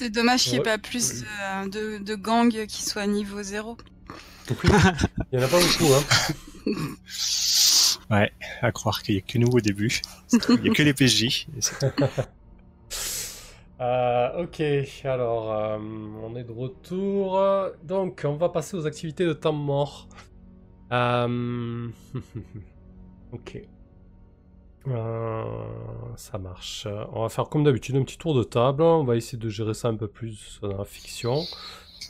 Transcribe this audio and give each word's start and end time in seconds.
C'est 0.00 0.08
dommage 0.08 0.44
qu'il 0.44 0.52
n'y 0.52 0.58
ait 0.60 0.62
pas 0.62 0.78
plus 0.78 1.24
de, 1.66 1.98
de, 1.98 2.14
gangs 2.14 2.64
qui 2.64 2.82
soient 2.82 3.06
niveau 3.06 3.42
0. 3.42 3.76
Il 4.48 4.70
n'y 5.30 5.38
en 5.38 5.42
a 5.42 5.46
pas 5.46 5.60
beaucoup, 5.60 5.92
hein. 5.92 6.72
Ouais, 8.10 8.32
à 8.62 8.72
croire 8.72 9.02
qu'il 9.02 9.16
n'y 9.16 9.20
a 9.20 9.24
que 9.24 9.36
nous 9.36 9.48
au 9.48 9.60
début. 9.60 10.00
Il 10.32 10.62
n'y 10.62 10.70
a 10.70 10.72
que 10.72 10.82
les 10.82 10.94
PJ. 10.94 11.46
Euh, 13.82 14.42
ok, 14.42 14.60
alors 15.04 15.52
euh, 15.52 15.78
on 16.22 16.36
est 16.36 16.44
de 16.44 16.52
retour. 16.52 17.42
Donc 17.82 18.26
on 18.26 18.36
va 18.36 18.50
passer 18.50 18.76
aux 18.76 18.86
activités 18.86 19.24
de 19.24 19.32
temps 19.32 19.54
mort. 19.54 20.06
Euh, 20.92 21.88
ok. 23.32 23.62
Ça 24.86 26.38
marche. 26.38 26.86
On 27.12 27.22
va 27.22 27.28
faire 27.28 27.48
comme 27.48 27.64
d'habitude 27.64 27.96
un 27.96 28.02
petit 28.02 28.18
tour 28.18 28.34
de 28.34 28.42
table. 28.42 28.82
On 28.82 29.04
va 29.04 29.16
essayer 29.16 29.38
de 29.38 29.48
gérer 29.48 29.74
ça 29.74 29.88
un 29.88 29.96
peu 29.96 30.08
plus 30.08 30.58
dans 30.62 30.76
la 30.76 30.84
fiction. 30.84 31.42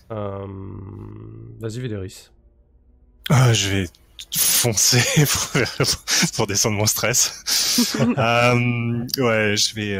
Vas-y 0.08 1.80
Véléris. 1.80 2.30
je 3.30 3.68
vais 3.68 3.88
foncer 4.36 5.24
pour, 6.36 6.46
descendre 6.46 6.76
mon 6.76 6.86
stress. 6.86 7.96
ouais, 8.00 9.56
je 9.56 9.74
vais 9.74 9.98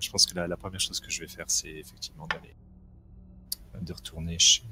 je 0.00 0.10
pense 0.10 0.26
que 0.26 0.38
la, 0.38 0.56
première 0.56 0.80
chose 0.80 1.00
que 1.00 1.10
je 1.10 1.20
vais 1.20 1.28
faire, 1.28 1.46
c'est 1.48 1.70
effectivement 1.70 2.26
d'aller 2.26 2.54
de 3.80 3.92
retourner 3.92 4.38
chez 4.38 4.62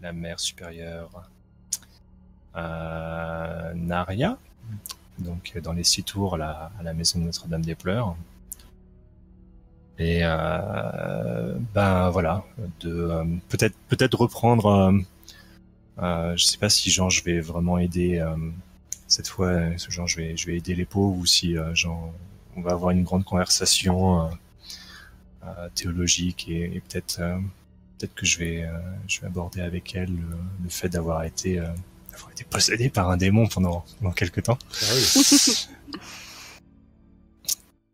la 0.00 0.12
mère 0.12 0.38
supérieure 0.40 1.30
Naria, 2.54 4.38
donc 5.20 5.58
dans 5.62 5.72
les 5.72 5.84
six 5.84 6.02
tours 6.02 6.34
à 6.34 6.70
la, 6.82 6.94
maison 6.94 7.18
de 7.18 7.24
Notre-Dame 7.24 7.64
des 7.64 7.74
Pleurs. 7.74 8.16
Et 9.98 10.20
euh, 10.22 11.54
ben 11.74 12.08
voilà, 12.10 12.44
euh, 12.84 13.24
peut-être 13.48 13.76
peut-être 13.88 14.14
reprendre. 14.18 14.66
Euh, 14.66 14.98
euh, 16.02 16.36
je 16.36 16.44
sais 16.44 16.56
pas 16.58 16.70
si 16.70 16.90
genre 16.90 17.10
je 17.10 17.22
vais 17.24 17.40
vraiment 17.40 17.76
aider 17.78 18.24
cette 19.08 19.28
fois, 19.28 19.76
genre 19.76 20.06
je 20.06 20.16
vais 20.16 20.36
je 20.36 20.46
vais 20.46 20.56
aider 20.56 20.74
les 20.74 20.86
pauvres 20.86 21.18
ou 21.18 21.26
si 21.26 21.56
genre 21.74 22.12
on 22.56 22.62
va 22.62 22.72
avoir 22.72 22.90
une 22.90 23.04
grande 23.04 23.24
conversation 23.24 24.24
euh, 24.24 24.28
euh, 25.44 25.68
théologique 25.74 26.48
et, 26.48 26.82
peut-être 26.88 27.20
euh, 27.20 27.38
peut-être 27.98 28.14
que 28.14 28.26
je 28.26 28.38
vais 28.38 28.68
je 29.08 29.20
vais 29.20 29.26
aborder 29.26 29.60
avec 29.60 29.94
elle 29.94 30.10
le, 30.10 30.68
fait 30.68 30.88
d'avoir 30.88 31.24
été 31.24 31.60
d'avoir 32.20 32.32
été 32.32 32.44
possédé 32.44 32.88
par 32.88 33.10
un 33.10 33.16
démon 33.16 33.46
pendant 33.46 33.84
pendant 33.98 34.12
quelques 34.12 34.42
temps. 34.44 34.58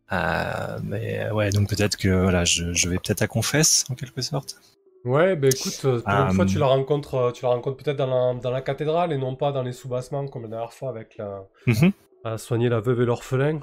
Ah 0.08 0.78
mais 0.84 1.30
ouais, 1.30 1.50
donc 1.50 1.68
peut-être 1.68 1.96
que 1.96 2.08
voilà, 2.08 2.44
je, 2.44 2.72
je 2.72 2.88
vais 2.88 2.96
peut-être 2.96 3.22
à 3.22 3.26
confesse 3.26 3.84
en 3.90 3.94
quelque 3.94 4.22
sorte. 4.22 4.56
Ouais, 5.04 5.36
ben 5.36 5.50
écoute, 5.54 5.80
pour 5.80 6.08
une 6.08 6.32
fois 6.32 6.46
tu 6.46 6.58
la 6.58 6.66
rencontres, 6.66 7.32
tu 7.32 7.44
la 7.44 7.50
rencontres 7.50 7.76
peut-être 7.76 7.96
dans 7.96 8.06
la, 8.06 8.40
dans 8.40 8.50
la 8.50 8.60
cathédrale 8.60 9.12
et 9.12 9.18
non 9.18 9.36
pas 9.36 9.52
dans 9.52 9.62
les 9.62 9.72
sous-bassements 9.72 10.26
comme 10.26 10.42
la 10.42 10.48
dernière 10.48 10.72
fois 10.72 10.88
avec 10.88 11.16
la, 11.16 11.44
mhm. 11.66 11.92
à 12.24 12.38
soigner 12.38 12.68
la 12.68 12.80
veuve 12.80 13.02
et 13.02 13.04
l'orphelin. 13.04 13.60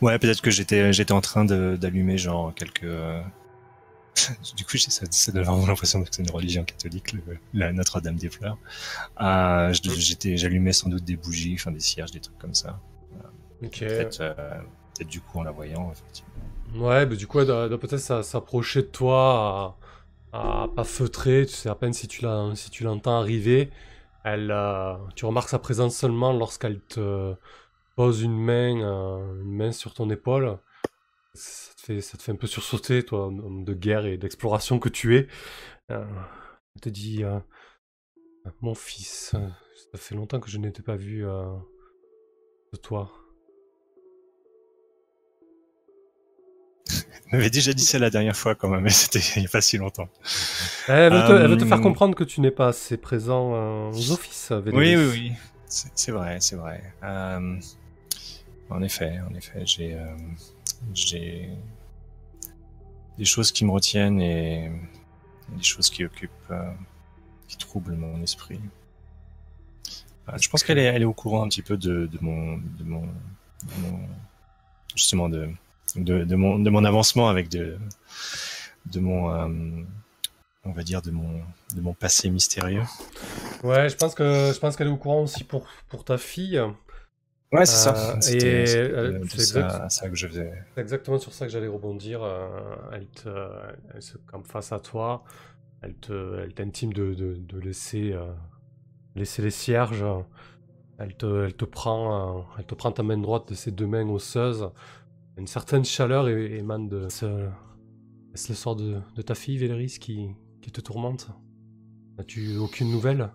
Ouais, 0.00 0.18
peut-être 0.18 0.40
que 0.40 0.50
j'étais 0.50 0.92
j'étais 0.92 1.12
en 1.12 1.20
train 1.20 1.44
d'allumer 1.44 2.18
genre 2.18 2.54
quelques. 2.54 2.86
Euh, 4.30 4.32
du 4.56 4.64
coup, 4.64 4.76
ça, 4.76 5.04
ça 5.10 5.32
donne 5.32 5.42
vraiment 5.42 5.66
l'impression 5.66 6.02
que 6.02 6.08
c'est 6.10 6.22
une 6.22 6.30
religion 6.30 6.64
catholique, 6.64 7.14
la 7.52 7.72
Notre-Dame 7.72 8.16
des 8.16 8.28
Fleurs. 8.28 8.58
Euh, 9.20 9.72
j'étais, 9.72 10.36
j'allumais 10.36 10.72
sans 10.72 10.88
doute 10.88 11.04
des 11.04 11.16
bougies, 11.16 11.54
enfin 11.58 11.70
des 11.70 11.80
cierges, 11.80 12.10
des 12.10 12.20
trucs 12.20 12.38
comme 12.38 12.54
ça. 12.54 12.80
Peut-être, 13.60 14.20
euh, 14.20 14.60
peut 14.98 15.04
du 15.04 15.20
coup 15.20 15.38
en 15.38 15.42
la 15.42 15.50
voyant, 15.50 15.90
effectivement. 15.90 16.86
Ouais, 16.86 17.06
mais 17.06 17.16
du 17.16 17.26
coup, 17.26 17.40
elle 17.40 17.46
doit, 17.46 17.78
peut-être 17.78 18.22
s'approcher 18.22 18.82
de 18.82 18.88
toi 18.88 19.76
à, 20.32 20.68
pas 20.74 20.84
feutrer. 20.84 21.46
Tu 21.46 21.54
sais 21.54 21.68
à 21.68 21.74
peine 21.74 21.92
si 21.92 22.08
tu 22.08 22.22
l'as, 22.22 22.50
si 22.54 22.70
tu 22.70 22.84
l'entends 22.84 23.18
arriver. 23.18 23.70
Elle, 24.24 24.54
tu 25.14 25.26
remarques 25.26 25.50
sa 25.50 25.58
présence 25.58 25.96
seulement 25.96 26.32
lorsqu'elle 26.32 26.80
te 26.80 27.34
pose 27.96 28.22
une 28.22 28.36
main, 28.36 28.80
euh, 28.80 29.42
une 29.42 29.52
main 29.52 29.72
sur 29.72 29.94
ton 29.94 30.10
épaule, 30.10 30.58
fait, 31.84 32.00
ça 32.00 32.16
te 32.16 32.22
fait 32.22 32.32
un 32.32 32.36
peu 32.36 32.46
sursauter, 32.46 33.02
toi, 33.02 33.26
homme 33.26 33.64
de 33.64 33.74
guerre 33.74 34.06
et 34.06 34.16
d'exploration 34.16 34.78
que 34.78 34.88
tu 34.88 35.16
es. 35.16 35.26
Euh, 35.90 36.04
elle 36.74 36.80
te 36.80 36.88
dit, 36.88 37.24
euh, 37.24 37.38
mon 38.60 38.74
fils, 38.74 39.34
ça 39.92 39.98
fait 39.98 40.14
longtemps 40.14 40.40
que 40.40 40.50
je 40.50 40.58
n'étais 40.58 40.82
pas 40.82 40.96
vu 40.96 41.22
de 41.22 42.76
toi. 42.82 43.12
Elle 47.30 47.38
m'avait 47.38 47.50
déjà 47.50 47.72
dit 47.72 47.84
ça 47.84 47.98
la 47.98 48.10
dernière 48.10 48.36
fois 48.36 48.54
quand 48.54 48.68
même, 48.68 48.82
mais 48.82 48.90
c'était 48.90 49.20
il 49.36 49.40
n'y 49.40 49.46
a 49.46 49.50
pas 49.50 49.62
si 49.62 49.78
longtemps. 49.78 50.08
Elle 50.88 51.12
veut, 51.12 51.56
te, 51.56 51.64
faire 51.64 51.80
comprendre 51.80 52.14
que 52.14 52.24
tu 52.24 52.40
n'es 52.40 52.50
pas 52.50 52.68
assez 52.68 52.96
présent 52.96 53.90
aux 53.90 54.12
offices. 54.12 54.52
Oui, 54.66 54.96
oui, 54.96 55.08
oui. 55.10 55.32
C'est 55.66 56.12
vrai, 56.12 56.38
c'est 56.40 56.56
vrai. 56.56 56.82
En 58.70 58.82
effet, 58.82 59.20
en 59.30 59.34
effet, 59.34 59.62
j'ai 59.66 59.94
euh, 59.94 60.16
j'ai 60.92 61.50
des 63.18 63.24
choses 63.24 63.52
qui 63.52 63.64
me 63.64 63.70
retiennent 63.70 64.20
et 64.20 64.70
des 65.48 65.62
choses 65.62 65.90
qui 65.90 66.04
occupent, 66.04 66.30
euh, 66.50 66.72
qui 67.48 67.56
troublent 67.56 67.94
mon 67.96 68.22
esprit. 68.22 68.60
Euh, 70.28 70.38
je 70.40 70.48
pense 70.48 70.62
qu'elle 70.62 70.78
est, 70.78 70.84
elle 70.84 71.02
est 71.02 71.06
au 71.06 71.12
courant 71.12 71.44
un 71.44 71.48
petit 71.48 71.62
peu 71.62 71.76
de, 71.76 72.06
de, 72.06 72.18
mon, 72.20 72.56
de, 72.56 72.84
mon, 72.84 73.08
justement 74.94 75.28
de, 75.28 75.48
de, 75.96 76.24
de, 76.24 76.36
mon, 76.36 76.58
de 76.58 76.70
mon 76.70 76.84
avancement 76.84 77.28
avec 77.28 77.48
de, 77.48 77.78
de 78.86 79.00
mon, 79.00 79.84
on 80.64 80.72
va 80.72 80.82
dire 80.82 81.02
de 81.02 81.10
mon, 81.10 81.42
de 81.74 81.80
mon 81.80 81.92
passé 81.92 82.30
mystérieux. 82.30 82.84
Ouais, 83.62 83.88
je 83.88 83.96
pense 83.96 84.14
que 84.14 84.52
je 84.54 84.58
pense 84.58 84.76
qu'elle 84.76 84.88
est 84.88 84.90
au 84.90 84.96
courant 84.96 85.22
aussi 85.22 85.44
pour, 85.44 85.66
pour 85.88 86.04
ta 86.04 86.18
fille. 86.18 86.60
Ouais, 87.52 87.66
c'est 87.66 87.76
ça. 87.76 88.20
C'est 88.20 88.44
euh, 88.44 89.24
ça, 89.88 90.08
que 90.08 90.16
je 90.16 90.26
faisais. 90.26 90.52
C'est 90.74 90.80
exactement 90.80 91.18
sur 91.18 91.32
ça 91.32 91.46
que 91.46 91.52
j'allais 91.52 91.68
rebondir. 91.68 92.22
Euh, 92.22 92.48
elle, 92.92 93.06
te, 93.06 93.28
elle 93.94 94.02
se 94.02 94.18
campe 94.18 94.46
face 94.46 94.72
à 94.72 94.80
toi. 94.80 95.22
Elle 95.82 95.94
te, 95.94 96.40
elle 96.40 96.52
t'intime 96.52 96.92
de, 96.92 97.14
de, 97.14 97.34
de, 97.34 97.58
laisser, 97.60 98.12
euh, 98.12 98.32
laisser 99.14 99.42
les 99.42 99.50
cierges. 99.50 100.04
Elle 100.98 101.14
te, 101.16 101.44
elle 101.44 101.54
te 101.54 101.64
prend, 101.64 102.46
elle 102.58 102.64
te 102.64 102.74
prend 102.74 102.90
ta 102.90 103.02
main 103.02 103.18
droite 103.18 103.48
de 103.48 103.54
ses 103.54 103.70
deux 103.70 103.86
mains 103.86 104.08
osseuses. 104.08 104.68
Une 105.36 105.46
certaine 105.46 105.84
chaleur 105.84 106.28
émane 106.28 106.88
de. 106.88 107.06
Est-ce 107.06 108.48
le 108.48 108.54
sort 108.54 108.74
de, 108.74 109.00
de 109.14 109.22
ta 109.22 109.36
fille, 109.36 109.58
Véléris, 109.58 109.98
qui, 110.00 110.30
qui 110.60 110.72
te 110.72 110.80
tourmente? 110.80 111.28
As-tu 112.18 112.56
aucune 112.56 112.90
nouvelle? 112.90 113.30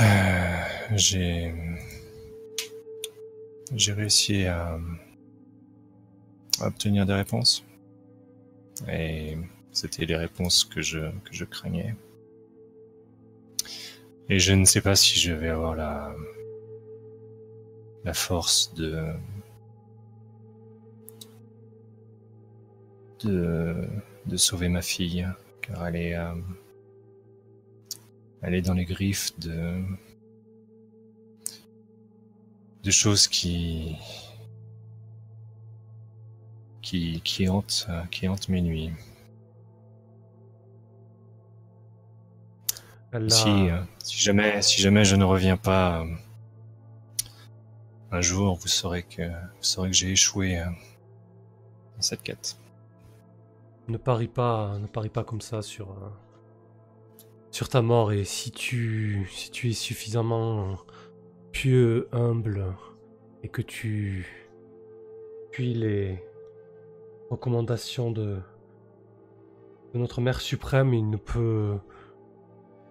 Euh, 0.00 0.62
j'ai 0.94 1.54
j'ai 3.74 3.92
réussi 3.92 4.44
à, 4.46 4.78
obtenir 6.60 7.06
des 7.06 7.12
réponses. 7.14 7.64
Et 8.88 9.36
c'était 9.72 10.06
les 10.06 10.16
réponses 10.16 10.64
que 10.64 10.80
je 10.80 11.10
que 11.24 11.32
je 11.32 11.44
craignais. 11.44 11.94
Et 14.28 14.38
je 14.38 14.52
ne 14.54 14.64
sais 14.64 14.80
pas 14.80 14.94
si 14.96 15.18
je 15.18 15.32
vais 15.32 15.48
avoir 15.48 15.74
la 15.74 16.14
la 18.04 18.14
force 18.14 18.72
de 18.74 19.12
de, 23.20 23.74
de 24.26 24.36
sauver 24.36 24.68
ma 24.68 24.80
fille 24.82 25.26
car 25.60 25.86
elle 25.88 25.96
est 25.96 26.14
euh, 26.16 26.34
elle 28.42 28.54
est 28.54 28.62
dans 28.62 28.74
les 28.74 28.84
griffes 28.84 29.38
de 29.38 29.82
de 32.82 32.90
choses 32.90 33.28
qui 33.28 33.96
qui 36.82 37.20
qui 37.22 37.48
hantent 37.48 37.88
qui 38.10 38.28
hantent 38.28 38.48
mes 38.48 38.62
nuits. 38.62 38.92
Si, 43.28 43.48
euh, 43.48 43.82
si 43.98 44.18
jamais 44.20 44.62
si 44.62 44.80
jamais 44.80 45.04
je 45.04 45.16
ne 45.16 45.24
reviens 45.24 45.56
pas 45.56 46.02
euh, 46.02 46.14
un 48.12 48.20
jour, 48.20 48.54
vous 48.54 48.68
saurez 48.68 49.02
que 49.02 49.22
vous 49.28 49.62
saurez 49.62 49.90
que 49.90 49.96
j'ai 49.96 50.12
échoué 50.12 50.58
euh, 50.60 50.64
dans 51.96 52.02
cette 52.02 52.22
quête. 52.22 52.56
Ne 53.88 53.96
parie 53.96 54.28
pas, 54.28 54.78
ne 54.78 54.86
parie 54.86 55.08
pas 55.08 55.24
comme 55.24 55.40
ça 55.40 55.60
sur 55.60 55.88
sur 57.50 57.68
ta 57.68 57.82
mort 57.82 58.12
et 58.12 58.24
si 58.24 58.50
tu, 58.50 59.28
si 59.30 59.50
tu 59.50 59.70
es 59.70 59.72
suffisamment 59.72 60.76
pieux, 61.52 62.08
humble 62.12 62.74
et 63.42 63.48
que 63.48 63.62
tu 63.62 64.50
puis 65.50 65.74
les 65.74 66.22
recommandations 67.28 68.10
de, 68.10 68.38
de 69.92 69.98
notre 69.98 70.20
Mère 70.20 70.40
suprême, 70.40 70.94
il 70.94 71.10
ne 71.10 71.16
peut, 71.16 71.76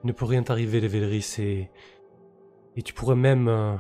ne 0.04 0.12
peut 0.12 0.26
rien 0.26 0.44
t'arriver, 0.44 0.82
les 0.82 0.88
Véléris, 0.88 1.36
et, 1.40 1.70
et 2.76 2.82
tu 2.82 2.94
pourrais 2.94 3.16
même, 3.16 3.80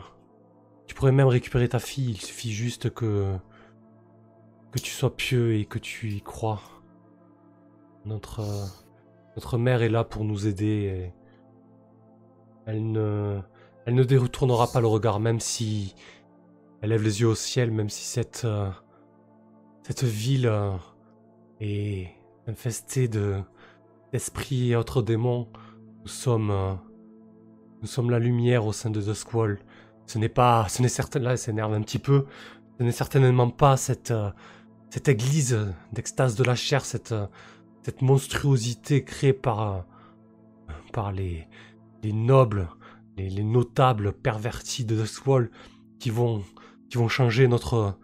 tu 0.87 0.95
pourrais 0.95 1.11
même 1.11 1.27
récupérer 1.27 1.67
ta 1.67 1.79
fille. 1.79 2.11
Il 2.11 2.21
suffit 2.21 2.51
juste 2.51 2.89
que 2.93 3.35
que 4.71 4.79
tu 4.79 4.91
sois 4.91 5.15
pieux 5.15 5.55
et 5.55 5.65
que 5.65 5.79
tu 5.79 6.11
y 6.11 6.21
crois. 6.21 6.61
Notre 8.05 8.41
notre 9.35 9.57
mère 9.57 9.81
est 9.81 9.89
là 9.89 10.03
pour 10.03 10.23
nous 10.23 10.47
aider. 10.47 10.65
Et 10.65 11.13
elle 12.65 12.91
ne 12.91 13.39
elle 13.85 13.95
ne 13.95 14.03
détournera 14.03 14.71
pas 14.71 14.81
le 14.81 14.87
regard, 14.87 15.19
même 15.19 15.39
si 15.39 15.95
elle 16.81 16.91
lève 16.91 17.01
les 17.01 17.21
yeux 17.21 17.27
au 17.27 17.35
ciel, 17.35 17.71
même 17.71 17.89
si 17.89 18.03
cette 18.03 18.43
euh, 18.45 18.69
cette 19.83 20.03
ville 20.03 20.47
euh, 20.47 20.75
est 21.59 22.09
infestée 22.47 23.07
de 23.07 23.41
d'esprits 24.11 24.71
et 24.71 24.75
autres 24.75 25.01
démons. 25.01 25.47
Nous 26.01 26.07
sommes 26.07 26.51
euh, 26.51 26.73
nous 27.81 27.87
sommes 27.87 28.09
la 28.09 28.19
lumière 28.19 28.65
au 28.65 28.73
sein 28.73 28.89
de 28.89 29.01
The 29.01 29.13
Squall. 29.13 29.59
Ce 30.05 30.17
n'est 30.17 30.29
pas, 30.29 30.67
ce 30.69 30.81
n'est 30.81 30.89
certain, 30.89 31.19
là, 31.19 31.37
s'énerve 31.37 31.73
un 31.73 31.81
petit 31.81 31.99
peu. 31.99 32.25
Ce 32.77 32.83
n'est 32.83 32.91
certainement 32.91 33.49
pas 33.49 33.77
cette, 33.77 34.13
cette 34.89 35.07
église 35.07 35.57
d'extase 35.93 36.35
de 36.35 36.43
la 36.43 36.55
chair, 36.55 36.83
cette, 36.83 37.13
cette 37.89 38.03
monstruosité 38.03 39.03
créée 39.03 39.33
par, 39.33 39.61
euh, 39.61 39.81
par 40.93 41.11
les, 41.11 41.47
les 42.03 42.13
nobles, 42.13 42.69
les, 43.17 43.31
les 43.31 43.43
notables 43.43 44.13
pervertis 44.13 44.85
de 44.85 45.05
Squall 45.05 45.49
qui 45.99 46.11
vont, 46.11 46.43
qui 46.91 46.99
vont 46.99 47.07
changer 47.07 47.47
notre, 47.47 47.97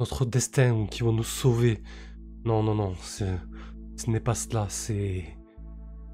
notre 0.00 0.24
destin 0.24 0.72
ou 0.72 0.86
qui 0.86 1.02
vont 1.02 1.12
nous 1.12 1.22
sauver. 1.22 1.82
Non, 2.46 2.62
non, 2.62 2.74
non, 2.74 2.94
ce 3.02 3.26
n'est 4.06 4.20
pas 4.20 4.34
cela, 4.34 4.68
c'est, 4.70 5.24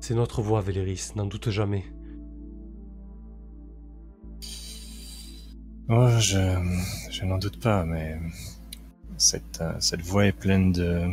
c'est 0.00 0.16
notre 0.16 0.42
voix, 0.42 0.60
Véléris, 0.60 1.12
n'en 1.14 1.26
doute 1.26 1.48
jamais. 1.48 1.84
Oh, 5.88 6.08
je, 6.18 6.56
je 7.08 7.24
n'en 7.24 7.38
doute 7.38 7.60
pas, 7.62 7.84
mais 7.84 8.18
cette, 9.16 9.60
euh, 9.60 9.74
cette 9.78 10.02
voie 10.02 10.26
est 10.26 10.32
pleine 10.32 10.72
de 10.72 11.06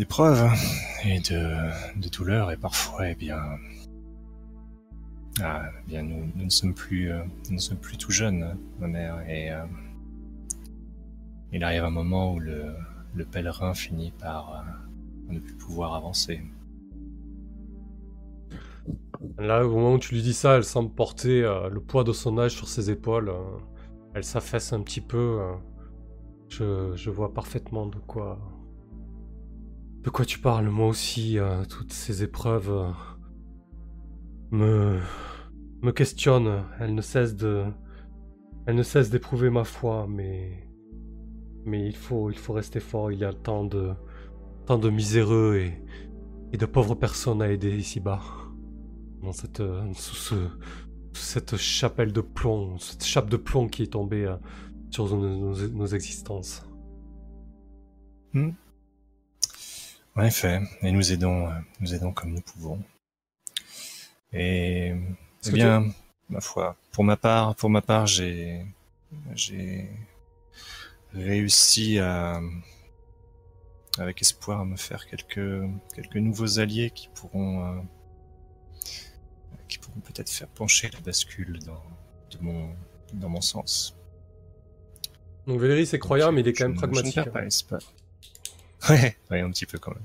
d'épreuves 0.00 0.50
et 1.04 1.20
de, 1.20 2.00
de 2.00 2.08
douleurs 2.08 2.50
et 2.50 2.56
parfois, 2.56 3.10
eh 3.10 3.14
bien, 3.14 3.38
ah, 5.42 5.64
eh 5.68 5.88
bien, 5.90 6.02
nous, 6.02 6.24
ne 6.42 6.48
sommes 6.48 6.72
plus, 6.72 7.12
euh, 7.12 7.22
nous 7.50 7.56
ne 7.56 7.60
sommes 7.60 7.76
plus 7.76 7.98
tout 7.98 8.10
jeunes, 8.10 8.56
ma 8.78 8.86
mère, 8.86 9.20
et 9.28 9.52
euh, 9.52 9.62
il 11.52 11.62
arrive 11.62 11.84
un 11.84 11.90
moment 11.90 12.32
où 12.32 12.40
le, 12.40 12.72
le 13.14 13.24
pèlerin 13.26 13.74
finit 13.74 14.12
par 14.12 14.54
euh, 14.54 15.34
ne 15.34 15.38
plus 15.38 15.54
pouvoir 15.54 15.92
avancer. 15.94 16.40
Là, 19.36 19.66
au 19.66 19.70
moment 19.70 19.92
où 19.94 19.98
tu 19.98 20.14
lui 20.14 20.22
dis 20.22 20.32
ça, 20.32 20.56
elle 20.56 20.64
semble 20.64 20.90
porter 20.94 21.42
le 21.42 21.78
poids 21.80 22.04
de 22.04 22.12
son 22.14 22.38
âge 22.38 22.52
sur 22.52 22.68
ses 22.68 22.90
épaules. 22.90 23.28
euh. 23.28 23.58
elle 24.14 24.24
s'affaisse 24.24 24.72
un 24.72 24.80
petit 24.80 25.02
peu. 25.02 25.40
je 26.48 27.10
vois 27.10 27.34
parfaitement 27.34 27.84
de 27.84 27.98
quoi. 27.98 28.38
De 30.02 30.10
quoi 30.10 30.24
tu 30.24 30.38
parles. 30.38 30.68
Moi 30.70 30.86
aussi, 30.88 31.38
euh, 31.38 31.64
toutes 31.64 31.92
ces 31.92 32.22
épreuves 32.22 32.70
euh, 32.70 32.90
me. 34.50 34.98
me 35.82 35.92
questionnent. 35.92 36.64
Elles 36.78 36.94
ne 36.94 37.02
cessent 37.02 37.36
de. 37.36 37.64
Elles 38.66 38.76
ne 38.76 38.82
cessent 38.82 39.10
d'éprouver 39.10 39.50
ma 39.50 39.64
foi, 39.64 40.06
mais. 40.08 40.66
Mais 41.66 41.86
il 41.86 41.96
faut, 41.96 42.30
il 42.30 42.38
faut 42.38 42.54
rester 42.54 42.80
fort. 42.80 43.12
Il 43.12 43.18
y 43.18 43.24
a 43.24 43.32
tant 43.32 43.64
de. 43.64 43.90
tant 44.66 44.78
de 44.78 44.88
miséreux 44.90 45.56
et. 45.56 45.82
et 46.52 46.56
de 46.56 46.66
pauvres 46.66 46.94
personnes 46.94 47.42
à 47.42 47.50
aider 47.50 47.76
ici-bas 47.76 48.20
dans 49.22 49.32
cette, 49.32 49.62
sous, 49.94 50.14
ce- 50.16 50.48
cette 51.12 51.56
chapelle 51.58 52.12
de 52.12 52.22
plomb, 52.22 52.78
cette 52.78 53.04
chape 53.04 53.28
de 53.28 53.36
plomb 53.36 53.68
qui 53.68 53.82
est 53.82 53.92
tombée 53.92 54.24
euh, 54.24 54.36
sur 54.90 55.14
nos, 55.14 55.36
nos- 55.52 55.68
nos 55.68 55.86
existences. 55.86 56.62
En 60.16 60.22
effet, 60.24 60.60
et 60.82 60.90
nous 60.92 61.12
aidons, 61.12 61.48
euh, 61.48 61.52
nous 61.80 61.94
aidons 61.94 62.12
comme 62.12 62.30
nous 62.32 62.40
pouvons. 62.40 62.82
Et 64.32 64.92
eh 65.46 65.50
bien, 65.50 65.90
ma 66.28 66.40
foi, 66.40 66.76
pour 66.92 67.04
ma 67.04 67.16
part, 67.16 67.54
pour 67.56 67.70
ma 67.70 67.80
part, 67.80 68.06
j'ai, 68.06 68.64
j'ai 69.34 69.88
réussi 71.14 71.98
à, 71.98 72.40
avec 73.98 74.20
espoir, 74.22 74.60
à 74.60 74.64
me 74.64 74.76
faire 74.76 75.06
quelques 75.06 75.62
quelques 75.94 76.16
nouveaux 76.16 76.58
alliés 76.58 76.90
qui 76.90 77.08
pourront, 77.14 77.64
euh, 77.66 77.80
qui 79.68 79.78
pourront 79.78 80.00
peut-être 80.00 80.30
faire 80.30 80.48
pencher 80.48 80.90
la 80.92 81.00
bascule 81.00 81.58
dans 81.60 81.82
de 82.30 82.38
mon 82.42 82.70
dans 83.14 83.28
mon 83.28 83.40
sens. 83.40 83.96
Donc 85.46 85.60
Véléris 85.60 85.90
est 85.92 85.98
croyant, 85.98 86.30
mais 86.30 86.42
il 86.42 86.48
est 86.48 86.52
quand 86.52 86.64
même 86.68 86.72
ne- 86.74 86.80
je 86.80 86.86
ne 86.86 86.90
pragmatique. 86.92 87.14
perds 87.14 87.32
pas 87.32 87.44
espoir. 87.44 87.80
Ouais, 88.88 89.16
ouais, 89.30 89.40
un 89.40 89.50
petit 89.50 89.66
peu 89.66 89.78
quand 89.78 89.92
même. 89.92 90.04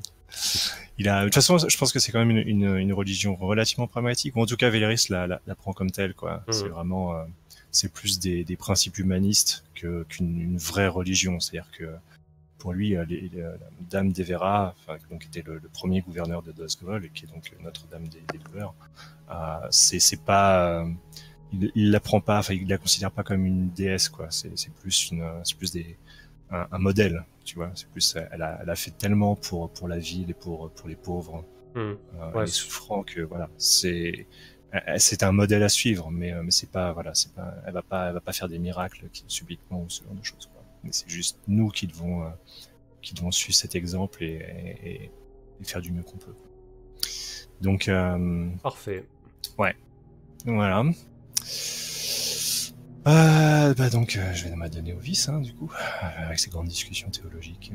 Il 0.98 1.08
a, 1.10 1.22
de 1.22 1.26
toute 1.26 1.36
façon, 1.36 1.58
je 1.58 1.78
pense 1.78 1.92
que 1.94 2.00
c'est 2.00 2.12
quand 2.12 2.20
même 2.24 2.32
une, 2.32 2.48
une, 2.48 2.78
une 2.78 2.94
religion 2.94 3.36
relativement 3.36 3.88
pragmatique, 3.88 4.36
ou 4.36 4.42
en 4.42 4.46
tout 4.46 4.58
cas, 4.58 4.70
Véléris 4.70 5.08
la, 5.10 5.28
la, 5.28 5.42
la 5.46 5.56
prend 5.56 5.74
comme 5.74 5.92
telle, 5.92 6.14
quoi. 6.14 6.44
Mhm. 6.48 6.54
C'est 6.54 6.68
vraiment, 6.68 7.16
euh, 7.16 7.24
c'est 7.72 7.92
plus 7.92 8.20
des, 8.20 8.44
des 8.44 8.56
principes 8.58 8.98
humanistes 8.98 9.64
que 9.76 10.04
qu'une 10.10 10.40
une 10.40 10.58
vraie 10.58 10.88
religion. 10.88 11.40
C'est-à-dire 11.40 11.70
que 11.78 11.90
pour 12.58 12.74
lui, 12.74 12.96
euh, 12.96 13.06
les, 13.06 13.22
les- 13.30 13.42
la 13.42 13.58
Dame 13.90 14.12
d'Evera, 14.12 14.74
enfin, 14.80 14.98
donc 15.10 15.26
était 15.26 15.44
le, 15.46 15.56
le 15.60 15.70
premier 15.70 16.02
gouverneur 16.02 16.42
de 16.42 16.52
Dosgol, 16.52 17.06
et 17.06 17.10
qui 17.10 17.26
est 17.26 17.28
donc 17.28 17.52
Notre-Dame 17.64 18.08
des, 18.08 18.24
des 18.32 18.40
douleurs, 18.40 18.74
euh, 19.32 19.68
c'est 19.72 20.00
c'est 20.00 20.22
pas, 20.22 20.82
euh, 20.82 20.90
il, 21.54 21.72
il 21.76 21.92
la 21.92 22.00
prend 22.00 22.22
pas, 22.22 22.40
enfin, 22.40 22.54
il 22.54 22.68
la 22.68 22.78
considère 22.78 23.12
pas 23.12 23.24
comme 23.24 23.46
une 23.46 23.70
déesse, 23.70 24.10
quoi. 24.10 24.28
C'est 24.32 24.58
c'est 24.58 24.74
plus 24.74 25.12
une, 25.12 25.24
c'est 25.44 25.58
plus 25.58 25.72
des 25.72 25.98
un, 26.52 26.68
un 26.72 26.78
modèle, 26.80 27.24
tu 27.44 27.56
vois. 27.56 27.72
C'est 27.76 27.88
plus, 27.90 28.16
elle 28.32 28.42
a, 28.42 28.60
elle 28.62 28.70
a 28.70 28.76
fait 28.76 28.92
tellement 28.92 29.36
pour 29.36 29.70
pour 29.72 29.88
la 29.88 29.98
ville 30.00 30.30
et 30.30 30.34
pour 30.34 30.70
pour 30.72 30.88
les 30.88 30.96
pauvres, 30.96 31.44
Hmm. 31.76 31.80
euh, 31.80 32.32
Ouais, 32.34 32.42
les 32.46 32.48
souffrants 32.52 33.04
que 33.04 33.22
voilà, 33.22 33.50
c'est 33.58 34.28
c'est 34.98 35.24
un 35.24 35.32
modèle 35.32 35.64
à 35.64 35.70
suivre, 35.70 36.10
mais 36.12 36.34
euh, 36.34 36.42
mais 36.44 36.52
c'est 36.52 36.70
pas 36.70 36.92
voilà, 36.94 37.14
c'est 37.14 37.34
pas, 37.34 37.54
elle 37.66 37.74
va 37.74 37.82
pas 37.82 38.08
elle 38.08 38.14
va 38.14 38.22
pas 38.22 38.34
faire 38.34 38.48
des 38.50 38.60
miracles 38.60 39.08
qui- 39.14 39.24
subitement 39.28 39.82
ou 39.84 39.90
ce 39.90 40.04
genre 40.04 40.14
de 40.14 40.24
choses. 40.24 40.50
Quoi. 40.54 40.64
Mais 40.84 40.92
c'est 40.94 41.10
juste 41.10 41.40
nous 41.48 41.70
qui 41.70 41.88
devons 41.88 42.24
euh, 42.24 42.30
qui 43.02 43.14
devons 43.14 43.32
suivre 43.32 43.56
cet 43.56 43.76
exemple 43.76 44.24
et, 44.24 44.36
et, 44.84 44.92
et- 45.06 45.12
faire 45.64 45.82
du 45.82 45.92
mieux 45.92 46.04
qu'on 46.04 46.18
peut. 46.18 46.36
Donc 47.62 47.88
euh, 47.88 48.50
Parfait. 48.64 49.06
voilà. 50.46 50.84
Euh, 53.08 53.74
bah 53.76 53.90
donc, 53.92 54.16
euh, 54.16 54.34
je 54.34 54.46
vais 54.48 54.56
m'adonner 54.56 54.94
au 54.94 55.00
vice, 55.00 55.30
hein, 55.30 55.40
du 55.40 55.54
coup, 55.54 55.72
euh, 56.02 56.26
avec 56.26 56.40
ces 56.40 56.50
grandes 56.50 56.68
discussions 56.68 57.10
théologiques. 57.12 57.72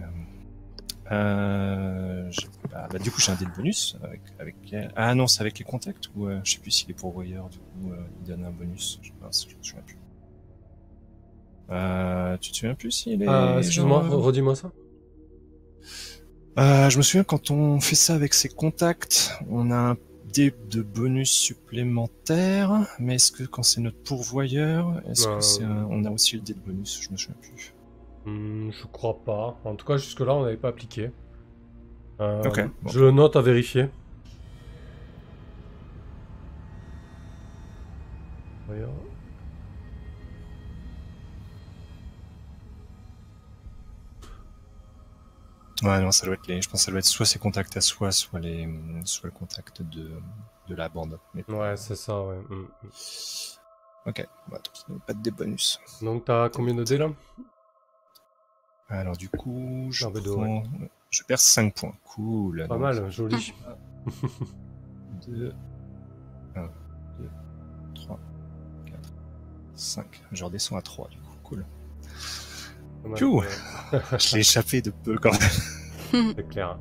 Euh, 1.12 2.30
je- 2.30 2.46
bah, 2.70 2.88
bah, 2.90 2.98
du 2.98 3.10
coup, 3.10 3.20
j'ai 3.20 3.30
un 3.32 3.36
dé 3.36 3.44
de 3.44 3.50
bonus. 3.50 3.96
Avec, 4.02 4.20
avec, 4.40 4.56
ah 4.96 5.14
non, 5.14 5.26
c'est 5.28 5.40
avec 5.40 5.58
les 5.58 5.64
contacts 5.64 6.08
ou 6.16 6.28
je 6.44 6.50
sais 6.52 6.58
plus 6.58 6.70
si 6.72 6.86
les 6.88 6.94
pourvoyeurs, 6.94 7.48
du 7.48 7.58
coup, 7.58 7.92
ils 8.22 8.26
donnent 8.28 8.44
un 8.44 8.50
bonus. 8.50 8.98
Je, 9.02 9.10
mince, 9.22 9.46
je 9.48 9.56
me 9.56 9.62
souviens 9.62 9.82
plus. 9.86 9.96
Euh, 11.70 12.36
tu 12.38 12.50
te 12.50 12.56
souviens 12.56 12.74
plus 12.74 12.90
si 12.90 13.16
les 13.16 13.26
Ah, 13.28 13.54
Excuse-moi, 13.58 14.08
redis-moi 14.08 14.56
ça. 14.56 14.70
euh, 16.58 16.90
je 16.90 16.98
me 16.98 17.02
souviens 17.02 17.22
quand 17.22 17.50
on 17.52 17.80
fait 17.80 17.94
ça 17.94 18.14
avec 18.14 18.34
ses 18.34 18.48
contacts, 18.48 19.32
on 19.48 19.70
a 19.70 19.76
un 19.76 19.96
de 20.32 20.82
bonus 20.82 21.30
supplémentaire, 21.30 22.86
mais 22.98 23.16
est-ce 23.16 23.32
que 23.32 23.44
quand 23.44 23.62
c'est 23.62 23.80
notre 23.80 23.98
pourvoyeur, 24.02 25.02
est-ce 25.08 25.28
Euh, 25.28 25.36
que 25.36 25.40
c'est 25.42 25.64
un- 25.64 25.86
on 25.90 26.04
a 26.04 26.10
aussi 26.10 26.36
le 26.36 26.42
dé 26.42 26.54
de 26.54 26.60
bonus 26.60 27.00
Je 27.02 27.10
me 27.10 27.16
souviens 27.16 27.36
plus. 27.40 27.74
Hmm, 28.26 28.70
je 28.70 28.86
crois 28.86 29.18
pas. 29.24 29.58
En 29.64 29.74
tout 29.74 29.86
cas, 29.86 29.96
jusque-là, 29.96 30.34
on 30.34 30.42
n'avait 30.44 30.56
pas 30.56 30.68
appliqué. 30.68 31.10
Euh, 32.20 32.42
bon. 32.82 32.90
Je 32.90 33.00
le 33.00 33.10
note 33.10 33.34
à 33.36 33.40
vérifier. 33.40 33.88
Voyons. 38.66 38.92
Ouais, 45.82 46.00
non, 46.00 46.10
ça 46.10 46.26
doit 46.26 46.34
être 46.34 46.46
les. 46.46 46.60
Je 46.60 46.68
pense 46.68 46.80
que 46.80 46.84
ça 46.84 46.90
doit 46.90 46.98
être 47.00 47.06
soit 47.06 47.24
ses 47.26 47.38
contacts 47.38 47.76
à 47.76 47.80
soi, 47.80 48.12
soit 48.12 48.40
les, 48.40 48.68
soit 49.04 49.26
le 49.28 49.32
contact 49.32 49.82
de 49.82 50.10
de 50.68 50.74
la 50.74 50.88
bande. 50.88 51.18
Mais 51.34 51.44
Ouais, 51.48 51.76
c'est 51.76 51.96
ça, 51.96 52.22
ouais. 52.22 52.36
Hmm. 52.48 52.66
ok, 54.06 54.26
bah, 54.48 54.58
donc, 54.88 55.02
pas 55.04 55.14
de 55.14 55.30
bonus. 55.30 55.80
Donc, 56.02 56.26
t'as 56.26 56.48
combien 56.48 56.74
de 56.74 56.84
dés 56.84 56.98
là? 56.98 57.08
Alors 58.88 59.16
du 59.16 59.28
coup, 59.28 59.88
je 59.90 60.06
prends- 60.06 60.64
je 61.10 61.22
perds 61.24 61.38
5 61.40 61.74
points. 61.74 61.94
Cool. 62.04 62.66
Pas 62.68 62.74
donc, 62.74 62.80
mal, 62.82 63.10
joli. 63.10 63.54
2, 65.26 65.54
1, 66.56 66.62
2, 67.18 67.30
3, 67.94 68.18
4, 68.86 68.98
5. 69.74 70.22
Je 70.32 70.44
redescends 70.44 70.76
à 70.76 70.82
3 70.82 71.08
du 71.08 71.18
coup. 71.18 71.36
Cool. 71.44 71.64
Ouais. 73.04 73.18
Je 74.18 74.34
l'ai 74.34 74.40
échappé 74.40 74.82
de 74.82 74.90
peu 74.90 75.16
quand 75.16 75.32
même. 75.32 76.34
C'est 76.36 76.48
clair. 76.48 76.78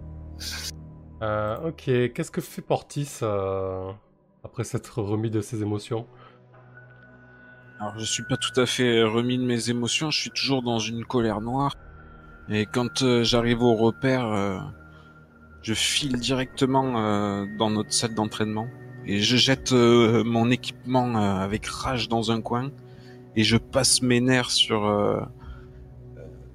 Euh, 1.22 1.70
ok, 1.70 2.14
qu'est-ce 2.14 2.32
que 2.32 2.42
fait 2.42 2.62
Portis 2.62 3.20
euh, 3.22 3.92
après 4.44 4.64
s'être 4.64 5.02
remis 5.02 5.30
de 5.30 5.42
ses 5.42 5.62
émotions? 5.62 6.08
Alors, 7.80 7.98
je 7.98 8.04
suis 8.04 8.24
pas 8.24 8.36
tout 8.36 8.60
à 8.60 8.66
fait 8.66 9.04
remis 9.04 9.38
de 9.38 9.44
mes 9.44 9.70
émotions. 9.70 10.12
Je 10.12 10.20
suis 10.20 10.32
toujours 10.32 10.62
dans 10.62 10.80
une 10.80 11.06
colère 11.06 11.40
noire. 11.40 11.74
Et 12.50 12.66
quand 12.66 13.04
euh, 13.04 13.24
j'arrive 13.24 13.62
au 13.62 13.76
repère, 13.76 14.26
euh, 14.26 14.58
je 15.62 15.74
file 15.74 16.20
directement 16.20 16.94
euh, 16.98 17.46
dans 17.58 17.70
notre 17.70 17.94
salle 17.94 18.16
d'entraînement 18.16 18.68
et 19.06 19.20
je 19.20 19.38
jette 19.38 19.72
mon 19.72 20.52
équipement 20.52 21.16
avec 21.16 21.66
rage 21.66 22.10
dans 22.10 22.32
un 22.32 22.42
coin 22.42 22.70
et 23.36 23.44
je 23.44 23.58
passe 23.58 24.02
mes 24.02 24.20
nerfs 24.20 24.52
sur 24.52 24.82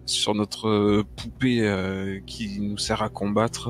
sur 0.06 0.34
notre 0.34 1.02
poupée 1.16 2.22
qui 2.26 2.60
nous 2.60 2.78
sert 2.78 3.02
à 3.02 3.08
combattre. 3.08 3.68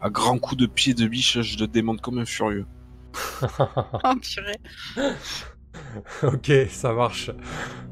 À, 0.00 0.10
grands 0.10 0.38
coups 0.38 0.60
de 0.60 0.66
pied 0.66 0.94
de 0.94 1.06
biche, 1.06 1.40
je 1.40 1.58
le 1.58 1.66
démonte 1.66 2.00
comme 2.00 2.18
un 2.18 2.24
furieux. 2.24 2.66
oh 3.42 4.14
purée. 4.20 4.60
ok, 6.22 6.52
ça 6.70 6.92
marche. 6.92 7.30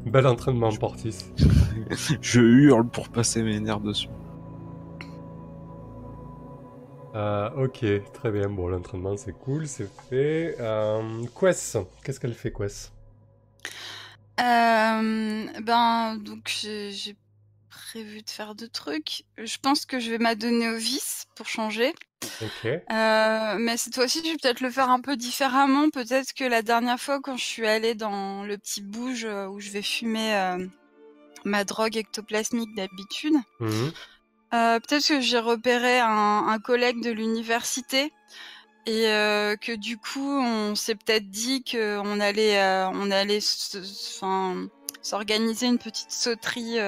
Bel 0.07 0.27
entraînement, 0.27 0.71
Portis. 0.73 1.33
je 2.21 2.41
hurle 2.41 2.89
pour 2.89 3.09
passer 3.09 3.43
mes 3.43 3.61
nerfs 3.61 3.81
dessus. 3.81 4.09
Euh, 7.15 7.51
ok, 7.57 7.85
très 8.13 8.31
bien. 8.31 8.49
Bon, 8.49 8.69
l'entraînement 8.69 9.17
c'est 9.17 9.33
cool, 9.33 9.67
c'est 9.67 9.91
fait. 10.09 10.57
Euh, 10.61 11.25
Quest, 11.39 11.79
qu'est-ce 12.05 12.21
qu'elle 12.21 12.35
fait, 12.35 12.53
Quest? 12.53 12.93
Euh, 14.41 15.47
Ben, 15.61 16.17
donc 16.19 16.49
j'ai 16.49 17.17
prévu 17.91 18.23
de 18.23 18.31
faire 18.31 18.55
deux 18.55 18.69
trucs. 18.69 19.25
Je 19.37 19.57
pense 19.61 19.85
que 19.85 19.99
je 19.99 20.13
vais 20.13 20.19
m'adonner 20.19 20.69
au 20.69 20.77
vice 20.77 21.27
pour 21.35 21.49
changer. 21.49 21.93
Euh, 22.65 23.57
mais 23.59 23.77
cette 23.77 23.97
fois-ci, 23.97 24.23
je 24.25 24.31
vais 24.31 24.37
peut-être 24.41 24.61
le 24.61 24.71
faire 24.71 24.91
un 24.91 25.01
peu 25.01 25.17
différemment. 25.17 25.91
Peut-être 25.91 26.33
que 26.33 26.45
la 26.45 26.63
dernière 26.63 27.01
fois, 27.01 27.21
quand 27.21 27.37
je 27.37 27.45
suis 27.45 27.67
allée 27.67 27.97
dans 27.97 28.45
le 28.45 28.57
petit 28.59 28.81
bouge 28.81 29.25
euh, 29.25 29.49
où 29.49 29.59
je 29.59 29.71
vais 29.71 29.83
fumer 29.83 30.37
euh, 30.37 30.65
ma 31.45 31.65
drogue 31.65 31.97
ectoplasmique 31.97 32.73
d'habitude, 32.77 33.35
Mhm. 33.59 33.91
peut-être 34.53 35.09
que 35.09 35.21
j'ai 35.21 35.41
repéré 35.41 35.99
un, 35.99 36.47
un 36.47 36.59
collègue 36.61 37.03
de 37.03 37.11
l'université 37.11 38.13
et 38.87 39.03
que 39.61 39.75
du 39.77 39.99
coup, 39.99 40.39
on 40.41 40.77
s'est 40.77 40.95
peut-être 40.95 41.29
dit 41.29 41.65
qu'on 41.65 42.21
allait, 42.21 42.63
on 42.95 43.11
allait, 43.11 43.41
s'organiser 45.03 45.67
une 45.67 45.79
petite 45.79 46.13
sauterie 46.13 46.79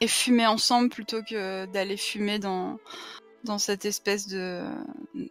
et 0.00 0.08
fumer 0.08 0.46
ensemble 0.46 0.88
plutôt 0.90 1.22
que 1.22 1.66
d'aller 1.66 1.96
fumer 1.96 2.38
dans 2.38 2.78
dans 3.44 3.58
cette 3.58 3.84
espèce 3.84 4.26
de 4.28 4.64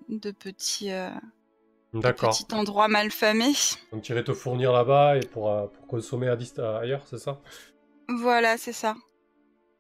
de 0.10 0.32
petit 0.32 0.92
euh, 0.92 1.10
D'accord. 1.94 2.38
petit 2.38 2.54
endroit 2.54 2.88
mal 2.88 3.12
famé. 3.12 3.54
Donc 3.92 4.02
tu 4.04 4.12
irais 4.12 4.24
te 4.24 4.34
fournir 4.34 4.72
là-bas 4.72 5.18
et 5.18 5.22
pour, 5.22 5.50
euh, 5.50 5.68
pour 5.68 5.88
consommer 5.88 6.28
à 6.28 6.36
dist- 6.36 6.60
à- 6.60 6.80
ailleurs, 6.80 7.04
c'est 7.06 7.18
ça? 7.20 7.40
Voilà, 8.10 8.58
c'est 8.58 8.74
ça. 8.74 8.96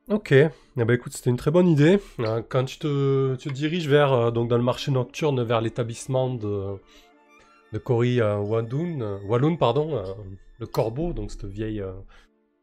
Ok, 0.09 0.31
eh 0.31 0.49
ben, 0.75 0.91
écoute, 0.91 1.13
c'était 1.13 1.31
une 1.31 1.37
très 1.37 1.49
bonne 1.51 1.67
idée. 1.67 1.99
Euh, 2.19 2.41
Quand 2.47 2.63
tu 2.65 2.77
te, 2.77 3.35
tu 3.37 3.49
te 3.49 3.53
diriges 3.53 3.87
vers, 3.87 4.13
euh, 4.13 4.31
donc 4.31 4.49
dans 4.49 4.57
le 4.57 4.63
marché 4.63 4.91
nocturne, 4.91 5.41
vers 5.43 5.61
l'établissement 5.61 6.29
de, 6.33 6.75
de 7.73 7.77
Cory 7.79 8.21
euh, 8.21 8.37
Walloon, 8.37 9.01
euh, 9.01 9.17
Walloon, 9.25 9.57
pardon, 9.57 9.95
euh, 9.97 10.03
le 10.59 10.67
corbeau, 10.67 11.13
donc 11.13 11.31
cette 11.31 11.45
vieille 11.45 11.81
euh, 11.81 11.91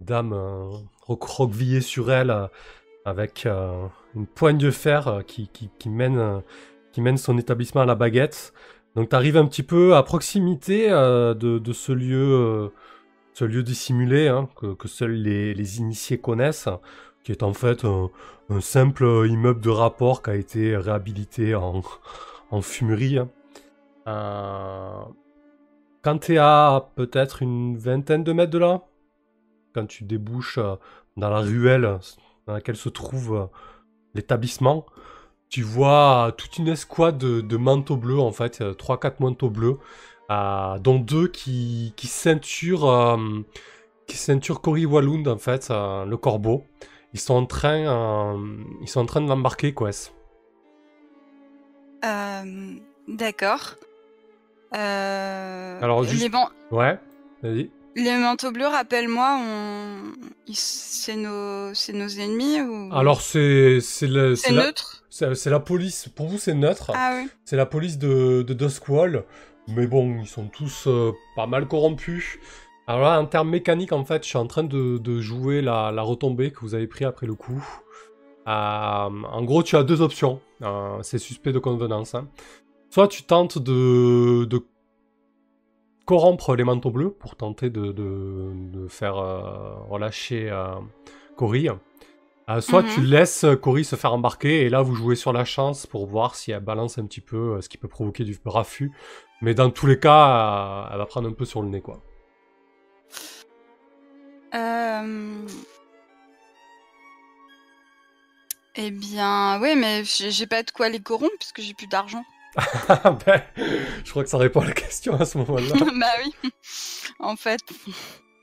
dame 0.00 0.32
recroquevillée 1.06 1.80
sur 1.80 2.10
elle, 2.12 2.30
euh, 2.30 2.46
avec 3.04 3.46
euh, 3.46 3.86
une 4.14 4.26
poigne 4.26 4.58
de 4.58 4.70
fer 4.70 5.08
euh, 5.08 5.22
qui, 5.22 5.48
qui, 5.48 5.88
mène, 5.88 6.42
qui 6.92 7.00
mène 7.00 7.16
son 7.18 7.38
établissement 7.38 7.82
à 7.82 7.86
la 7.86 7.94
baguette. 7.94 8.52
Donc 8.96 9.10
tu 9.10 9.16
arrives 9.16 9.36
un 9.36 9.46
petit 9.46 9.62
peu 9.62 9.96
à 9.96 10.02
proximité 10.02 10.90
de, 10.90 11.34
de 11.34 11.72
ce 11.72 11.92
lieu, 11.92 12.70
ce 13.32 13.46
lieu 13.46 13.62
dissimulé 13.62 14.28
hein, 14.28 14.48
que, 14.54 14.74
que 14.74 14.86
seuls 14.86 15.14
les, 15.14 15.54
les 15.54 15.78
initiés 15.78 16.18
connaissent 16.18 16.68
qui 17.24 17.32
est 17.32 17.42
en 17.42 17.54
fait 17.54 17.84
un, 17.84 18.10
simple 18.60 19.04
immeuble 19.26 19.60
de 19.60 19.70
rapport 19.70 20.22
qui 20.22 20.30
a 20.30 20.34
été 20.34 20.76
réhabilité 20.76 21.54
en, 21.54 21.80
en 22.50 22.60
fumerie. 22.60 23.18
hein. 23.18 23.30
Euh, 24.06 25.02
quand 26.02 26.18
tu 26.18 26.34
es 26.34 26.38
à 26.38 26.90
peut-être 26.96 27.42
une 27.42 27.76
vingtaine 27.78 28.24
de 28.24 28.32
mètres 28.32 28.50
de 28.50 28.58
là, 28.58 28.82
quand 29.74 29.86
tu 29.86 30.04
débouches 30.04 30.58
euh, 30.58 30.76
dans 31.16 31.30
la 31.30 31.40
ruelle 31.40 31.98
dans 32.46 32.54
laquelle 32.54 32.76
se 32.76 32.88
trouve 32.88 33.34
euh, 33.34 33.46
l'établissement, 34.14 34.86
tu 35.48 35.62
vois 35.62 36.32
toute 36.36 36.58
une 36.58 36.68
escouade 36.68 37.18
de, 37.18 37.40
de 37.40 37.56
manteaux 37.56 37.96
bleus, 37.96 38.18
en 38.18 38.32
fait, 38.32 38.60
3-4 38.60 39.14
manteaux 39.20 39.50
bleus, 39.50 39.78
euh, 40.30 40.78
dont 40.78 40.98
deux 40.98 41.28
qui, 41.28 41.92
qui 41.96 42.06
ceinturent, 42.06 42.88
euh, 42.88 43.16
qui 44.06 44.16
ceinturent 44.16 44.60
Cory 44.60 44.86
Walloon, 44.86 45.26
en 45.26 45.38
fait, 45.38 45.68
euh, 45.70 46.04
le 46.04 46.16
corbeau. 46.16 46.64
Ils 47.12 47.20
sont 47.20 47.34
en 47.34 47.46
train, 47.46 47.86
euh, 47.86 48.38
ils 48.80 48.88
sont 48.88 49.00
en 49.00 49.06
train 49.06 49.20
de 49.20 49.28
l'embarquer, 49.28 49.74
quoi. 49.74 49.90
Euh, 52.04 52.74
D'accord. 53.08 53.74
Euh, 54.74 55.80
Alors, 55.82 56.04
juste- 56.04 56.22
les, 56.22 56.76
Ouais, 56.76 56.98
vas-y. 57.42 57.70
Les 57.96 58.16
manteaux 58.16 58.50
bleus, 58.50 58.66
rappelle-moi, 58.66 59.38
on... 59.40 59.96
c'est 60.52 61.16
nos... 61.16 61.68
nos 61.68 62.08
ennemis 62.08 62.60
ou? 62.60 62.90
Alors, 62.92 63.20
c'est 63.20 63.78
c'est 63.80 64.06
le- 64.06 64.34
la, 64.50 64.72
c'est- 65.10 65.34
c'est 65.34 65.50
la 65.50 65.60
police. 65.60 66.08
Pour 66.08 66.28
vous, 66.28 66.38
c'est 66.38 66.54
neutre. 66.54 66.90
Ah 66.94 67.18
oui. 67.20 67.28
C'est 67.44 67.56
la 67.56 67.66
police 67.66 67.98
de, 67.98 68.42
de 68.42 68.54
Duskwall. 68.54 69.24
Mais 69.68 69.86
bon, 69.86 70.20
ils 70.20 70.26
sont 70.26 70.48
tous 70.48 70.86
euh, 70.88 71.12
pas 71.36 71.46
mal 71.46 71.68
corrompus. 71.68 72.38
Alors 72.88 73.02
là, 73.02 73.20
en 73.20 73.26
termes 73.26 73.48
mécaniques, 73.50 73.92
en 73.92 74.04
fait, 74.04 74.24
je 74.24 74.28
suis 74.28 74.38
en 74.38 74.46
train 74.46 74.64
de, 74.64 74.98
de 74.98 75.20
jouer 75.20 75.62
la, 75.62 75.92
la 75.92 76.02
retombée 76.02 76.50
que 76.50 76.60
vous 76.60 76.74
avez 76.74 76.88
pris 76.88 77.04
après 77.04 77.26
le 77.26 77.34
coup. 77.34 77.64
Euh, 78.48 78.50
en 78.50 79.44
gros, 79.44 79.62
tu 79.62 79.76
as 79.76 79.84
deux 79.84 80.02
options. 80.02 80.40
Euh, 80.62 80.98
c'est 81.02 81.18
suspect 81.18 81.52
de 81.52 81.60
convenance. 81.60 82.16
hein. 82.16 82.26
Soit 82.90 83.06
tu 83.08 83.22
tentes 83.22 83.58
de, 83.58 84.44
de 84.44 84.66
corrompre 86.06 86.54
les 86.56 86.64
manteaux 86.64 86.90
bleus 86.90 87.10
pour 87.12 87.36
tenter 87.36 87.70
de, 87.70 87.92
de- 87.92 88.52
de 88.54 88.88
faire 88.88 89.16
euh, 89.18 89.74
relâcher 89.88 90.50
euh, 90.50 90.74
Cory. 91.36 91.68
Euh, 92.50 92.60
soit 92.60 92.82
Mhm. 92.82 92.88
tu 92.88 93.00
laisses 93.02 93.46
Cory 93.62 93.84
se 93.84 93.96
faire 93.96 94.12
embarquer 94.12 94.62
et 94.62 94.68
là 94.68 94.82
vous 94.82 94.94
jouez 94.96 95.16
sur 95.16 95.32
la 95.32 95.44
chance 95.44 95.86
pour 95.86 96.06
voir 96.06 96.34
si 96.34 96.50
elle 96.52 96.60
balance 96.60 96.98
un 96.98 97.06
petit 97.06 97.20
peu, 97.20 97.56
euh, 97.56 97.60
ce 97.60 97.68
qui 97.68 97.78
peut 97.78 97.88
provoquer 97.88 98.24
du 98.24 98.38
raffut. 98.46 98.92
Mais 99.42 99.54
dans 99.54 99.70
tous 99.70 99.86
les 99.86 99.98
cas, 99.98 100.88
elle 100.92 100.98
va 100.98 101.06
prendre 101.06 101.28
un 101.28 101.32
peu 101.32 101.44
sur 101.44 101.62
le 101.62 101.68
nez 101.68 101.80
quoi. 101.80 102.02
Eh 108.74 108.90
bien, 108.90 109.58
oui, 109.62 109.74
mais 109.76 110.04
j'ai 110.04 110.30
j'ai 110.30 110.46
pas 110.46 110.62
de 110.62 110.70
quoi 110.70 110.88
les 110.90 111.00
corrompre 111.00 111.36
puisque 111.38 111.60
j'ai 111.62 111.74
plus 111.74 111.86
d'argent. 111.86 112.24
Ben, 112.56 113.42
je 114.04 114.10
crois 114.10 114.24
que 114.24 114.30
ça 114.30 114.38
répond 114.38 114.60
à 114.60 114.66
la 114.66 114.72
question 114.72 115.14
à 115.18 115.24
ce 115.24 115.38
moment-là. 115.38 115.74
bah 115.98 116.06
oui. 116.24 116.50
En 117.18 117.36
fait, 117.36 117.60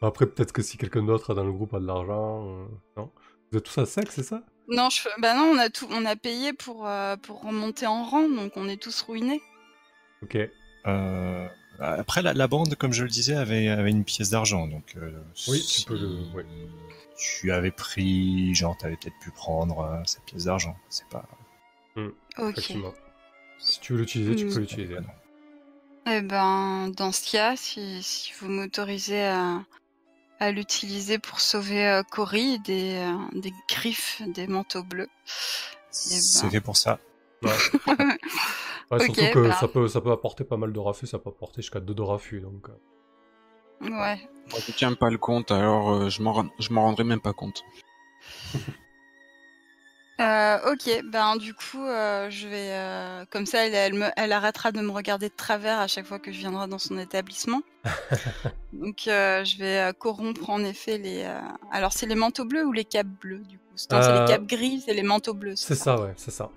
Après, 0.01 0.25
peut-être 0.25 0.51
que 0.51 0.61
si 0.61 0.77
quelqu'un 0.77 1.03
d'autre 1.03 1.33
dans 1.33 1.43
le 1.43 1.51
groupe 1.51 1.73
a 1.73 1.79
de 1.79 1.85
l'argent, 1.85 2.43
euh, 2.47 2.65
non? 2.97 3.11
Vous 3.51 3.57
êtes 3.57 3.65
tous 3.65 3.77
à 3.79 3.85
sec, 3.85 4.11
c'est 4.11 4.23
ça? 4.23 4.41
Non, 4.67 4.89
je... 4.89 5.01
bah 5.19 5.33
non, 5.35 5.51
on 5.53 5.57
a 5.57 5.69
tout, 5.69 5.87
on 5.91 6.05
a 6.05 6.15
payé 6.15 6.53
pour 6.53 6.87
euh, 6.87 7.17
pour 7.17 7.41
remonter 7.41 7.87
en 7.87 8.03
rang, 8.03 8.29
donc 8.29 8.53
on 8.55 8.67
est 8.69 8.81
tous 8.81 9.01
ruinés. 9.01 9.41
Ok. 10.23 10.37
Euh, 10.87 11.47
après, 11.79 12.21
la, 12.21 12.33
la 12.33 12.47
bande, 12.47 12.75
comme 12.75 12.93
je 12.93 13.03
le 13.03 13.09
disais, 13.09 13.35
avait, 13.35 13.67
avait 13.69 13.89
une 13.91 14.03
pièce 14.03 14.29
d'argent. 14.31 14.67
Donc, 14.67 14.93
euh, 14.97 15.11
Oui, 15.47 15.59
si 15.59 15.81
tu 15.81 15.87
peux 15.87 15.97
le- 15.97 16.35
ouais. 16.35 16.45
Tu 17.17 17.51
avais 17.51 17.71
pris, 17.71 18.53
genre, 18.55 18.77
t'avais 18.77 18.95
peut-être 18.95 19.17
pu 19.19 19.31
prendre 19.31 19.79
euh, 19.81 20.01
cette 20.05 20.23
pièce 20.23 20.45
d'argent. 20.45 20.75
C'est 20.89 21.07
pas. 21.09 21.25
Ok. 21.97 22.13
Effectivement. 22.51 22.93
Si 23.59 23.79
tu 23.79 23.93
veux 23.93 23.99
l'utiliser, 23.99 24.35
tu 24.35 24.45
Hmm. 24.45 24.53
peux 24.53 24.59
l'utiliser. 24.59 24.97
Eh 26.07 26.21
ben, 26.21 26.89
dans 26.95 27.11
ce 27.11 27.29
cas, 27.31 27.55
si, 27.55 28.01
si 28.01 28.31
vous 28.39 28.47
m'autorisez 28.49 29.25
à, 29.25 29.61
à 30.39 30.51
l'utiliser 30.51 31.19
pour 31.19 31.39
sauver 31.39 31.87
euh, 31.87 32.03
Cory 32.03 32.59
des, 32.59 32.95
euh, 32.95 33.39
des 33.39 33.53
griffes 33.69 34.21
des 34.27 34.47
manteaux 34.47 34.83
bleus. 34.83 35.09
C'est 35.91 36.43
ben. 36.45 36.51
fait 36.51 36.61
pour 36.61 36.77
ça. 36.77 36.99
Ouais, 37.43 37.51
Ok, 38.91 38.99
surtout 39.15 39.31
que 39.33 39.47
bah. 39.49 39.55
ça, 39.59 39.67
peut, 39.67 39.87
ça 39.87 40.01
peut 40.01 40.11
apporter 40.11 40.43
pas 40.43 40.57
mal 40.57 40.73
de 40.73 40.79
raffus, 40.79 41.07
ça 41.07 41.19
peut 41.19 41.29
apporter 41.29 41.61
jusqu'à 41.61 41.79
2 41.79 41.93
de 41.93 42.01
raffus. 42.01 42.41
Donc, 42.41 42.69
euh. 42.69 42.79
Ouais. 43.81 44.19
Moi, 44.51 44.59
je 44.67 44.71
tiens 44.71 44.93
pas 44.95 45.09
le 45.11 45.17
compte, 45.17 45.51
alors 45.51 45.91
euh, 45.91 46.09
je 46.09 46.21
m'en 46.23 46.81
rendrai 46.81 47.03
même 47.03 47.21
pas 47.21 47.33
compte. 47.33 47.63
Euh, 50.19 50.71
ok, 50.73 51.01
ben 51.05 51.37
du 51.37 51.53
coup, 51.53 51.81
euh, 51.81 52.29
je 52.29 52.47
vais 52.47 52.71
euh, 52.71 53.23
comme 53.29 53.45
ça, 53.45 53.65
elle, 53.65 53.73
elle, 53.73 53.93
me, 53.93 54.07
elle 54.17 54.33
arrêtera 54.33 54.73
de 54.73 54.81
me 54.81 54.91
regarder 54.91 55.29
de 55.29 55.33
travers 55.33 55.79
à 55.79 55.87
chaque 55.87 56.05
fois 56.05 56.19
que 56.19 56.31
je 56.33 56.39
viendrai 56.39 56.67
dans 56.67 56.79
son 56.79 56.97
établissement. 56.97 57.61
Donc, 58.73 59.07
euh, 59.07 59.45
je 59.45 59.57
vais 59.57 59.79
euh, 59.79 59.93
corrompre 59.93 60.49
en 60.49 60.63
effet 60.65 60.97
les. 60.97 61.23
euh, 61.23 61.39
Alors, 61.71 61.93
c'est 61.93 62.05
les 62.05 62.15
manteaux 62.15 62.43
bleus 62.43 62.65
ou 62.65 62.73
les 62.73 62.83
capes 62.83 63.07
bleues 63.07 63.43
du 63.47 63.57
coup? 63.57 63.63
Non, 63.91 64.01
c'est 64.01 64.19
les 64.19 64.25
capes 64.27 64.45
grises 64.45 64.89
et 64.89 64.93
les 64.93 65.03
manteaux 65.03 65.33
bleus. 65.33 65.55
C'est 65.55 65.75
ça, 65.75 65.97
ouais, 66.01 66.13
c'est 66.17 66.31
ça. 66.31 66.49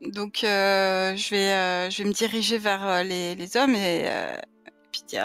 Donc, 0.00 0.42
euh, 0.42 1.14
je 1.16 1.30
vais, 1.30 1.52
euh, 1.52 1.90
je 1.90 2.02
vais 2.02 2.08
me 2.08 2.14
diriger 2.14 2.56
vers 2.56 3.04
les, 3.04 3.34
les 3.34 3.56
hommes 3.58 3.74
et 3.74 4.04
euh, 4.06 4.36
puis 4.90 5.02
dit 5.06 5.18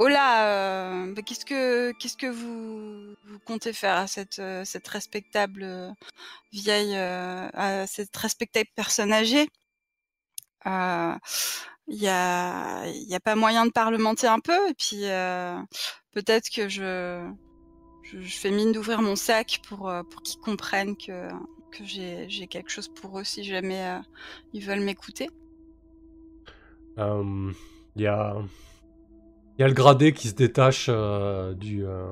Oh 0.00 0.06
là, 0.06 1.06
bah, 1.08 1.22
qu'est-ce 1.22 1.44
que 1.44 1.90
qu'est-ce 1.98 2.16
que 2.16 2.28
vous, 2.28 3.16
vous, 3.24 3.38
comptez 3.44 3.72
faire 3.72 3.96
à 3.96 4.06
cette 4.06 4.40
cette 4.64 4.86
respectable 4.86 5.94
vieille 6.52 6.94
à 6.96 7.86
cette 7.88 8.16
respectable 8.16 8.68
personne 8.76 9.12
âgée? 9.12 9.48
Il 10.64 11.96
y 11.96 12.08
a 12.08 12.86
il 12.86 13.08
y 13.08 13.14
a 13.14 13.20
pas 13.20 13.34
moyen 13.34 13.66
de 13.66 13.72
parlementer 13.72 14.28
un 14.28 14.40
peu 14.40 14.68
et 14.68 14.74
puis 14.74 15.02
peut-être 16.12 16.48
que 16.50 16.68
je, 16.68 17.28
je, 18.02 18.18
fais 18.20 18.50
mine 18.50 18.72
d'ouvrir 18.72 19.02
mon 19.02 19.16
sac 19.16 19.60
pour 19.68 19.92
pour 20.10 20.22
qu'ils 20.22 20.40
comprennent 20.40 20.96
que 20.96 21.28
que 21.72 21.84
j'ai 21.84 22.28
j'ai 22.28 22.46
quelque 22.46 22.70
chose 22.70 22.88
pour 22.88 23.18
eux 23.18 23.24
si 23.24 23.42
jamais 23.42 24.00
ils 24.52 24.64
veulent 24.64 24.80
m'écouter. 24.80 25.28
Il 26.98 28.02
y 28.02 28.06
a 28.06 28.36
il 29.58 29.62
y 29.62 29.64
a 29.64 29.68
le 29.68 29.74
gradé 29.74 30.12
qui 30.12 30.28
se 30.28 30.34
détache 30.34 30.86
euh, 30.88 31.52
du, 31.52 31.84
euh, 31.84 32.06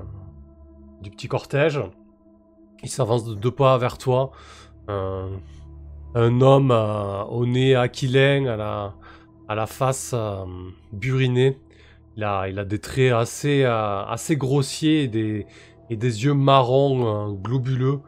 du 1.01 1.11
petit 1.11 1.29
cortège. 1.29 1.81
Il 2.83 2.89
s'avance 2.89 3.25
de 3.25 3.35
deux 3.35 3.53
pas 3.53 3.79
vers 3.79 3.99
toi. 3.99 4.33
un 4.89 6.41
homme 6.41 6.73
euh, 6.73 7.23
au 7.25 7.47
nez 7.47 7.77
aquilin, 7.77 8.47
à 8.47 8.57
la, 8.57 8.95
à 9.49 9.55
la 9.55 9.67
face 9.67 10.13
burinée. 10.93 11.61
Il 12.17 12.25
a, 12.25 12.65
des 12.65 12.81
traits 12.81 13.13
assez, 13.13 14.37
grossiers 14.37 15.05
et 15.05 15.09
des, 15.97 16.25
yeux 16.25 16.35
marrons 16.35 17.33
globuleux. 17.33 18.01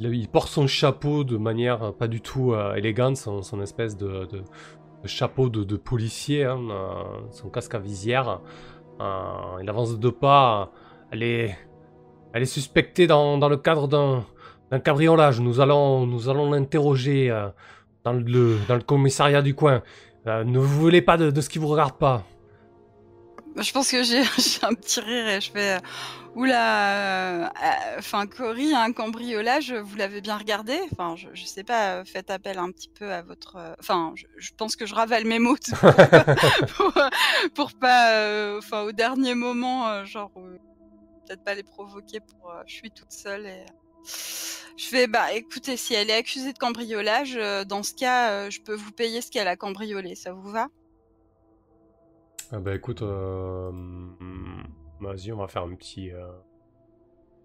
Il, 0.00 0.28
porte 0.28 0.48
son 0.48 0.66
chapeau 0.66 1.24
de 1.24 1.36
manière 1.36 1.92
pas 1.92 2.08
du 2.08 2.22
tout 2.22 2.54
élégante, 2.54 3.16
son, 3.16 3.60
espèce 3.60 3.96
de, 3.98 4.28
chapeau 5.04 5.50
de, 5.50 5.64
de 5.64 5.76
policier, 5.76 6.44
hein, 6.44 6.60
son 7.32 7.50
casque 7.50 7.74
à 7.74 7.80
visière. 7.80 8.40
Euh, 9.00 9.62
il 9.62 9.68
avance 9.68 9.92
de 9.92 9.96
deux 9.96 10.12
pas. 10.12 10.70
Elle 11.10 11.22
est, 11.22 11.56
suspectée 12.44 13.06
dans, 13.06 13.48
le 13.48 13.56
cadre 13.56 13.88
d'un, 13.88 14.24
cabriolage. 14.80 15.40
Nous 15.40 15.60
allons, 15.60 16.06
nous 16.06 16.28
allons 16.28 16.50
l'interroger 16.50 17.30
euh, 17.30 17.48
dans, 18.04 18.12
le, 18.12 18.58
commissariat 18.86 19.42
du 19.42 19.54
coin. 19.54 19.82
Euh, 20.26 20.44
ne 20.44 20.58
vous 20.58 20.80
voulez 20.80 21.02
pas 21.02 21.16
de, 21.16 21.30
de 21.30 21.40
ce 21.40 21.48
qui 21.48 21.58
vous 21.58 21.68
regarde 21.68 21.96
pas. 21.96 22.24
Je 23.56 23.72
pense 23.72 23.90
que 23.90 24.02
j'ai, 24.04 24.20
un 24.62 24.74
petit 24.74 25.00
rire 25.00 25.28
et 25.28 25.40
je 25.40 25.50
fais 25.50 25.78
Oula, 26.38 27.42
euh, 27.42 27.48
enfin 27.98 28.28
Cory, 28.28 28.72
un 28.72 28.92
cambriolage, 28.92 29.72
vous 29.72 29.96
l'avez 29.96 30.20
bien 30.20 30.36
regardé? 30.36 30.78
Enfin, 30.92 31.16
je, 31.16 31.26
je, 31.32 31.44
sais 31.44 31.64
pas, 31.64 32.04
faites 32.04 32.30
appel 32.30 32.58
un 32.58 32.70
petit 32.70 32.88
peu 32.88 33.12
à 33.12 33.22
votre. 33.22 33.74
Enfin, 33.80 34.14
je, 34.36 34.50
pense 34.56 34.76
que 34.76 34.86
je 34.86 34.94
ravale 34.94 35.24
mes 35.24 35.40
mots 35.40 35.56
pour, 36.76 36.92
pour, 37.56 37.72
pas, 37.72 38.12
euh, 38.12 38.58
enfin, 38.58 38.82
au 38.82 38.92
dernier 38.92 39.34
moment, 39.34 39.88
euh, 39.88 40.04
genre 40.04 40.30
peut-être 41.26 41.42
pas 41.42 41.56
les 41.56 41.64
provoquer 41.64 42.20
pour. 42.20 42.52
je 42.68 42.72
suis 42.72 42.92
toute 42.92 43.10
seule 43.10 43.44
et. 43.44 43.66
Je 44.04 44.86
fais, 44.86 45.08
bah 45.08 45.32
écoutez, 45.32 45.76
si 45.76 45.94
elle 45.94 46.08
est 46.08 46.18
accusée 46.18 46.52
de 46.52 46.58
cambriolage, 46.58 47.36
dans 47.66 47.82
ce 47.82 47.94
cas, 47.94 48.48
je 48.48 48.60
peux 48.60 48.76
vous 48.76 48.92
payer 48.92 49.22
ce 49.22 49.30
qu'elle 49.32 49.48
a 49.48 49.56
cambriolé, 49.56 50.14
ça 50.14 50.32
vous 50.32 50.52
va? 50.52 50.68
Ah 52.52 52.60
bah 52.60 52.76
écoute, 52.76 53.02
Vas-y, 55.00 55.32
on 55.32 55.36
va 55.38 55.48
faire 55.48 55.62
un 55.62 55.74
petit... 55.74 56.10
Euh, 56.10 56.26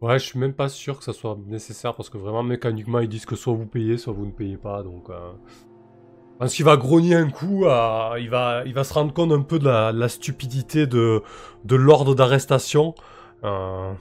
ouais, 0.01 0.17
je 0.19 0.25
suis 0.25 0.39
même 0.39 0.53
pas 0.53 0.69
sûr 0.69 0.97
que 0.97 1.03
ça 1.03 1.13
soit 1.13 1.37
nécessaire 1.47 1.95
parce 1.95 2.09
que 2.09 2.17
vraiment 2.17 2.43
mécaniquement 2.43 2.99
ils 2.99 3.09
disent 3.09 3.25
que 3.25 3.35
soit 3.35 3.53
vous 3.53 3.65
payez, 3.65 3.97
soit 3.97 4.13
vous 4.13 4.25
ne 4.25 4.31
payez 4.31 4.57
pas. 4.57 4.83
Donc, 4.83 5.09
euh... 5.09 5.33
pense 6.39 6.53
qu'il 6.53 6.65
va 6.65 6.77
grogner 6.77 7.15
un 7.15 7.29
coup, 7.29 7.65
euh, 7.65 8.15
il, 8.19 8.29
va, 8.29 8.63
il 8.65 8.73
va 8.73 8.83
se 8.83 8.93
rendre 8.93 9.13
compte 9.13 9.31
un 9.31 9.41
peu 9.41 9.59
de 9.59 9.67
la, 9.67 10.09
stupidité 10.09 10.87
de, 10.87 11.21
de 11.63 11.75
l'ordre 11.75 12.15
d'arrestation. 12.15 12.95
Euh, 13.43 13.93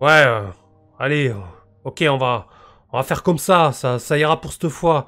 ouais, 0.00 0.24
allez, 0.98 1.32
ok, 1.84 2.04
on 2.10 2.18
va, 2.18 2.48
on 2.92 2.96
va 2.96 3.02
faire 3.04 3.22
comme 3.22 3.38
ça, 3.38 3.72
ça, 3.72 3.98
ça 3.98 4.18
ira 4.18 4.40
pour 4.40 4.52
cette 4.52 4.68
fois. 4.68 5.06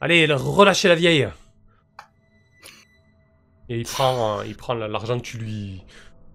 allez, 0.00 0.26
relâchez 0.32 0.88
la 0.88 0.94
vieille. 0.94 1.28
Et 3.72 3.78
il 3.78 3.86
prend, 3.86 4.40
euh, 4.40 4.44
prend 4.58 4.74
l'argent 4.74 5.16
que 5.16 5.24
tu 5.24 5.38
lui, 5.38 5.82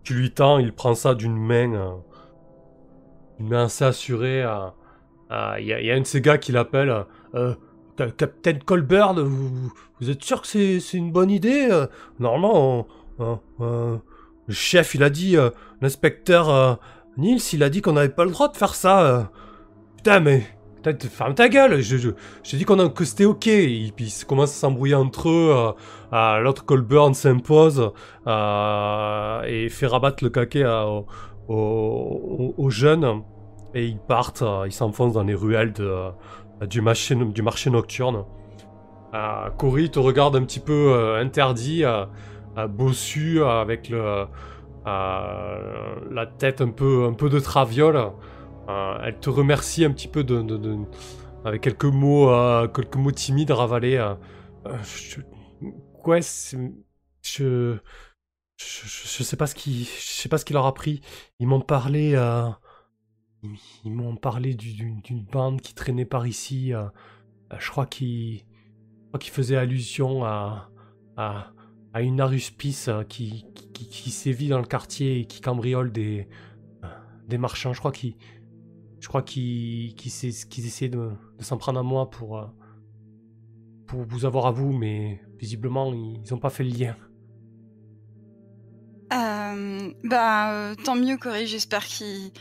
tu 0.02 0.16
lui 0.16 0.32
tends, 0.32 0.58
il 0.58 0.74
prend 0.74 0.96
ça 0.96 1.14
d'une 1.14 1.38
main, 1.38 1.72
euh, 1.72 1.92
main 3.38 3.66
assez 3.66 3.86
assurée. 3.86 4.44
Il 5.60 5.66
y, 5.66 5.92
a 5.92 5.94
un 5.94 6.00
de 6.00 6.06
ces 6.06 6.20
gars 6.20 6.40
qui 6.40 6.52
l'appelle. 6.52 7.06
Euh, 7.36 7.54
Captain 7.96 8.58
Colbert, 8.66 9.14
vous, 9.14 9.72
vous, 10.00 10.10
êtes 10.10 10.24
sûr 10.24 10.42
que 10.42 10.48
c'est 10.48 10.98
une 10.98 11.12
bonne 11.12 11.30
idée 11.30 11.70
Normalement, 12.20 12.88
le 13.20 14.00
chef, 14.50 14.96
il 14.96 15.04
a 15.04 15.12
dit, 15.12 15.36
l'inspecteur 15.80 16.80
Nils, 17.18 17.54
il 17.54 17.62
a 17.62 17.70
dit 17.70 17.82
qu'on 17.82 17.94
n'avait 17.94 18.10
pas 18.10 18.26
le 18.26 18.32
droit 18.32 18.52
de 18.52 18.58
faire 18.58 18.74
ça. 18.74 19.32
Putain, 19.98 20.22
mais 20.22 20.44
ferme 20.94 21.34
ta 21.34 21.50
gueule, 21.50 21.82
je, 21.82 21.98
je, 21.98 22.56
dit 22.56 22.66
qu'on 22.66 22.90
que 22.90 23.06
c'était 23.06 23.26
ok. 23.26 23.46
Ils 23.48 23.94
commencent 24.28 24.52
à 24.52 24.60
s'embrouiller 24.60 24.96
entre 24.96 25.30
eux. 25.30 25.54
Euh, 25.56 25.72
euh, 26.14 26.40
l'autre 26.40 26.66
Colburn 26.66 27.14
s'impose 27.14 27.92
euh, 28.28 29.42
et 29.44 29.70
fait 29.70 29.88
rabattre 29.88 30.24
le 30.24 30.30
caquet 30.30 30.66
aux, 31.48 32.70
jeunes. 32.70 33.24
Et 33.74 33.86
ils 33.86 34.00
partent, 34.00 34.44
ils 34.66 34.72
s'enfoncent 34.72 35.14
dans 35.14 35.24
les 35.24 35.36
ruelles 35.36 35.74
du, 36.62 36.82
marché, 36.82 37.16
nocturne. 37.70 38.24
Cory 39.58 39.90
te 39.90 40.00
regarde 40.00 40.36
un 40.36 40.44
petit 40.44 40.60
peu 40.60 41.16
interdit, 41.20 41.84
bossu, 42.70 43.44
avec 43.44 43.92
la 44.86 46.26
tête 46.38 46.62
un 46.62 46.70
peu, 46.70 47.06
un 47.06 47.14
peu 47.14 47.30
de 47.30 47.40
traviole. 47.40 48.12
Euh, 48.70 48.98
elle 49.04 49.20
te 49.20 49.30
remercie 49.30 49.86
un 49.86 49.92
petit 49.92 50.08
peu 50.08 50.24
de, 50.24 50.44
avec 51.46 51.62
quelques 51.62 51.86
mots, 51.86 52.30
euh, 52.30 52.68
quelques 52.68 52.98
mots 52.98 53.12
timides 53.12 53.52
ravalés. 53.52 53.98
Euh, 53.98 54.16
je, 54.84 55.22
je, 57.24 57.78
je, 58.58 59.24
sais 59.24 59.38
pas 59.38 59.48
ce 59.48 59.56
qui, 59.56 59.86
je 59.86 60.02
sais 60.02 60.30
pas 60.30 60.38
ce 60.38 60.46
qu'il 60.46 60.56
leur 60.56 60.66
a 60.66 60.74
pris. 60.74 61.02
Ils 61.40 61.48
m'ont 61.48 61.62
parlé, 61.62 62.12
ils, 63.84 63.92
m'ont 63.92 64.18
parlé 64.18 64.54
d'une 64.54 65.24
bande 65.32 65.62
qui 65.62 65.74
traînait 65.74 66.06
par 66.06 66.28
ici. 66.28 66.74
je 67.58 67.72
crois 67.72 67.86
qu'ils, 67.86 68.44
qu 69.20 69.56
allusion 69.56 70.26
à, 70.26 70.70
à, 71.16 71.54
une 72.02 72.20
aruspice 72.20 72.90
qui, 73.08 73.46
qui, 73.56 73.88
qui, 73.90 74.12
sévit 74.12 74.50
dans 74.50 74.60
le 74.60 74.68
quartier 74.68 75.20
et 75.20 75.26
qui 75.26 75.42
cambriole 75.42 75.92
des, 75.92 76.28
des 77.28 77.38
marchands. 77.38 77.74
Je 77.74 77.80
crois 77.80 77.92
qu'ils 77.92 78.16
je 79.00 79.08
crois 79.08 79.22
qu'ils 79.22 79.94
essaient 80.06 80.90
de, 80.90 81.12
s'en 81.40 81.58
prendre 81.58 81.80
à 81.80 81.84
moi 81.84 82.10
pour, 82.10 82.40
euh, 82.40 82.46
pour 83.86 84.04
vous 84.04 84.26
avoir 84.26 84.48
à 84.48 84.52
vous, 84.52 84.72
mais 84.72 85.22
visiblement, 85.38 85.94
ils 85.94 86.24
n'ont 86.32 86.40
pas 86.40 86.50
fait 86.50 86.64
le 86.64 86.72
lien. 86.72 86.96
Euh, 89.14 89.94
bah, 90.04 90.52
euh, 90.52 90.76
tant 90.84 90.96
mieux, 90.96 91.18
Corey. 91.18 91.46
J'espère 91.46 91.86
qu'ils 91.86 92.32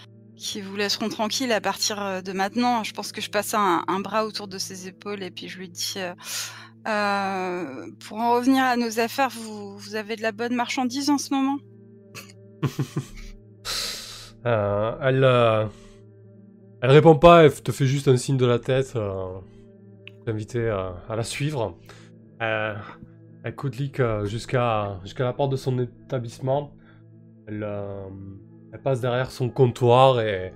vous 0.64 0.76
laisseront 0.76 1.08
tranquille 1.08 1.52
à 1.52 1.60
partir 1.60 2.22
de 2.22 2.32
maintenant. 2.32 2.82
Je 2.82 2.92
pense 2.92 3.12
que 3.12 3.20
je 3.20 3.30
passe 3.30 3.54
un, 3.54 4.00
bras 4.00 4.24
autour 4.24 4.48
de 4.48 4.58
ses 4.58 4.88
épaules 4.88 5.22
et 5.22 5.30
puis 5.30 5.48
je 5.48 5.58
lui 5.58 5.68
dis 5.68 5.98
Pour 6.84 8.18
en 8.18 8.34
revenir 8.34 8.64
à 8.64 8.76
nos 8.76 8.98
affaires, 8.98 9.30
vous, 9.30 9.78
vous 9.78 9.94
avez 9.94 10.16
de 10.16 10.22
la 10.22 10.32
bonne 10.32 10.54
marchandise 10.54 11.10
en 11.10 11.18
ce 11.18 11.34
moment? 11.34 11.58
Elle 14.44 15.24
elle 16.82 16.90
répond 16.90 17.16
pas, 17.16 17.44
elle 17.44 17.62
te 17.62 17.72
fait 17.72 17.86
juste 17.86 18.08
un 18.08 18.16
signe 18.16 18.36
de 18.36 18.46
la 18.46 18.58
tête. 18.58 18.94
Euh, 18.96 19.38
T'inviter 20.26 20.68
à, 20.70 21.14
la 21.14 21.22
suivre. 21.22 21.78
Euh, 22.42 22.74
elle 23.44 23.54
clique 23.54 24.00
euh, 24.00 24.24
jusqu'à 24.24 24.98
jusqu'à 25.04 25.22
la 25.22 25.32
porte 25.32 25.52
de 25.52 25.56
son 25.56 25.78
établissement. 25.78 26.74
Elle, 27.46 27.62
euh, 27.62 28.08
passe 28.82 29.00
derrière 29.00 29.30
son 29.30 29.48
comptoir 29.48 30.20
et, 30.20 30.52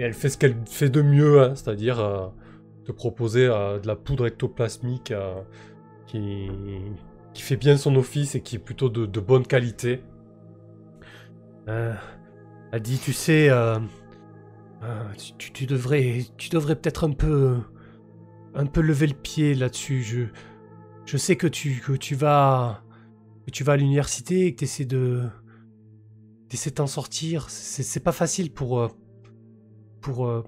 elle 0.00 0.14
fait 0.14 0.28
ce 0.28 0.36
qu'elle 0.36 0.56
fait 0.66 0.90
de 0.90 1.00
mieux, 1.00 1.40
hein, 1.40 1.54
c'est-à-dire 1.54 2.30
te 2.84 2.92
proposer 2.92 3.46
de 3.46 3.86
la 3.86 3.96
poudre 3.96 4.26
ectoplasmique 4.26 5.14
qui, 6.06 6.50
fait 7.34 7.56
bien 7.56 7.76
son 7.76 7.96
office 7.96 8.34
et 8.34 8.42
qui 8.42 8.56
est 8.56 8.60
plutôt 8.60 8.90
de 8.90 9.20
bonne 9.20 9.46
qualité. 9.46 10.02
elle 11.66 11.96
dit, 12.82 12.98
tu 12.98 13.12
sais, 13.12 13.48
ah, 14.80 15.10
tu, 15.38 15.66
devrais, 15.66 16.24
tu 16.36 16.50
devrais 16.50 16.76
peut-être 16.76 17.06
un 17.06 17.12
peu, 17.12 17.58
un 18.54 18.66
peu 18.66 18.80
lever 18.80 19.08
le 19.08 19.14
pied 19.14 19.54
là-dessus. 19.54 20.30
Je, 21.04 21.16
sais 21.16 21.36
que 21.36 21.46
tu, 21.46 21.80
vas, 22.14 22.82
que 23.46 23.50
tu 23.50 23.64
vas 23.64 23.72
à 23.72 23.76
l'université 23.76 24.46
et 24.46 24.54
que 24.54 24.58
tu 24.58 24.64
essaies 24.64 24.84
de, 24.84 25.24
d'essayer 26.48 26.70
de 26.70 26.76
t'en 26.76 26.86
sortir. 26.86 27.50
C'est, 27.50 28.00
pas 28.00 28.12
facile 28.12 28.52
pour, 28.52 28.78
euh, 28.78 28.88
pour, 30.00 30.26
euh, 30.26 30.44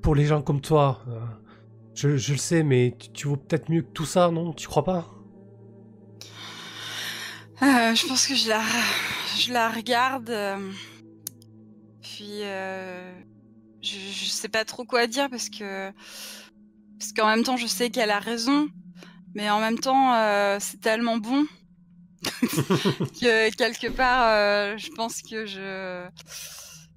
pour 0.00 0.14
les 0.14 0.24
gens 0.24 0.40
comme 0.40 0.62
toi. 0.62 1.02
Euh, 1.08 1.20
je, 1.94 2.08
le 2.08 2.38
sais, 2.38 2.62
mais 2.62 2.96
tu, 2.98 3.10
tu 3.10 3.28
peut-être 3.28 3.70
mieux 3.70 3.82
que 3.82 3.92
tout 3.92 4.06
ça, 4.06 4.30
non? 4.30 4.54
Tu 4.54 4.66
crois 4.66 4.84
pas? 4.84 5.10
Je 7.60 8.08
pense 8.08 8.26
que 8.26 8.34
je 8.34 9.52
la, 9.52 9.70
regarde. 9.70 10.32
puis 12.02 12.42
je, 13.84 14.26
sais 14.26 14.48
pas 14.48 14.64
trop 14.64 14.84
quoi 14.84 15.06
dire 15.06 15.28
parce 15.30 15.48
que 15.48 15.90
parce 16.98 17.12
qu'en 17.12 17.26
même 17.26 17.44
temps 17.44 17.56
je 17.56 17.66
sais 17.66 17.90
qu'elle 17.90 18.10
a 18.10 18.18
raison, 18.18 18.68
mais 19.34 19.50
en 19.50 19.60
même 19.60 19.78
temps 19.78 20.14
euh, 20.14 20.58
c'est 20.60 20.80
tellement 20.80 21.18
bon 21.18 21.44
que 22.22 23.54
quelque 23.54 23.88
part 23.88 24.28
euh, 24.28 24.78
je 24.78 24.90
pense 24.92 25.20
que 25.20 25.44
je 25.44 26.06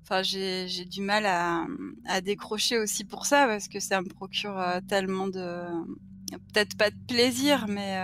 enfin 0.03 0.23
j'ai 0.23 0.85
du 0.85 1.01
mal 1.01 1.25
à, 1.25 1.65
à 2.05 2.21
décrocher 2.21 2.77
aussi 2.77 3.03
pour 3.03 3.25
ça 3.25 3.45
parce 3.45 3.67
que 3.67 3.79
ça 3.79 4.01
me 4.01 4.07
procure 4.07 4.57
euh, 4.57 4.79
tellement 4.87 5.27
de 5.27 5.65
peut-être 6.53 6.77
pas 6.77 6.89
de 6.89 6.97
plaisir 7.07 7.65
mais 7.67 7.97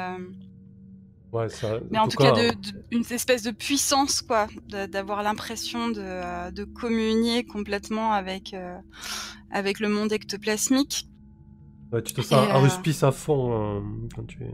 Ouais, 1.33 1.49
ça, 1.49 1.79
mais 1.91 1.99
en 1.99 2.07
tout 2.07 2.17
cas, 2.17 2.31
de, 2.31 2.49
de- 2.51 2.85
une 2.91 3.03
espèce 3.11 3.41
de 3.43 3.51
puissance, 3.51 4.21
quoi, 4.21 4.47
d'avoir 4.69 5.23
l'impression 5.23 5.89
de, 5.89 5.99
euh, 5.99 6.51
de 6.51 6.63
communier 6.65 7.43
complètement 7.43 8.13
avec 8.13 8.53
euh, 8.53 8.77
avec 9.51 9.79
le 9.79 9.89
monde 9.89 10.11
ectoplasmique. 10.11 11.09
ouais, 11.91 12.01
tu 12.03 12.13
te 12.13 12.21
sens 12.21 12.49
un 12.51 12.55
euh, 12.55 12.59
ruspice 12.59 13.03
à 13.03 13.11
fond 13.11 13.77
euh, 13.79 14.07
quand 14.15 14.25
tu 14.25 14.43
es. 14.43 14.51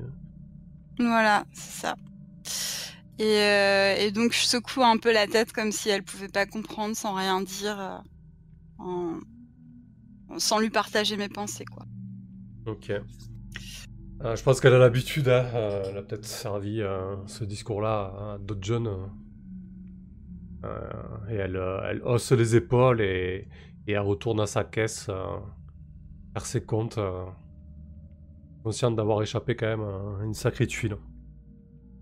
Voilà, 0.99 1.45
c'est 1.53 1.71
ça. 1.81 1.95
Et, 3.17 3.23
euh, 3.41 3.95
et 3.97 4.11
donc 4.11 4.31
je 4.33 4.39
secoue 4.45 4.83
un 4.83 4.97
peu 4.97 5.11
la 5.11 5.27
tête 5.27 5.51
comme 5.51 5.71
si 5.71 5.89
elle 5.89 6.03
pouvait 6.03 6.29
pas 6.29 6.45
comprendre 6.45 6.95
sans 6.95 7.13
rien 7.13 7.41
dire, 7.41 7.79
euh, 7.79 7.97
en- 8.79 9.19
sans 10.39 10.57
lui 10.59 10.69
partager 10.71 11.17
mes 11.17 11.29
pensées, 11.29 11.65
quoi. 11.65 11.85
Ok. 12.65 12.89
Euh, 14.25 14.35
je 14.35 14.43
pense 14.43 14.59
qu'elle 14.59 14.73
a 14.73 14.79
l'habitude, 14.79 15.29
hein, 15.29 15.45
euh, 15.53 15.83
elle 15.89 15.97
a 15.97 16.01
peut-être 16.01 16.25
servi 16.25 16.81
euh, 16.81 17.15
ce 17.27 17.45
discours-là 17.45 18.33
à 18.33 18.37
d'autres 18.37 18.63
jeunes. 18.63 18.89
et 21.29 21.35
elle, 21.35 21.55
elle 21.55 22.01
hausse 22.03 22.33
les 22.33 22.55
épaules 22.55 22.99
et, 22.99 23.47
et 23.87 23.93
elle 23.93 23.99
retourne 23.99 24.41
à 24.41 24.45
sa 24.45 24.65
caisse, 24.65 25.05
faire 25.05 26.45
ses 26.45 26.65
comptes, 26.65 26.99
consciente 28.63 28.97
d'avoir 28.97 29.21
échappé 29.21 29.55
quand 29.55 29.67
même 29.67 29.81
à 29.81 30.25
une 30.25 30.33
sacrée 30.33 30.67
tuile. 30.67 30.97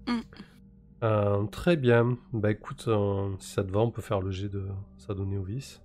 Mm. 0.07 1.47
Très 1.51 1.77
bien. 1.77 2.17
Bah 2.33 2.49
écoute, 2.49 2.89
si 3.39 3.51
ça 3.51 3.63
te 3.63 3.71
va, 3.71 3.81
on 3.81 3.91
peut 3.91 4.01
faire 4.01 4.21
le 4.21 4.31
jet 4.31 4.49
de 4.49 4.65
s'adonner 4.97 5.37
au 5.37 5.43
vice. 5.43 5.83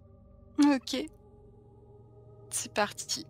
Ok. 0.58 1.06
C'est 2.48 2.72
parti. 2.72 3.26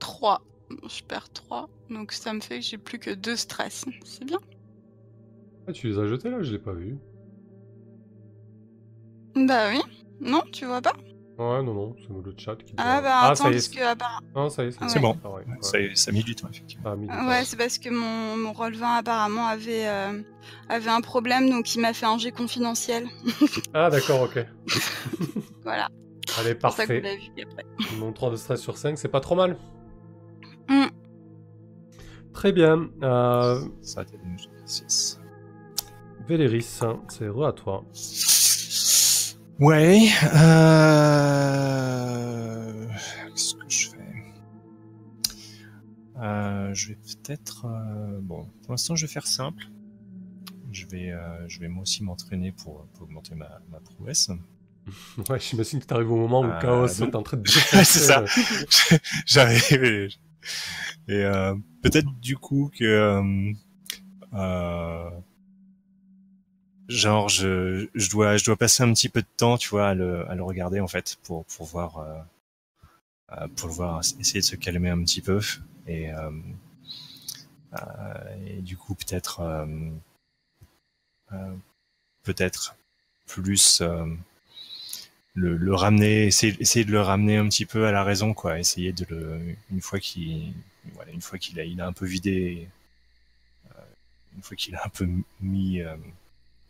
3. 0.00 0.42
Je 0.88 1.02
perds 1.02 1.30
3. 1.32 1.68
Donc 1.90 2.12
ça 2.12 2.32
me 2.32 2.40
fait 2.40 2.60
que 2.60 2.64
j'ai 2.64 2.78
plus 2.78 2.98
que 2.98 3.10
2 3.10 3.36
stress. 3.36 3.84
C'est 4.04 4.24
bien. 4.24 4.38
Ah, 5.68 5.72
tu 5.72 5.88
les 5.88 5.98
as 5.98 6.06
jetés 6.06 6.30
là, 6.30 6.42
je 6.42 6.52
l'ai 6.52 6.58
pas 6.58 6.72
vu. 6.72 6.98
Bah 9.34 9.70
oui. 9.70 9.80
Non, 10.20 10.42
tu 10.52 10.66
vois 10.66 10.82
pas? 10.82 10.92
Ouais, 11.38 11.62
non, 11.62 11.72
non, 11.74 11.96
c'est 11.98 12.08
le 12.12 12.34
chat 12.36 12.56
qui. 12.56 12.74
Ah 12.76 12.96
dit- 12.98 13.02
bah 13.04 13.10
ah, 13.14 13.30
attends, 13.30 13.44
parce 13.44 13.68
que 13.68 13.80
apparemment... 13.80 14.26
Non, 14.36 14.50
ça 14.50 14.64
y 14.64 14.68
est, 14.68 14.72
C'est 14.88 15.00
bon. 15.00 15.16
Ça, 15.62 15.78
ça 15.94 16.10
a 16.10 16.12
mis 16.12 16.22
du 16.22 16.34
temps, 16.36 16.48
effectivement. 16.52 16.94
Ah, 17.08 17.26
Ouais, 17.26 17.44
c'est 17.44 17.56
parce 17.56 17.78
que 17.78 17.88
mon, 17.88 18.36
mon 18.36 18.52
relevant 18.52 18.92
apparemment 18.92 19.46
avait, 19.46 19.88
euh, 19.88 20.22
avait 20.68 20.90
un 20.90 21.00
problème, 21.00 21.48
donc 21.48 21.74
il 21.74 21.80
m'a 21.80 21.94
fait 21.94 22.06
un 22.06 22.18
jet 22.18 22.32
confidentiel. 22.32 23.08
Ah, 23.74 23.88
d'accord, 23.90 24.20
ok. 24.22 24.44
Voilà, 25.64 25.88
Allez, 26.38 26.50
c'est 26.50 26.54
pour 26.58 26.72
ça 26.72 26.86
que 26.86 26.92
vous 26.92 27.00
parfait. 27.00 27.00
l'avez 27.00 27.30
vu 27.36 27.42
après. 27.42 27.64
Mon 27.98 28.12
3 28.12 28.30
de 28.30 28.36
stress 28.36 28.60
sur 28.60 28.76
5, 28.76 28.98
c'est 28.98 29.08
pas 29.08 29.20
trop 29.20 29.34
mal. 29.34 29.56
Mm. 30.68 30.86
Très 32.32 32.52
bien. 32.52 32.88
Euh, 33.02 33.60
Ça 33.82 34.00
a 34.00 34.02
été 34.04 34.16
une 34.24 34.36
6. 34.66 35.18
Véléris, 36.28 36.78
hein, 36.82 37.00
c'est 37.08 37.28
re 37.28 37.44
à 37.46 37.52
toi. 37.52 37.84
Ouais. 39.60 40.08
Euh... 41.52 42.86
Qu'est-ce 43.34 43.54
que 43.54 43.68
je 43.68 43.88
fais? 43.88 43.96
Euh, 46.20 46.72
Je 46.74 46.88
vais 46.88 46.94
peut-être. 46.96 47.66
euh, 47.66 48.18
Bon, 48.20 48.46
pour 48.62 48.72
l'instant, 48.72 48.94
je 48.96 49.06
vais 49.06 49.12
faire 49.12 49.26
simple. 49.26 49.64
Je 50.70 50.86
vais, 50.86 51.10
euh, 51.10 51.46
je 51.48 51.60
vais 51.60 51.68
moi 51.68 51.82
aussi 51.82 52.02
m'entraîner 52.02 52.52
pour, 52.52 52.86
pour 52.94 53.02
augmenter 53.02 53.34
ma, 53.34 53.60
ma 53.70 53.78
prouesse. 53.80 54.30
Ouais, 55.28 55.38
j'imagine 55.38 55.78
que 55.80 55.84
t'arrives 55.86 56.10
au 56.10 56.16
moment 56.16 56.40
où 56.40 56.44
Euh, 56.46 56.60
Chaos 56.60 56.86
donc- 56.98 57.08
est 57.10 57.14
en 57.14 57.22
train 57.22 57.36
de 57.36 57.46
c'est 57.48 57.84
ça. 57.84 58.24
J'arrive 59.26 60.08
et, 61.08 61.24
euh, 61.24 61.54
peut-être 61.82 62.08
du 62.20 62.36
coup 62.36 62.70
que 62.76 62.84
euh, 62.84 63.52
euh, 64.34 65.10
genre 66.88 67.28
je, 67.28 67.88
dois 68.10 68.36
je 68.36 68.44
dois 68.44 68.56
passer 68.56 68.82
un 68.82 68.92
petit 68.92 69.08
peu 69.08 69.22
de 69.22 69.26
temps 69.36 69.56
tu 69.56 69.68
vois 69.68 69.88
à 69.88 69.94
le, 69.94 70.24
regarder 70.42 70.80
en 70.80 70.88
fait 70.88 71.16
pour 71.22 71.44
pour 71.46 71.66
voir 71.66 72.04
pour 73.56 73.68
le 73.68 73.74
voir 73.74 74.00
essayer 74.00 74.40
de 74.40 74.44
se 74.44 74.56
calmer 74.56 74.90
un 74.90 75.02
petit 75.02 75.20
peu. 75.20 75.40
Et 75.86 76.10
du 78.60 78.76
coup 78.76 78.94
peut-être 78.94 79.66
peut-être 82.22 82.76
plus 83.26 83.82
le, 85.34 85.56
le 85.56 85.74
ramener, 85.74 86.26
essayer, 86.26 86.56
essayer 86.60 86.84
de 86.84 86.90
le 86.92 87.00
ramener 87.00 87.36
un 87.38 87.48
petit 87.48 87.66
peu 87.66 87.86
à 87.86 87.92
la 87.92 88.04
raison, 88.04 88.34
quoi. 88.34 88.58
Essayer 88.58 88.92
de 88.92 89.06
le, 89.08 89.40
une 89.70 89.80
fois 89.80 89.98
qu'il, 89.98 90.52
voilà, 90.94 91.10
une 91.12 91.22
fois 91.22 91.38
qu'il 91.38 91.58
a, 91.60 91.64
il 91.64 91.80
a 91.80 91.86
un 91.86 91.92
peu 91.92 92.06
vidé, 92.06 92.68
euh, 93.70 93.80
une 94.36 94.42
fois 94.42 94.56
qu'il 94.56 94.74
a 94.76 94.82
un 94.84 94.88
peu 94.88 95.08
mis, 95.40 95.80
euh, 95.80 95.96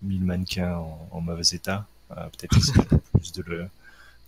mis 0.02 0.18
le 0.18 0.26
mannequin 0.26 0.76
en, 0.76 1.08
en 1.12 1.20
mauvais 1.20 1.42
état, 1.52 1.86
euh, 2.12 2.28
peut-être 2.30 2.56
essayer 2.58 2.80
un 2.80 2.84
peu 2.84 2.98
plus 2.98 3.32
de 3.32 3.42
le, 3.42 3.58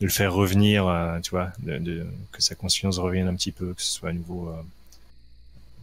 de 0.01 0.07
le 0.07 0.11
faire 0.11 0.35
revenir, 0.35 0.89
euh, 0.89 1.21
tu 1.21 1.31
vois, 1.31 1.53
de, 1.61 1.79
de- 1.79 2.07
que 2.33 2.43
sa 2.43 2.55
conscience 2.57 2.99
revienne 2.99 3.29
un 3.29 3.37
petit 3.37 3.53
peu, 3.53 3.75
que 3.75 3.83
ce 3.83 3.93
soit 3.93 4.11
à 4.11 4.13
nouveau, 4.15 4.51
euh, 4.51 4.63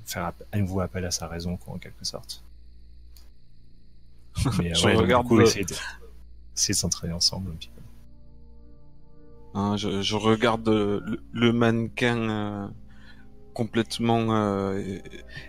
faire 0.05 0.25
app- 0.25 0.43
à 0.51 0.57
nouveau 0.59 0.81
appel 0.81 1.05
à 1.05 1.11
sa 1.11 1.27
raison, 1.27 1.57
quoi, 1.57 1.73
en 1.75 1.77
quelque 1.79 2.05
sorte. 2.05 2.41
Mais, 4.59 4.71
euh, 4.71 4.75
Je 4.75 4.85
ouais, 4.87 4.95
regarde 4.95 5.27
coup, 5.27 5.39
essayer 5.41 5.65
de, 5.65 5.75
essayer 6.55 6.73
de 6.73 6.79
s'entraîner 6.79 7.13
ensemble 7.13 7.51
un 7.51 7.55
petit 7.55 7.69
peu. 7.69 7.80
Hein, 9.53 9.75
je, 9.75 10.01
je 10.01 10.15
regarde 10.15 10.67
euh, 10.69 11.01
le, 11.33 11.51
mannequin 11.51 12.17
euh, 12.17 12.67
complètement 13.53 14.33
euh, 14.33 14.99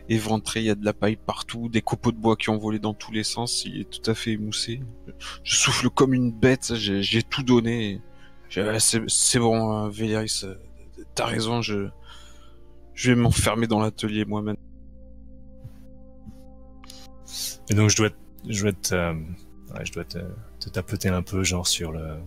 éventré, 0.08 0.60
il 0.60 0.66
y 0.66 0.70
a 0.70 0.74
de 0.74 0.84
la 0.84 0.92
paille 0.92 1.16
partout, 1.16 1.68
des 1.68 1.82
copeaux 1.82 2.10
de 2.10 2.16
bois 2.16 2.36
qui 2.36 2.50
ont 2.50 2.58
volé 2.58 2.78
dans 2.80 2.94
tous 2.94 3.12
les 3.12 3.22
sens, 3.22 3.64
il 3.64 3.80
est 3.80 3.90
tout 3.90 4.10
à 4.10 4.14
fait 4.14 4.32
émoussé. 4.32 4.80
Je 5.44 5.56
souffle 5.56 5.88
comme 5.90 6.14
une 6.14 6.32
bête, 6.32 6.74
j'ai 6.74 7.22
tout 7.22 7.42
donné. 7.42 8.00
Ouais, 8.56 8.78
C'est 8.80 9.38
bon, 9.38 9.86
euh, 9.86 9.88
Véléris, 9.88 10.42
euh, 10.44 10.54
t'as 11.14 11.26
raison, 11.26 11.62
je, 11.62 11.88
je 12.94 13.12
vais 13.12 13.16
m'enfermer 13.16 13.66
dans 13.66 13.80
l'atelier 13.80 14.24
moi-même. 14.24 14.56
Et 17.70 17.74
donc 17.74 17.88
je 17.88 17.96
dois, 17.96 18.10
je 18.48 18.62
dois 18.62 18.72
te, 18.72 18.94
euh, 18.94 19.14
ouais, 19.74 19.84
je 19.84 19.92
dois 19.92 20.04
te 20.04 20.18
tapoter 20.70 21.08
un 21.08 21.22
peu, 21.22 21.44
genre 21.44 21.66
sur 21.66 21.92
le, 21.92 22.18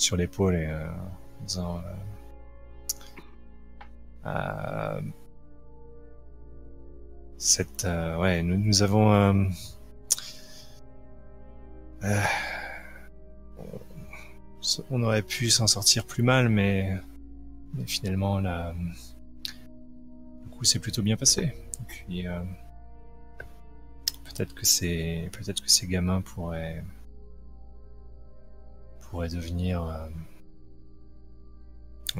sur 0.00 0.16
l'épaule 0.16 0.54
et 0.56 0.66
euh, 0.66 0.88
en 1.40 1.44
disant, 1.44 1.82
euh, 4.26 4.26
euh, 4.26 5.00
cette, 7.36 7.84
euh, 7.84 8.16
ouais, 8.18 8.42
nous, 8.42 8.56
nous 8.56 8.82
avons, 8.82 9.12
euh, 9.12 9.44
on- 14.90 15.02
aurait 15.02 15.22
pu 15.22 15.50
s'en 15.50 15.66
sortir 15.66 16.04
plus 16.04 16.22
mal, 16.22 16.48
mais, 16.48 16.96
mais 17.74 17.86
finalement 17.86 18.40
là, 18.40 18.74
du 20.44 20.50
coup 20.50 20.64
c'est 20.64 20.78
plutôt 20.78 21.02
bien 21.02 21.16
passé. 21.16 21.42
Et 21.80 21.84
puis 21.86 22.24
peut-être 24.24 24.54
que 24.54 25.28
peut-être 25.30 25.62
que 25.62 25.70
ces 25.70 25.86
gamins 25.86 26.20
pourraient 26.20 26.84
pourraient 29.10 29.28
devenir 29.28 29.82
euh, 29.84 30.06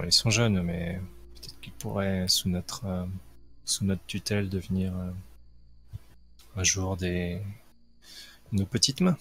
ils 0.04 0.12
sont 0.12 0.30
jeunes 0.30 0.62
mais 0.62 1.00
peut-être 1.34 1.60
qu'ils 1.60 1.72
pourraient 1.72 2.26
sous 2.28 2.48
notre 2.48 2.84
euh, 2.86 3.04
sous 3.64 3.84
notre 3.84 4.04
tutelle 4.06 4.48
devenir 4.48 4.96
euh, 4.96 5.10
un 6.56 6.64
jour 6.64 6.96
des 6.96 7.40
nos 8.52 8.66
petites 8.66 9.00
mains 9.00 9.18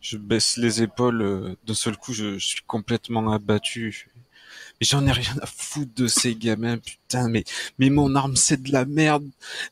Je 0.00 0.18
baisse 0.18 0.58
les 0.58 0.82
épaules, 0.82 1.56
d'un 1.66 1.74
seul 1.74 1.96
coup, 1.96 2.12
je 2.12 2.38
suis 2.38 2.62
complètement 2.66 3.32
abattu. 3.32 4.10
Mais 4.80 4.86
j'en 4.86 5.06
ai 5.06 5.12
rien 5.12 5.34
à 5.40 5.46
foutre 5.46 5.94
de 5.94 6.06
ces 6.08 6.34
gamins, 6.34 6.78
putain, 6.78 7.28
mais, 7.28 7.44
mais 7.78 7.90
mon 7.90 8.14
arme 8.16 8.34
c'est 8.36 8.60
de 8.62 8.72
la 8.72 8.84
merde. 8.84 9.24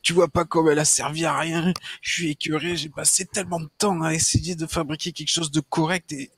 Tu 0.03 0.13
vois 0.13 0.29
pas 0.29 0.45
comme 0.45 0.69
elle 0.69 0.79
a 0.79 0.85
servi 0.85 1.25
à 1.25 1.37
rien. 1.39 1.73
Je 2.01 2.13
suis 2.13 2.31
écœuré, 2.31 2.77
j'ai 2.77 2.89
passé 2.89 3.25
tellement 3.27 3.59
de 3.61 3.69
temps 3.79 4.01
à 4.03 4.15
essayer 4.15 4.55
de 4.55 4.67
fabriquer 4.67 5.13
quelque 5.13 5.31
chose 5.31 5.51
de 5.51 5.61
correct 5.61 6.13
et 6.13 6.31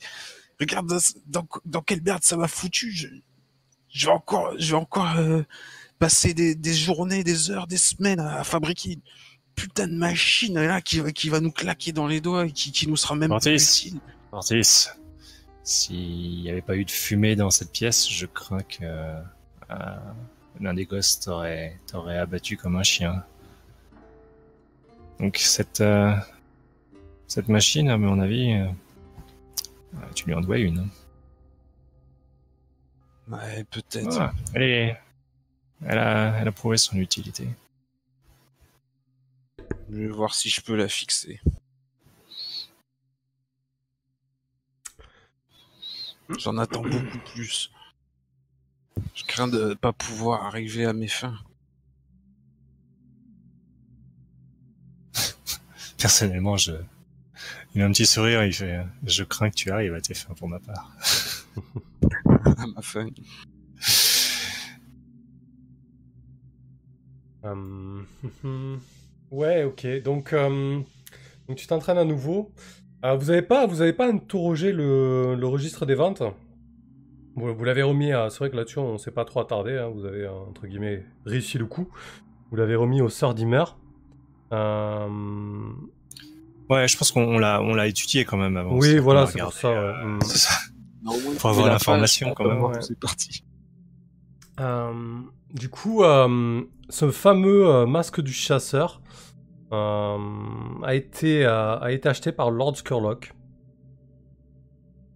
regarde 0.58 0.86
dans, 0.88 0.98
dans, 1.26 1.46
dans 1.66 1.82
quelle 1.82 2.02
merde 2.02 2.22
ça 2.24 2.36
m'a 2.38 2.48
foutu. 2.48 2.90
Je, 2.90 3.08
je 3.90 4.06
vais 4.06 4.12
encore, 4.12 4.54
je 4.58 4.68
vais 4.70 4.76
encore 4.80 5.14
euh, 5.18 5.42
passer 5.98 6.32
des, 6.32 6.54
des 6.54 6.74
journées, 6.74 7.22
des 7.22 7.50
heures, 7.50 7.66
des 7.66 7.76
semaines 7.76 8.20
à 8.20 8.44
fabriquer 8.44 8.92
une 8.94 9.00
putain 9.54 9.86
de 9.86 9.94
machine 9.94 10.54
là 10.54 10.80
qui, 10.80 11.00
va- 11.00 11.12
qui 11.12 11.28
va 11.28 11.40
nous 11.40 11.52
claquer 11.52 11.92
dans 11.92 12.06
les 12.06 12.20
doigts 12.20 12.46
et 12.46 12.50
qui, 12.52 12.72
qui 12.72 12.88
nous 12.88 12.96
sera 12.96 13.14
même 13.14 13.28
Mortis. 13.28 13.50
utile. 13.50 14.00
Mortis, 14.32 14.88
s'il 15.64 16.42
n'y 16.42 16.50
avait 16.50 16.62
pas 16.62 16.76
eu 16.76 16.84
de 16.84 16.90
fumée 16.90 17.34
dans 17.36 17.50
cette 17.50 17.72
pièce, 17.72 18.08
je 18.08 18.26
crains 18.26 18.62
que 18.62 18.84
euh, 18.84 19.96
l'un 20.60 20.74
des 20.74 20.84
gosses 20.84 21.18
t'aurait 21.20 21.78
t'aurait 21.86 22.18
abattu 22.18 22.56
comme 22.56 22.76
un 22.76 22.82
chien. 22.82 23.24
Donc 25.20 25.38
cette 25.38 25.80
euh, 25.80 26.14
cette 27.26 27.48
machine, 27.48 27.88
à 27.88 27.96
mon 27.96 28.20
avis, 28.20 28.52
euh, 28.52 28.66
euh, 29.94 29.98
tu 30.14 30.26
lui 30.26 30.34
en 30.34 30.40
dois 30.40 30.58
une. 30.58 30.88
Ouais, 33.28 33.64
peut-être. 33.64 34.04
Voilà. 34.10 34.32
Elle, 34.52 34.62
est- 34.62 34.96
elle, 35.86 35.98
a, 35.98 36.38
elle 36.40 36.48
a 36.48 36.52
prouvé 36.52 36.76
son 36.76 36.98
utilité. 36.98 37.48
Je 39.90 39.96
vais 39.96 40.08
voir 40.08 40.34
si 40.34 40.50
je 40.50 40.60
peux 40.60 40.76
la 40.76 40.88
fixer. 40.88 41.40
J'en 46.38 46.58
attends 46.58 46.82
beaucoup 46.82 47.18
plus. 47.32 47.70
Je 49.14 49.24
crains 49.24 49.48
de 49.48 49.74
pas 49.74 49.92
pouvoir 49.92 50.44
arriver 50.44 50.84
à 50.84 50.92
mes 50.92 51.08
fins. 51.08 51.38
Personnellement, 55.98 56.56
je... 56.56 56.72
il 57.74 57.82
a 57.82 57.86
un 57.86 57.92
petit 57.92 58.06
sourire, 58.06 58.44
il 58.44 58.52
fait 58.52 58.84
Je 59.04 59.24
crains 59.24 59.50
que 59.50 59.56
tu 59.56 59.70
arrives 59.70 59.94
à 59.94 60.00
tes 60.00 60.14
fins 60.14 60.34
pour 60.34 60.48
ma 60.48 60.60
part. 60.60 60.90
à 62.58 62.66
ma 62.66 62.82
fin. 62.82 63.08
Hum, 67.44 68.06
ouais, 69.30 69.64
ok. 69.64 69.86
Donc, 70.02 70.32
euh, 70.32 70.80
donc 71.46 71.58
tu 71.58 71.66
t'entraînes 71.66 71.98
à 71.98 72.04
nouveau. 72.04 72.50
Euh, 73.04 73.16
vous 73.16 73.30
avez 73.30 73.42
pas, 73.42 73.66
vous 73.66 73.82
avez 73.82 73.92
pas 73.92 74.06
interrogé 74.08 74.72
le, 74.72 75.34
le 75.34 75.46
registre 75.46 75.84
des 75.86 75.94
ventes? 75.94 76.22
Vous, 77.36 77.54
vous 77.54 77.64
l'avez 77.64 77.82
remis 77.82 78.12
à. 78.12 78.30
C'est 78.30 78.38
vrai 78.38 78.50
que 78.50 78.56
là-dessus, 78.56 78.78
on 78.78 78.96
s'est 78.98 79.10
pas 79.10 79.24
trop 79.24 79.40
attardé. 79.40 79.76
hein, 79.76 79.88
vous 79.94 80.04
avez, 80.06 80.22
euh, 80.22 80.30
entre 80.48 80.66
guillemets, 80.66 81.04
réussi 81.26 81.58
le 81.58 81.66
coup. 81.66 81.88
Vous 82.50 82.56
l'avez 82.56 82.76
remis 82.76 83.02
au 83.02 83.08
sœurs 83.08 83.34
d'Imer. 83.34 83.64
Euh, 84.52 85.08
Ouais, 86.70 86.88
je 86.88 86.96
pense 86.96 87.12
qu'on 87.12 87.22
on 87.24 87.38
l'a 87.38 87.60
on 87.60 87.74
l'a 87.74 87.86
étudié 87.88 88.24
quand 88.24 88.38
même 88.38 88.56
avant. 88.56 88.78
oui, 88.78 88.96
voilà, 88.98 89.26
c'est 89.26 89.38
pour 89.38 89.52
ça. 89.52 89.68
euh, 89.68 89.92
ouais. 89.98 90.02
Hum. 90.04 90.18
c'est 90.22 90.38
ça. 90.38 90.54
Non, 91.02 91.12
au 91.12 91.20
moins, 91.20 91.34
Faut 91.34 91.48
avoir 91.48 91.66
l'information, 91.68 92.32
quand 92.32 92.46
même, 92.48 92.62
ouais. 92.62 92.80
C'est 92.80 92.98
parti. 92.98 93.44
Euh, 94.60 94.92
du 95.52 95.68
coup, 95.68 96.02
euh, 96.04 96.62
ce 96.88 97.10
fameux 97.10 97.66
euh, 97.68 97.84
masque 97.86 98.22
du 98.22 98.32
chasseur 98.32 99.02
euh, 99.02 99.03
a, 100.82 100.94
été, 100.94 101.44
euh, 101.44 101.78
a 101.78 101.92
été 101.92 102.08
acheté 102.08 102.32
par 102.32 102.50
Lord 102.50 102.76
Scurlock. 102.76 103.34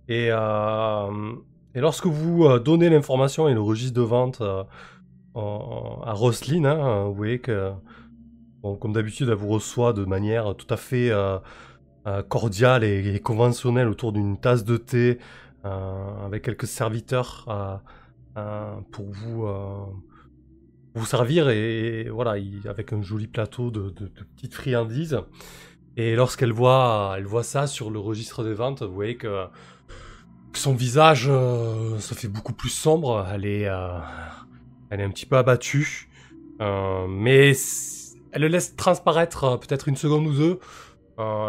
Et, 0.09 0.29
euh, 0.31 1.33
lorsque 1.75 2.07
vous 2.07 2.45
euh, 2.45 2.59
donnez 2.59 2.89
l'information 2.89 3.49
et 3.49 3.55
le 3.55 3.61
registre 3.61 3.95
de 3.95 4.03
vente 4.03 4.41
euh, 4.41 4.65
en- 5.35 6.01
à 6.05 6.13
Roslyn, 6.13 6.65
hein, 6.65 7.05
vous 7.05 7.15
voyez 7.15 7.39
que, 7.41 7.73
comme 8.81 8.93
d'habitude, 8.93 9.29
elle 9.29 9.35
vous 9.35 9.49
reçoit 9.49 9.93
de 9.93 10.05
manière 10.05 10.55
tout 10.57 10.73
à 10.73 10.77
fait 10.77 11.11
euh, 11.11 11.39
euh, 12.07 12.23
cordiale 12.23 12.85
et, 12.85 13.21
conventionnelle 13.21 13.89
autour 13.89 14.13
d'une 14.13 14.39
tasse 14.39 14.65
de 14.65 14.77
thé 14.77 15.19
euh, 15.65 16.27
avec 16.27 16.43
quelques 16.45 16.67
serviteurs 16.67 17.47
euh, 18.39 18.77
pour 18.93 19.07
vous 19.11 19.47
euh, 19.47 19.85
vous 20.99 21.07
servir 21.07 21.49
et, 21.49 22.09
voilà 22.11 22.39
il- 22.39 22.69
avec 22.69 22.93
un 22.93 23.03
joli 23.03 23.27
plateau 23.27 23.71
de, 23.71 23.91
petites 24.37 24.55
friandises. 24.55 25.21
Et 25.97 26.15
lorsqu'elle 26.15 26.53
voit 26.53 27.15
elle 27.17 27.27
voit 27.27 27.43
ça 27.43 27.67
sur 27.67 27.91
le 27.91 27.99
registre 27.99 28.45
des 28.45 28.55
ventes 28.55 28.83
vous 28.83 28.95
voyez 28.95 29.17
que, 29.17 29.47
son 30.55 30.75
visage 30.75 31.27
euh, 31.29 31.99
se 31.99 32.15
fait 32.15 32.29
beaucoup 32.29 32.53
plus 32.53 32.71
sombre. 32.71 33.27
Elle 33.33 33.47
est 33.47 33.69
euh, 33.69 33.99
elle 34.91 35.01
est 35.01 35.05
un 35.05 35.11
petit 35.11 35.27
peu 35.27 35.37
abattue. 35.37 36.11
Euh, 36.61 37.07
mais 37.09 37.53
elle 38.33 38.43
le 38.43 38.49
laisse 38.49 38.75
transparaître 38.77 39.45
euh, 39.45 39.57
peut-être 39.57 39.89
une 39.89 39.97
seconde 39.97 40.27
ou 40.27 40.33
deux. 40.33 40.61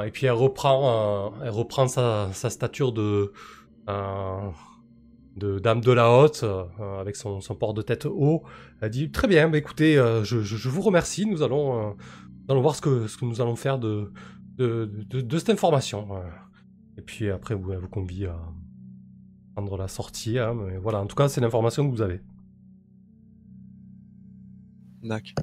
Et 0.06 0.10
puis 0.10 0.26
elle 0.26 0.32
reprend 0.32 1.32
elle 1.44 1.52
reprend 1.52 1.88
sa, 1.88 2.32
stature 2.34 2.92
de 2.92 3.32
de 5.36 5.60
dame 5.60 5.82
de 5.82 5.92
la 5.92 6.12
haute 6.12 6.42
euh, 6.44 6.66
avec 7.00 7.16
son, 7.16 7.40
son 7.42 7.56
port 7.56 7.74
de 7.74 7.82
tête 7.82 8.06
haut. 8.06 8.44
Elle 8.82 8.90
dit 8.90 9.12
très 9.12 9.28
bien, 9.28 9.50
bah, 9.50 9.58
écoutez, 9.58 9.98
euh, 9.98 10.24
je, 10.24 10.42
je- 10.42 10.58
je 10.58 10.70
vous 10.70 10.82
remercie. 10.82 11.26
Nous 11.26 11.42
allons, 11.44 11.90
euh, 11.90 11.92
nous 12.48 12.52
allons 12.54 12.62
voir 12.62 12.76
ce 12.76 12.82
que, 12.82 13.08
ce 13.08 13.18
que 13.18 13.26
nous 13.26 13.40
allons 13.42 13.56
faire 13.56 13.80
de, 13.80 14.12
de, 14.58 14.86
de, 15.08 15.22
de 15.22 15.38
cette 15.38 15.50
information. 15.50 16.10
Et 16.98 17.02
puis 17.02 17.30
après, 17.30 17.56
vous, 17.56 17.72
elle 17.72 17.80
vous 17.80 17.88
convie 17.88 18.26
à 18.26 18.38
prendre 19.56 19.78
la 19.78 19.88
sortie. 19.88 20.38
hein, 20.40 20.54
mais 20.54 20.78
voilà, 20.78 21.00
en 21.00 21.06
tout 21.06 21.16
cas, 21.16 21.30
c'est 21.30 21.42
l'information 21.42 21.90
que 21.90 21.96
vous 21.96 22.02
avez. 22.02 22.22
Dac. 25.04 25.34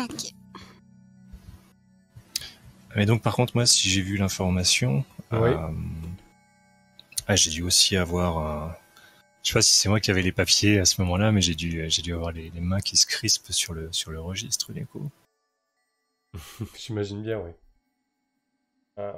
Ok. 0.00 0.34
Mais 2.96 3.06
donc, 3.06 3.22
par 3.22 3.34
contre, 3.34 3.56
moi, 3.56 3.66
si 3.66 3.88
j'ai 3.88 4.02
vu 4.02 4.16
l'information, 4.16 5.04
Oui. 5.32 5.50
Euh, 7.28 7.32
ah, 7.32 7.36
j'ai 7.36 7.50
dû 7.50 7.62
aussi 7.62 7.96
avoir. 7.96 8.38
un- 8.38 8.76
Je 9.42 9.50
sais 9.50 9.54
pas 9.54 9.62
si 9.62 9.76
c'est 9.76 9.88
moi 9.90 10.00
qui 10.00 10.10
avais 10.10 10.22
les 10.22 10.32
papiers 10.32 10.80
à 10.80 10.84
ce 10.86 11.00
moment-là, 11.02 11.32
mais 11.32 11.40
j'ai 11.42 11.54
dû, 11.54 11.84
j'ai 11.90 12.02
dû 12.02 12.14
avoir 12.14 12.32
les, 12.32 12.50
mains 12.60 12.80
qui 12.80 12.96
se 12.96 13.06
crispent 13.06 13.52
sur 13.52 13.74
le 13.74 13.92
sur 13.92 14.10
le 14.12 14.20
registre 14.20 14.72
du 14.72 14.86
coup. 14.86 15.10
J'imagine 16.76 17.22
bien, 17.22 17.40
oui. 17.40 17.50
Euh, 18.98 19.12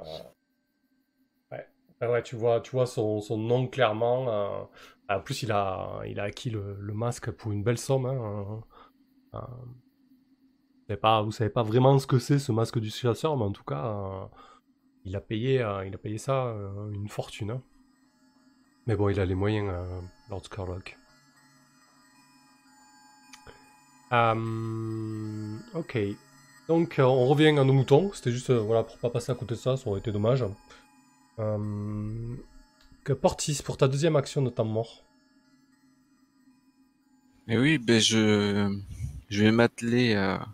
ouais. 1.51 1.67
Ah 2.01 2.11
ouais, 2.11 2.23
tu 2.23 2.35
vois, 2.35 2.61
tu 2.61 2.71
vois 2.71 2.85
son, 2.87 3.19
son 3.21 3.37
nom 3.37 3.67
clairement. 3.67 4.29
euh, 4.29 4.63
En 5.09 5.21
plus, 5.21 5.43
il 5.43 5.51
a, 5.51 6.01
il 6.05 6.19
a 6.19 6.23
acquis 6.23 6.49
le, 6.49 6.75
le 6.79 6.93
masque 6.93 7.31
pour 7.31 7.51
une 7.51 7.63
belle 7.63 7.77
somme. 7.77 8.05
Hein. 8.05 8.61
euh, 9.35 9.39
euh, 9.39 9.41
vous 10.89 10.93
savez 10.93 10.99
pas, 10.99 11.31
savez 11.31 11.49
pas 11.49 11.63
vraiment 11.63 11.99
ce 11.99 12.07
que 12.07 12.19
c'est 12.19 12.39
ce 12.39 12.51
masque 12.51 12.79
du 12.79 12.89
chasseur, 12.89 13.37
mais 13.37 13.43
en 13.43 13.51
tout 13.51 13.63
cas, 13.63 13.85
euh, 13.85 14.25
il 15.05 15.15
a 15.15 15.21
payé, 15.21 15.61
euh, 15.61 15.85
il 15.85 15.93
a 15.95 15.97
payé 15.97 16.17
ça 16.17 16.47
euh, 16.47 16.91
une 16.91 17.09
fortune. 17.09 17.51
hein. 17.51 17.63
Mais 18.87 18.95
bon, 18.95 19.09
il 19.09 19.19
a 19.19 19.25
les 19.25 19.35
moyens, 19.35 19.69
euh, 19.69 19.99
Lord 20.29 20.45
Scarlock. 20.45 20.97
Euh, 24.13 25.57
ok. 25.73 25.97
Donc, 26.69 26.97
euh, 26.97 27.03
on 27.03 27.27
revient 27.27 27.47
à 27.49 27.63
nos 27.65 27.73
moutons. 27.73 28.11
C'était 28.13 28.31
juste 28.31 28.51
voilà, 28.51 28.83
pour 28.83 28.97
pas 28.97 29.09
passer 29.09 29.31
à 29.33 29.35
côté 29.35 29.55
de 29.55 29.59
ça, 29.59 29.75
ça 29.75 29.89
aurait 29.89 29.99
été 29.99 30.13
dommage. 30.13 30.45
Euh, 31.39 32.35
que 33.03 33.11
Portis, 33.13 33.61
pour 33.63 33.75
ta 33.77 33.89
deuxième 33.89 34.15
action 34.15 34.41
de 34.41 34.49
temps 34.49 34.65
mort? 34.65 35.03
Et 37.49 37.57
oui, 37.57 37.77
ben 37.77 37.99
je, 37.99 38.73
je 39.29 39.43
vais 39.43 39.51
m'atteler 39.51 40.15
à, 40.15 40.47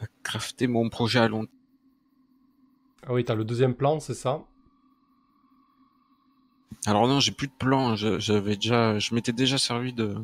à 0.00 0.06
crafter 0.22 0.66
mon 0.66 0.88
projet 0.88 1.20
à 1.20 1.28
long 1.28 1.46
Ah 3.06 3.12
oui, 3.12 3.24
t'as 3.24 3.34
le 3.34 3.44
deuxième 3.44 3.74
plan, 3.74 4.00
c'est 4.00 4.14
ça? 4.14 4.44
Alors 6.86 7.06
non, 7.08 7.20
j'ai 7.20 7.32
plus 7.32 7.46
de 7.48 7.52
plan. 7.52 7.96
je- 7.96 8.18
J'avais 8.18 8.56
déjà, 8.56 8.98
je 8.98 9.14
m'étais 9.14 9.32
déjà 9.32 9.58
servi 9.58 9.92
de. 9.92 10.16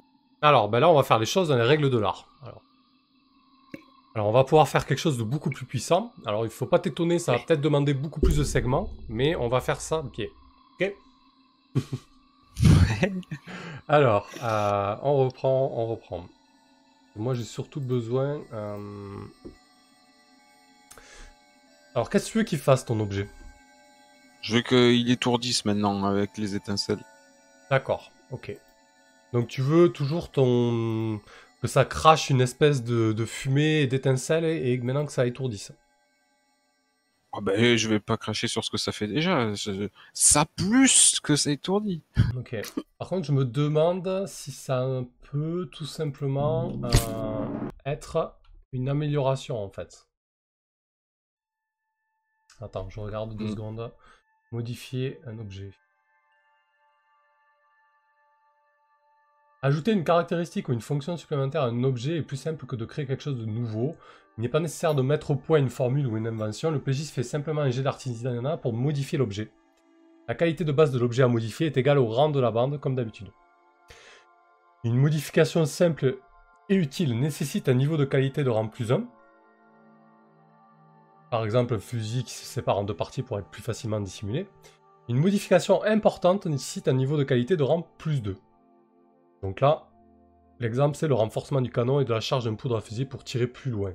Alors, 0.43 0.69
ben 0.69 0.81
là, 0.81 0.89
on 0.89 0.95
va 0.95 1.03
faire 1.03 1.19
les 1.19 1.27
choses 1.27 1.49
dans 1.49 1.57
les 1.57 1.63
règles 1.63 1.91
de 1.91 1.99
l'art. 1.99 2.27
Alors. 2.43 2.63
Alors, 4.15 4.27
on 4.29 4.33
va 4.33 4.43
pouvoir 4.45 4.67
faire 4.69 4.87
quelque 4.87 4.99
chose 4.99 5.19
de 5.19 5.23
beaucoup 5.23 5.51
plus 5.51 5.67
puissant. 5.67 6.13
Alors, 6.27 6.45
il 6.45 6.51
faut 6.51 6.67
pas 6.67 6.79
t'étonner, 6.81 7.19
ça 7.19 7.33
va 7.33 7.39
peut-être 7.39 7.61
demander 7.61 7.95
beaucoup 7.95 8.21
plus 8.21 8.37
de 8.37 8.45
segments, 8.45 8.91
mais 9.09 9.37
on 9.37 9.49
va 9.49 9.61
faire 9.61 9.81
ça 9.81 10.03
bien. 10.03 10.27
Ok 10.81 10.93
Alors, 13.89 14.29
euh, 14.43 14.97
on 15.03 15.17
reprend, 15.25 15.73
on 15.75 15.87
reprend. 15.87 16.27
Moi, 17.17 17.35
j'ai 17.35 17.45
surtout 17.45 17.81
besoin. 17.81 18.41
euh, 18.53 18.77
Alors, 21.95 22.09
qu'est-ce 22.11 22.27
que 22.27 22.33
tu 22.33 22.39
veux 22.39 22.45
qu'il 22.45 22.59
fasse 22.59 22.85
ton 22.85 22.99
objet? 23.01 23.29
Je 24.43 24.57
veux 24.57 24.63
qu'il 24.63 25.11
étourdisse 25.11 25.65
maintenant 25.65 26.05
avec 26.05 26.37
les 26.39 26.55
étincelles. 26.55 27.03
D'accord, 27.71 28.11
ok. 28.31 28.57
Donc, 29.33 29.49
tu 29.49 29.61
veux 29.63 29.91
toujours 29.93 30.31
ton 30.31 31.21
que 31.61 31.69
ça 31.69 31.85
crache 31.85 32.31
une 32.31 32.41
espèce 32.41 32.83
de, 32.83 33.13
de 33.13 33.25
fumée 33.27 33.83
et 33.83 33.87
d'étincelles 33.87 34.45
et, 34.45 34.73
et 34.73 34.79
maintenant 34.79 35.05
que 35.07 35.13
ça 35.13 35.27
étourdisse. 35.27 35.73
Ah 37.33 37.39
ben, 37.43 37.77
je 37.77 37.89
vais 37.89 38.01
pas 38.01 38.17
cracher 38.17 38.49
sur 38.49 38.65
ce 38.65 38.71
que 38.71 38.79
ça 38.79 38.91
fait 38.91 39.07
déjà. 39.07 39.53
Je- 39.55 39.89
Ça 40.15 40.47
plus 40.57 41.21
que 41.21 41.37
ça 41.37 41.51
étourdit. 41.53 42.03
Ok. 42.37 42.57
Par 42.99 43.09
contre, 43.09 43.27
je 43.27 43.33
me 43.33 43.45
demande 43.45 44.25
si 44.27 44.51
ça 44.51 44.85
peut 45.31 45.69
tout 45.71 45.87
simplement 45.87 46.73
euh, 46.85 47.47
être 47.87 48.35
une 48.73 48.89
amélioration 48.89 49.63
en 49.63 49.69
fait. 49.71 50.09
Attends, 52.61 52.89
je 52.91 53.01
regarde 53.01 53.37
deux 53.37 53.45
Hmm. 53.47 53.51
secondes. 53.51 53.93
Modifier 54.53 55.21
un 55.27 55.39
objet. 55.39 55.71
Ajouter 59.63 59.93
une 59.93 60.03
caractéristique 60.03 60.69
ou 60.69 60.73
une 60.73 60.81
fonction 60.81 61.17
supplémentaire 61.17 61.63
à 61.63 61.67
un 61.67 61.85
objet 61.85 62.17
est 62.17 62.23
plus 62.23 62.37
simple 62.37 62.67
que 62.67 62.75
de 62.75 62.85
créer 62.85 63.07
quelque 63.07 63.23
chose 63.23 63.39
de 63.39 63.45
nouveau. 63.45 63.95
Il 64.37 64.41
n'est 64.41 64.49
pas 64.49 64.59
nécessaire 64.59 64.97
de 64.97 65.03
mettre 65.03 65.31
au 65.31 65.37
point 65.37 65.61
une 65.61 65.69
formule 65.69 66.09
ou 66.09 66.17
une 66.17 66.27
invention, 66.27 66.73
le 66.73 66.81
PJ 66.81 67.11
fait 67.11 67.23
simplement 67.23 67.61
un 67.61 67.71
jet 67.71 67.83
d'artisanat 67.83 68.57
pour 68.57 68.73
modifier 68.73 69.19
l'objet. 69.19 69.53
La 70.27 70.35
qualité 70.35 70.65
de 70.65 70.73
base 70.73 70.91
de 70.91 70.99
l'objet 70.99 71.23
à 71.23 71.29
modifier 71.29 71.69
est 71.69 71.77
égale 71.77 71.99
au 71.99 72.07
rang 72.07 72.29
de 72.29 72.41
la 72.41 72.51
bande, 72.51 72.81
comme 72.81 72.97
d'habitude. 72.97 73.31
Une 74.83 74.97
modification 74.97 75.65
simple 75.65 76.19
et 76.69 76.75
utile 76.75 77.21
nécessite 77.21 77.69
un 77.69 77.75
niveau 77.75 77.97
de 77.97 78.05
qualité 78.05 78.43
de 78.43 78.51
rang 78.51 78.67
plus 78.67 78.91
1. 78.91 79.07
Par 81.31 81.45
exemple, 81.45 81.75
un 81.75 81.79
fusil 81.79 82.25
qui 82.25 82.35
se 82.35 82.45
sépare 82.45 82.79
en 82.79 82.85
deux 82.85 82.97
parties 82.97 83.23
pour 83.23 83.39
être 83.39 83.49
plus 83.49 83.63
facilement 83.63 84.01
dissimulé. 84.01 84.49
Une 85.09 85.19
modification 85.19 85.83
importante 85.85 86.47
nécessite 86.47 86.89
un 86.89 86.93
niveau 86.93 87.17
de 87.17 87.25
qualité 87.25 87.57
de 87.57 87.63
rang 87.63 87.87
plus 87.99 88.21
2. 88.21 88.37
Donc 89.43 89.61
là, 89.61 89.89
l'exemple 90.59 90.97
c'est 90.97 91.09
le 91.09 91.15
renforcement 91.15 91.61
du 91.61 91.71
canon 91.71 92.01
et 92.01 92.05
de 92.05 92.13
la 92.13 92.21
charge 92.21 92.45
d'un 92.45 92.55
poudre 92.55 92.77
à 92.77 92.81
fusil 92.81 93.07
pour 93.07 93.25
tirer 93.25 93.47
plus 93.47 93.71
loin. 93.71 93.93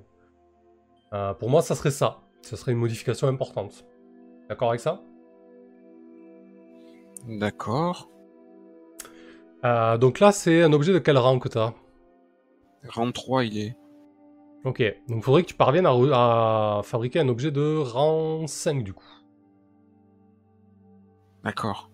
Euh, 1.14 1.34
pour 1.34 1.50
moi, 1.50 1.62
ça 1.62 1.76
serait 1.76 1.92
ça. 1.92 2.22
Ça 2.42 2.58
serait 2.58 2.72
une 2.72 2.78
modification 2.78 3.28
importante. 3.28 3.86
D'accord 4.50 4.70
avec 4.70 4.82
ça? 4.82 5.02
D'accord. 7.28 8.10
Euh, 9.64 9.98
Donc 9.98 10.20
là, 10.20 10.32
c'est 10.32 10.62
un 10.64 10.74
objet 10.74 10.94
de 10.94 11.00
quel 11.00 11.18
rang 11.18 11.40
que 11.40 11.50
tu 11.50 11.58
as 11.58 11.74
Rang 12.90 13.12
3, 13.12 13.46
il 13.46 13.58
est. 13.58 13.76
Ok, 14.66 14.82
donc 15.08 15.18
il 15.18 15.22
faudrait 15.22 15.44
que 15.44 15.48
tu 15.48 15.54
parviennes 15.54 15.86
à, 15.86 16.82
fabriquer 16.84 17.20
un 17.20 17.30
objet 17.30 17.52
de 17.52 17.78
rang 17.78 18.48
5 18.48 18.84
du 18.84 18.94
coup. 18.94 19.06
D'accord. 21.44 21.92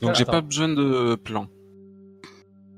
Donc 0.00 0.14
j'ai 0.14 0.24
pas 0.24 0.40
besoin 0.40 0.68
de 0.68 1.16
plan. 1.16 1.48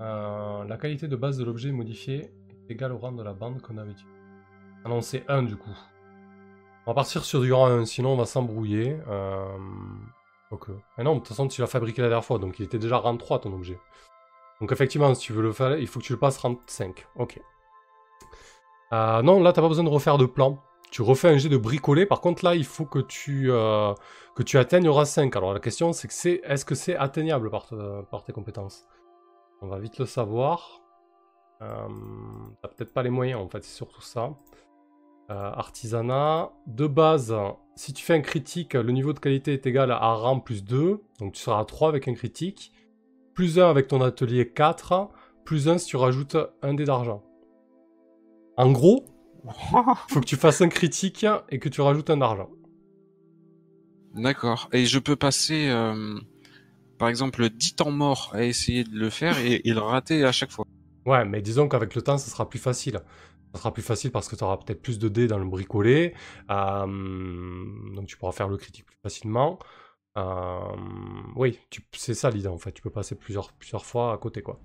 Euh, 0.01 0.65
la 0.65 0.77
qualité 0.79 1.07
de 1.07 1.15
base 1.15 1.37
de 1.37 1.45
l'objet 1.45 1.73
modifié 1.73 2.33
est 2.49 2.71
égale 2.73 2.93
au 2.93 2.99
rang 2.99 3.13
de 3.13 3.23
la 3.23 3.35
bande 3.35 3.61
qu'on 3.61 3.77
avait 3.77 3.93
dit. 3.93 4.07
Ah 4.85 4.89
non, 4.89 5.03
c'est 5.03 5.25
1 5.29 5.43
du 5.43 5.57
coup. 5.57 5.77
On 6.87 6.91
va 6.91 6.95
partir 6.95 7.25
sur 7.25 7.43
du 7.43 7.53
rang 7.53 7.67
1, 7.67 7.85
sinon 7.85 8.15
on 8.15 8.17
va 8.17 8.25
s'embrouiller. 8.25 8.97
Euh... 9.09 9.47
Ok. 10.51 10.69
Mais 10.97 11.05
non, 11.05 11.15
de 11.15 11.19
toute 11.19 11.29
façon, 11.29 11.49
tu 11.49 11.61
l'as 11.61 11.67
fabriqué 11.67 12.01
la 12.01 12.09
dernière 12.09 12.25
fois, 12.25 12.39
donc 12.39 12.59
il 12.59 12.65
était 12.65 12.79
déjà 12.79 12.97
rang 12.97 13.17
3 13.17 13.41
ton 13.41 13.53
objet. 13.53 13.79
Donc 14.61 14.73
effectivement, 14.73 15.15
si 15.15 15.23
tu 15.23 15.33
veux 15.33 15.43
le 15.43 15.53
faire, 15.53 15.79
il 15.79 15.87
faut 15.87 16.01
que 16.01 16.05
tu 16.05 16.13
le 16.13 16.19
passes 16.19 16.39
rang 16.39 16.57
5. 16.67 17.07
Ok. 17.17 17.41
Euh, 18.93 19.23
non, 19.23 19.43
là, 19.43 19.53
t'as 19.53 19.63
pas 19.63 19.69
besoin 19.69 19.85
de 19.85 19.91
refaire 19.91 20.19
de 20.19 20.27
plan. 20.27 20.63
Tu 20.91 21.03
refais 21.03 21.29
un 21.29 21.37
jet 21.37 21.49
de 21.49 21.57
bricoler. 21.57 22.07
Par 22.07 22.21
contre, 22.21 22.45
là, 22.45 22.55
il 22.55 22.65
faut 22.65 22.85
que 22.85 23.01
tu, 23.01 23.51
euh, 23.51 23.93
que 24.37 24.43
tu 24.43 24.59
atteignes 24.59 24.89
rang 24.89 25.05
5. 25.05 25.35
Alors 25.37 25.53
la 25.53 25.61
question, 25.61 25.93
c'est 25.93 26.09
que 26.09 26.15
c'est, 26.15 26.41
est-ce 26.45 26.65
que 26.65 26.75
c'est 26.75 26.97
atteignable 26.97 27.51
par, 27.51 27.67
par 28.11 28.25
tes 28.25 28.33
compétences? 28.33 28.87
On 29.61 29.67
va 29.67 29.79
vite 29.79 29.99
le 29.99 30.07
savoir. 30.07 30.83
Euh, 31.63 31.89
T'as 32.63 32.69
peut-être 32.69 32.93
pas 32.93 33.03
les 33.03 33.11
moyens, 33.11 33.41
en 33.41 33.49
fait, 33.49 33.65
c'est 33.65 33.75
surtout 33.75 34.03
ça. 34.03 34.35
Euh, 35.31 35.35
artisanat. 35.35 36.53
De 36.67 36.87
base, 36.87 37.35
si 37.77 37.93
tu 37.93 38.05
fais 38.05 38.15
un 38.15 38.21
critique, 38.21 38.75
le 38.75 38.93
niveau 38.93 39.13
de 39.13 39.19
qualité 39.19 39.55
est 39.55 39.67
égal 39.67 39.91
à 39.91 40.15
rang 40.15 40.39
plus 40.41 40.65
2. 40.65 41.03
Donc 41.19 41.33
tu 41.33 41.41
seras 41.41 41.61
à 41.61 41.65
3 41.65 41.89
avec 41.89 42.09
un 42.09 42.15
critique. 42.15 42.73
Plus 43.35 43.59
1 43.59 43.69
avec 43.69 43.89
ton 43.89 44.01
atelier 44.01 44.49
4. 44.49 45.11
Plus 45.45 45.69
1 45.69 45.79
si 45.79 45.87
tu 45.87 45.97
rajoutes 45.97 46.37
un 46.63 46.75
dé 46.75 46.85
d'argent. 46.85 47.23
En 48.57 48.71
gros, 48.73 49.05
faut 50.09 50.21
que 50.21 50.27
tu 50.27 50.37
fasses 50.37 50.61
un 50.61 50.69
critique 50.69 51.27
et 51.51 51.59
que 51.59 51.69
tu 51.69 51.81
rajoutes 51.81 52.11
un 52.11 52.17
d'argent. 52.19 52.51
D'accord. 54.15 54.69
Et 54.73 54.87
je 54.87 54.99
peux 54.99 55.17
passer, 55.17 55.69
euh, 55.69 56.19
par 56.99 57.09
exemple, 57.09 57.49
10 57.49 57.75
temps 57.75 57.91
morts 57.91 58.31
à 58.33 58.45
essayer 58.45 58.85
de 58.85 58.97
le 58.97 59.11
faire 59.11 59.39
et, 59.39 59.61
et 59.65 59.73
le 59.73 59.81
rater 59.81 60.25
à 60.25 60.33
chaque 60.33 60.53
fois. 60.53 60.65
Ouais, 61.05 61.25
mais 61.25 61.43
disons 61.43 61.69
qu'avec 61.69 61.95
le 61.95 62.03
temps, 62.03 62.17
ça 62.17 62.31
sera 62.31 62.49
plus 62.49 62.59
facile. 62.61 63.01
Ça 63.53 63.59
sera 63.61 63.73
plus 63.73 63.83
facile 63.83 64.11
parce 64.11 64.29
que 64.29 64.37
tu 64.37 64.43
auras 64.45 64.57
peut-être 64.57 64.83
plus 64.83 64.99
de 64.99 65.09
dés 65.09 65.27
dans 65.27 65.39
le 65.39 65.45
bricolé. 65.45 66.15
euh, 66.51 66.87
donc 67.95 68.07
tu 68.07 68.17
pourras 68.17 68.33
faire 68.33 68.49
le 68.49 68.57
critique 68.57 68.87
plus 68.87 68.97
facilement. 69.03 69.59
Euh, 70.17 70.59
oui, 71.37 71.59
tu- 71.71 71.83
c'est 71.93 72.15
ça 72.15 72.31
l'idée 72.31 72.49
en 72.49 72.59
fait. 72.59 72.73
Tu 72.73 72.83
peux 72.83 72.91
passer 72.91 73.15
plusieurs, 73.15 73.53
plusieurs 73.53 73.85
fois 73.85 74.13
à 74.13 74.19
côté 74.19 74.43
quoi. 74.43 74.59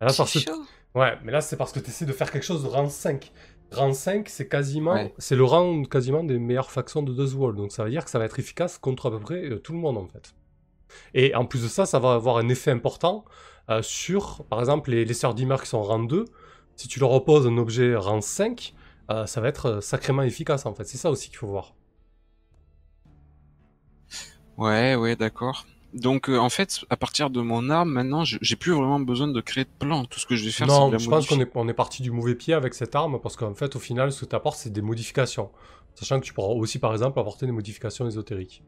Là, 0.00 0.08
C'est 0.10 0.16
parce 0.18 0.32
que-. 0.44 0.98
Ouais, 0.98 1.18
mais 1.24 1.32
là 1.32 1.40
c'est 1.40 1.56
parce 1.56 1.72
que 1.72 1.80
tu 1.80 1.88
essaies 1.90 2.06
de 2.06 2.12
faire 2.12 2.30
quelque 2.30 2.44
chose 2.44 2.62
de 2.62 2.68
rang 2.68 2.88
5. 2.88 3.32
Rang 3.72 3.92
5, 3.92 4.28
c'est 4.28 4.48
quasiment. 4.48 4.92
Ouais. 4.94 5.12
C'est 5.18 5.34
le 5.34 5.42
rang 5.44 5.82
quasiment 5.84 6.22
des 6.22 6.38
meilleures 6.38 6.70
factions 6.70 7.02
de 7.02 7.12
Death 7.12 7.34
World. 7.34 7.56
Donc 7.56 7.72
ça 7.72 7.82
veut 7.84 7.90
dire 7.90 8.04
que 8.04 8.10
ça 8.10 8.18
va 8.20 8.24
être 8.26 8.38
efficace 8.38 8.78
contre 8.78 9.06
à 9.06 9.10
peu 9.10 9.18
près 9.18 9.44
euh, 9.50 9.58
tout 9.58 9.72
le 9.72 9.78
monde 9.78 9.96
en 9.98 10.06
fait. 10.06 10.34
Et 11.14 11.34
en 11.34 11.44
plus 11.44 11.62
de 11.64 11.68
ça, 11.68 11.86
ça 11.86 11.98
va 11.98 12.14
avoir 12.14 12.36
un 12.36 12.48
effet 12.48 12.70
important 12.70 13.24
euh, 13.70 13.82
sur, 13.82 14.44
par 14.48 14.60
exemple, 14.60 14.90
les, 14.90 15.04
les 15.04 15.14
sœurs 15.14 15.34
Dimmer 15.34 15.56
qui 15.60 15.66
sont 15.66 15.82
rang 15.82 15.98
2. 16.00 16.26
Si 16.76 16.86
tu 16.86 17.00
leur 17.00 17.10
opposes 17.12 17.46
un 17.48 17.56
objet 17.56 17.96
rang 17.96 18.20
5, 18.20 18.74
euh, 19.10 19.26
ça 19.26 19.40
va 19.40 19.48
être 19.48 19.80
sacrément 19.82 20.22
efficace 20.22 20.66
en 20.66 20.74
fait. 20.74 20.84
C'est 20.84 20.98
ça 20.98 21.10
aussi 21.10 21.28
qu'il 21.30 21.38
faut 21.38 21.48
voir. 21.48 21.74
Ouais, 24.56 24.94
ouais, 24.94 25.16
d'accord. 25.16 25.66
Donc 25.92 26.28
euh, 26.28 26.38
en 26.38 26.48
fait, 26.48 26.84
à 26.90 26.96
partir 26.96 27.30
de 27.30 27.40
mon 27.40 27.70
arme, 27.70 27.90
maintenant, 27.90 28.24
j'ai 28.24 28.56
plus 28.56 28.72
vraiment 28.72 28.98
besoin 29.00 29.28
de 29.28 29.40
créer 29.40 29.64
de 29.64 29.70
plan. 29.78 30.04
Tout 30.04 30.18
ce 30.18 30.26
que 30.26 30.34
je 30.34 30.44
vais 30.44 30.50
faire, 30.50 30.70
c'est 30.70 30.78
non, 30.78 30.88
de 30.88 30.92
la 30.92 30.98
je 30.98 31.08
pense 31.08 31.26
qu'on 31.26 31.40
est, 31.40 31.50
on 31.54 31.68
est 31.68 31.74
parti 31.74 32.02
du 32.02 32.10
mauvais 32.10 32.34
pied 32.34 32.54
avec 32.54 32.74
cette 32.74 32.94
arme 32.94 33.20
parce 33.20 33.36
qu'en 33.36 33.54
fait, 33.54 33.76
au 33.76 33.78
final, 33.78 34.12
ce 34.12 34.24
que 34.24 34.30
tu 34.30 34.36
apportes, 34.36 34.58
c'est 34.58 34.72
des 34.72 34.82
modifications. 34.82 35.50
Sachant 35.94 36.18
que 36.20 36.24
tu 36.24 36.32
pourras 36.32 36.52
aussi, 36.54 36.78
par 36.80 36.92
exemple, 36.92 37.18
apporter 37.20 37.46
des 37.46 37.52
modifications 37.52 38.06
ésotériques. 38.06 38.64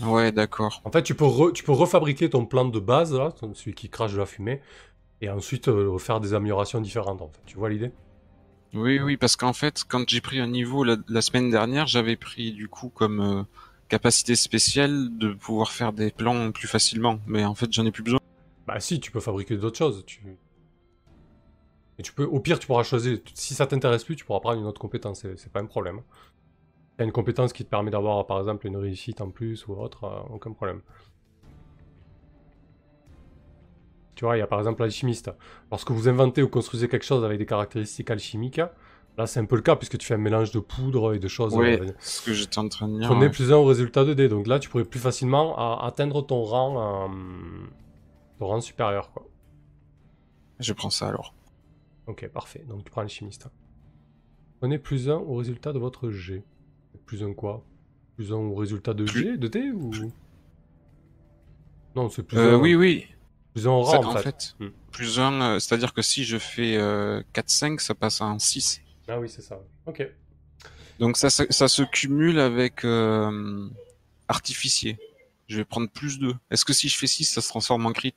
Ouais, 0.00 0.30
d'accord. 0.32 0.84
En 0.84 0.90
fait, 0.90 1.02
tu 1.02 1.14
peux, 1.14 1.24
re- 1.24 1.52
tu 1.52 1.62
peux 1.64 1.72
refabriquer 1.72 2.30
ton 2.30 2.46
plan 2.46 2.64
de 2.64 2.78
base, 2.80 3.14
là, 3.14 3.34
celui 3.54 3.74
qui 3.74 3.88
crache 3.90 4.12
de 4.12 4.18
la 4.18 4.26
fumée, 4.26 4.62
et 5.22 5.30
ensuite 5.30 5.68
euh, 5.68 5.98
faire 5.98 6.20
des 6.20 6.34
améliorations 6.34 6.80
différentes. 6.80 7.22
En 7.22 7.28
fait. 7.30 7.42
Tu 7.46 7.58
vois 7.58 7.70
l'idée? 7.70 7.92
Oui, 8.74 8.98
oui, 8.98 9.16
parce 9.16 9.36
qu'en 9.36 9.52
fait, 9.52 9.84
quand 9.86 10.08
j'ai 10.08 10.20
pris 10.20 10.40
un 10.40 10.48
niveau 10.48 10.84
la, 10.84 11.20
semaine 11.20 11.50
dernière, 11.50 11.86
j'avais 11.86 12.16
pris 12.16 12.52
du 12.52 12.68
coup 12.68 12.88
comme 12.88 13.20
euh, 13.20 13.42
capacité 13.88 14.34
spéciale 14.34 15.16
de 15.16 15.32
pouvoir 15.32 15.70
faire 15.70 15.92
des 15.92 16.10
plans 16.10 16.50
plus 16.50 16.66
facilement. 16.66 17.20
Mais 17.26 17.44
en 17.44 17.54
fait, 17.54 17.72
j'en 17.72 17.86
ai 17.86 17.92
plus 17.92 18.02
besoin. 18.02 18.18
Bah 18.66 18.80
si, 18.80 18.98
tu 18.98 19.10
peux 19.10 19.20
fabriquer 19.20 19.56
d'autres 19.56 19.78
choses. 19.78 20.04
Tu... 20.06 20.20
Tu 22.02 22.12
peux, 22.12 22.24
au 22.24 22.40
pire, 22.40 22.58
tu 22.58 22.66
pourras 22.66 22.82
choisir. 22.82 23.18
Si 23.34 23.54
ça 23.54 23.66
t'intéresse 23.66 24.02
plus, 24.02 24.16
tu 24.16 24.24
pourras 24.24 24.40
prendre 24.40 24.60
une 24.60 24.66
autre 24.66 24.80
compétence. 24.80 25.24
C'est 25.36 25.52
pas 25.52 25.60
un 25.60 25.66
problème. 25.66 26.02
A 26.98 27.04
une 27.04 27.12
compétence 27.12 27.52
qui 27.52 27.64
te 27.64 27.70
permet 27.70 27.92
d'avoir, 27.92 28.26
par 28.26 28.38
exemple, 28.38 28.66
une 28.66 28.76
réussite 28.76 29.20
en 29.20 29.30
plus 29.30 29.66
ou 29.68 29.74
autre, 29.74 30.04
euh, 30.04 30.34
aucun 30.34 30.52
problème. 30.52 30.80
Tu 34.14 34.24
vois, 34.24 34.36
il 34.36 34.40
y 34.40 34.42
a 34.42 34.46
par 34.46 34.58
exemple 34.58 34.82
l'alchimiste. 34.82 35.30
Lorsque 35.70 35.90
vous 35.90 36.08
inventez 36.08 36.42
ou 36.42 36.48
construisez 36.48 36.88
quelque 36.88 37.04
chose 37.04 37.24
avec 37.24 37.38
des 37.38 37.46
caractéristiques 37.46 38.10
alchimiques, 38.10 38.60
là 39.18 39.26
c'est 39.26 39.40
un 39.40 39.44
peu 39.44 39.56
le 39.56 39.62
cas 39.62 39.76
puisque 39.76 39.98
tu 39.98 40.06
fais 40.06 40.14
un 40.14 40.18
mélange 40.18 40.50
de 40.52 40.60
poudre 40.60 41.14
et 41.14 41.18
de 41.18 41.28
choses. 41.28 41.54
Ouais, 41.54 41.80
euh, 41.80 41.92
ce 41.98 42.22
que 42.24 42.32
j'étais 42.32 42.58
en 42.58 42.68
train 42.68 42.88
de 42.88 42.98
dire. 42.98 43.08
Prenez 43.08 43.26
ouais. 43.26 43.30
plus 43.30 43.52
un 43.52 43.56
au 43.56 43.64
résultat 43.64 44.04
de 44.04 44.14
dés. 44.14 44.28
Donc 44.28 44.46
là, 44.46 44.58
tu 44.58 44.68
pourrais 44.68 44.84
plus 44.84 45.00
facilement 45.00 45.56
a- 45.58 45.84
atteindre 45.86 46.22
ton 46.22 46.42
rang, 46.44 47.08
euh, 47.10 47.66
ton 48.38 48.46
rang 48.46 48.60
supérieur, 48.60 49.10
quoi. 49.12 49.26
Je 50.60 50.72
prends 50.72 50.90
ça 50.90 51.08
alors. 51.08 51.34
Ok, 52.06 52.28
parfait. 52.28 52.64
Donc 52.68 52.84
tu 52.84 52.90
prends 52.90 53.02
le 53.02 53.08
chimiste. 53.08 53.48
Prenez 54.60 54.78
plus 54.78 55.10
1 55.10 55.16
au 55.16 55.34
résultat 55.34 55.72
de 55.72 55.78
votre 55.78 56.10
G. 56.10 56.44
Plus 57.06 57.22
1 57.24 57.34
quoi? 57.34 57.64
Plus 58.14 58.32
1 58.32 58.36
au 58.36 58.54
résultat 58.54 58.94
de 58.94 59.04
G, 59.06 59.36
de 59.36 59.48
D 59.48 59.70
ou? 59.72 59.90
Non, 61.96 62.08
c'est 62.08 62.22
plus 62.22 62.38
Euh, 62.38 62.56
1 62.56 62.60
oui, 62.60 62.74
oui. 62.74 63.06
Plus 63.54 63.66
un 63.66 63.70
rang, 63.70 64.04
en 64.04 64.04
en 64.10 64.16
fait. 64.16 64.22
fait, 64.22 64.54
Hmm. 64.60 64.68
plus 64.92 65.18
un, 65.20 65.40
euh, 65.40 65.58
c'est-à-dire 65.60 65.94
que 65.94 66.02
si 66.02 66.24
je 66.24 66.38
fais 66.38 66.76
euh, 66.76 67.22
4-5, 67.32 67.80
ça 67.80 67.94
passe 67.94 68.20
en 68.20 68.38
6. 68.38 68.80
Ah 69.08 69.18
oui, 69.18 69.28
c'est 69.28 69.42
ça. 69.42 69.58
Ok. 69.86 70.06
Donc 70.98 71.16
ça, 71.16 71.30
ça, 71.30 71.44
ça 71.50 71.68
se 71.68 71.82
cumule 71.82 72.38
avec 72.40 72.84
euh, 72.84 73.68
artificier. 74.28 74.98
Je 75.48 75.56
vais 75.58 75.64
prendre 75.64 75.88
plus 75.88 76.18
2. 76.18 76.34
Est-ce 76.50 76.64
que 76.64 76.72
si 76.72 76.88
je 76.88 76.96
fais 76.96 77.06
6, 77.06 77.24
ça 77.24 77.40
se 77.40 77.48
transforme 77.48 77.86
en 77.86 77.92
crit? 77.92 78.14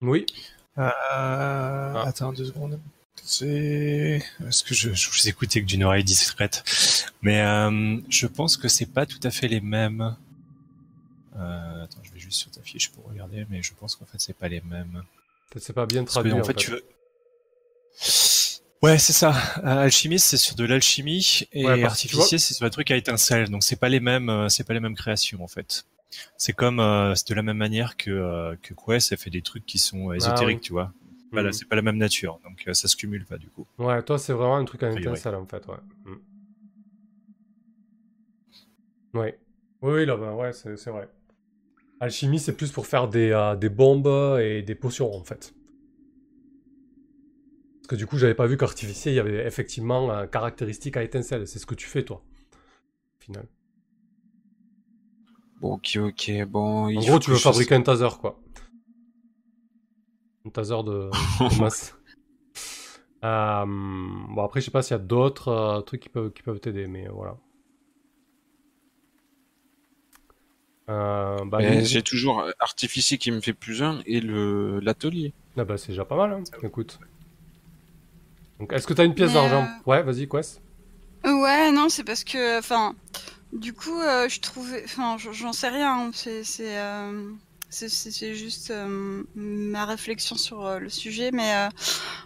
Oui. 0.00 0.26
Euh, 0.78 0.90
Ah. 1.10 2.04
Attends 2.06 2.32
deux 2.32 2.44
secondes. 2.44 2.78
C'est 3.24 4.22
parce 4.40 4.62
que 4.62 4.74
je, 4.74 4.92
je 4.94 5.10
vous 5.10 5.28
écoutais 5.28 5.60
que 5.60 5.66
d'une 5.66 5.82
oreille 5.84 6.04
discrète, 6.04 6.62
mais 7.20 7.40
euh, 7.42 7.98
je 8.08 8.26
pense 8.28 8.56
que 8.56 8.68
c'est 8.68 8.86
pas 8.86 9.06
tout 9.06 9.18
à 9.24 9.30
fait 9.30 9.48
les 9.48 9.60
mêmes. 9.60 10.16
Euh, 11.36 11.67
juste 12.28 12.40
sur 12.40 12.50
ta 12.50 12.62
fiche 12.62 12.90
pour 12.90 13.04
regarder, 13.06 13.46
mais 13.48 13.62
je 13.62 13.72
pense 13.74 13.96
qu'en 13.96 14.04
fait 14.04 14.18
c'est 14.20 14.36
pas 14.36 14.48
les 14.48 14.60
mêmes. 14.60 15.02
Peut-être 15.50 15.64
c'est 15.64 15.72
pas 15.72 15.86
bien 15.86 16.04
traduit. 16.04 16.32
en 16.32 16.44
fait, 16.44 16.54
tu 16.54 16.70
veux. 16.70 16.84
Ouais, 18.82 18.98
c'est 18.98 19.12
ça. 19.12 19.32
Alchimiste, 19.64 20.26
c'est 20.26 20.36
sur 20.36 20.54
de 20.54 20.64
l'alchimie 20.64 21.42
et 21.52 21.64
Ouais, 21.66 21.82
artificier, 21.82 22.38
c'est 22.38 22.54
sur 22.54 22.64
un 22.64 22.70
truc 22.70 22.90
à 22.90 22.96
étincelle. 22.96 23.48
Donc 23.50 23.64
c'est 23.64 23.76
pas 23.76 23.88
les 23.88 23.98
mêmes, 24.00 24.28
euh, 24.30 24.48
c'est 24.48 24.64
pas 24.64 24.74
les 24.74 24.80
mêmes 24.80 24.94
créations 24.94 25.42
en 25.42 25.48
fait. 25.48 25.84
C'est 26.36 26.52
comme, 26.52 26.80
euh, 26.80 27.14
c'est 27.14 27.28
de 27.28 27.34
la 27.34 27.42
même 27.42 27.56
manière 27.56 27.96
que 27.96 28.10
euh, 28.10 28.56
que 28.62 28.74
Quest, 28.74 29.08
ça 29.08 29.16
fait 29.16 29.30
des 29.30 29.42
trucs 29.42 29.66
qui 29.66 29.78
sont 29.78 30.12
ésotériques, 30.12 30.58
oui. 30.58 30.62
tu 30.62 30.72
vois. 30.72 30.92
Voilà, 31.32 31.48
Mhm. 31.48 31.52
c'est 31.52 31.68
pas 31.68 31.76
la 31.76 31.82
même 31.82 31.98
nature, 31.98 32.40
donc 32.44 32.64
euh, 32.68 32.74
ça 32.74 32.88
se 32.88 32.96
cumule 32.96 33.24
pas 33.26 33.36
du 33.36 33.48
coup. 33.50 33.66
Ouais, 33.78 34.02
toi, 34.02 34.18
c'est 34.18 34.32
vraiment 34.32 34.56
un 34.56 34.64
truc 34.64 34.82
à 34.82 34.90
étincelle, 34.92 35.34
en 35.34 35.46
fait, 35.46 35.66
ouais. 35.66 35.76
Mm. 36.04 36.16
Ouais. 39.14 39.38
Oui, 39.82 39.92
oui, 39.92 40.06
là, 40.06 40.16
bah, 40.16 40.34
ouais, 40.34 40.52
c'est 40.52 40.76
c'est 40.76 40.90
vrai. 40.90 41.08
Alchimie, 42.00 42.38
c'est 42.38 42.56
plus 42.56 42.70
pour 42.70 42.86
faire 42.86 43.08
des, 43.08 43.30
euh, 43.30 43.56
des 43.56 43.68
bombes 43.68 44.38
et 44.40 44.62
des 44.62 44.74
potions, 44.74 45.12
en 45.14 45.24
fait. 45.24 45.52
Parce 47.82 47.88
que 47.88 47.96
du 47.96 48.06
coup, 48.06 48.18
j'avais 48.18 48.34
pas 48.34 48.46
vu 48.46 48.56
qu'artificier, 48.56 49.12
il 49.12 49.14
y 49.16 49.20
avait 49.20 49.46
effectivement 49.46 50.10
un 50.12 50.26
caractéristique 50.26 50.96
à 50.96 51.02
étincelle. 51.02 51.46
C'est 51.46 51.58
ce 51.58 51.66
que 51.66 51.74
tu 51.74 51.86
fais, 51.86 52.04
toi, 52.04 52.22
au 53.20 53.24
final. 53.24 53.46
Bon, 55.60 55.72
ok, 55.74 55.98
ok, 56.00 56.30
bon. 56.46 56.86
En 56.96 57.00
gros, 57.00 57.18
tu 57.18 57.30
veux 57.30 57.36
fasse- 57.36 57.52
fabriquer 57.54 57.74
un 57.74 57.82
taser, 57.82 58.08
quoi. 58.20 58.38
Un 60.46 60.50
taser 60.50 60.82
de, 60.84 61.10
de 61.10 61.54
masse. 61.60 61.94
Euh, 63.24 63.64
bon, 63.66 64.42
après, 64.44 64.60
je 64.60 64.66
sais 64.66 64.70
pas 64.70 64.82
s'il 64.82 64.92
y 64.96 65.00
a 65.00 65.02
d'autres 65.02 65.48
euh, 65.48 65.80
trucs 65.82 66.02
qui 66.02 66.08
peuvent 66.08 66.32
qui 66.32 66.42
peuvent 66.42 66.60
t'aider, 66.60 66.86
mais 66.86 67.08
euh, 67.08 67.12
voilà. 67.12 67.36
Euh, 70.88 71.44
bah, 71.44 71.58
Mais 71.60 71.84
J'ai 71.84 72.02
toujours 72.02 72.40
euh, 72.40 72.50
artificier 72.60 73.18
qui 73.18 73.30
me 73.30 73.40
fait 73.40 73.52
plus 73.52 73.82
un 73.82 74.00
et 74.06 74.20
le 74.20 74.80
l'atelier. 74.80 75.32
Ah 75.56 75.64
bah, 75.64 75.76
c'est 75.76 75.88
déjà 75.88 76.04
pas 76.04 76.16
mal, 76.16 76.32
hein. 76.32 76.42
Écoute. 76.62 76.98
Donc, 78.58 78.72
est-ce 78.72 78.86
que 78.86 78.94
t'as 78.94 79.04
une 79.04 79.14
pièce 79.14 79.32
d'argent 79.32 79.64
euh, 79.64 79.90
Ouais, 79.90 80.02
vas-y, 80.02 80.28
Quest. 80.28 80.60
Ouais, 81.24 81.70
non, 81.72 81.88
c'est 81.88 82.04
parce 82.04 82.24
que, 82.24 82.58
enfin, 82.58 82.94
du 83.52 83.72
coup, 83.72 84.00
euh, 84.00 84.28
je 84.28 84.40
trouvais, 84.40 84.82
enfin, 84.84 85.16
j'en 85.32 85.52
sais 85.52 85.68
rien. 85.68 86.06
hein, 86.06 86.10
C'est, 86.12 86.44
c'est, 86.44 86.78
euh, 86.78 87.32
juste 88.34 88.70
euh, 88.70 89.22
ma 89.34 89.84
réflexion 89.84 90.36
sur 90.36 90.64
euh, 90.66 90.78
le 90.78 90.88
sujet, 90.88 91.30
mais 91.32 91.54
euh, 91.54 91.68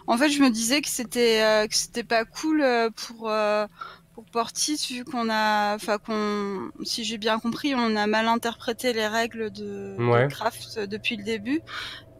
en 0.07 0.17
fait, 0.17 0.29
je 0.29 0.41
me 0.41 0.49
disais 0.49 0.81
que 0.81 0.89
c'était, 0.89 1.41
euh, 1.41 1.67
que 1.67 1.75
c'était 1.75 2.03
pas 2.03 2.25
cool 2.25 2.61
euh, 2.61 2.89
pour 2.91 3.29
euh, 3.29 3.65
pour 4.13 4.25
Portis 4.25 4.79
vu 4.91 5.03
qu'on 5.05 5.29
a, 5.29 5.75
enfin, 5.75 5.97
qu'on, 5.97 6.69
si 6.83 7.03
j'ai 7.03 7.17
bien 7.17 7.39
compris, 7.39 7.73
on 7.75 7.95
a 7.95 8.05
mal 8.07 8.27
interprété 8.27 8.93
les 8.93 9.07
règles 9.07 9.49
de, 9.51 9.95
de 9.97 10.03
Ouais. 10.03 10.27
craft 10.29 10.79
depuis 10.79 11.17
le 11.17 11.23
début. 11.23 11.61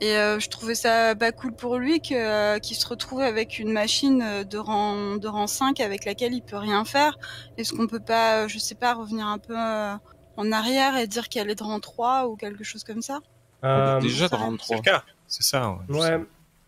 Et 0.02 0.18
euh, 0.18 0.40
je 0.40 0.50
trouvais 0.50 0.76
ça 0.76 1.16
pas 1.16 1.32
cool 1.32 1.54
pour 1.54 1.78
lui 1.78 2.02
euh, 2.12 2.60
qu'il 2.60 2.76
se 2.76 2.88
retrouve 2.88 3.22
avec 3.22 3.60
une 3.60 3.72
machine 3.72 4.22
euh, 4.22 4.44
de 4.44 4.58
rang, 4.58 5.16
de 5.18 5.28
rang 5.28 5.48
5 5.48 5.80
avec 5.80 6.04
laquelle 6.06 6.34
il 6.34 6.42
peut 6.42 6.58
rien 6.58 6.84
faire. 6.84 7.18
Est-ce 7.58 7.74
qu'on 7.74 7.88
peut 7.88 8.02
pas, 8.02 8.44
euh, 8.44 8.48
je 8.48 8.58
sais 8.60 8.76
pas, 8.76 8.96
revenir 8.96 9.28
un 9.28 9.38
peu 9.38 9.56
euh, 9.58 9.96
en 10.36 10.52
arrière 10.52 10.98
et 10.98 11.08
dire 11.08 11.30
qu'elle 11.30 11.50
est 11.50 11.56
de 11.56 11.64
rang 11.64 11.80
3 11.80 12.28
ou 12.28 12.36
quelque 12.36 12.64
chose 12.64 12.84
comme 12.84 13.02
ça? 13.02 13.20
Euh, 13.64 14.02
Déjà 14.02 14.28
de 14.28 14.36
rang 14.36 14.52
C'est 14.52 14.58
3. 14.58 14.76
le 14.78 14.82
cas, 14.82 15.04
c'est 15.28 15.44
ça. 15.44 15.78
ouais. 15.90 15.98
ouais. 16.00 16.20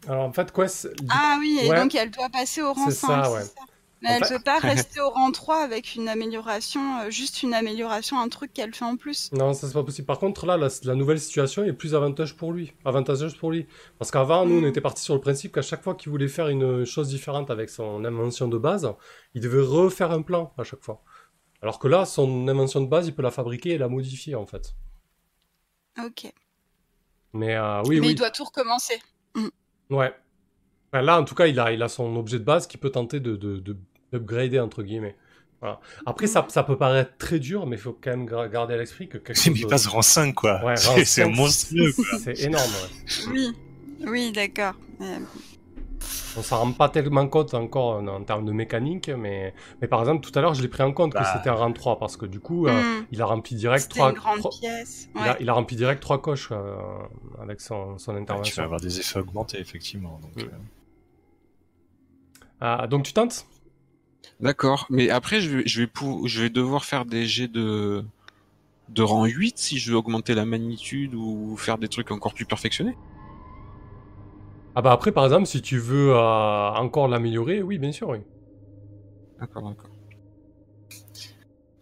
Alors, 0.07 0.23
en 0.25 0.31
fait, 0.31 0.51
Quest. 0.53 0.87
Ah 1.09 1.35
oui, 1.39 1.57
et 1.61 1.69
Ouais. 1.69 1.75
donc 1.81 1.93
elle 1.95 2.11
doit 2.11 2.29
passer 2.29 2.61
au 2.61 2.71
rang 2.73 2.85
C'est 2.85 2.95
5. 2.95 3.23
ça, 3.23 3.31
ouais. 3.31 3.41
Mais 4.01 4.09
elle 4.11 4.25
fait- 4.25 4.37
peut 4.37 4.43
pas 4.43 4.59
rester 4.59 4.99
au 5.01 5.09
rang 5.09 5.31
3 5.31 5.63
avec 5.63 5.95
une 5.95 6.07
amélioration, 6.09 6.99
euh, 6.99 7.09
juste 7.09 7.41
une 7.43 7.53
amélioration, 7.53 8.19
un 8.19 8.27
truc 8.29 8.53
qu'elle 8.53 8.73
fait 8.75 8.85
en 8.85 8.97
plus. 8.97 9.31
Non, 9.31 9.53
ça 9.53 9.67
c'est 9.67 9.73
pas 9.73 9.83
possible. 9.83 10.05
Par 10.05 10.19
contre, 10.19 10.45
là, 10.45 10.57
la, 10.57 10.67
la 10.83 10.95
nouvelle 10.95 11.19
situation 11.19 11.63
est 11.63 11.73
plus 11.73 11.95
avantageuse 11.95 12.33
pour 12.35 12.51
lui. 12.51 12.73
Avantageuse 12.83 13.35
pour 13.35 13.51
lui. 13.51 13.65
Parce 13.97 14.11
qu'avant, 14.11 14.45
nous, 14.45 14.57
on 14.57 14.61
Mm. 14.61 14.65
était 14.67 14.81
parti 14.81 15.01
sur 15.01 15.15
le 15.15 15.21
principe 15.21 15.53
qu'à 15.55 15.61
chaque 15.61 15.81
fois 15.81 15.95
qu'il 15.95 16.11
voulait 16.11 16.27
faire 16.27 16.49
une 16.49 16.85
chose 16.85 17.07
différente 17.07 17.49
avec 17.49 17.69
son 17.69 18.03
invention 18.05 18.47
de 18.47 18.57
base, 18.57 18.93
il 19.33 19.41
devait 19.41 19.61
refaire 19.61 20.11
un 20.11 20.21
plan 20.21 20.53
à 20.57 20.63
chaque 20.63 20.83
fois. 20.83 21.01
Alors 21.61 21.79
que 21.79 21.87
là, 21.87 22.05
son 22.05 22.47
invention 22.47 22.81
de 22.81 22.87
base, 22.87 23.07
il 23.07 23.15
peut 23.15 23.23
la 23.23 23.31
fabriquer 23.31 23.71
et 23.71 23.77
la 23.77 23.87
modifier, 23.87 24.35
en 24.35 24.45
fait. 24.45 24.75
Ok. 26.05 26.31
Mais 27.33 27.55
euh, 27.55 27.81
oui, 27.85 27.99
Mais 27.99 28.07
oui. 28.07 28.11
il 28.11 28.15
doit 28.15 28.29
tout 28.31 28.43
recommencer. 28.43 28.99
Ouais. 29.89 30.13
Enfin, 30.95 31.03
là, 31.03 31.19
en 31.19 31.25
tout 31.25 31.35
cas, 31.35 31.47
il 31.47 31.59
a, 31.59 31.73
il 31.73 31.83
a 31.83 31.89
son 31.89 32.15
objet 32.15 32.39
de 32.39 32.45
base 32.45 32.67
qui 32.67 32.77
peut 32.77 32.89
tenter 32.89 33.19
de, 33.19 33.35
de, 33.35 33.57
de- 33.57 33.75
d'upgrader, 34.13 34.61
entre 34.61 34.81
guillemets. 34.81 35.15
Voilà. 35.59 35.81
Après, 36.05 36.25
ça, 36.27 36.45
ça 36.47 36.63
peut 36.63 36.77
paraître 36.77 37.11
très 37.17 37.37
dur, 37.37 37.65
mais 37.67 37.75
il 37.75 37.79
faut 37.81 37.97
quand 38.01 38.11
même 38.11 38.25
garder 38.49 38.75
à 38.75 38.77
l'esprit 38.77 39.09
que 39.09 39.17
quelque 39.17 39.35
C'est 39.37 39.49
chose 39.49 39.59
il 39.59 39.67
passe 39.67 39.87
rang 39.87 40.01
5, 40.01 40.33
quoi. 40.33 40.53
Ouais, 40.63 40.75
rang 40.75 40.75
c'est 40.75 41.03
c'est 41.05 41.23
5, 41.23 41.35
monstrueux, 41.35 41.91
quoi. 41.93 42.05
C'est 42.23 42.39
énorme, 42.43 42.63
ouais. 42.71 43.33
Oui, 43.33 43.51
oui, 44.07 44.31
d'accord. 44.31 44.75
Euh, 45.01 45.19
On 46.37 46.41
s'en 46.43 46.59
rend 46.59 46.71
pas 46.73 46.87
tellement 46.89 47.27
compte 47.27 47.53
encore 47.53 47.95
en, 47.97 48.07
en 48.07 48.23
termes 48.23 48.45
de 48.45 48.51
mécanique, 48.53 49.09
mais, 49.09 49.53
mais 49.81 49.87
par 49.87 49.99
exemple, 50.01 50.25
tout 50.29 50.37
à 50.37 50.41
l'heure, 50.41 50.53
je 50.53 50.61
l'ai 50.61 50.67
pris 50.67 50.83
en 50.83 50.91
compte 50.93 51.13
que 51.13 51.17
Bah. 51.19 51.29
c'était 51.33 51.49
un 51.49 51.53
rang 51.55 51.71
3, 51.73 51.97
parce 51.97 52.15
que 52.17 52.25
du 52.25 52.39
coup, 52.39 52.67
euh, 52.67 52.71
hmm, 52.71 53.05
il 53.11 53.21
a 53.21 53.25
rempli 53.25 53.55
direct 53.55 53.83
C'était 53.83 53.95
3 53.95 54.09
une 54.11 54.15
grande 54.15 54.49
pièce. 54.61 55.09
il, 55.15 55.21
a, 55.21 55.37
il 55.41 55.49
a 55.49 55.53
rempli 55.53 55.75
direct 55.75 56.01
trois 56.01 56.21
coches 56.21 56.49
euh, 56.51 56.75
avec 57.41 57.59
son, 57.61 57.97
son 57.97 58.11
Ouais, 58.11 58.17
tu 58.17 58.21
intervention. 58.23 58.61
vas 58.61 58.65
avoir 58.65 58.79
des 58.81 58.99
effets 58.99 59.19
augmentés, 59.19 59.59
effectivement. 59.59 60.19
Donc, 60.21 60.43
euh, 60.43 60.49
Ah, 62.59 62.87
donc 62.87 63.03
tu 63.03 63.13
tentes 63.13 63.45
D'accord, 64.39 64.85
mais 64.89 65.09
après 65.09 65.41
je 65.41 65.57
vais, 65.57 65.63
je 65.67 65.81
vais 65.81 65.87
pou- 65.87 66.25
je 66.25 66.41
vais 66.41 66.49
devoir 66.49 66.85
faire 66.85 67.03
des 67.05 67.25
jets 67.25 67.47
de 67.49 68.03
de 68.89 69.03
rang 69.03 69.25
8 69.25 69.57
si 69.59 69.79
je 69.79 69.91
veux 69.91 69.97
augmenter 69.97 70.35
la 70.35 70.45
magnitude 70.45 71.15
ou 71.15 71.55
faire 71.57 71.77
des 71.79 71.89
trucs 71.89 72.11
encore 72.11 72.33
plus 72.33 72.45
perfectionnés. 72.45 72.95
Ah 74.75 74.81
bah 74.81 74.91
après, 74.91 75.11
par 75.11 75.23
exemple, 75.25 75.45
si 75.47 75.61
tu 75.61 75.77
veux 75.77 76.11
euh, 76.13 76.17
encore 76.73 77.07
l'améliorer, 77.07 77.61
oui, 77.61 77.77
bien 77.77 77.91
sûr, 77.91 78.09
oui. 78.09 78.19
D'accord, 79.39 79.63
d'accord. 79.69 79.94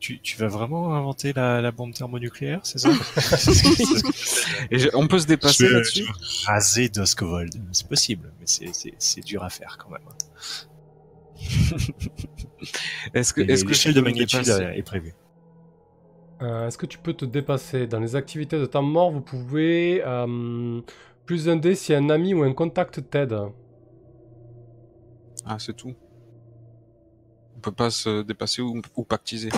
Tu, 0.04 0.20
tu 0.20 0.36
vas 0.38 0.48
vraiment 0.50 0.94
inventer 0.96 1.32
la, 1.32 1.62
la 1.62 1.72
bombe 1.72 1.94
thermonucléaire, 1.94 2.60
c'est 2.64 2.78
ça 2.78 2.90
Et 4.72 4.78
je- 4.78 4.90
on 4.94 5.08
peut 5.08 5.20
se 5.20 5.28
dépasser 5.28 5.70
là-dessus 5.70 6.04
je- 6.06 6.46
Raser 6.46 6.90
Duskovold, 6.90 7.54
c'est 7.72 7.88
possible, 7.88 8.34
mais 8.40 8.46
c'est- 8.46 9.22
dur 9.26 9.44
à 9.46 9.50
faire 9.50 9.78
quand 9.78 9.90
même. 9.90 10.02
Est-ce 13.14 13.34
que 13.34 13.42
est-ce 13.42 13.64
que 13.64 13.70
l'échelle 13.70 13.94
je 13.94 14.00
de 14.00 14.04
magnitude 14.04 14.50
euh, 14.50 14.72
est 14.72 14.82
prévue. 14.84 15.14
Euh, 16.42 16.68
Est-ce 16.68 16.78
que 16.78 16.86
tu 16.86 16.98
peux 16.98 17.14
te 17.14 17.24
dépasser 17.26 17.88
Dans 17.88 18.00
les 18.02 18.16
activités 18.18 18.60
de 18.60 18.66
temps 18.66 18.82
mort, 18.82 19.10
vous 19.12 19.22
pouvez... 19.22 20.02
euh, 20.06 20.82
plus 21.26 21.48
un 21.48 21.56
dé 21.56 21.76
si 21.76 21.94
un 21.94 22.10
ami 22.10 22.34
ou 22.34 22.44
un 22.44 22.52
contact 22.54 23.10
t'aide. 23.10 23.38
Ah, 25.46 25.58
c'est 25.60 25.74
tout. 25.76 25.94
On 27.56 27.60
peut 27.62 27.72
pas 27.72 27.90
se 27.90 28.24
dépasser 28.24 28.62
ou, 28.62 28.82
ou 28.98 29.04
pactiser. 29.06 29.50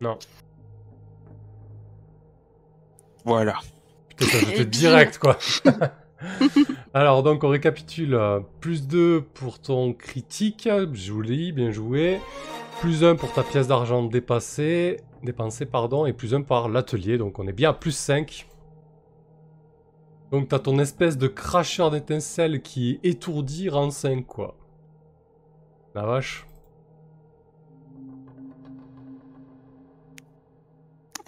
Non. 0.00 0.18
Voilà. 3.24 3.54
Putain, 4.08 4.26
ça 4.26 4.46
bim. 4.56 4.64
direct, 4.64 5.18
quoi. 5.18 5.38
Alors, 6.94 7.22
donc, 7.22 7.44
on 7.44 7.48
récapitule. 7.48 8.18
Plus 8.60 8.86
2 8.86 9.22
pour 9.22 9.60
ton 9.60 9.92
critique. 9.92 10.68
Joli, 10.92 11.52
bien 11.52 11.70
joué. 11.70 12.20
Plus 12.80 13.04
1 13.04 13.16
pour 13.16 13.32
ta 13.32 13.42
pièce 13.42 13.68
d'argent 13.68 14.02
dépassée. 14.02 15.00
Dépensée, 15.22 15.66
pardon. 15.66 16.06
Et 16.06 16.12
plus 16.12 16.34
1 16.34 16.42
par 16.42 16.68
l'atelier. 16.68 17.18
Donc, 17.18 17.38
on 17.38 17.46
est 17.46 17.52
bien 17.52 17.70
à 17.70 17.74
plus 17.74 17.92
5. 17.92 18.46
Donc, 20.32 20.48
t'as 20.48 20.60
ton 20.60 20.78
espèce 20.78 21.18
de 21.18 21.26
cracheur 21.26 21.90
d'étincelles 21.90 22.62
qui 22.62 23.00
étourdit 23.02 23.68
rang 23.68 23.90
5, 23.90 24.26
quoi. 24.26 24.56
La 25.94 26.04
vache. 26.04 26.46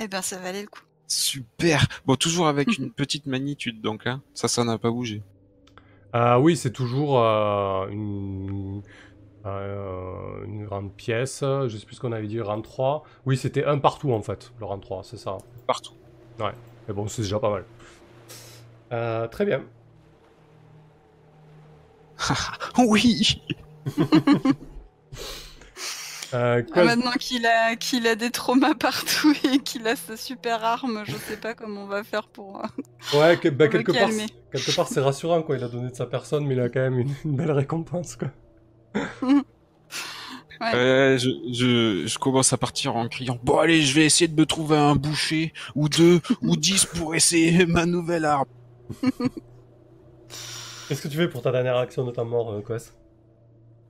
Eh 0.03 0.09
ben, 0.09 0.21
ça 0.21 0.39
valait 0.39 0.63
le 0.63 0.69
coup. 0.69 0.83
Super. 1.07 1.87
Bon, 2.07 2.17
toujours 2.17 2.49
avec 2.49 2.77
une 2.77 2.91
petite 2.97 3.27
magnitude 3.27 3.81
donc 3.81 4.07
hein. 4.07 4.21
Ça, 4.35 4.49
ça 4.49 4.65
n'a 4.65 4.79
pas 4.79 4.91
bougé. 4.91 5.23
Ah 6.13 6.41
oui, 6.41 6.57
c'est 6.57 6.73
toujours 6.73 7.21
euh, 7.21 7.87
une, 7.89 8.83
euh, 9.47 10.45
une 10.45 10.65
grande 10.67 10.93
pièce. 10.93 11.41
Je 11.43 11.77
sais 11.79 11.87
plus 11.87 11.97
ce 11.97 12.01
qu'on 12.01 12.13
avait 12.13 12.27
dit, 12.27 12.41
rang 12.41 12.61
3. 12.61 13.05
Oui, 13.27 13.37
c'était 13.37 13.65
un 13.65 13.79
partout 13.79 14.13
en 14.13 14.23
fait, 14.23 14.53
le 14.59 14.67
rang 14.67 14.79
3, 14.79 15.05
c'est 15.05 15.17
ça. 15.17 15.39
Partout. 15.67 15.95
Mais 16.39 16.95
bon, 16.95 17.07
c'est 17.07 17.23
déjà 17.23 17.39
pas 17.39 17.51
mal. 17.51 17.65
Euh, 18.93 19.29
très 19.29 19.45
bien. 19.45 19.63
Oui. 22.79 23.43
Euh, 26.35 26.63
Ah, 26.73 26.85
maintenant 26.85 27.13
qu'il 27.13 27.45
a, 27.47 27.77
qu'il 27.77 28.07
a 28.07 28.15
des 28.15 28.31
traumas 28.31 28.75
partout 28.75 29.35
et 29.53 29.59
qu'il 29.59 29.87
a 29.87 29.97
sa 29.97 30.17
super 30.17 30.65
arme, 30.65 31.03
je 31.07 31.13
sais 31.29 31.37
pas 31.37 31.55
comment 31.55 31.83
on 31.83 31.87
va 31.87 32.05
faire 32.05 32.29
pour. 32.29 32.61
euh, 32.65 33.19
Ouais, 33.19 33.37
que- 33.39 33.49
bah, 33.49 33.67
pour 33.67 33.73
quelque, 33.73 33.93
part, 33.93 34.09
calmer. 34.09 34.27
c'est- 34.53 34.59
quelque 34.65 34.75
part 34.77 34.89
c'est 34.89 35.01
rassurant 35.01 35.43
quoi. 35.43 35.57
Il 35.59 35.65
a 35.65 35.69
donné 35.69 35.91
de 35.91 35.95
sa 35.97 36.07
personne, 36.07 36.47
mais 36.47 36.55
il 36.55 36.61
a 36.61 36.69
quand 36.71 36.81
même 36.81 36.99
une, 36.99 37.15
une 37.25 37.37
belle 37.37 37.53
récompense 37.53 38.17
quoi. 38.17 38.29
Euh, 40.75 41.19
je, 41.19 41.29
je, 41.53 42.07
je 42.07 42.19
commence 42.19 42.53
à 42.53 42.57
partir 42.57 42.95
en 42.95 43.09
criant 43.09 43.37
Bon, 43.43 43.59
allez, 43.59 43.83
je 43.83 43.93
vais 43.97 44.05
essayer 44.07 44.29
de 44.29 44.41
me 44.41 44.47
trouver 44.47 44.77
un 44.77 44.95
boucher, 44.95 45.53
ou 45.75 45.89
deux, 45.89 46.21
ou 46.41 46.57
dix 46.57 46.87
pour 46.87 47.17
essayer 47.17 47.67
ma 47.67 47.85
nouvelle 47.85 48.25
arme. 48.25 48.45
Qu'est-ce 50.89 51.03
que 51.03 51.09
tu 51.09 51.17
fais 51.17 51.27
pour 51.27 51.43
ta 51.43 51.51
dernière 51.51 51.77
action 51.79 52.05
de 52.05 52.13
ta 52.13 52.23
mort, 52.23 52.53
euh, 52.53 52.61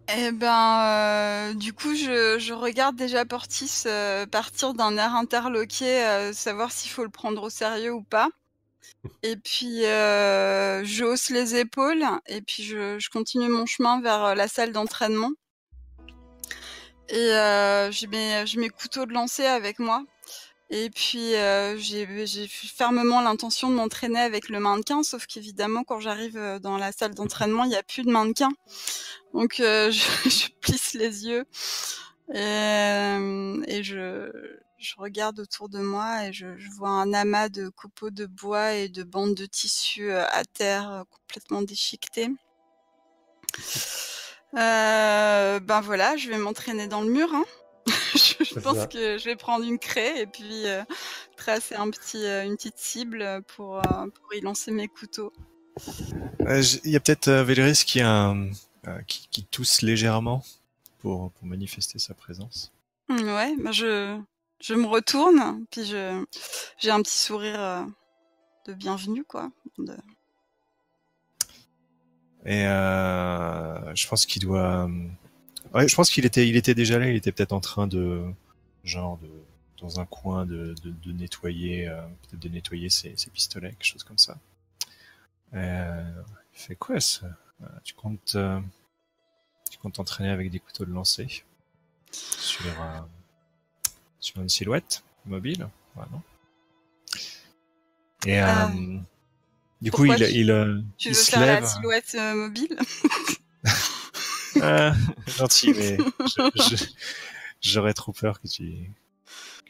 Eh 0.08 0.32
ben, 0.32 1.52
euh, 1.52 1.54
du 1.54 1.72
coup, 1.72 1.94
je, 1.94 2.38
je 2.38 2.52
regarde 2.52 2.96
déjà 2.96 3.24
Portis 3.24 3.84
euh, 3.86 4.26
partir 4.26 4.74
d'un 4.74 4.96
air 4.98 5.14
interloqué, 5.14 6.04
euh, 6.04 6.32
savoir 6.32 6.72
s'il 6.72 6.90
faut 6.90 7.04
le 7.04 7.10
prendre 7.10 7.42
au 7.42 7.50
sérieux 7.50 7.92
ou 7.92 8.02
pas. 8.02 8.28
Et 9.22 9.36
puis, 9.36 9.84
euh, 9.86 10.84
je 10.84 11.04
hausse 11.04 11.30
les 11.30 11.56
épaules 11.56 12.04
et 12.26 12.42
puis 12.42 12.62
je, 12.64 12.98
je 12.98 13.10
continue 13.10 13.48
mon 13.48 13.66
chemin 13.66 14.00
vers 14.00 14.34
la 14.34 14.48
salle 14.48 14.72
d'entraînement. 14.72 15.30
Et 17.08 17.16
euh, 17.16 17.90
j'ai 17.90 18.06
mes, 18.06 18.46
j'ai 18.46 18.58
mes 18.58 18.70
couteaux 18.70 19.06
de 19.06 19.12
lancer 19.12 19.44
avec 19.46 19.78
moi. 19.78 20.04
Et 20.74 20.88
puis 20.88 21.34
j'ai 21.76 22.48
fermement 22.48 23.20
l'intention 23.20 23.68
de 23.68 23.74
m'entraîner 23.74 24.20
avec 24.20 24.48
le 24.48 24.58
mannequin, 24.58 25.02
sauf 25.02 25.26
qu'évidemment 25.26 25.84
quand 25.84 26.00
j'arrive 26.00 26.58
dans 26.62 26.78
la 26.78 26.92
salle 26.92 27.14
d'entraînement, 27.14 27.64
il 27.64 27.68
n'y 27.68 27.76
a 27.76 27.82
plus 27.82 28.04
de 28.04 28.10
mannequin. 28.10 28.50
Donc 29.34 29.56
je, 29.58 29.90
je, 29.90 30.48
plisse 30.62 30.94
les 30.94 31.26
yeux 31.26 31.44
et, 32.32 32.38
et 33.66 33.82
je, 33.82 34.32
je, 34.78 34.94
regarde 34.96 35.40
autour 35.40 35.68
de 35.68 35.78
moi 35.78 36.26
et 36.26 36.32
je, 36.32 36.46
vois 36.76 36.88
un 36.88 37.12
amas 37.12 37.50
de 37.50 37.68
copeaux 37.68 38.10
de 38.10 38.24
bois 38.24 38.72
et 38.72 38.88
de 38.88 39.02
bandes 39.02 39.34
de 39.34 39.44
tissu 39.44 40.10
à 40.10 40.42
terre 40.54 41.04
complètement 41.10 41.60
déchiquetées. 41.60 42.30
Euh, 44.54 45.60
ben 45.60 45.80
voilà, 45.80 46.16
je 46.16 46.28
vais 46.28 46.38
m'entraîner 46.38 46.86
dans 46.86 47.00
le 47.00 47.10
mur. 47.10 47.28
Hein. 47.32 47.44
je, 48.44 48.60
pense 48.60 48.86
que 48.86 49.18
je 49.18 49.24
vais 49.24 49.36
prendre 49.36 49.64
une 49.64 49.78
craie 49.78 50.22
et 50.22 50.26
puis 50.26 50.66
euh, 50.66 50.82
tracer 51.36 51.74
un 51.74 51.90
petit, 51.90 52.24
euh, 52.24 52.44
une 52.44 52.56
petite 52.56 52.78
cible 52.78 53.42
pour, 53.54 53.78
euh, 53.78 54.06
pour 54.06 54.34
y 54.34 54.40
lancer 54.40 54.70
mes 54.70 54.88
couteaux. 54.88 55.32
Il 56.40 56.90
y 56.90 56.96
a 56.96 57.00
peut-être 57.00 57.30
Véléris 57.30 57.84
qui, 57.86 58.00
qui, 59.06 59.28
qui, 59.30 59.44
tousse 59.44 59.82
légèrement 59.82 60.44
pour, 60.98 61.30
pour 61.32 61.46
manifester 61.46 61.98
sa 61.98 62.14
présence. 62.14 62.72
Mmh, 63.08 63.34
ouais, 63.34 63.56
ben 63.58 63.72
je, 63.72 64.20
je 64.60 64.74
me 64.74 64.86
retourne, 64.86 65.64
puis 65.70 65.86
je 65.86 66.24
j'ai 66.78 66.90
un 66.90 67.00
petit 67.00 67.16
sourire 67.16 67.86
de 68.66 68.74
bienvenue, 68.74 69.24
quoi. 69.24 69.50
De... 69.78 69.96
Et 72.44 72.66
euh, 72.66 73.94
je 73.94 74.06
pense 74.08 74.26
qu'il 74.26 74.42
doit. 74.42 74.88
Ouais, 75.74 75.88
je 75.88 75.94
pense 75.94 76.10
qu'il 76.10 76.24
était, 76.26 76.48
il 76.48 76.56
était 76.56 76.74
déjà 76.74 76.98
là. 76.98 77.08
Il 77.08 77.16
était 77.16 77.32
peut-être 77.32 77.52
en 77.52 77.60
train 77.60 77.86
de, 77.86 78.22
genre, 78.84 79.18
de, 79.18 79.28
dans 79.80 80.00
un 80.00 80.06
coin, 80.06 80.44
de, 80.46 80.74
de, 80.82 80.90
de 80.90 81.12
nettoyer, 81.12 81.88
euh, 81.88 82.00
peut-être 82.28 82.40
de 82.42 82.48
nettoyer 82.48 82.90
ses, 82.90 83.14
ses, 83.16 83.30
pistolets, 83.30 83.70
quelque 83.70 83.84
chose 83.84 84.04
comme 84.04 84.18
ça. 84.18 84.38
Euh, 85.54 86.02
il 86.54 86.60
fait 86.60 86.76
quoi 86.76 87.00
ça? 87.00 87.26
Euh, 87.62 87.66
Tu 87.84 87.94
comptes, 87.94 88.34
euh, 88.34 88.60
tu 89.70 89.78
comptes 89.78 89.94
t'entraîner 89.94 90.30
avec 90.30 90.50
des 90.50 90.58
couteaux 90.60 90.84
de 90.84 90.92
lancer 90.92 91.44
sur, 92.10 92.64
euh, 92.82 93.00
sur 94.20 94.40
une 94.42 94.48
silhouette 94.48 95.02
mobile, 95.24 95.68
ouais, 95.96 96.04
non 96.12 96.22
Et 98.26 98.42
euh, 98.42 98.98
du 99.80 99.90
coup, 99.90 100.04
il, 100.04 100.12
il, 100.12 100.84
tu 100.98 101.08
il 101.08 101.14
veux 101.14 101.14
se 101.14 101.30
faire 101.30 101.40
lève. 101.40 101.62
la 101.62 101.68
silhouette 101.68 102.16
mobile? 102.34 102.78
ah, 104.62 104.94
gentil, 105.26 105.72
mais 105.76 105.98
je- 105.98 106.76
je- 106.76 106.84
j'aurais 107.60 107.94
trop 107.94 108.12
peur 108.12 108.40
que 108.40 108.48
tu 108.48 108.90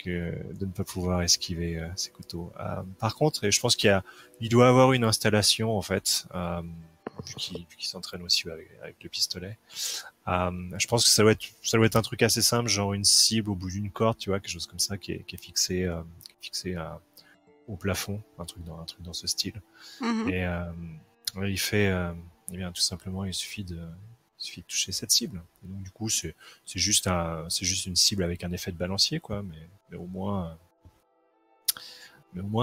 que 0.05 0.35
de 0.55 0.67
ne 0.67 0.71
pas 0.73 0.83
pouvoir 0.85 1.23
esquiver 1.23 1.79
euh, 1.79 1.89
ces 1.95 2.11
couteaux. 2.11 2.53
Euh, 2.59 2.83
par 2.99 3.15
contre, 3.15 3.45
et 3.45 3.53
je 3.53 3.61
pense 3.61 3.77
qu'il 3.77 3.87
y 3.89 3.91
a, 3.91 4.03
il 4.41 4.49
doit 4.49 4.69
avoir 4.69 4.93
une 4.95 5.05
installation 5.05 5.77
en 5.77 5.83
fait, 5.83 6.27
euh, 6.35 6.61
vu 7.25 7.35
qu'il 7.37 7.59
vu 7.59 7.77
qu'il 7.77 7.87
s'entraîne 7.89 8.23
aussi 8.23 8.51
avec, 8.51 8.69
avec 8.83 8.97
le 9.03 9.09
pistolet. 9.09 9.59
Euh, 10.29 10.51
je 10.79 10.87
pense 10.89 11.05
que 11.05 11.11
ça 11.11 11.23
doit 11.23 11.33
être, 11.33 11.47
ça 11.63 11.77
doit 11.77 11.87
être 11.87 11.95
un 11.97 12.03
truc 12.03 12.23
assez 12.23 12.43
simple, 12.43 12.69
genre 12.69 12.95
une 12.95 13.05
cible 13.05 13.51
au 13.51 13.55
bout 13.55 13.71
d'une 13.71 13.91
corde, 13.91 14.19
tu 14.19 14.31
vois, 14.31 14.41
quelque 14.41 14.51
chose 14.53 14.67
comme 14.67 14.81
ça 14.81 14.97
qui 14.99 15.13
est, 15.13 15.23
qui 15.25 15.37
est 15.37 15.39
fixé, 15.43 15.85
euh, 15.85 16.03
fixé 16.41 16.75
à- 16.75 17.01
au 17.69 17.77
plafond, 17.77 18.21
un 18.39 18.45
truc 18.45 18.65
dans 18.65 18.81
un 18.81 18.85
truc 18.85 19.03
dans 19.03 19.13
ce 19.13 19.29
style. 19.29 19.61
Mhm. 20.01 20.29
Et 20.31 20.45
euh, 20.45 20.65
il 21.47 21.61
fait, 21.61 21.89
euh, 21.89 22.13
eh 22.53 22.57
bien, 22.57 22.73
tout 22.73 22.83
simplement, 22.83 23.25
il 23.25 23.35
suffit 23.35 23.63
de, 23.63 23.79
il 24.43 24.47
suffit 24.47 24.61
de 24.63 24.67
toucher 24.67 24.93
cette 24.93 25.13
cible. 25.13 25.43
Donc, 25.63 25.83
du 25.83 25.91
coup, 25.91 26.09
c'est, 26.09 26.35
juste 26.75 27.07
une 27.87 27.97
cible 27.97 28.25
avec 28.25 28.43
un 28.43 28.51
effet 28.53 28.73
de 28.73 28.77
balancier, 28.77 29.21
quoi. 29.21 29.43
Mais, 29.43 29.97
au 29.97 30.07
moins, 30.07 30.59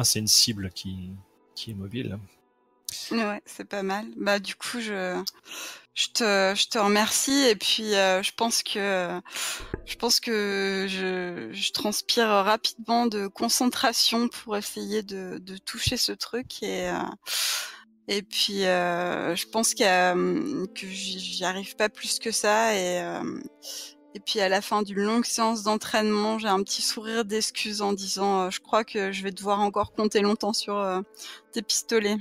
c'est 0.03 0.19
une 0.19 0.27
cible 0.27 0.71
qui, 0.71 1.11
est 1.67 1.73
mobile. 1.73 2.19
Ouais, 3.11 3.41
c'est 3.45 3.65
pas 3.65 3.83
mal. 3.83 4.07
Bah 4.17 4.39
du 4.39 4.55
coup, 4.55 4.79
je, 4.79 5.23
te, 6.13 6.77
remercie 6.77 7.47
et 7.47 7.55
puis 7.55 7.95
euh, 7.95 8.21
je 8.23 8.31
pense 8.35 8.63
que, 8.63 9.21
je 10.87 11.71
transpire 11.71 12.27
rapidement 12.27 13.05
de 13.05 13.27
concentration 13.27 14.27
pour 14.27 14.57
essayer 14.57 15.03
de, 15.03 15.39
toucher 15.65 15.97
ce 15.97 16.11
truc 16.11 16.47
euh, 16.63 16.99
et 18.09 18.21
puis 18.21 18.65
euh, 18.65 19.35
je 19.35 19.47
pense 19.47 19.73
a, 19.81 20.11
hum, 20.11 20.67
que 20.75 20.85
j'y 20.87 21.45
arrive 21.45 21.77
pas 21.77 21.87
plus 21.87 22.19
que 22.19 22.31
ça 22.31 22.75
et 22.75 23.01
euh, 23.01 23.39
et 24.15 24.19
puis 24.19 24.39
à 24.39 24.49
la 24.49 24.61
fin 24.61 24.81
d'une 24.81 25.01
longue 25.01 25.25
séance 25.25 25.63
d'entraînement, 25.63 26.39
j'ai 26.39 26.47
un 26.47 26.63
petit 26.63 26.81
sourire 26.81 27.25
d'excuse 27.25 27.81
en 27.81 27.93
disant, 27.93 28.41
euh, 28.41 28.49
je 28.49 28.59
crois 28.59 28.83
que 28.83 29.11
je 29.11 29.23
vais 29.23 29.31
devoir 29.31 29.59
encore 29.59 29.93
compter 29.93 30.21
longtemps 30.21 30.53
sur 30.53 30.77
euh, 30.77 31.01
tes 31.51 31.61
pistolets. 31.61 32.17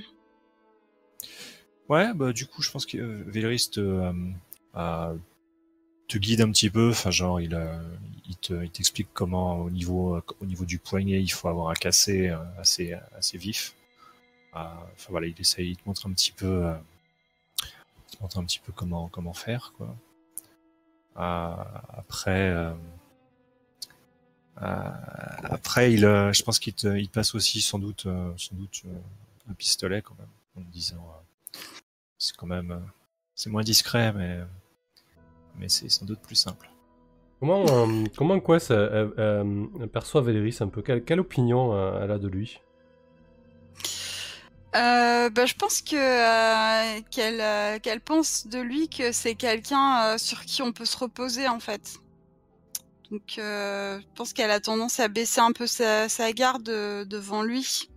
Ouais, 1.89 2.13
bah 2.13 2.31
du 2.31 2.45
coup, 2.45 2.61
je 2.61 2.69
pense 2.69 2.85
que 2.85 2.97
euh, 2.97 3.23
Véléris 3.25 3.69
te, 3.71 3.79
euh, 3.79 4.13
euh, 4.75 5.15
te 6.07 6.17
guide 6.19 6.41
un 6.41 6.51
petit 6.51 6.69
peu. 6.69 6.89
Enfin, 6.91 7.09
genre, 7.09 7.41
il, 7.41 7.59
il 8.29 8.37
te, 8.37 8.63
il 8.63 8.69
t'explique 8.69 9.09
comment 9.13 9.57
au 9.61 9.71
niveau, 9.71 10.21
au 10.39 10.45
niveau 10.45 10.65
du 10.65 10.77
poignet, 10.77 11.21
il 11.21 11.29
faut 11.29 11.47
avoir 11.47 11.69
un 11.69 11.73
cassé 11.73 12.31
assez, 12.59 12.93
assez 13.17 13.39
vif. 13.39 13.73
Enfin 14.53 15.09
voilà, 15.09 15.27
il 15.27 15.39
essaye, 15.39 15.71
il 15.71 15.77
te 15.77 15.83
montre 15.85 16.07
un 16.07 16.13
petit 16.13 16.31
peu, 16.31 16.65
euh, 16.65 16.75
il 17.63 18.17
te 18.17 18.21
montre 18.23 18.37
un 18.39 18.45
petit 18.45 18.59
peu 18.59 18.71
comment, 18.71 19.07
comment 19.09 19.33
faire, 19.33 19.73
quoi. 19.77 19.95
Euh, 21.17 21.63
après, 21.89 22.49
euh, 22.49 22.73
après, 24.57 25.93
il, 25.93 26.01
je 26.01 26.43
pense 26.43 26.59
qu'il 26.59 26.73
te, 26.73 26.87
il 26.97 27.09
passe 27.09 27.35
aussi 27.35 27.61
sans 27.61 27.79
doute, 27.79 28.07
sans 28.37 28.55
doute 28.55 28.83
un 29.49 29.53
pistolet 29.53 30.01
quand 30.01 30.15
même, 30.19 30.29
en 30.57 30.69
disant. 30.69 31.05
c'est 32.17 32.35
quand 32.35 32.47
même 32.47 32.81
c'est 33.35 33.49
moins 33.49 33.63
discret 33.63 34.11
mais 34.13 34.39
mais 35.57 35.69
c'est 35.69 35.89
sans 35.89 36.05
doute 36.05 36.19
plus 36.19 36.35
simple 36.35 36.69
Comment, 37.39 37.65
euh, 37.69 38.03
comment 38.17 38.39
Quest 38.41 38.71
euh, 38.71 39.09
euh, 39.17 39.65
euh, 39.79 39.87
perçoit 39.87 40.21
Véléris 40.21 40.57
un 40.59 40.67
peu? 40.67 40.81
Quelle, 40.81 41.03
quelle 41.05 41.21
opinion 41.21 41.73
elle 42.01 42.11
a 42.11 42.17
de 42.17 42.27
lui? 42.27 42.59
Euh, 44.75 45.31
bah, 45.31 45.47
je 45.47 45.55
pense 45.55 45.81
que 45.81 45.95
euh, 45.95 47.01
qu'elle 47.09 47.41
euh, 47.41 47.79
qu'elle 47.79 48.01
pense 48.01 48.45
de 48.45 48.59
lui 48.59 48.87
que 48.87 49.11
c'est 49.11 49.33
quelqu'un 49.33 50.17
sur 50.19 50.45
qui 50.45 50.61
on 50.61 50.71
peut 50.71 50.85
se 50.85 50.97
reposer 50.97 51.47
en 51.47 51.59
fait. 51.59 51.97
Donc 53.09 53.33
je 53.37 54.13
pense 54.15 54.33
qu'elle 54.33 54.51
a 54.51 54.59
tendance 54.59 54.99
à 54.99 55.07
baisser 55.07 55.41
un 55.41 55.51
peu 55.51 55.65
sa, 55.65 56.07
sa 56.07 56.31
garde 56.31 56.63
devant 56.63 57.41
lui 57.41 57.89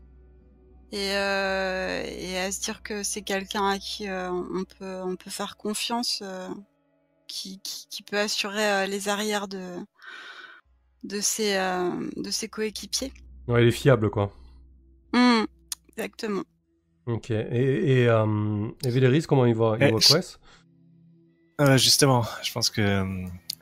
et, 0.93 1.09
et 1.09 2.39
à 2.39 2.51
se 2.51 2.61
dire 2.61 2.83
que 2.83 3.03
c'est 3.03 3.21
quelqu'un 3.21 3.69
à 3.69 3.79
qui 3.79 4.09
on 4.09 4.65
peut 4.79 5.03
on 5.03 5.17
peut 5.17 5.31
faire 5.31 5.59
confiance, 5.59 6.23
qui, 7.29 7.61
qui 7.61 7.87
qui 7.91 8.03
peut 8.03 8.19
assurer 8.19 8.87
les 8.87 9.11
arrières 9.11 9.49
de 9.49 9.77
de 11.05 11.21
ses 11.21 11.59
de 12.17 12.31
ses 12.31 12.49
coéquipiers. 12.49 13.13
Ouais, 13.49 13.63
il 13.63 13.69
est 13.69 13.73
fiable, 13.73 14.09
quoi. 14.09 14.33
Hmm, 15.13 15.45
exactement. 15.91 16.45
Ok. 17.07 17.31
Et, 17.31 18.01
et, 18.03 18.09
euh, 18.09 18.69
et 18.85 18.91
Véléris, 18.91 19.23
comment 19.27 19.45
il 19.47 19.55
voit, 19.55 19.77
il 19.81 19.85
Eh, 19.87 19.91
voit 19.91 20.01
je- 20.01 20.09
Quest 20.15 20.41
Euh, 21.61 21.77
justement 21.77 22.25
je 22.43 22.53
pense 22.53 22.71
que 22.71 22.81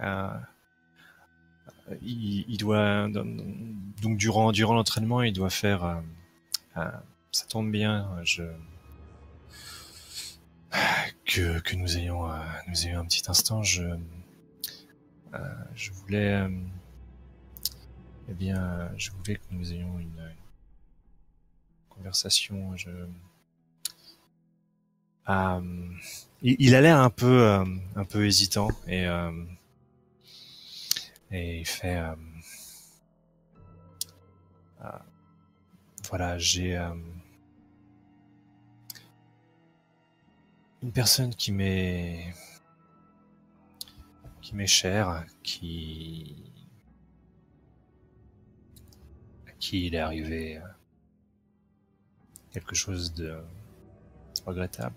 euh, 0.00 0.30
il, 2.02 2.44
il 2.48 2.56
doit 2.56 3.08
donc 3.08 4.16
durant 4.16 4.52
durant 4.52 4.74
l'entraînement 4.74 5.22
il 5.22 5.32
doit 5.32 5.50
faire 5.50 6.00
ça 7.32 7.44
tombe 7.48 7.70
bien 7.70 8.08
je 8.24 8.44
que 11.24 11.58
que 11.60 11.76
nous 11.76 11.96
ayons 11.98 12.22
nous 12.68 12.86
ayons 12.86 13.00
un 13.00 13.04
petit 13.04 13.24
instant 13.28 13.62
je 13.62 13.82
je 15.74 15.90
voulais 15.92 16.46
eh 18.30 18.34
bien 18.34 18.90
je 18.96 19.10
voulais 19.10 19.36
que 19.36 19.42
nous 19.50 19.72
ayons 19.72 19.98
une, 19.98 20.06
une 20.06 20.39
conversation 22.10 22.74
euh, 25.28 25.88
il, 26.42 26.74
a 26.74 26.80
l'air 26.80 26.98
un 26.98 27.10
peu 27.10 27.42
euh, 27.42 27.64
peu 28.08 28.26
hésitant 28.26 28.68
et 28.88 29.06
euh, 29.06 29.30
et 31.30 31.60
il 31.60 31.66
fait 31.66 32.02
voilà 36.08 36.36
j'ai 36.38 36.76
une 40.82 40.92
personne 40.92 41.32
qui 41.32 41.52
m'est 41.52 42.34
qui 44.42 44.56
m'est 44.56 44.66
chère 44.66 45.24
qui 45.44 46.34
à 49.46 49.52
qui 49.52 49.86
il 49.86 49.94
est 49.94 49.98
arrivé 49.98 50.60
quelque 52.52 52.74
chose 52.74 53.14
de 53.14 53.38
regrettable 54.46 54.94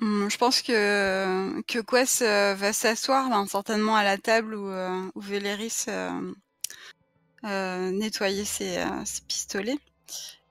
Hum, 0.00 0.28
Je 0.30 0.36
pense 0.36 0.60
que 0.62 1.62
que 1.62 1.78
Quest 1.78 2.22
euh, 2.22 2.54
va 2.54 2.72
s'asseoir 2.72 3.30
ben, 3.30 3.46
certainement 3.46 3.96
à 3.96 4.04
la 4.04 4.18
table 4.18 4.54
où, 4.54 4.68
euh, 4.68 5.10
où 5.14 5.20
Véléris 5.20 5.86
euh, 5.88 7.90
nettoyer 7.92 8.44
ses, 8.44 8.84
ses, 9.04 9.22
pistolets. 9.22 9.78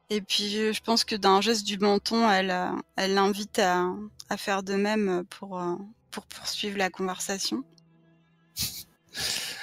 Et 0.09 0.21
puis 0.21 0.73
je 0.73 0.81
pense 0.83 1.03
que 1.03 1.15
d'un 1.15 1.41
geste 1.41 1.65
du 1.65 1.77
menton, 1.77 2.29
elle, 2.29 2.55
elle 2.95 3.13
l'invite 3.15 3.59
à, 3.59 3.89
à, 4.29 4.37
faire 4.37 4.63
de 4.63 4.75
même 4.75 5.25
pour, 5.29 5.61
pour 6.11 6.25
poursuivre 6.27 6.77
la 6.77 6.89
conversation. 6.89 7.63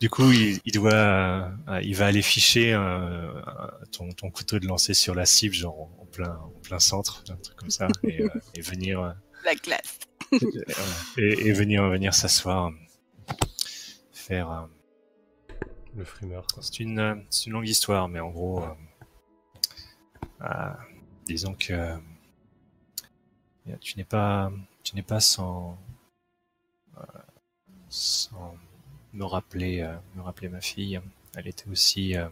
Du 0.00 0.08
coup, 0.08 0.32
il, 0.32 0.58
il 0.64 0.72
doit, 0.72 0.94
euh, 0.94 1.80
il 1.82 1.94
va 1.94 2.06
aller 2.06 2.22
ficher 2.22 2.72
euh, 2.72 3.30
ton, 3.92 4.10
ton, 4.12 4.30
couteau 4.30 4.58
de 4.58 4.66
lancer 4.66 4.94
sur 4.94 5.14
la 5.14 5.26
cible, 5.26 5.54
genre 5.54 5.90
en 6.00 6.06
plein, 6.06 6.36
en 6.36 6.58
plein 6.62 6.78
centre, 6.78 7.22
un 7.28 7.36
truc 7.36 7.54
comme 7.56 7.68
ça, 7.68 7.86
et, 8.04 8.22
euh, 8.22 8.28
et 8.54 8.62
venir. 8.62 9.02
Euh, 9.02 9.12
la 9.44 9.54
classe. 9.54 9.98
et, 11.18 11.48
et, 11.48 11.52
venir, 11.52 11.86
venir 11.90 12.14
s'asseoir, 12.14 12.72
faire. 14.10 14.68
le 15.94 16.04
frimeur. 16.04 16.46
C'est 16.62 16.80
une, 16.80 17.22
c'est 17.28 17.46
une 17.46 17.52
longue 17.52 17.68
histoire, 17.68 18.08
mais 18.08 18.20
en 18.20 18.30
gros, 18.30 18.64
disons 21.26 21.54
que 21.54 21.94
tu 23.82 23.98
n'es 23.98 24.04
pas, 24.04 24.50
tu 24.82 24.96
n'es 24.96 25.02
pas 25.02 25.20
sans, 25.20 25.78
sans 27.90 28.54
me 29.12 29.24
rappeler, 29.24 29.80
euh, 29.80 29.96
me 30.14 30.22
rappeler 30.22 30.48
ma 30.48 30.60
fille. 30.60 31.00
Elle 31.34 31.48
était 31.48 31.68
aussi 31.68 32.16
euh, 32.16 32.28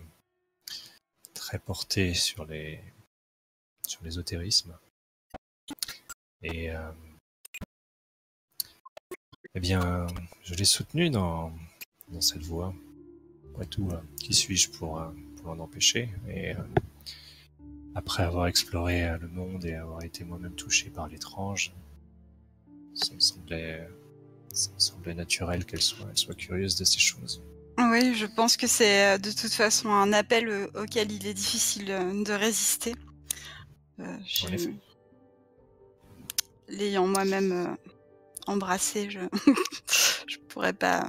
très 1.34 1.58
portée 1.58 2.14
sur 2.14 2.44
les 2.44 2.80
sur 3.86 4.04
l'ésotérisme. 4.04 4.76
Et 6.42 6.70
euh, 6.70 6.90
eh 9.54 9.60
bien, 9.60 10.06
je 10.42 10.54
l'ai 10.54 10.64
soutenue 10.64 11.10
dans, 11.10 11.52
cette 12.20 12.42
voie. 12.42 12.74
Après 13.50 13.66
tout, 13.66 13.88
qui 14.16 14.34
suis-je 14.34 14.70
pour, 14.70 15.02
pour 15.36 15.46
l'en 15.46 15.58
empêcher? 15.64 16.10
Et 16.28 16.52
après 17.94 18.22
avoir 18.22 18.46
exploré 18.46 19.18
le 19.18 19.28
monde 19.28 19.64
et 19.64 19.74
avoir 19.74 20.04
été 20.04 20.22
moi-même 20.22 20.54
touché 20.54 20.90
par 20.90 21.08
l'étrange, 21.08 21.72
ça 22.94 23.14
me 23.14 23.20
semblait 23.20 23.88
ça 24.58 24.70
me 24.74 24.78
semblait 24.78 25.14
naturel 25.14 25.64
qu'elle 25.64 25.80
soit, 25.80 26.06
elle 26.10 26.18
soit 26.18 26.34
curieuse 26.34 26.76
de 26.76 26.84
ces 26.84 26.98
choses. 26.98 27.42
Oui, 27.78 28.14
je 28.14 28.26
pense 28.26 28.56
que 28.56 28.66
c'est 28.66 29.14
euh, 29.14 29.18
de 29.18 29.30
toute 29.30 29.52
façon 29.52 29.90
un 29.90 30.12
appel 30.12 30.48
euh, 30.48 30.66
auquel 30.74 31.12
il 31.12 31.26
est 31.26 31.34
difficile 31.34 31.90
euh, 31.90 32.24
de 32.24 32.32
résister. 32.32 32.94
Euh, 34.00 34.16
L'ayant 36.68 37.06
moi-même 37.06 37.76
embrassé, 38.46 39.08
je 39.08 39.20
je 40.26 40.38
pourrais 40.48 40.72
pas 40.72 41.08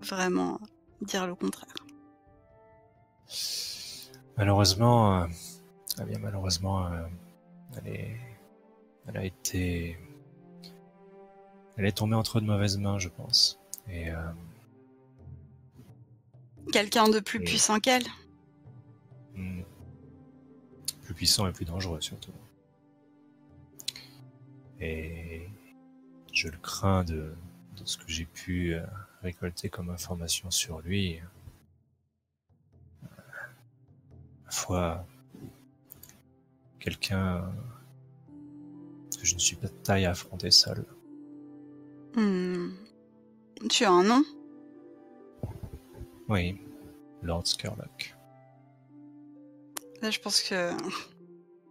vraiment 0.00 0.58
dire 1.02 1.26
le 1.26 1.34
contraire. 1.34 1.74
Malheureusement, 4.36 5.22
euh... 5.22 5.26
ah 5.98 6.04
bien 6.04 6.18
malheureusement, 6.18 6.86
euh... 6.86 7.06
elle, 7.76 7.92
est... 7.92 8.16
elle 9.06 9.16
a 9.18 9.24
été 9.24 9.98
elle 11.76 11.86
est 11.86 11.96
tombée 11.96 12.14
entre 12.14 12.40
de 12.40 12.46
mauvaises 12.46 12.78
mains, 12.78 12.98
je 12.98 13.08
pense. 13.08 13.58
Et 13.88 14.10
euh... 14.10 14.32
quelqu'un 16.72 17.08
de 17.08 17.20
plus 17.20 17.40
et... 17.40 17.44
puissant 17.44 17.78
qu'elle. 17.78 18.06
Hmm. 19.34 19.62
Plus 21.02 21.14
puissant 21.14 21.46
et 21.46 21.52
plus 21.52 21.64
dangereux 21.64 22.00
surtout. 22.00 22.32
Et 24.80 25.48
je 26.32 26.48
le 26.48 26.58
crains 26.58 27.04
de, 27.04 27.34
de 27.76 27.84
ce 27.84 27.96
que 27.96 28.08
j'ai 28.08 28.26
pu 28.26 28.74
euh, 28.74 28.84
récolter 29.22 29.68
comme 29.70 29.90
information 29.90 30.50
sur 30.50 30.80
lui. 30.80 31.18
Euh, 33.04 33.08
ma 34.44 34.50
foi, 34.50 35.06
quelqu'un 36.78 37.50
que 39.18 39.24
je 39.24 39.34
ne 39.34 39.40
suis 39.40 39.56
pas 39.56 39.68
de 39.68 39.72
taille 39.82 40.04
à 40.04 40.10
affronter 40.10 40.50
seul. 40.50 40.84
Hmm. 42.16 42.70
Tu 43.68 43.84
as? 43.84 43.90
Un 43.90 44.04
nom 44.04 44.24
Oui, 46.28 46.58
Lord 47.22 47.46
Skurlock. 47.46 48.14
Là, 50.00 50.10
je 50.10 50.18
pense 50.18 50.40
que 50.40 50.72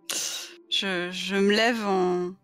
je, 0.69 1.09
je 1.11 1.35
me 1.35 1.49
lève 1.51 1.83
en, 1.83 2.35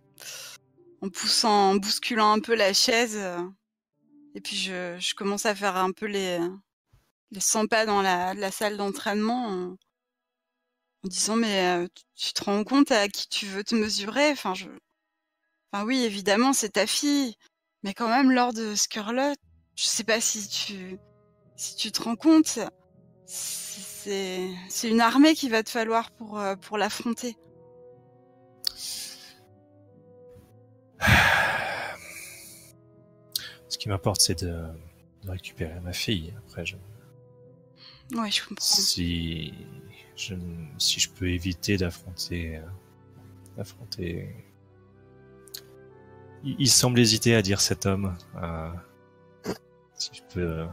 en 1.01 1.09
poussant, 1.09 1.71
en 1.71 1.75
bousculant 1.75 2.31
un 2.31 2.39
peu 2.39 2.55
la 2.55 2.73
chaise. 2.73 3.19
Et 4.33 4.41
puis 4.41 4.55
je, 4.55 4.97
je 4.99 5.13
commence 5.13 5.45
à 5.45 5.53
faire 5.53 5.77
un 5.77 5.91
peu 5.91 6.07
les, 6.07 6.39
les 7.29 7.39
100 7.39 7.67
pas 7.67 7.85
dans 7.85 8.01
la, 8.01 8.33
la 8.33 8.49
salle 8.49 8.77
d'entraînement 8.77 9.45
en, 9.47 9.77
en, 11.03 11.07
disant 11.07 11.35
mais 11.35 11.87
tu, 11.93 12.03
tu 12.15 12.33
te 12.33 12.43
rends 12.45 12.63
compte 12.63 12.91
à 12.91 13.07
qui 13.09 13.29
tu 13.29 13.45
veux 13.45 13.63
te 13.63 13.75
mesurer? 13.75 14.31
Enfin, 14.31 14.55
je... 14.55 14.69
enfin 15.71 15.85
oui, 15.85 16.03
évidemment, 16.03 16.53
c'est 16.53 16.71
ta 16.71 16.87
fille. 16.87 17.35
Mais 17.83 17.93
quand 17.93 18.09
même, 18.09 18.31
lors 18.31 18.53
de 18.53 18.75
Skurlock, 18.75 19.37
je 19.75 19.85
sais 19.85 20.03
pas 20.03 20.21
si 20.21 20.47
tu, 20.47 20.97
si 21.55 21.75
tu 21.75 21.91
te 21.91 22.03
rends 22.03 22.15
compte, 22.15 22.59
c'est, 23.25 24.49
c'est 24.69 24.89
une 24.89 25.01
armée 25.01 25.33
qu'il 25.33 25.51
va 25.51 25.63
te 25.63 25.69
falloir 25.69 26.11
pour, 26.11 26.39
euh, 26.39 26.55
pour 26.55 26.77
l'affronter. 26.77 27.35
Ce 33.69 33.77
qui 33.77 33.89
m'importe, 33.89 34.21
c'est 34.21 34.43
de, 34.43 34.67
de, 35.23 35.31
récupérer 35.31 35.79
ma 35.79 35.93
fille. 35.93 36.33
Après, 36.37 36.65
je. 36.65 36.75
Oui, 38.13 38.29
je 38.29 38.45
comprends. 38.45 38.63
Si 38.65 39.53
je, 40.15 40.35
si 40.77 40.99
je 40.99 41.09
peux 41.09 41.29
éviter 41.29 41.77
d'affronter, 41.77 42.57
euh, 42.57 42.61
d'affronter 43.57 44.29
il, 46.43 46.69
semble 46.69 46.99
hésiter 46.99 47.35
à 47.35 47.41
dire 47.41 47.61
cet 47.61 47.85
homme. 47.85 48.15
Euh, 48.35 48.71
si 49.93 50.11
je 50.13 50.21
peux 50.33 50.41
euh, 50.41 50.67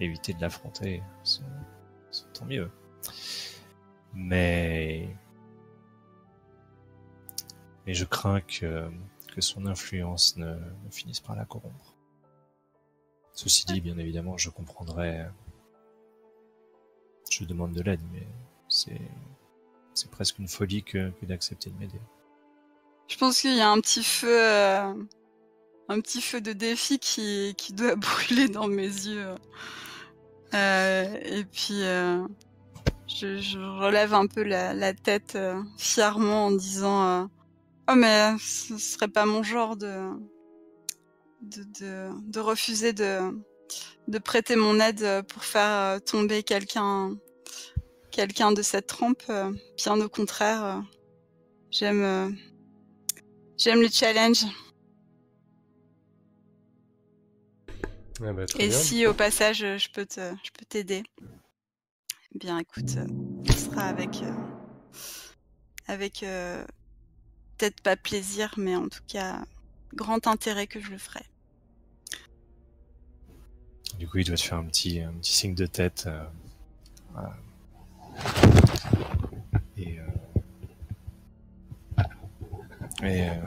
éviter 0.00 0.32
de 0.34 0.40
l'affronter, 0.40 1.02
tant 2.34 2.44
mieux. 2.46 2.70
Mais 4.14 5.16
je 7.86 8.04
crains 8.04 8.40
que 8.40 8.90
que 9.32 9.40
son 9.40 9.66
influence 9.66 10.36
ne, 10.36 10.54
finisse 10.90 11.20
par 11.20 11.34
la 11.34 11.44
corrompre. 11.44 11.96
Ceci 13.32 13.64
dit, 13.64 13.80
bien 13.80 13.96
évidemment, 13.96 14.36
je 14.36 14.50
comprendrais. 14.50 15.30
Je 17.30 17.44
demande 17.44 17.72
de 17.72 17.80
l'aide, 17.80 18.02
mais 18.12 18.28
c'est 18.68 20.10
presque 20.10 20.38
une 20.38 20.48
folie 20.48 20.84
que 20.84 21.12
d'accepter 21.22 21.70
de 21.70 21.76
m'aider. 21.76 22.00
Je 23.12 23.18
pense 23.18 23.42
qu'il 23.42 23.54
y 23.54 23.60
a 23.60 23.68
un 23.68 23.78
petit 23.78 24.02
feu, 24.02 24.40
euh, 24.40 24.94
un 25.90 26.00
petit 26.00 26.22
feu 26.22 26.40
de 26.40 26.54
défi 26.54 26.98
qui, 26.98 27.54
qui 27.58 27.74
doit 27.74 27.94
brûler 27.96 28.48
dans 28.48 28.68
mes 28.68 28.86
yeux. 28.86 29.34
Euh, 30.54 31.18
et 31.22 31.44
puis, 31.44 31.82
euh, 31.82 32.26
je, 33.06 33.58
relève 33.82 34.14
un 34.14 34.26
peu 34.26 34.42
la, 34.42 34.72
la 34.72 34.94
tête 34.94 35.36
fièrement 35.76 36.46
en 36.46 36.52
disant 36.52 37.28
Oh, 37.90 37.94
mais 37.94 38.34
ce 38.38 38.78
serait 38.78 39.08
pas 39.08 39.26
mon 39.26 39.42
genre 39.42 39.76
de, 39.76 40.08
de, 41.42 41.64
de, 41.80 42.08
de 42.30 42.40
refuser 42.40 42.94
de, 42.94 43.20
de 44.08 44.18
prêter 44.18 44.56
mon 44.56 44.80
aide 44.80 45.22
pour 45.28 45.44
faire 45.44 46.02
tomber 46.02 46.42
quelqu'un 46.42 47.14
quelqu'un 48.10 48.52
de 48.52 48.62
cette 48.62 48.86
trempe. 48.86 49.30
Bien 49.76 50.00
au 50.00 50.08
contraire, 50.08 50.82
j'aime 51.70 52.34
J'aime 53.62 53.80
les 53.80 53.90
challenges. 53.92 54.44
Ah 58.20 58.32
bah, 58.32 58.42
Et 58.58 58.68
bien. 58.68 58.76
si 58.76 59.06
au 59.06 59.14
passage 59.14 59.58
je 59.58 59.90
peux 59.92 60.04
te, 60.04 60.34
je 60.42 60.50
peux 60.50 60.64
t'aider, 60.68 61.04
eh 62.34 62.38
bien 62.38 62.58
écoute, 62.58 62.88
ce 62.88 63.52
sera 63.52 63.82
avec, 63.82 64.20
euh, 64.24 64.32
avec 65.86 66.24
euh, 66.24 66.64
peut-être 67.56 67.80
pas 67.82 67.94
plaisir, 67.94 68.52
mais 68.56 68.74
en 68.74 68.88
tout 68.88 69.04
cas 69.06 69.44
grand 69.94 70.26
intérêt 70.26 70.66
que 70.66 70.80
je 70.80 70.90
le 70.90 70.98
ferai. 70.98 71.24
Du 73.96 74.08
coup, 74.08 74.18
il 74.18 74.26
doit 74.26 74.36
te 74.36 74.42
faire 74.42 74.58
un 74.58 74.64
petit, 74.64 74.98
un 74.98 75.12
petit 75.12 75.34
signe 75.34 75.54
de 75.54 75.66
tête. 75.66 76.08
Euh, 76.08 76.24
voilà. 77.12 77.36
Euh, 83.02 83.40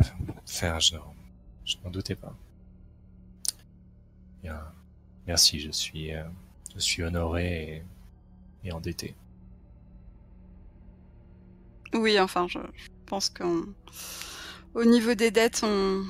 faire, 0.46 0.80
je, 0.80 0.96
je 1.66 1.76
n'en 1.84 1.90
doutais 1.92 2.16
pas. 2.16 2.36
Merci, 5.28 5.60
je 5.60 5.72
suis, 5.72 6.14
euh, 6.14 6.24
je 6.76 6.80
suis 6.80 7.02
honoré 7.04 7.84
et, 8.64 8.68
et 8.68 8.72
endetté. 8.72 9.16
Oui, 11.94 12.20
enfin, 12.20 12.48
je, 12.48 12.60
pense 13.06 13.30
qu'au 13.30 14.86
niveau 14.86 15.16
des 15.16 15.32
dettes, 15.32 15.64
on, 15.64 16.06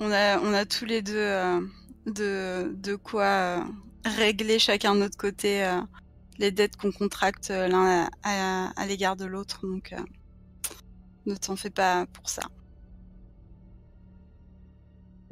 a, 0.00 0.38
on 0.40 0.52
a 0.52 0.66
tous 0.66 0.84
les 0.84 1.00
deux 1.00 1.16
euh, 1.16 1.60
de, 2.06 2.96
quoi 2.96 3.24
euh, 3.24 3.64
régler 4.04 4.58
chacun 4.58 4.94
de 4.94 5.00
notre 5.00 5.16
côté 5.16 5.64
euh, 5.64 5.80
les 6.38 6.50
dettes 6.50 6.76
qu'on 6.76 6.92
contracte 6.92 7.48
l'un 7.48 8.08
à 8.22 8.86
l'égard 8.86 9.16
de 9.16 9.24
l'autre. 9.24 9.66
Donc, 9.66 9.94
ne 11.24 11.34
t'en 11.36 11.56
fais 11.56 11.70
pas 11.70 12.06
pour 12.06 12.28
ça. 12.28 12.42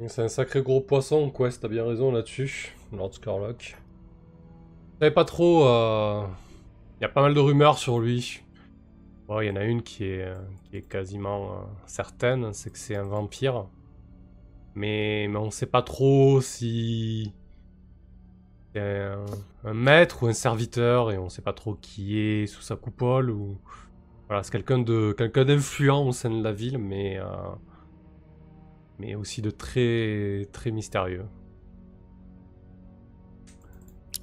C'est 0.07 0.23
un 0.23 0.27
sacré 0.27 0.61
gros 0.61 0.81
poisson, 0.81 1.29
Quest, 1.29 1.61
t'as 1.61 1.69
bien 1.69 1.85
raison 1.85 2.11
là-dessus, 2.11 2.75
Lord 2.91 3.13
Scarlock. 3.13 3.77
Je 4.93 4.99
savais 4.99 5.13
pas 5.13 5.23
trop. 5.23 5.61
Il 5.61 5.67
euh, 5.67 6.27
y 7.01 7.05
a 7.05 7.09
pas 7.09 7.21
mal 7.21 7.33
de 7.33 7.39
rumeurs 7.39 7.77
sur 7.77 7.99
lui. 7.99 8.41
Il 9.29 9.45
y 9.45 9.49
en 9.49 9.55
a 9.55 9.63
une 9.63 9.81
qui 9.81 10.03
est, 10.03 10.33
qui 10.65 10.77
est 10.77 10.81
quasiment 10.81 11.45
euh, 11.45 11.55
certaine, 11.85 12.53
c'est 12.53 12.71
que 12.71 12.77
c'est 12.77 12.95
un 12.95 13.03
vampire. 13.03 13.67
Mais, 14.75 15.27
mais 15.29 15.37
on 15.37 15.49
sait 15.49 15.65
pas 15.65 15.81
trop 15.81 16.41
si 16.41 17.33
c'est 18.73 18.81
un, 19.63 19.73
maître 19.73 20.23
ou 20.23 20.27
un 20.27 20.33
serviteur 20.33 21.13
et 21.13 21.17
on 21.17 21.29
sait 21.29 21.41
pas 21.41 21.53
trop 21.53 21.75
qui 21.75 22.19
est 22.19 22.45
sous 22.45 22.61
sa 22.61 22.75
coupole 22.75 23.29
ou 23.29 23.57
voilà 24.27 24.43
c'est 24.43 24.51
quelqu'un 24.51 24.79
d'influent 24.79 26.07
au 26.07 26.11
sein 26.11 26.29
de 26.29 26.43
la 26.43 26.51
ville 26.51 26.77
mais 26.77 27.17
euh, 27.17 27.25
mais 28.99 29.15
aussi 29.15 29.41
de 29.41 29.49
très 29.49 30.47
très 30.51 30.71
mystérieux. 30.71 31.25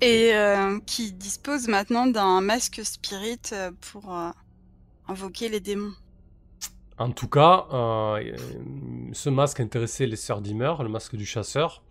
Et 0.01 0.35
euh, 0.35 0.81
qui 0.81 1.13
dispose 1.13 1.69
maintenant 1.69 2.07
d'un 2.07 2.41
masque 2.41 2.81
spirit 2.85 3.39
euh, 3.53 3.71
pour 3.93 4.13
euh, 4.13 4.31
invoquer 5.07 5.49
les 5.49 5.61
démons. 5.61 5.93
En 6.99 7.11
tout 7.11 7.29
cas, 7.29 7.67
ce 9.13 9.31
masque 9.31 9.61
intéressait 9.61 10.07
les 10.07 10.17
sœurs 10.17 10.41
Dimmer, 10.41 10.75
le 10.81 10.89
masque 10.89 11.17
du 11.17 11.25
chasseur. 11.25 11.83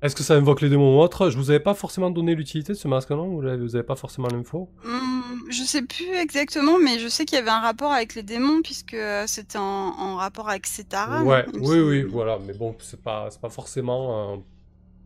Est-ce 0.00 0.14
que 0.14 0.22
ça 0.22 0.34
invoque 0.34 0.60
les 0.60 0.68
démons 0.68 0.96
ou 0.96 1.00
autre? 1.00 1.28
Je 1.28 1.36
vous 1.36 1.50
avais 1.50 1.60
pas 1.60 1.74
forcément 1.74 2.10
donné 2.10 2.36
l'utilité 2.36 2.72
de 2.72 2.78
ce 2.78 2.86
masque, 2.86 3.10
non? 3.10 3.40
Vous 3.40 3.74
avez, 3.74 3.82
pas 3.82 3.96
forcément 3.96 4.28
l'info? 4.28 4.68
Mmh, 4.84 5.50
Je 5.50 5.62
sais 5.64 5.82
plus 5.82 6.14
exactement, 6.14 6.78
mais 6.78 7.00
je 7.00 7.08
sais 7.08 7.24
qu'il 7.24 7.36
y 7.36 7.40
avait 7.40 7.50
un 7.50 7.60
rapport 7.60 7.92
avec 7.92 8.14
les 8.14 8.22
démons, 8.22 8.62
puisque 8.62 8.94
euh, 8.94 9.24
c'était 9.26 9.58
en, 9.58 10.16
rapport 10.16 10.48
avec 10.48 10.66
Setara. 10.68 11.24
Ouais, 11.24 11.44
oui, 11.54 11.80
oui, 11.80 12.02
voilà. 12.02 12.38
Mais 12.46 12.52
bon, 12.52 12.76
c'est 12.80 13.02
pas, 13.02 13.28
pas 13.42 13.48
forcément 13.48 14.34
euh, 14.34 14.36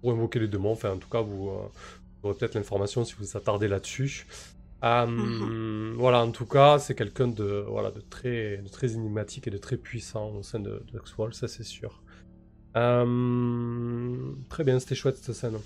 pour 0.03 0.13
invoquer 0.13 0.41
les 0.41 0.49
démons. 0.49 0.73
Enfin, 0.73 0.91
en 0.91 0.99
tout 0.99 1.09
cas, 1.09 1.23
vous, 1.23 1.49
euh, 1.49 1.69
aurez 2.23 2.35
peut-être 2.35 2.55
l'information 2.55 3.03
si 3.07 3.15
vous 3.15 3.25
vous 3.25 3.37
attardez 3.37 3.69
là-dessus. 3.69 4.27
Mmh. 4.83 5.95
Voilà, 5.97 6.23
en 6.23 6.33
tout 6.33 6.45
cas, 6.45 6.79
c'est 6.79 6.95
quelqu'un 6.95 7.29
de, 7.29 7.65
voilà, 7.67 7.91
de, 7.93 8.01
très, 8.01 8.59
de 8.59 8.69
très 8.69 8.93
énigmatique 8.93 9.47
et 9.47 9.51
de 9.51 9.59
très 9.59 9.79
puissant 9.79 10.31
au 10.31 10.43
sein 10.43 10.59
de, 10.59 10.83
de 10.93 11.33
ça 11.33 11.49
c'est 11.49 11.63
sûr. 11.63 12.02
Euh, 12.77 14.17
très 14.49 14.65
bien, 14.65 14.79
c'était 14.79 14.95
chouette 14.95 15.17
cette 15.17 15.35
scène. 15.35 15.59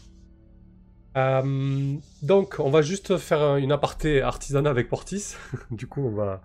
Euh, 1.17 1.95
donc, 2.23 2.57
on 2.59 2.69
va 2.69 2.83
juste 2.83 3.17
faire 3.17 3.57
une 3.57 3.73
aparté 3.73 4.21
artisanat 4.21 4.69
avec 4.69 4.89
Portis. 4.89 5.35
du 5.71 5.87
coup, 5.87 6.03
on 6.03 6.11
va. 6.11 6.43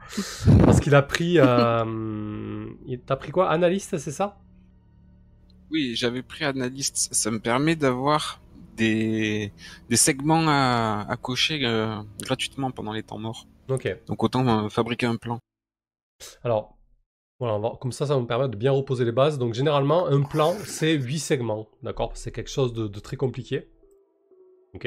Parce 0.63 0.79
qu'il 0.79 0.95
a 0.95 1.01
pris. 1.01 1.39
Euh... 1.39 2.67
T'as 3.05 3.15
pris 3.17 3.31
quoi? 3.31 3.49
Analyste, 3.49 3.97
c'est 3.97 4.11
ça? 4.11 4.37
Oui, 5.71 5.95
j'avais 5.95 6.21
pris 6.21 6.45
analyste. 6.45 7.13
Ça 7.13 7.31
me 7.31 7.39
permet 7.39 7.75
d'avoir 7.75 8.39
des... 8.77 9.51
des 9.89 9.97
segments 9.97 10.45
à, 10.47 11.05
à 11.09 11.17
cocher 11.17 11.65
euh, 11.65 12.01
gratuitement 12.21 12.71
pendant 12.71 12.93
les 12.93 13.03
temps 13.03 13.19
morts. 13.19 13.47
Ok. 13.67 13.93
Donc, 14.07 14.23
autant 14.23 14.69
fabriquer 14.69 15.05
un 15.05 15.17
plan. 15.17 15.39
Alors, 16.43 16.77
voilà, 17.41 17.75
comme 17.81 17.91
ça, 17.91 18.05
ça 18.05 18.13
va 18.13 18.21
me 18.21 18.27
permettre 18.27 18.51
de 18.51 18.55
bien 18.55 18.71
reposer 18.71 19.03
les 19.03 19.11
bases. 19.11 19.39
Donc 19.39 19.55
généralement, 19.55 20.05
un 20.05 20.21
plan, 20.21 20.53
c'est 20.63 20.93
8 20.93 21.17
segments, 21.17 21.67
d'accord? 21.81 22.11
C'est 22.13 22.31
quelque 22.31 22.51
chose 22.51 22.71
de, 22.71 22.87
très 22.99 23.17
compliqué. 23.17 23.67
Ok? 24.75 24.83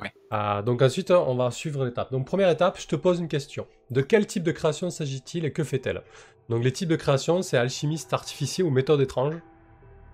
Ouais. 0.00 0.12
Euh, 0.32 0.62
donc 0.62 0.80
ensuite, 0.80 1.10
on 1.10 1.34
va 1.34 1.50
suivre 1.50 1.84
l'étape. 1.84 2.12
Donc 2.12 2.24
première 2.24 2.48
étape, 2.50 2.78
je 2.80 2.86
te 2.86 2.94
pose 2.94 3.18
une 3.18 3.26
question. 3.26 3.66
De 3.90 4.00
quel 4.00 4.28
type 4.28 4.44
de 4.44 4.52
création 4.52 4.90
s'agit-il 4.90 5.44
et 5.44 5.52
que 5.52 5.64
fait-elle? 5.64 6.02
Donc 6.48 6.62
les 6.62 6.70
types 6.70 6.88
de 6.88 6.94
création, 6.94 7.42
c'est 7.42 7.56
alchimiste, 7.56 8.12
artificier 8.12 8.62
ou 8.62 8.70
méthode 8.70 9.00
étrange? 9.00 9.34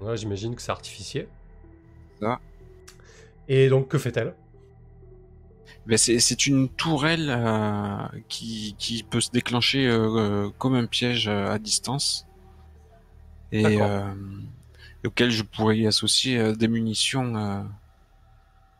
Là, 0.00 0.16
j'imagine 0.16 0.56
que 0.56 0.62
c'est 0.62 0.72
artificier. 0.72 1.28
Et 3.46 3.68
donc, 3.68 3.88
que 3.88 3.98
fait-elle? 3.98 4.34
Ben 5.86 5.96
c'est 5.96 6.46
une 6.46 6.68
tourelle 6.68 7.28
euh, 7.30 8.06
qui, 8.28 8.74
qui, 8.78 9.02
peut 9.02 9.20
se 9.20 9.30
déclencher 9.30 9.86
euh, 9.86 10.08
euh, 10.16 10.50
comme 10.58 10.74
un 10.74 10.86
piège 10.86 11.28
à 11.28 11.58
distance. 11.58 12.26
Et 13.52 13.78
auquel 15.04 15.30
je 15.30 15.42
pourrais 15.42 15.78
y 15.78 15.86
associer 15.86 16.54
des 16.54 16.68
munitions 16.68 17.66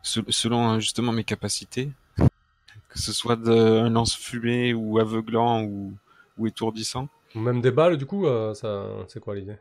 selon 0.03 0.79
justement 0.79 1.13
mes 1.13 1.25
capacités, 1.25 1.91
que 2.19 2.99
ce 2.99 3.13
soit 3.13 3.37
de, 3.37 3.51
un 3.51 3.91
lance-fumée 3.91 4.75
ou 4.75 4.99
aveuglant 4.99 5.63
ou, 5.63 5.95
ou 6.39 6.47
étourdissant. 6.47 7.09
Même 7.35 7.61
des 7.61 7.73
balles, 7.73 7.97
du 7.97 8.07
coup, 8.07 8.27
ça, 8.55 8.87
c'est 9.09 9.19
quoi 9.19 9.35
l'idée? 9.35 9.57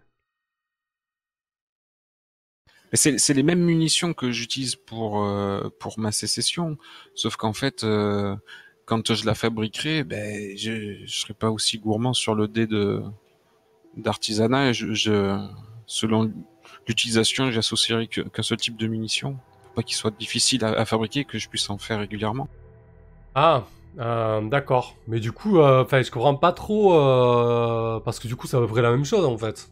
C'est 2.94 3.34
les 3.34 3.44
mêmes 3.44 3.62
munitions 3.62 4.14
que 4.14 4.32
j'utilise 4.32 4.76
pour 4.76 5.24
euh, 5.24 5.70
pour 5.80 6.00
ma 6.00 6.12
sécession, 6.12 6.78
sauf 7.14 7.36
qu'en 7.36 7.54
fait, 7.54 7.84
euh, 7.84 8.36
quand 8.86 9.14
je 9.14 9.26
la 9.26 9.36
fabriquerai, 9.36 10.04
ben 10.04 10.58
je, 10.58 11.06
je 11.06 11.20
serai 11.20 11.34
pas 11.34 11.52
aussi 11.52 11.78
gourmand 11.78 12.14
sur 12.14 12.34
le 12.34 12.48
dé 12.48 12.66
de 12.66 13.02
d'artisanat. 13.96 14.74
Je, 14.74 14.94
je, 14.94 15.38
selon 15.86 16.32
l'utilisation, 16.88 17.52
j'associerai 17.52 18.08
qu'un 18.08 18.42
seul 18.42 18.58
type 18.58 18.78
de 18.78 18.88
munitions, 18.88 19.38
pas 19.76 19.84
qu'il 19.84 19.96
soit 19.96 20.16
difficile 20.18 20.66
à, 20.66 20.86
fabriquer, 20.86 21.26
que 21.26 21.38
je 21.38 21.48
puisse 21.48 21.70
en 21.70 21.78
faire 21.78 22.00
régulièrement. 22.00 22.48
Ah, 23.36 23.66
euh, 24.00 24.42
d'accord. 24.42 24.96
Mais 25.08 25.20
du 25.20 25.32
coup, 25.32 25.62
enfin, 25.62 26.02
je 26.02 26.10
comprends 26.10 26.36
pas 26.36 26.54
trop 26.54 26.90
parce 28.04 28.20
que 28.20 28.28
du 28.28 28.36
coup, 28.36 28.48
c'est 28.48 28.58
à 28.58 28.60
peu 28.60 28.68
près 28.68 28.82
la 28.82 28.90
même 28.90 29.06
chose 29.06 29.26
en 29.26 29.38
fait. 29.38 29.70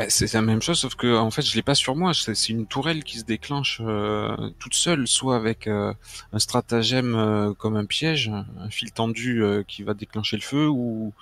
Bah, 0.00 0.06
c'est 0.08 0.32
la 0.32 0.40
même 0.40 0.62
chose, 0.62 0.78
sauf 0.78 0.94
que 0.94 1.14
en 1.14 1.30
fait, 1.30 1.42
je 1.42 1.54
l'ai 1.54 1.62
pas 1.62 1.74
sur 1.74 1.94
moi. 1.94 2.12
C'est 2.14 2.48
une 2.48 2.66
tourelle 2.66 3.04
qui 3.04 3.18
se 3.18 3.24
déclenche 3.24 3.82
euh, 3.84 4.34
toute 4.58 4.72
seule, 4.72 5.06
soit 5.06 5.36
avec 5.36 5.66
euh, 5.66 5.92
un 6.32 6.38
stratagème 6.38 7.14
euh, 7.14 7.52
comme 7.52 7.76
un 7.76 7.84
piège, 7.84 8.28
un 8.30 8.70
fil 8.70 8.92
tendu 8.92 9.42
qui 9.68 9.82
va 9.82 9.92
déclencher 9.92 10.36
le 10.36 10.42
feu, 10.42 10.68
ou, 10.68 11.12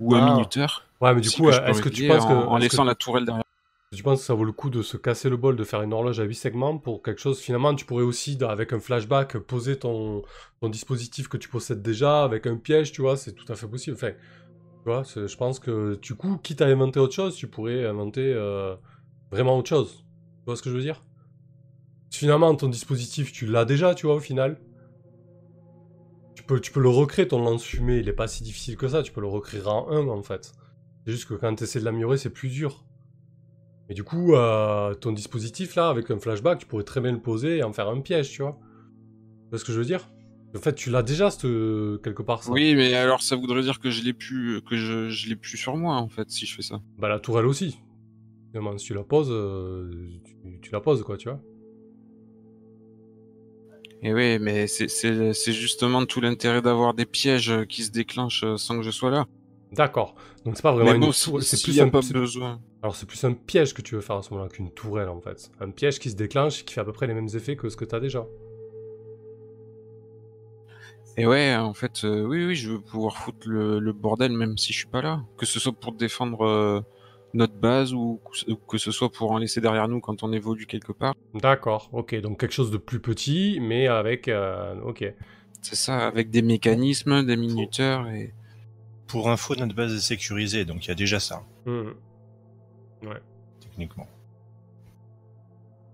ou 0.00 0.14
un 0.14 0.26
ah. 0.26 0.34
minuteur. 0.34 0.84
Ouais, 1.00 1.14
mais 1.14 1.22
du 1.22 1.30
coup, 1.30 1.48
est-ce 1.48 1.80
que 1.80 1.88
tu 1.88 2.06
penses 2.08 2.26
que 2.26 2.32
en, 2.32 2.58
laissant 2.58 2.84
la 2.84 2.94
tourelle 2.94 3.24
derrière 3.24 3.44
tu 3.92 4.04
penses 4.04 4.20
que 4.20 4.26
ça 4.26 4.34
vaut 4.34 4.44
le 4.44 4.52
coup 4.52 4.70
de 4.70 4.82
se 4.82 4.96
casser 4.96 5.28
le 5.28 5.36
bol, 5.36 5.56
de 5.56 5.64
faire 5.64 5.82
une 5.82 5.92
horloge 5.92 6.20
à 6.20 6.22
8 6.22 6.36
segments 6.36 6.78
pour 6.78 7.02
quelque 7.02 7.20
chose 7.20 7.40
Finalement, 7.40 7.74
tu 7.74 7.84
pourrais 7.84 8.04
aussi, 8.04 8.38
avec 8.40 8.72
un 8.72 8.78
flashback, 8.78 9.36
poser 9.38 9.80
ton, 9.80 10.22
ton 10.60 10.68
dispositif 10.68 11.26
que 11.26 11.36
tu 11.36 11.48
possèdes 11.48 11.82
déjà, 11.82 12.22
avec 12.22 12.46
un 12.46 12.56
piège, 12.56 12.92
tu 12.92 13.00
vois, 13.00 13.16
c'est 13.16 13.32
tout 13.32 13.52
à 13.52 13.56
fait 13.56 13.66
possible. 13.66 13.96
Enfin, 13.96 14.12
tu 14.82 14.88
vois, 14.88 15.02
je 15.04 15.36
pense 15.36 15.58
que 15.58 15.96
du 15.96 16.14
coup, 16.14 16.38
quitte 16.38 16.62
à 16.62 16.66
inventer 16.66 17.00
autre 17.00 17.12
chose, 17.12 17.36
tu 17.36 17.48
pourrais 17.48 17.84
inventer 17.84 18.32
euh, 18.34 18.74
vraiment 19.30 19.58
autre 19.58 19.68
chose. 19.68 20.04
Tu 20.38 20.44
vois 20.46 20.56
ce 20.56 20.62
que 20.62 20.70
je 20.70 20.74
veux 20.76 20.80
dire? 20.80 21.04
Finalement, 22.10 22.54
ton 22.56 22.68
dispositif, 22.68 23.30
tu 23.30 23.46
l'as 23.46 23.66
déjà, 23.66 23.94
tu 23.94 24.06
vois, 24.06 24.16
au 24.16 24.20
final. 24.20 24.58
Tu 26.34 26.42
peux, 26.44 26.80
le 26.80 26.88
recréer, 26.88 27.28
ton 27.28 27.44
lance-fumée, 27.44 27.98
il 27.98 28.08
est 28.08 28.14
pas 28.14 28.26
si 28.26 28.42
difficile 28.42 28.76
que 28.76 28.88
ça, 28.88 29.02
tu 29.02 29.12
peux 29.12 29.20
le 29.20 29.26
recréer 29.26 29.66
en 29.66 29.90
1 29.90 30.08
en 30.08 30.22
fait. 30.22 30.52
C'est 31.04 31.12
juste 31.12 31.28
que 31.28 31.34
quand 31.34 31.54
tu 31.54 31.64
essaies 31.64 31.80
de 31.80 31.84
l'améliorer, 31.84 32.16
c'est 32.16 32.30
plus 32.30 32.48
dur. 32.48 32.84
Mais 33.88 33.94
du 33.94 34.02
coup, 34.02 34.34
euh, 34.34 34.94
ton 34.94 35.12
dispositif 35.12 35.74
là, 35.74 35.90
avec 35.90 36.10
un 36.10 36.18
flashback, 36.18 36.60
tu 36.60 36.66
pourrais 36.66 36.84
très 36.84 37.00
bien 37.00 37.12
le 37.12 37.20
poser 37.20 37.58
et 37.58 37.62
en 37.62 37.72
faire 37.72 37.88
un 37.88 38.00
piège, 38.00 38.30
tu 38.30 38.42
vois. 38.42 38.58
Tu 39.44 39.50
vois 39.50 39.58
ce 39.58 39.64
que 39.64 39.72
je 39.72 39.78
veux 39.78 39.84
dire? 39.84 40.08
En 40.56 40.60
fait, 40.60 40.74
tu 40.74 40.90
l'as 40.90 41.02
déjà, 41.02 41.30
quelque 41.30 42.22
part. 42.22 42.42
Ça. 42.42 42.50
Oui, 42.50 42.74
mais 42.74 42.94
alors 42.94 43.22
ça 43.22 43.36
voudrait 43.36 43.62
dire 43.62 43.78
que 43.78 43.90
je 43.90 44.02
l'ai 44.02 44.12
plus, 44.12 44.60
que 44.62 44.76
je, 44.76 45.08
je 45.08 45.28
l'ai 45.28 45.36
plus 45.36 45.56
sur 45.56 45.76
moi, 45.76 45.96
en 45.96 46.08
fait, 46.08 46.28
si 46.30 46.46
je 46.46 46.54
fais 46.54 46.62
ça. 46.62 46.80
Bah 46.98 47.08
la 47.08 47.20
tourelle 47.20 47.46
aussi. 47.46 47.78
si 48.76 48.84
tu 48.84 48.94
la 48.94 49.04
poses, 49.04 49.30
euh, 49.30 49.90
tu, 50.62 50.72
la 50.72 50.80
poses, 50.80 51.02
quoi, 51.02 51.16
tu 51.16 51.28
vois. 51.28 51.40
Et 54.02 54.12
oui, 54.12 54.38
mais 54.40 54.66
c'est 54.66 55.52
justement 55.52 56.04
tout 56.06 56.20
l'intérêt 56.20 56.62
d'avoir 56.62 56.94
des 56.94 57.06
pièges 57.06 57.52
qui 57.68 57.84
se 57.84 57.90
déclenchent 57.90 58.44
sans 58.56 58.78
que 58.78 58.82
je 58.82 58.90
sois 58.90 59.10
là. 59.10 59.26
D'accord. 59.72 60.16
Donc 60.44 60.56
c'est 60.56 60.62
pas 60.62 60.72
vraiment 60.72 61.06
une 61.06 61.12
tourelle. 61.12 61.42
C'est 61.44 61.62
plus 61.62 61.80
un... 61.80 61.88
pas 61.88 62.00
besoin. 62.00 62.60
Alors 62.82 62.96
c'est 62.96 63.06
plus 63.06 63.22
un 63.24 63.34
piège 63.34 63.74
que 63.74 63.82
tu 63.82 63.94
veux 63.94 64.00
faire 64.00 64.16
à 64.16 64.22
ce 64.22 64.30
moment-là 64.30 64.48
qu'une 64.48 64.70
tourelle 64.70 65.08
en 65.08 65.20
fait. 65.20 65.50
Un 65.60 65.70
piège 65.70 65.98
qui 65.98 66.10
se 66.10 66.16
déclenche 66.16 66.62
et 66.62 66.64
qui 66.64 66.74
fait 66.74 66.80
à 66.80 66.84
peu 66.84 66.92
près 66.92 67.06
les 67.06 67.14
mêmes 67.14 67.28
effets 67.34 67.56
que 67.56 67.68
ce 67.68 67.76
que 67.76 67.84
tu 67.84 67.94
as 67.94 68.00
déjà. 68.00 68.26
Et 71.16 71.26
ouais, 71.26 71.54
en 71.56 71.74
fait, 71.74 72.04
euh, 72.04 72.24
oui, 72.24 72.46
oui, 72.46 72.54
je 72.54 72.72
veux 72.72 72.80
pouvoir 72.80 73.16
foutre 73.16 73.48
le, 73.48 73.92
bordel 73.92 74.32
même 74.32 74.56
si 74.56 74.72
je 74.72 74.78
suis 74.78 74.86
pas 74.86 75.02
là. 75.02 75.22
Que 75.36 75.46
ce 75.46 75.60
soit 75.60 75.72
pour 75.72 75.92
défendre 75.92 76.46
euh, 76.46 76.80
notre 77.34 77.54
base 77.54 77.92
ou 77.94 78.20
que 78.68 78.78
ce 78.78 78.90
soit 78.90 79.10
pour 79.10 79.32
en 79.32 79.38
laisser 79.38 79.60
derrière 79.60 79.88
nous 79.88 80.00
quand 80.00 80.22
on 80.22 80.32
évolue 80.32 80.66
quelque 80.66 80.92
part. 80.92 81.14
D'accord, 81.34 81.90
ok, 81.92 82.14
donc 82.20 82.40
quelque 82.40 82.52
chose 82.52 82.70
de 82.70 82.78
plus 82.78 83.00
petit, 83.00 83.58
mais 83.60 83.86
avec... 83.86 84.28
Euh, 84.28 84.80
ok. 84.82 85.04
C'est 85.62 85.76
ça, 85.76 86.06
avec 86.06 86.30
des 86.30 86.42
mécanismes, 86.42 87.24
des 87.24 87.36
minuteurs 87.36 88.08
et... 88.08 88.32
Pour 89.06 89.28
info, 89.28 89.56
notre 89.56 89.74
base 89.74 89.92
est 89.92 90.00
sécurisée, 90.00 90.64
donc 90.64 90.86
il 90.86 90.88
y 90.88 90.92
a 90.92 90.94
déjà 90.94 91.18
ça. 91.18 91.42
Mmh. 91.66 91.88
Ouais. 93.02 93.20
Techniquement. 93.60 94.06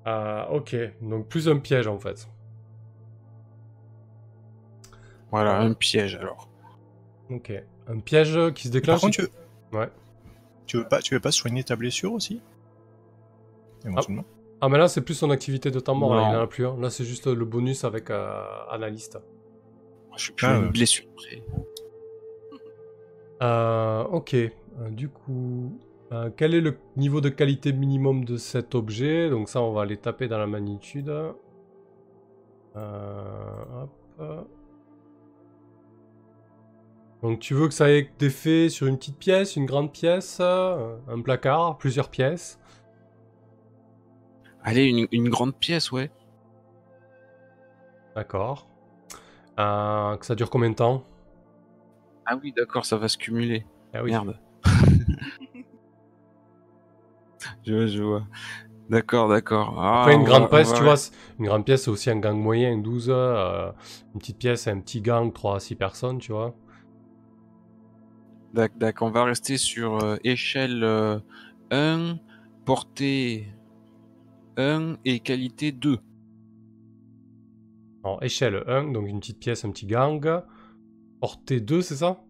Ah, 0.05 0.49
ok, 0.53 0.77
donc 1.01 1.27
plus 1.27 1.49
un 1.49 1.59
piège 1.59 1.87
en 1.87 1.99
fait. 1.99 2.29
Voilà, 5.31 5.61
un 5.61 5.72
piège 5.74 6.14
alors. 6.16 6.49
Ok. 7.31 7.53
Un 7.89 7.99
piège 8.01 8.39
qui 8.55 8.68
se 8.68 8.72
déclenche. 8.72 9.01
Par 9.01 9.11
contre, 9.11 9.16
tu 9.16 9.22
veux... 9.22 9.31
Ouais. 9.79 9.89
Tu 10.66 10.77
veux 10.79 10.89
pas, 10.89 11.01
tu 11.01 11.14
veux 11.14 11.20
pas 11.20 11.31
soigner 11.33 11.62
ta 11.64 11.77
blessure 11.77 12.12
aussi? 12.12 12.41
Éventuellement. 13.85 14.24
Ah, 14.61 14.68
mais 14.68 14.79
là, 14.79 14.89
c'est 14.89 15.03
plus 15.03 15.14
son 15.14 15.31
activité 15.31 15.70
de 15.70 15.79
temps 15.81 15.95
mort, 15.95 16.14
là, 16.14 16.31
il 16.31 16.37
en 16.37 16.41
a 16.43 16.47
plus. 16.47 16.66
hein. 16.66 16.77
Là, 16.81 16.91
c'est 16.91 17.05
juste 17.05 17.27
le 17.27 17.45
bonus 17.45 17.85
avec 17.85 18.11
euh, 18.11 18.43
analyste. 18.70 19.18
Je 20.16 20.22
suis 20.22 20.33
plus 20.33 20.47
Ah, 20.47 20.57
une 20.57 20.70
blessure 20.70 21.05
près. 21.14 21.43
Euh, 23.43 24.03
ok. 24.05 24.35
Euh, 24.35 24.51
du 24.91 25.09
coup, 25.11 25.79
euh, 26.12 26.31
quel 26.37 26.55
est 26.55 26.61
le 26.62 26.79
niveau 26.97 27.20
de 27.20 27.29
qualité 27.29 27.72
minimum 27.72 28.24
de 28.24 28.37
cet 28.39 28.74
objet? 28.74 29.29
Donc 29.29 29.49
ça, 29.51 29.61
on 29.61 29.72
va 29.72 29.83
aller 29.83 29.99
taper 29.99 30.27
dans 30.27 30.39
la 30.39 30.47
magnitude. 30.47 31.11
Euh, 32.77 33.64
hop. 34.18 34.49
Donc 37.27 37.41
tu 37.41 37.55
veux 37.55 37.66
que 37.66 37.74
ça 37.74 37.91
ait 37.91 38.09
d'effet 38.20 38.68
sur 38.68 38.87
une 38.87 38.97
petite 38.99 39.18
pièce, 39.18 39.57
une 39.57 39.66
grande 39.66 39.93
pièce, 39.93 40.39
euh, 40.41 40.97
un 41.09 41.20
placard, 41.20 41.77
plusieurs 41.77 42.09
pièces? 42.09 42.57
Allez, 44.62 44.85
une, 44.85 45.09
une 45.11 45.29
grande 45.29 45.53
pièce, 45.57 45.91
ouais. 45.91 46.09
D'accord. 48.14 48.68
Euh, 49.59 50.16
que 50.16 50.24
ça 50.24 50.37
dure 50.37 50.51
combien 50.51 50.70
de 50.70 50.77
temps? 50.77 51.05
Ah 52.27 52.37
oui, 52.41 52.53
d'accord, 52.57 52.87
ça 52.87 52.97
va 52.97 53.09
se 53.09 53.18
cumuler. 53.18 53.66
Ah 53.93 54.05
oui. 54.05 54.12
Merde. 54.12 54.39
je 57.66 57.74
vois, 57.74 57.87
je 57.87 58.03
vois. 58.03 58.22
D'accord, 58.89 59.29
d'accord. 59.29 59.74
Ah, 59.83 60.01
Après, 60.03 60.14
une 60.14 60.20
on 60.20 60.24
grande 60.24 60.43
va- 60.45 60.49
pièce, 60.49 60.70
va- 60.70 60.77
tu 60.79 60.83
vois, 60.85 60.97
c'est- 60.97 61.12
une 61.41 61.47
grande 61.47 61.64
pièce, 61.64 61.85
c'est 61.85 61.91
aussi 61.91 62.11
un 62.11 62.20
gang 62.20 62.37
moyen, 62.39 62.79
12. 62.79 63.09
euh, 63.11 63.72
une 64.14 64.20
petite 64.20 64.39
pièce, 64.39 64.62
c'est 64.62 64.70
un 64.70 64.81
petit 64.81 65.01
gang, 65.03 65.33
3 65.33 65.57
à 65.57 65.61
6 65.61 65.74
personnes, 65.74 66.18
tu 66.18 66.33
vois. 66.33 66.55
D'ac- 68.57 68.77
D'accord, 68.79 69.09
on 69.09 69.11
va 69.13 69.25
rester 69.25 69.57
sur 69.59 70.03
euh, 70.03 70.17
échelle 70.25 70.83
euh, 70.83 71.19
1, 71.71 72.17
portée 72.65 73.47
1 74.57 74.97
et 75.05 75.21
qualité 75.21 75.73
2. 75.73 75.99
Alors, 78.03 78.23
échelle 78.23 78.63
1, 78.67 78.93
donc 78.93 79.07
une 79.09 79.21
petite 79.21 79.39
pièce, 79.39 79.65
un 79.65 79.71
petit 79.71 79.87
gang. 79.87 80.43
Portée 81.21 81.61
2, 81.61 81.83
c'est 81.83 81.97
ça? 81.97 82.25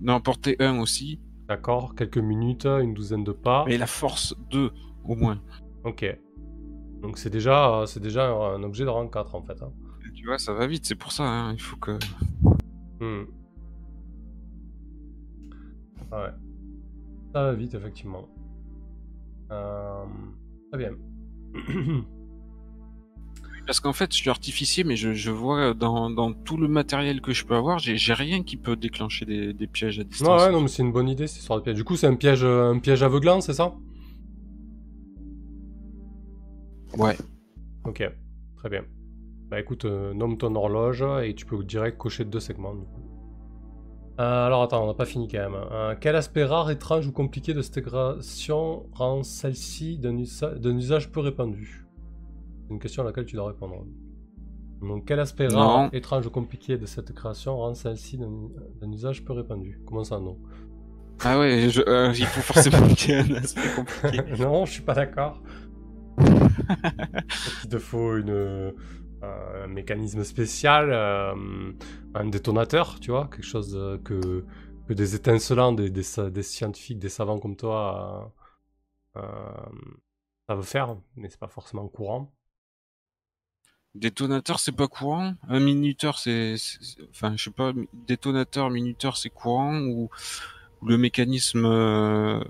Non, 0.00 0.20
portée 0.20 0.56
1 0.60 0.78
aussi. 0.78 1.20
D'accord, 1.48 1.94
quelques 1.94 2.18
minutes, 2.18 2.66
une 2.66 2.94
douzaine 2.94 3.24
de 3.24 3.32
pas. 3.32 3.64
Mais 3.66 3.78
la 3.78 3.86
force 3.86 4.34
2, 4.50 4.70
au 5.04 5.14
moins. 5.14 5.40
Ok. 5.84 6.04
Donc 7.02 7.18
c'est 7.18 7.30
déjà, 7.30 7.84
c'est 7.86 8.00
déjà 8.00 8.28
un 8.30 8.62
objet 8.62 8.84
de 8.84 8.88
rang 8.90 9.06
4 9.08 9.34
en 9.34 9.42
fait. 9.42 9.60
hein. 9.62 9.72
Tu 10.14 10.26
vois, 10.26 10.38
ça 10.38 10.52
va 10.52 10.66
vite, 10.66 10.84
c'est 10.86 10.94
pour 10.96 11.12
ça. 11.12 11.24
hein, 11.24 11.52
Il 11.54 11.60
faut 11.60 11.76
que. 11.76 11.98
Hmm. 13.00 13.24
Ah 16.12 16.22
Ouais. 16.24 16.30
Ça 17.34 17.42
va 17.42 17.52
vite, 17.54 17.74
effectivement. 17.74 18.26
Euh, 19.50 20.04
Très 20.72 20.78
bien. 20.78 20.92
Parce 23.66 23.80
qu'en 23.80 23.92
fait, 23.92 24.12
je 24.12 24.16
suis 24.16 24.30
artificier, 24.30 24.82
mais 24.82 24.96
je, 24.96 25.12
je 25.12 25.30
vois 25.30 25.74
dans, 25.74 26.08
dans 26.08 26.32
tout 26.32 26.56
le 26.56 26.68
matériel 26.68 27.20
que 27.20 27.32
je 27.32 27.44
peux 27.44 27.54
avoir, 27.54 27.78
j'ai 27.78 28.12
rien 28.14 28.42
qui 28.42 28.56
peut 28.56 28.76
déclencher 28.76 29.26
des, 29.26 29.52
des 29.52 29.66
pièges 29.66 29.98
à 29.98 30.04
non, 30.04 30.08
distance. 30.08 30.42
ouais, 30.42 30.52
non, 30.52 30.60
mais 30.62 30.68
c'est 30.68 30.82
une 30.82 30.92
bonne 30.92 31.08
idée 31.08 31.26
cette 31.26 31.40
histoire 31.40 31.58
de 31.58 31.64
piège. 31.64 31.76
Du 31.76 31.84
coup, 31.84 31.96
c'est 31.96 32.06
un 32.06 32.14
piège, 32.16 32.42
euh, 32.44 32.72
un 32.72 32.78
piège 32.78 33.02
aveuglant, 33.02 33.42
c'est 33.42 33.52
ça? 33.52 33.74
Ouais. 36.96 37.16
Ok, 37.84 38.02
très 38.56 38.68
bien. 38.70 38.84
Bah 39.50 39.60
écoute, 39.60 39.84
euh, 39.84 40.14
nomme 40.14 40.36
ton 40.38 40.54
horloge 40.54 41.04
et 41.24 41.34
tu 41.34 41.44
peux 41.46 41.62
direct 41.62 41.96
cocher 41.98 42.24
deux 42.24 42.40
segments 42.40 42.74
du 42.74 42.82
coup. 42.84 43.02
Euh, 44.18 44.46
alors 44.46 44.62
attends, 44.64 44.82
on 44.82 44.86
n'a 44.88 44.94
pas 44.94 45.04
fini 45.04 45.28
quand 45.28 45.38
même. 45.38 45.54
Euh, 45.70 45.94
quel 46.00 46.16
aspect 46.16 46.44
rare, 46.44 46.70
étrange 46.70 47.06
ou 47.06 47.12
compliqué 47.12 47.54
de 47.54 47.62
cette 47.62 47.80
création 47.82 48.86
rend 48.92 49.22
celle-ci 49.22 49.98
d'un 49.98 50.16
usa- 50.16 50.54
d'un 50.58 50.76
usage 50.76 51.10
peu 51.10 51.20
répandu? 51.20 51.86
C'est 52.66 52.72
une 52.74 52.80
question 52.80 53.02
à 53.02 53.06
laquelle 53.06 53.26
tu 53.26 53.36
dois 53.36 53.46
répondre. 53.48 53.84
Donc 54.82 55.04
quel 55.06 55.20
aspect 55.20 55.46
rare, 55.48 55.84
Non. 55.84 55.90
étrange 55.92 56.26
ou 56.26 56.30
compliqué 56.30 56.76
de 56.78 56.86
cette 56.86 57.12
création 57.12 57.56
rend 57.58 57.74
celle-ci 57.74 58.18
d'un 58.18 58.92
usage 58.92 59.24
peu 59.24 59.32
répandu? 59.34 59.80
Comment 59.86 60.04
ça 60.04 60.18
non? 60.18 60.36
Ah 61.24 61.38
ouais, 61.38 61.68
je- 61.70 61.82
euh, 61.86 62.12
il 62.16 62.26
faut 62.26 62.40
forcément 62.40 62.86
qu'il 62.94 63.10
y 63.10 63.12
ait 63.18 63.32
un 63.32 63.34
aspect 63.36 63.68
compliqué. 63.74 64.22
Non, 64.40 64.66
je 64.66 64.72
suis 64.72 64.82
pas 64.82 64.94
d'accord. 64.94 65.40
Qu'il 67.60 67.70
te 67.70 67.78
faut 67.78 68.16
une, 68.16 68.72
un 69.22 69.66
mécanisme 69.66 70.24
spécial, 70.24 70.90
euh, 70.92 71.72
un 72.14 72.26
détonateur, 72.26 73.00
tu 73.00 73.10
vois, 73.10 73.28
quelque 73.28 73.42
chose 73.42 73.74
euh, 73.76 73.98
que, 73.98 74.44
que 74.88 74.92
des 74.94 75.14
étincelants, 75.14 75.72
des, 75.72 75.90
des, 75.90 76.42
scientifiques, 76.42 76.98
des 76.98 77.08
savants 77.08 77.38
comme 77.38 77.56
toi 77.56 78.32
euh, 79.16 79.22
euh, 79.22 79.80
savent 80.48 80.62
faire, 80.64 80.96
mais 81.16 81.28
c'est 81.28 81.40
pas 81.40 81.48
forcément 81.48 81.88
courant. 81.88 82.32
Détonateur, 83.94 84.60
c'est 84.60 84.72
pas 84.72 84.86
courant? 84.86 85.34
Un 85.48 85.60
minuteur, 85.60 86.18
c'est, 86.18 86.54
enfin, 87.10 87.36
je 87.36 87.44
sais 87.44 87.50
pas, 87.50 87.72
détonateur, 87.92 88.70
minuteur, 88.70 89.16
c'est 89.16 89.30
courant 89.30 89.80
ou, 89.80 90.08
ou 90.80 90.86
le 90.86 90.98
mécanisme 90.98 91.64
euh, 91.64 92.42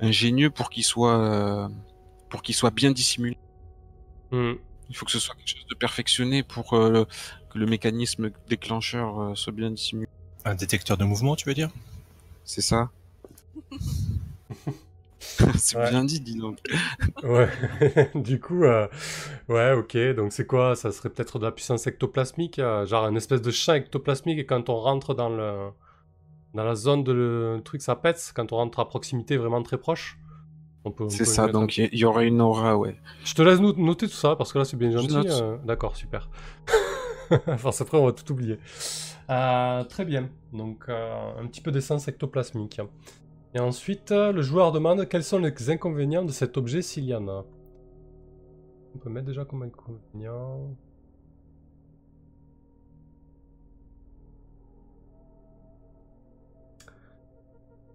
ingénieux 0.00 0.50
pour 0.50 0.70
qu'il 0.70 0.84
soit, 0.84 1.18
euh, 1.18 1.68
pour 2.30 2.42
qu'il 2.42 2.54
soit 2.54 2.70
bien 2.70 2.90
dissimulé? 2.90 3.38
Hmm. 4.30 4.54
Il 4.88 4.96
faut 4.96 5.04
que 5.06 5.12
ce 5.12 5.18
soit 5.18 5.34
quelque 5.34 5.48
chose 5.48 5.66
de 5.68 5.74
perfectionné 5.74 6.42
pour 6.42 6.74
euh, 6.74 6.90
le- 6.90 7.04
que 7.50 7.58
le 7.58 7.66
mécanisme 7.66 8.30
déclencheur 8.48 9.20
euh, 9.20 9.34
soit 9.34 9.52
bien 9.52 9.70
dissimulé. 9.70 10.06
Un 10.44 10.54
détecteur 10.54 10.96
de 10.96 11.04
mouvement, 11.04 11.34
tu 11.36 11.48
veux 11.48 11.54
dire? 11.54 11.70
C'est 12.44 12.62
ça. 12.62 12.90
c'est 15.20 15.76
Ouais. 15.76 15.90
bien 15.90 16.04
dit, 16.04 16.20
dis 16.20 16.36
donc. 16.36 16.58
Ouais, 17.22 17.48
du 18.14 18.38
coup, 18.40 18.64
euh, 18.64 18.86
ouais, 19.48 19.72
ok, 19.72 19.96
donc 20.14 20.32
c'est 20.32 20.46
quoi? 20.46 20.76
Ça 20.76 20.92
serait 20.92 21.10
peut-être 21.10 21.38
de 21.38 21.44
la 21.44 21.52
puissance 21.52 21.86
ectoplasmique, 21.86 22.58
euh, 22.58 22.86
genre 22.86 23.06
une 23.08 23.16
espèce 23.16 23.42
de 23.42 23.50
champ 23.50 23.74
ectoplasmique, 23.74 24.38
et 24.38 24.46
quand 24.46 24.68
on 24.68 24.76
rentre 24.76 25.14
dans 25.14 25.28
le 25.30 25.70
dans 26.54 26.64
la 26.64 26.74
zone 26.74 27.04
de 27.04 27.12
le, 27.12 27.56
le 27.56 27.62
truc, 27.62 27.82
ça 27.82 27.96
pète, 27.96 28.32
quand 28.34 28.52
on 28.52 28.56
rentre 28.56 28.78
à 28.80 28.88
proximité 28.88 29.36
vraiment 29.36 29.62
très 29.62 29.78
proche. 29.78 30.18
C'est 31.08 31.24
ça, 31.24 31.46
donc 31.48 31.78
il 31.78 31.88
y, 31.92 31.98
y 31.98 32.04
aurait 32.04 32.26
une 32.26 32.40
aura, 32.40 32.76
ouais. 32.76 32.96
Je 33.24 33.34
te 33.34 33.42
laisse 33.42 33.60
no- 33.60 33.72
noter 33.74 34.06
tout 34.06 34.14
ça, 34.14 34.36
parce 34.36 34.52
que 34.52 34.58
là 34.58 34.64
c'est 34.64 34.76
bien 34.76 34.90
gentil. 34.90 35.14
euh, 35.42 35.56
D'accord, 35.64 35.96
super. 35.96 36.28
Parce 37.62 37.80
après 37.80 37.98
on 37.98 38.06
va 38.06 38.12
tout 38.12 38.30
oublier. 38.32 38.58
Euh, 39.30 39.82
très 39.84 40.04
bien, 40.04 40.28
donc 40.52 40.84
euh, 40.88 41.32
un 41.40 41.46
petit 41.48 41.60
peu 41.60 41.72
d'essence 41.72 42.06
ectoplasmique. 42.06 42.80
Et 43.54 43.58
ensuite, 43.58 44.10
le 44.12 44.42
joueur 44.42 44.70
demande 44.70 45.08
quels 45.08 45.24
sont 45.24 45.38
les 45.38 45.70
inconvénients 45.70 46.24
de 46.24 46.30
cet 46.30 46.56
objet 46.56 46.82
s'il 46.82 47.04
y 47.04 47.14
en 47.14 47.26
a. 47.26 47.44
On 48.94 48.98
peut 48.98 49.10
mettre 49.10 49.26
déjà 49.26 49.44
comme 49.44 49.62
inconvénient. 49.62 50.76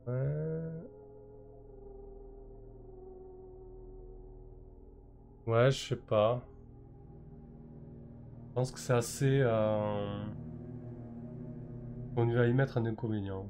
Ouais. 0.08 0.91
Ouais, 5.48 5.72
je 5.72 5.78
sais 5.90 5.96
pas. 5.96 6.42
Je 8.50 8.54
pense 8.54 8.72
que 8.72 8.80
c'est 8.80 8.94
assez. 8.94 9.40
euh, 9.42 10.24
On 12.16 12.26
va 12.26 12.48
y 12.48 12.54
mettre 12.54 12.78
un 12.78 12.86
inconvénient. 12.86 13.48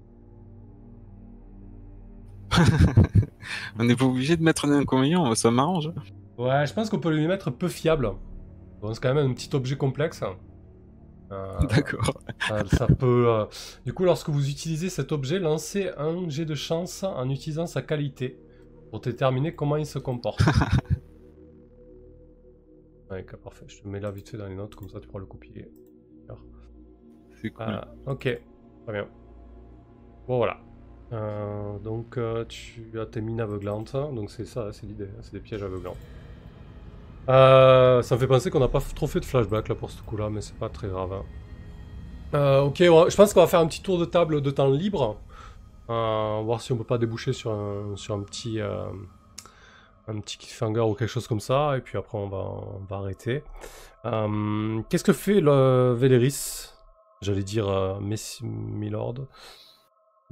On 3.79 3.83
n'est 3.85 3.95
pas 3.95 4.05
obligé 4.05 4.37
de 4.37 4.43
mettre 4.43 4.65
un 4.65 4.71
inconvénient, 4.73 5.33
ça 5.35 5.51
m'arrange. 5.51 5.91
Ouais, 6.37 6.65
je 6.67 6.73
pense 6.73 6.89
qu'on 6.89 6.99
peut 6.99 7.13
lui 7.15 7.27
mettre 7.27 7.49
peu 7.51 7.67
fiable. 7.67 8.11
Bon, 8.81 8.93
c'est 8.93 9.01
quand 9.01 9.13
même 9.13 9.29
un 9.29 9.33
petit 9.33 9.53
objet 9.55 9.77
complexe. 9.77 10.23
Euh, 11.31 11.59
D'accord. 11.69 12.13
ça, 12.47 12.65
ça 12.67 12.87
peut. 12.87 13.25
euh, 13.29 13.45
Du 13.85 13.93
coup, 13.93 14.03
lorsque 14.03 14.29
vous 14.29 14.49
utilisez 14.49 14.89
cet 14.89 15.11
objet, 15.11 15.39
lancez 15.39 15.89
un 15.97 16.27
jet 16.29 16.45
de 16.45 16.55
chance 16.55 17.03
en 17.03 17.29
utilisant 17.29 17.67
sa 17.67 17.81
qualité 17.81 18.37
pour 18.89 18.99
déterminer 18.99 19.55
comment 19.55 19.77
il 19.77 19.85
se 19.85 19.99
comporte. 19.99 20.41
ouais, 23.12 23.22
ok, 23.22 23.36
parfait. 23.38 23.66
Je 23.68 23.82
te 23.82 23.88
mets 23.88 23.99
là 23.99 24.12
vite 24.12 24.30
fait 24.30 24.38
dans 24.38 24.47
les 24.47 24.55
notes, 24.55 24.76
comme 24.76 24.89
ça 24.89 24.99
tu 24.99 25.07
pourras 25.07 25.20
le 25.22 25.26
copier. 25.26 25.70
C'est 27.41 27.49
cool. 27.49 27.66
Ah, 27.68 27.88
ok, 28.05 28.20
très 28.86 28.93
bien. 28.93 29.07
Bon, 30.28 30.38
voilà. 30.38 30.57
Euh, 31.12 31.80
donc, 31.80 32.18
euh, 32.18 32.45
tu 32.45 32.99
as 32.99 33.05
tes 33.07 33.20
mines 33.22 33.41
aveuglantes. 33.41 33.93
Donc, 33.93 34.30
c'est 34.30 34.45
ça, 34.45 34.72
c'est 34.72 34.86
l'idée. 34.86 35.09
C'est 35.22 35.34
des 35.34 35.39
pièges 35.39 35.64
aveuglants. 35.64 35.95
Euh, 37.30 38.01
ça 38.01 38.16
me 38.16 38.20
fait 38.20 38.28
penser 38.28 38.49
qu'on 38.51 38.59
n'a 38.59 38.68
pas 38.68 38.80
trop 38.95 39.07
fait 39.07 39.20
de 39.20 39.26
flashback 39.26 39.70
là 39.70 39.76
pour 39.76 39.89
ce 39.89 40.01
coup-là, 40.03 40.30
mais 40.30 40.41
c'est 40.41 40.55
pas 40.57 40.70
très 40.70 40.88
grave. 40.88 41.14
hein. 41.14 41.24
Ok, 42.64 42.80
va- 42.82 43.09
je 43.09 43.16
pense 43.16 43.34
qu'on 43.34 43.41
va 43.41 43.47
faire 43.47 43.59
un 43.59 43.68
petit 43.68 43.82
tour 43.82 43.97
de 43.99 44.05
table 44.05 44.41
de 44.41 44.51
temps 44.51 44.70
libre. 44.70 45.18
Voir 45.88 46.62
si 46.62 46.72
on 46.72 46.78
peut 46.78 46.84
pas 46.86 46.97
déboucher 46.97 47.34
sur 47.34 47.51
un, 47.51 47.95
sur 47.95 48.16
un 48.16 48.22
petit. 48.22 48.59
Un 50.12 50.20
petit 50.20 50.38
cliffhanger 50.38 50.82
ou 50.82 50.93
quelque 50.93 51.09
chose 51.09 51.28
comme 51.28 51.39
ça, 51.39 51.78
et 51.78 51.82
puis 51.82 51.97
après 51.97 52.18
on 52.18 52.28
va, 52.28 52.38
on 52.38 52.84
va 52.89 52.97
arrêter. 52.97 53.43
Euh, 54.05 54.82
Qu'est-ce 54.89 55.03
que 55.03 55.14
fait 55.14 55.41
le 55.41 55.93
Véléris 55.93 56.70
j'allais 57.22 57.43
dire 57.43 57.68
euh, 57.70 57.99
Messi- 57.99 58.43
Milord, 58.43 59.14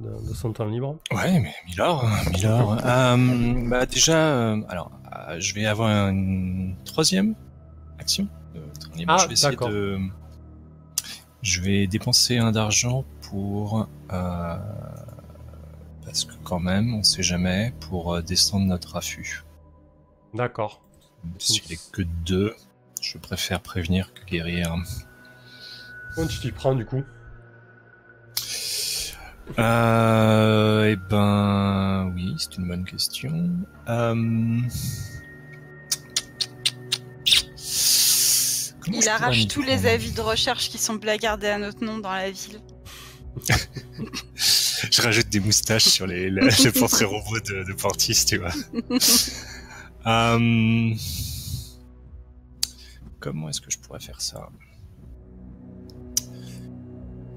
de 0.00 0.34
son 0.34 0.52
temps 0.52 0.64
libre? 0.66 0.96
Ouais, 1.12 1.38
mais 1.40 1.54
Milord, 1.68 2.04
Milord. 2.32 2.76
Euh, 2.84 3.68
bah 3.68 3.86
déjà, 3.86 4.16
euh, 4.18 4.60
alors, 4.68 4.90
je 5.38 5.54
vais 5.54 5.66
avoir 5.66 6.08
une 6.08 6.74
troisième 6.84 7.34
action. 7.98 8.26
Dernièrement, 8.88 9.14
Ah, 9.14 9.18
je 9.22 9.26
vais 9.28 9.32
essayer 9.34 9.56
de. 9.56 9.98
Je 11.42 11.60
vais 11.62 11.86
dépenser 11.86 12.36
un 12.38 12.50
d'argent 12.52 13.04
pour. 13.22 13.86
parce 14.08 14.60
que 16.24 16.34
quand 16.42 16.58
même, 16.60 16.92
on 16.94 17.02
sait 17.04 17.22
jamais, 17.22 17.72
pour 17.80 18.20
descendre 18.22 18.66
notre 18.66 18.96
affût. 18.96 19.44
D'accord. 20.34 20.82
S'il 21.38 21.72
est 21.72 21.90
que 21.92 22.02
deux, 22.02 22.54
je 23.00 23.18
préfère 23.18 23.60
prévenir 23.60 24.12
que 24.14 24.24
guérir. 24.24 24.74
Comment 26.14 26.26
tu 26.26 26.38
t'y 26.38 26.52
prends 26.52 26.74
du 26.74 26.84
coup? 26.84 27.02
Euh, 29.58 30.84
eh 30.84 30.96
ben, 30.96 32.12
oui, 32.14 32.36
c'est 32.38 32.56
une 32.56 32.68
bonne 32.68 32.84
question. 32.84 33.50
Euh... 33.88 34.14
comment 38.80 39.00
Il 39.00 39.08
arrache 39.08 39.48
tous 39.48 39.62
les 39.62 39.86
avis 39.86 40.12
de 40.12 40.20
recherche 40.20 40.70
qui 40.70 40.78
sont 40.78 40.94
blagardés 40.94 41.48
à 41.48 41.58
notre 41.58 41.84
nom 41.84 41.98
dans 41.98 42.12
la 42.12 42.30
ville. 42.30 42.60
Je 44.90 45.02
rajoute 45.02 45.28
des 45.28 45.40
moustaches 45.40 45.84
sur 45.84 46.06
les, 46.06 46.30
le, 46.30 46.42
le 46.42 46.72
portrait 46.78 47.04
robot 47.04 47.40
de, 47.40 47.64
de 47.64 47.72
Portis, 47.74 48.24
tu 48.24 48.38
vois. 48.38 48.52
Euh, 50.06 50.94
Comment 53.20 53.48
est-ce 53.50 53.60
que 53.60 53.70
je 53.70 53.78
pourrais 53.78 54.00
faire 54.00 54.20
ça 54.20 54.48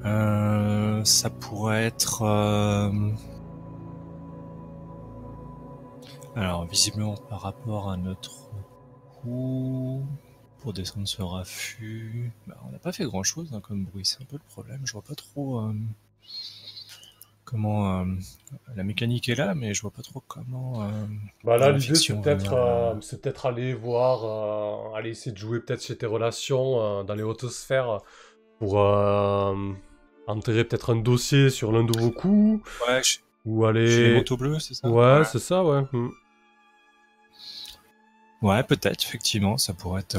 Euh, 0.05 1.03
Ça 1.03 1.29
pourrait 1.29 1.85
être... 1.85 2.21
euh, 2.23 3.11
Alors, 6.35 6.65
visiblement, 6.65 7.15
par 7.15 7.41
rapport 7.41 7.91
à 7.91 7.97
notre 7.97 8.49
coup, 9.21 10.03
pour 10.59 10.73
descendre 10.73 11.07
ce 11.07 11.21
raffut, 11.21 12.31
bah, 12.47 12.57
on 12.67 12.71
n'a 12.71 12.79
pas 12.79 12.91
fait 12.93 13.03
grand-chose 13.05 13.51
hein, 13.53 13.59
comme 13.61 13.83
bruit, 13.83 14.05
c'est 14.05 14.21
un 14.21 14.25
peu 14.25 14.37
le 14.37 14.49
problème. 14.49 14.81
Je 14.85 14.93
vois 14.93 15.01
pas 15.01 15.15
trop... 15.15 15.69
comment 17.43 18.01
euh, 18.01 18.05
la 18.75 18.83
mécanique 18.83 19.29
est 19.29 19.35
là, 19.35 19.53
mais 19.55 19.73
je 19.73 19.81
vois 19.81 19.91
pas 19.91 20.01
trop 20.01 20.21
comment. 20.27 20.83
euh, 20.83 20.89
Bah 21.43 21.57
là, 21.57 21.71
l'idée, 21.71 21.95
c'est 21.95 22.19
peut-être 22.21 22.53
euh, 22.53 22.99
c'est 23.01 23.21
peut-être 23.21 23.45
aller 23.45 23.73
voir, 23.73 24.95
aller 24.95 25.11
essayer 25.11 25.31
de 25.31 25.37
jouer 25.37 25.59
peut-être 25.59 25.83
chez 25.83 25.97
tes 25.97 26.05
relations 26.05 27.03
dans 27.03 27.15
les 27.15 27.23
hautes 27.23 27.47
sphères 27.49 27.99
pour 28.59 28.75
enterrer 30.25 30.63
peut-être 30.63 30.91
un 30.91 30.95
dossier 30.95 31.49
sur 31.49 31.71
l'un 31.71 31.83
de 31.83 31.97
vos 31.97 32.11
coups 32.11 32.63
Ouais, 32.87 33.01
ou 33.45 33.65
chez 33.85 34.03
les 34.03 34.09
aller. 34.09 34.13
motos 34.13 34.37
bleues, 34.37 34.59
c'est 34.59 34.73
ça? 34.73 34.87
Ouais, 34.89 35.23
c'est 35.25 35.39
ça, 35.39 35.63
ouais. 35.63 35.81
Hmm. 35.91 36.09
Ouais, 38.41 38.63
peut-être, 38.63 39.03
effectivement, 39.03 39.57
ça 39.57 39.73
pourrait 39.73 40.01
être. 40.01 40.17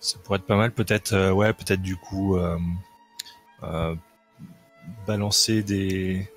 ça 0.00 0.18
pourrait 0.24 0.38
être 0.38 0.46
pas 0.46 0.56
mal, 0.56 0.72
peut-être. 0.72 1.32
ouais, 1.32 1.52
peut-être 1.52 1.82
du 1.82 1.96
coup. 1.96 2.36
Balancer 5.06 5.62
des. 5.62 6.28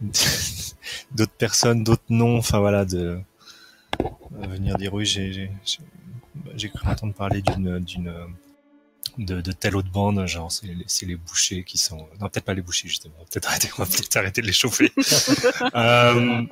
d'autres 1.12 1.32
personnes, 1.32 1.84
d'autres 1.84 2.02
noms, 2.08 2.38
enfin 2.38 2.58
voilà, 2.58 2.84
de. 2.84 3.20
venir 4.30 4.76
dire 4.76 4.92
oui, 4.94 5.04
j'ai. 5.04 5.50
cru 6.74 6.88
entendre 6.88 7.14
parler 7.14 7.42
d'une. 7.42 7.78
d'une 7.80 8.12
de, 9.18 9.40
de 9.40 9.52
telle 9.52 9.76
autre 9.76 9.90
bande, 9.90 10.26
genre 10.26 10.50
c'est 10.50 10.66
les, 10.66 11.06
les 11.06 11.16
bouchers 11.16 11.64
qui 11.64 11.78
sont... 11.78 12.08
Non, 12.20 12.28
peut-être 12.28 12.44
pas 12.44 12.54
les 12.54 12.62
bouchers, 12.62 12.88
justement. 12.88 13.14
Peut-être 13.30 13.48
arrêter, 13.48 13.68
on 13.78 13.82
va 13.82 13.86
peut-être 13.86 14.16
arrêter 14.16 14.42
de 14.42 14.46
les 14.46 14.52
chauffer. 14.52 14.92
Euh, 15.74 16.42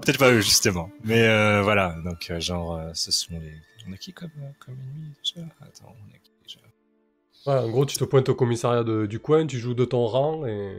peut-être 0.00 0.18
pas 0.18 0.30
eux, 0.30 0.40
justement. 0.40 0.90
Mais 1.04 1.22
euh, 1.26 1.62
voilà, 1.62 1.96
donc 2.04 2.30
euh, 2.30 2.40
genre, 2.40 2.76
euh, 2.76 2.90
ce 2.94 3.10
sont 3.10 3.38
les... 3.38 3.54
On 3.88 3.92
a 3.92 3.96
qui 3.96 4.12
comme, 4.12 4.30
euh, 4.38 4.50
comme 4.58 4.74
ennemi 4.74 5.12
déjà? 5.22 5.46
Attends, 5.60 5.94
on 5.98 6.14
a 6.14 6.18
qui? 6.18 6.31
Ouais, 7.46 7.54
en 7.54 7.68
gros, 7.68 7.86
tu 7.86 7.96
te 7.96 8.04
pointes 8.04 8.28
au 8.28 8.34
commissariat 8.34 8.84
de- 8.84 9.06
du 9.06 9.18
coin, 9.18 9.46
tu 9.46 9.58
joues 9.58 9.74
de 9.74 9.84
ton 9.84 10.06
rang 10.06 10.46
et. 10.46 10.72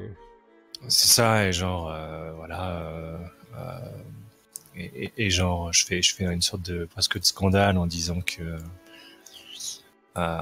C'est 0.89 1.07
ça, 1.09 1.47
et 1.47 1.53
genre, 1.53 1.91
euh, 1.91 2.33
voilà... 2.33 2.79
euh, 2.81 3.17
euh, 3.57 3.79
et, 4.75 5.05
et- 5.05 5.13
et 5.17 5.29
genre, 5.29 5.71
je 5.73 5.85
fais, 5.85 6.01
je 6.01 6.15
fais 6.15 6.25
une 6.25 6.41
sorte 6.41 6.63
de 6.63 6.85
presque 6.85 7.19
de 7.19 7.25
scandale 7.25 7.77
en 7.77 7.87
disant 7.87 8.21
que... 8.21 8.57
euh, 10.17 10.37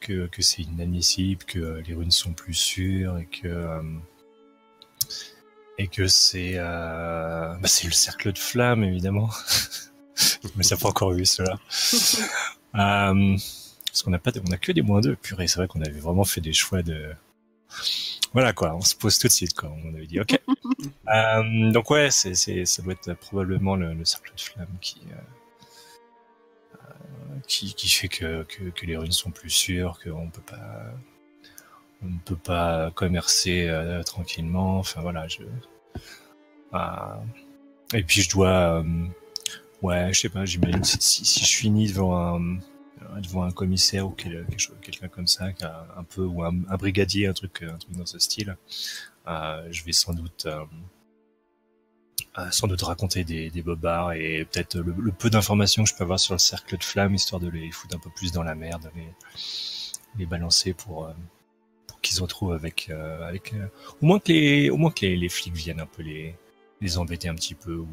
que, 0.00 0.26
que 0.26 0.42
c'est 0.42 0.62
inadmissible, 0.62 1.44
que 1.44 1.82
les 1.86 1.94
runes 1.94 2.10
sont 2.10 2.32
plus 2.32 2.54
sûres 2.54 3.18
et 3.18 3.26
que... 3.26 3.48
euh, 3.48 3.82
et 5.78 5.88
que 5.88 6.06
c'est 6.06 6.54
euh, 6.56 7.54
bah, 7.54 7.68
c'est 7.68 7.86
le 7.86 7.92
cercle 7.92 8.32
de 8.32 8.38
flammes 8.38 8.84
évidemment 8.84 9.30
mais 10.56 10.62
ça 10.62 10.74
n'a 10.74 10.80
pas 10.80 10.88
encore 10.88 11.12
vu 11.12 11.24
cela 11.24 11.58
euh, 12.74 13.36
parce 13.90 14.02
qu'on 14.02 14.10
n'a 14.10 14.18
pas 14.18 14.30
de- 14.32 14.40
on 14.48 14.52
a 14.52 14.56
que 14.58 14.72
des 14.72 14.82
moins 14.82 15.00
deux 15.00 15.16
purée 15.16 15.46
c'est 15.48 15.56
vrai 15.58 15.68
qu'on 15.68 15.80
avait 15.82 16.00
vraiment 16.00 16.24
fait 16.24 16.40
des 16.40 16.52
choix 16.52 16.82
de 16.82 17.10
voilà 18.32 18.52
quoi 18.52 18.74
on 18.74 18.80
se 18.80 18.94
pose 18.96 19.18
tout 19.18 19.28
de 19.28 19.32
suite 19.32 19.54
quoi. 19.54 19.72
On 19.84 19.94
avait 19.94 20.06
dit 20.06 20.20
ok. 20.20 20.38
Euh, 21.12 21.72
donc 21.72 21.90
ouais 21.90 22.10
c'est 22.10 22.34
c'est 22.34 22.64
ça 22.64 22.82
doit 22.82 22.92
être 22.94 23.12
probablement 23.14 23.74
le, 23.76 23.92
le 23.94 24.04
cercle 24.04 24.32
de 24.36 24.40
flammes 24.40 24.76
qui 24.80 25.00
euh, 25.10 25.16
euh, 26.74 27.38
qui, 27.46 27.74
qui 27.74 27.88
fait 27.88 28.08
que, 28.08 28.44
que, 28.44 28.64
que 28.70 28.86
les 28.86 28.96
runes 28.96 29.12
sont 29.12 29.30
plus 29.30 29.50
sûres 29.50 29.98
qu'on 30.02 30.30
peut 30.30 30.42
pas 30.42 30.92
on 32.02 32.06
ne 32.06 32.18
peut 32.24 32.36
pas 32.36 32.90
commercer 32.92 33.66
euh, 33.68 34.02
tranquillement. 34.02 34.78
Enfin 34.78 35.00
voilà 35.02 35.26
je 35.28 35.42
et 37.94 38.02
puis 38.02 38.22
je 38.22 38.30
dois 38.30 38.84
ouais 39.82 40.12
je 40.12 40.20
sais 40.20 40.28
pas 40.28 40.44
j'imagine 40.44 40.84
si, 40.84 40.98
si 41.00 41.44
je 41.44 41.56
finis 41.56 41.88
devant 41.88 42.36
un 42.36 42.58
devant 43.20 43.44
un 43.44 43.50
commissaire 43.52 44.06
ou 44.06 44.10
quelqu'un 44.10 45.08
comme 45.08 45.26
ça 45.26 45.48
un 45.96 46.04
peu 46.04 46.22
ou 46.22 46.42
un, 46.44 46.52
brigadier 46.52 47.26
un 47.26 47.32
truc 47.32 47.64
dans 47.90 48.06
ce 48.06 48.18
style 48.18 48.56
euh, 49.26 49.68
je 49.70 49.84
vais 49.84 49.92
sans 49.92 50.14
doute 50.14 50.46
euh, 50.46 50.64
euh, 52.38 52.50
sans 52.50 52.66
doute 52.68 52.82
raconter 52.82 53.22
des, 53.24 53.50
bobards 53.62 54.12
et 54.14 54.46
peut-être 54.50 54.78
le, 54.78 55.12
peu 55.12 55.30
d'informations 55.30 55.84
que 55.84 55.90
je 55.90 55.94
peux 55.94 56.04
avoir 56.04 56.18
sur 56.18 56.34
le 56.34 56.38
cercle 56.38 56.78
de 56.78 56.82
flammes 56.82 57.14
histoire 57.14 57.40
de 57.40 57.48
les 57.48 57.70
foutre 57.70 57.96
un 57.96 57.98
peu 57.98 58.10
plus 58.10 58.32
dans 58.32 58.42
la 58.42 58.54
merde 58.54 58.90
les, 58.96 59.12
les 60.18 60.26
balancer 60.26 60.72
pour 60.72 61.12
qu'ils 62.02 62.16
se 62.16 62.22
retrouvent 62.22 62.52
avec 62.52 62.90
au 64.00 64.06
moins 64.06 64.18
que 64.18 64.32
les 64.32 64.70
au 64.70 64.76
moins 64.78 64.90
que 64.90 65.06
les 65.06 65.28
flics 65.28 65.54
viennent 65.54 65.80
un 65.80 65.86
peu 65.86 66.02
les 66.02 66.34
les 66.80 66.98
embêter 66.98 67.28
un 67.28 67.34
petit 67.34 67.54
peu 67.54 67.74
ou 67.74 67.88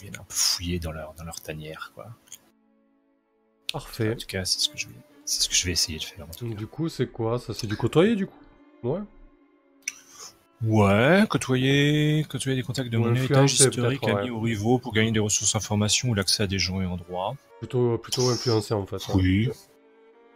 viennent 0.00 0.16
un 0.16 0.24
peu 0.24 0.34
fouiller 0.34 0.78
dans 0.78 0.92
leur 0.92 1.14
dans 1.14 1.24
leur 1.24 1.40
tanière 1.40 1.92
quoi 1.94 2.06
Parfait. 3.72 4.12
en 4.12 4.16
tout 4.16 4.26
cas 4.26 4.44
c'est 4.44 4.58
ce 4.60 4.68
que 4.68 4.76
je 4.78 4.86
vais 4.88 4.94
c'est 5.24 5.42
ce 5.42 5.48
que 5.48 5.54
je 5.54 5.64
vais 5.66 5.72
essayer 5.72 5.98
de 5.98 6.04
faire 6.04 6.24
en 6.24 6.30
tout 6.32 6.44
Donc, 6.44 6.54
cas. 6.54 6.58
du 6.58 6.66
coup, 6.66 6.88
c'est 6.88 7.06
quoi 7.06 7.38
Ça, 7.38 7.54
c'est 7.54 7.68
du 7.68 7.76
côtoyer, 7.76 8.16
du 8.16 8.26
coup? 8.26 8.38
Ouais. 8.82 8.98
Ouais, 10.62 11.24
côtoyer, 11.30 12.24
côtoyer 12.28 12.56
des 12.56 12.62
contacts 12.62 12.90
de 12.90 12.98
mon 12.98 13.14
héritage 13.14 13.54
influencer, 13.54 13.68
historique, 13.68 14.04
amis 14.08 14.14
ouais. 14.24 14.30
ou 14.30 14.40
rivaux 14.40 14.78
pour 14.78 14.92
gagner 14.92 15.10
des 15.12 15.20
ressources 15.20 15.54
informations 15.54 16.10
ou 16.10 16.14
l'accès 16.14 16.42
à 16.42 16.46
des 16.46 16.58
gens 16.58 16.82
et 16.82 16.86
endroits. 16.86 17.34
Plutôt, 17.60 17.96
plutôt 17.96 18.28
influencé, 18.28 18.74
en 18.74 18.84
fait. 18.86 18.96
hein. 18.96 19.12
Oui. 19.14 19.48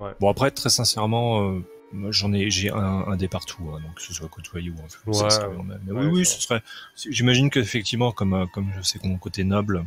Ouais. 0.01 0.13
Bon 0.21 0.31
après, 0.31 0.51
très 0.51 0.71
sincèrement, 0.71 1.43
euh, 1.51 1.61
moi 1.93 2.11
j'en 2.11 2.33
ai, 2.33 2.51
j'ai 2.51 2.71
un, 2.71 2.77
un 2.79 3.17
des 3.17 3.29
partout, 3.29 3.65
hein, 3.75 3.81
donc 3.83 3.95
que 3.97 4.03
ce 4.03 4.15
soit 4.15 4.29
côtoyer 4.29 4.71
ou 4.71 4.77
influencer. 4.85 5.45
Ouais, 5.47 5.55
oui, 5.89 6.07
oui, 6.07 6.25
ce 6.27 6.41
serait. 6.41 6.63
J'imagine 6.97 7.51
qu'effectivement, 7.51 8.11
comme 8.13 8.33
euh, 8.35 8.47
comme 8.47 8.71
je 8.77 8.83
sais 8.83 8.99
que 8.99 9.07
mon 9.07 9.19
côté 9.19 9.45
noble, 9.45 9.85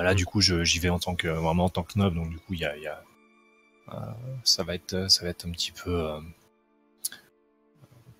là 0.00 0.12
Mm. 0.12 0.16
du 0.16 0.24
coup, 0.26 0.40
j'y 0.40 0.78
vais 0.78 0.88
en 0.88 0.98
tant 0.98 1.14
que 1.16 1.28
vraiment 1.28 1.64
en 1.66 1.68
tant 1.70 1.82
que 1.82 1.98
noble, 1.98 2.16
donc 2.16 2.30
du 2.30 2.38
coup, 2.38 2.54
il 2.54 2.60
y 2.60 2.64
a, 2.64 2.76
il 2.76 2.82
y 2.82 2.86
a 2.86 3.02
euh, 3.92 3.96
ça 4.44 4.62
va 4.62 4.74
être, 4.76 5.10
ça 5.10 5.24
va 5.24 5.30
être 5.30 5.44
un 5.46 5.50
petit 5.50 5.72
peu. 5.72 5.90
euh, 5.90 6.20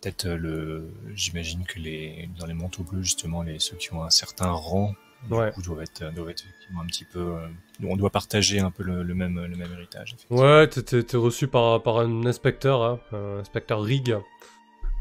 Peut-être 0.00 0.26
euh, 0.26 0.36
le, 0.36 0.90
j'imagine 1.14 1.64
que 1.64 1.78
les 1.78 2.28
dans 2.38 2.46
les 2.46 2.54
manteaux 2.54 2.82
bleus 2.82 3.02
justement, 3.02 3.42
les 3.42 3.60
ceux 3.60 3.76
qui 3.76 3.94
ont 3.94 4.02
un 4.02 4.10
certain 4.10 4.50
rang, 4.50 4.94
du 5.22 5.52
coup, 5.52 5.62
doivent 5.62 5.82
être, 5.82 6.12
doivent 6.12 6.30
être 6.30 6.42
un 6.76 6.86
petit 6.86 7.04
peu. 7.04 7.36
on 7.84 7.96
doit 7.96 8.10
partager 8.10 8.58
un 8.58 8.72
peu 8.72 8.82
le, 8.82 9.04
le 9.04 9.14
même, 9.14 9.40
le 9.40 9.56
même 9.56 9.72
héritage. 9.72 10.16
Ouais, 10.30 10.66
t'es- 10.68 11.16
reçu 11.16 11.46
par, 11.46 11.80
par 11.84 12.00
un 12.00 12.26
inspecteur, 12.26 12.82
hein, 12.82 12.98
un 13.12 13.38
inspecteur 13.38 13.80
Rig, 13.80 14.18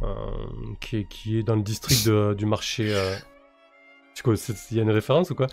euh, 0.04 0.16
qui, 0.80 0.98
est, 0.98 1.04
qui 1.06 1.40
est 1.40 1.44
dans 1.44 1.56
le 1.56 1.64
district 1.64 2.06
de- 2.06 2.36
du 2.38 2.46
marché. 2.46 2.94
euh, 2.94 3.16
Tu 4.14 4.36
c'est- 4.36 4.70
Il 4.70 4.78
y 4.78 4.80
a 4.80 4.84
une 4.84 4.92
référence 4.92 5.32
ou 5.32 5.36
quoi? 5.36 5.48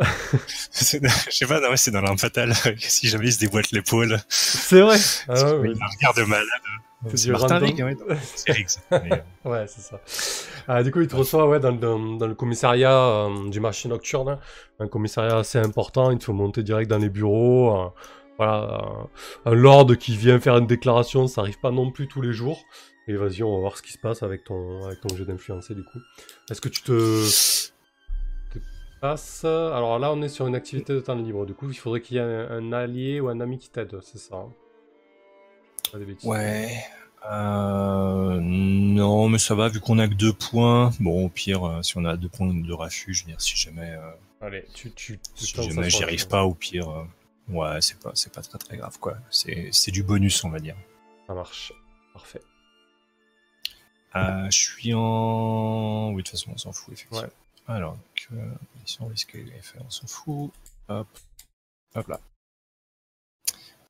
Je 0.72 0.84
sais 1.30 1.46
pas, 1.46 1.60
non, 1.60 1.70
mais 1.70 1.76
c'est 1.76 1.90
dans 1.90 2.00
l'arme 2.00 2.18
fatale. 2.18 2.54
si 2.78 3.08
jamais 3.08 3.26
il 3.26 3.32
se 3.32 3.38
déboîte 3.40 3.70
l'épaule, 3.72 4.18
C'est 4.28 4.80
vrai 4.80 4.96
ah, 5.28 5.34
ouais, 5.34 5.52
ouais. 5.58 5.72
il 5.74 5.82
a 5.82 5.84
un 5.84 5.88
regard 5.88 6.14
de 6.14 6.22
malade. 6.22 6.46
C'est 7.14 7.30
Martin 7.30 7.60
ouais. 7.62 7.96
C'est. 8.36 8.78
Mais, 8.90 9.12
euh, 9.44 9.50
Ouais, 9.50 9.64
c'est 9.66 9.80
ça. 9.80 10.00
Ah, 10.68 10.82
du 10.82 10.90
coup, 10.92 11.00
il 11.00 11.08
te 11.08 11.16
reçoit 11.16 11.48
ouais, 11.48 11.58
dans, 11.58 11.70
le- 11.70 11.78
dans, 11.78 11.98
dans 11.98 12.26
le 12.26 12.34
commissariat 12.34 12.92
euh, 12.94 13.48
du 13.48 13.58
marché 13.58 13.88
nocturne. 13.88 14.38
Un 14.80 14.86
commissariat 14.88 15.38
assez 15.38 15.58
important. 15.58 16.10
Il 16.10 16.18
te 16.18 16.24
faut 16.24 16.34
monter 16.34 16.62
direct 16.62 16.90
dans 16.90 16.98
les 16.98 17.08
bureaux. 17.08 17.74
euh, 17.74 17.88
voilà, 18.36 19.08
un, 19.44 19.50
un 19.50 19.54
lord 19.54 19.96
qui 19.98 20.16
vient 20.16 20.38
faire 20.40 20.56
une 20.58 20.66
déclaration, 20.66 21.26
ça 21.26 21.40
arrive 21.42 21.58
pas 21.60 21.70
non 21.70 21.90
plus 21.90 22.06
tous 22.06 22.20
les 22.22 22.32
jours. 22.34 22.62
Et 23.08 23.14
vas-y, 23.14 23.42
on 23.42 23.52
va 23.54 23.60
voir 23.60 23.76
ce 23.78 23.82
qui 23.82 23.92
se 23.92 23.98
passe 23.98 24.22
avec 24.22 24.44
ton, 24.44 24.84
avec 24.84 25.00
ton 25.00 25.14
jeu 25.16 25.24
d'influencer 25.24 25.74
du 25.74 25.82
coup. 25.84 25.98
Est-ce 26.50 26.60
que 26.60 26.68
tu 26.68 26.82
te, 26.82 27.24
Alors 29.02 29.98
là, 29.98 30.12
on 30.12 30.20
est 30.22 30.28
sur 30.28 30.46
une 30.46 30.54
activité 30.54 30.92
de 30.92 31.00
temps 31.00 31.14
libre. 31.14 31.46
Du 31.46 31.54
coup, 31.54 31.68
il 31.70 31.74
faudrait 31.74 32.00
qu'il 32.00 32.16
y 32.16 32.20
ait 32.20 32.22
un, 32.22 32.50
un 32.50 32.72
allié 32.72 33.20
ou 33.20 33.28
un 33.28 33.40
ami 33.40 33.58
qui 33.58 33.70
t'aide, 33.70 33.98
c'est 34.02 34.18
ça 34.18 34.36
hein 34.36 34.52
Pas 35.90 35.98
des 35.98 36.04
bêtises. 36.04 36.28
Ouais. 36.28 36.70
Euh, 37.30 38.40
non, 38.40 39.28
mais 39.28 39.38
ça 39.38 39.54
va, 39.54 39.68
vu 39.68 39.80
qu'on 39.80 39.98
a 39.98 40.08
que 40.08 40.14
deux 40.14 40.32
points. 40.32 40.90
Bon, 41.00 41.26
au 41.26 41.28
pire, 41.28 41.64
euh, 41.64 41.82
si 41.82 41.96
on 41.98 42.04
a 42.04 42.16
deux 42.16 42.28
points 42.28 42.52
de 42.52 42.72
refuge, 42.72 43.18
je 43.18 43.24
veux 43.24 43.30
dire, 43.30 43.40
si 43.40 43.56
jamais, 43.56 43.90
euh, 43.90 44.10
Allez, 44.40 44.64
tu, 44.74 44.90
tu, 44.92 45.18
tu 45.34 45.44
si 45.44 45.62
jamais 45.62 45.90
j'y 45.90 46.02
arrive 46.02 46.26
pas, 46.28 46.44
au 46.44 46.54
pire, 46.54 47.06
ouais, 47.48 47.80
c'est 47.80 47.98
pas, 47.98 48.12
c'est 48.14 48.32
pas 48.32 48.40
très 48.40 48.58
très 48.58 48.76
grave, 48.78 48.98
quoi. 48.98 49.16
C'est, 49.30 49.68
c'est 49.72 49.90
du 49.90 50.02
bonus, 50.02 50.42
on 50.44 50.50
va 50.50 50.60
dire. 50.60 50.76
Ça 51.26 51.34
marche. 51.34 51.72
Parfait. 52.14 52.40
Je 54.14 54.48
suis 54.50 54.94
en... 54.94 56.10
Oui, 56.10 56.16
de 56.16 56.22
toute 56.22 56.30
façon, 56.30 56.52
on 56.54 56.58
s'en 56.58 56.72
fout, 56.72 56.94
effectivement. 56.94 57.22
Ouais. 57.22 57.28
Alors, 57.70 57.92
donc, 57.92 58.28
euh, 58.32 58.50
mission 58.82 59.06
risque 59.06 59.36
FR, 59.62 59.78
on 59.86 59.90
s'en 59.90 60.06
fout. 60.06 60.50
Hop. 60.88 61.06
Hop 61.94 62.08
là. 62.08 62.20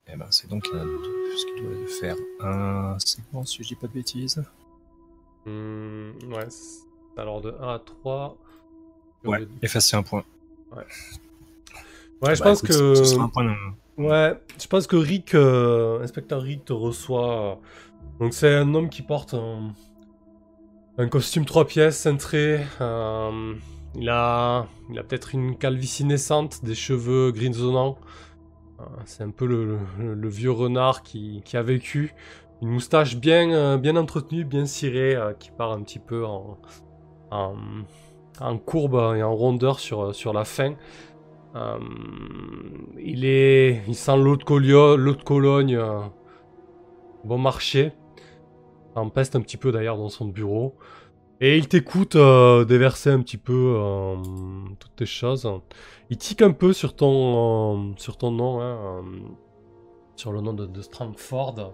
Et 0.07 0.17
ben, 0.17 0.27
c'est 0.31 0.49
donc 0.49 0.67
un 0.75 0.85
ce 1.37 1.47
qui 1.47 1.63
doit 1.63 1.87
faire 2.01 2.17
un 2.41 2.99
segment, 2.99 3.45
si 3.45 3.63
je 3.63 3.69
dis 3.69 3.75
pas 3.77 3.87
de 3.87 3.93
bêtises. 3.93 4.43
Hmm, 5.47 6.11
ouais. 6.33 6.49
Alors 7.17 7.41
de 7.41 7.55
1 7.61 7.75
à 7.75 7.79
3. 7.79 8.37
Ouais, 9.25 9.47
effacer 9.63 9.97
un 9.97 10.03
point. 10.03 10.25
Ouais, 10.73 10.85
je 12.35 12.41
Bah, 12.41 12.51
pense 12.51 12.59
écoute, 12.65 12.69
que. 12.77 12.95
Ce 12.97 13.05
sera 13.05 13.25
un 13.25 13.29
point 13.29 13.45
d'un- 13.45 13.75
Ouais, 13.97 14.39
je 14.61 14.67
pense 14.67 14.87
que 14.87 14.97
Rick, 14.97 15.35
euh, 15.35 16.03
inspecteur 16.03 16.43
Rick, 16.43 16.65
te 16.67 16.73
reçoit. 16.73 17.59
Donc 18.19 18.35
c'est 18.35 18.55
un 18.55 18.75
homme 18.75 18.89
qui 18.91 19.03
porte 19.03 19.35
un, 19.35 19.73
un 21.01 21.09
costume 21.09 21.47
trois 21.47 21.67
pièces 21.67 21.97
cintré. 21.97 22.61
euh, 22.83 23.55
il 23.95 24.09
a, 24.11 24.67
il 24.91 24.99
a 24.99 25.03
peut-être 25.03 25.35
une 25.35 25.57
calvitie 25.57 26.05
naissante, 26.05 26.63
des 26.63 26.75
cheveux 26.75 27.33
grisonnants. 27.33 27.97
Euh, 28.81 28.85
c'est 29.07 29.23
un 29.23 29.31
peu 29.31 29.47
le, 29.47 30.29
vieux 30.29 30.51
renard 30.51 31.03
qui, 31.03 31.43
a 31.55 31.63
vécu. 31.63 32.15
Une 32.61 32.69
moustache 32.69 33.17
bien, 33.17 33.51
euh, 33.51 33.79
bien 33.79 33.97
entretenue, 33.97 34.45
bien 34.45 34.67
cirée, 34.67 35.17
qui 35.39 35.51
part 35.51 35.73
un 35.73 35.83
petit 35.83 35.99
peu 35.99 36.27
en, 36.27 36.59
courbe 38.67 39.17
et 39.17 39.23
en 39.23 39.35
rondeur 39.35 39.81
sur, 39.81 40.33
la 40.35 40.45
fin. 40.45 40.75
Il 42.99 43.25
est, 43.25 43.83
il 43.89 43.95
sent 43.95 44.19
l'eau 44.19 44.37
de, 44.37 45.23
Cologne, 45.25 45.81
bon 47.25 47.39
marché. 47.39 47.93
Ça 48.95 49.01
empeste 49.01 49.37
un 49.37 49.41
petit 49.41 49.57
peu 49.57 49.73
d'ailleurs 49.73 49.97
dans 49.97 50.09
son 50.09 50.27
bureau. 50.27 50.77
Et 51.43 51.57
il 51.57 51.69
t'écoute 51.69 52.17
euh, 52.17 52.67
déverser 52.67 53.11
un 53.11 53.23
petit 53.23 53.39
peu 53.39 53.75
euh, 53.79 54.17
toutes 54.79 54.95
tes 54.97 55.07
choses. 55.07 55.51
Il 56.11 56.19
tique 56.19 56.43
un 56.43 56.53
peu 56.53 56.75
sur 56.75 56.95
ton, 56.95 57.93
euh, 57.93 57.93
sur 57.97 58.19
ton 58.19 58.31
nom, 58.31 58.61
hein, 58.61 59.03
sur 60.17 60.33
le 60.33 60.43
nom 60.43 60.53
de, 60.53 60.67
de 60.67 60.83
Strangford. 60.83 61.73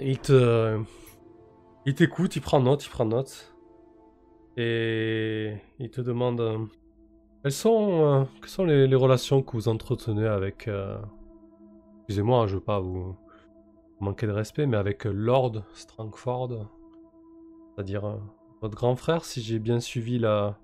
Il 0.00 0.18
il 1.84 1.94
t'écoute, 1.94 2.36
il 2.36 2.42
prend 2.42 2.60
note, 2.60 2.84
il 2.84 2.90
prend 2.90 3.06
note. 3.06 3.52
Et 4.56 5.54
il 5.80 5.90
te 5.90 6.00
demande. 6.00 6.68
quelles 7.42 7.50
sont, 7.50 8.28
quelles 8.40 8.50
sont 8.50 8.64
les, 8.64 8.86
les 8.86 8.96
relations 8.96 9.42
que 9.42 9.52
vous 9.52 9.66
entretenez 9.66 10.26
avec... 10.26 10.70
Excusez-moi, 12.02 12.42
hein, 12.42 12.46
je 12.46 12.54
veux 12.54 12.60
pas 12.60 12.78
vous 12.78 13.16
manquer 14.02 14.26
de 14.26 14.32
respect, 14.32 14.66
mais 14.66 14.76
avec 14.76 15.06
euh, 15.06 15.12
Lord 15.12 15.62
Strangford, 15.74 16.68
c'est-à-dire 17.74 18.04
euh, 18.04 18.16
votre 18.60 18.74
grand 18.76 18.96
frère, 18.96 19.24
si 19.24 19.40
j'ai 19.42 19.58
bien 19.58 19.80
suivi 19.80 20.18
la, 20.18 20.58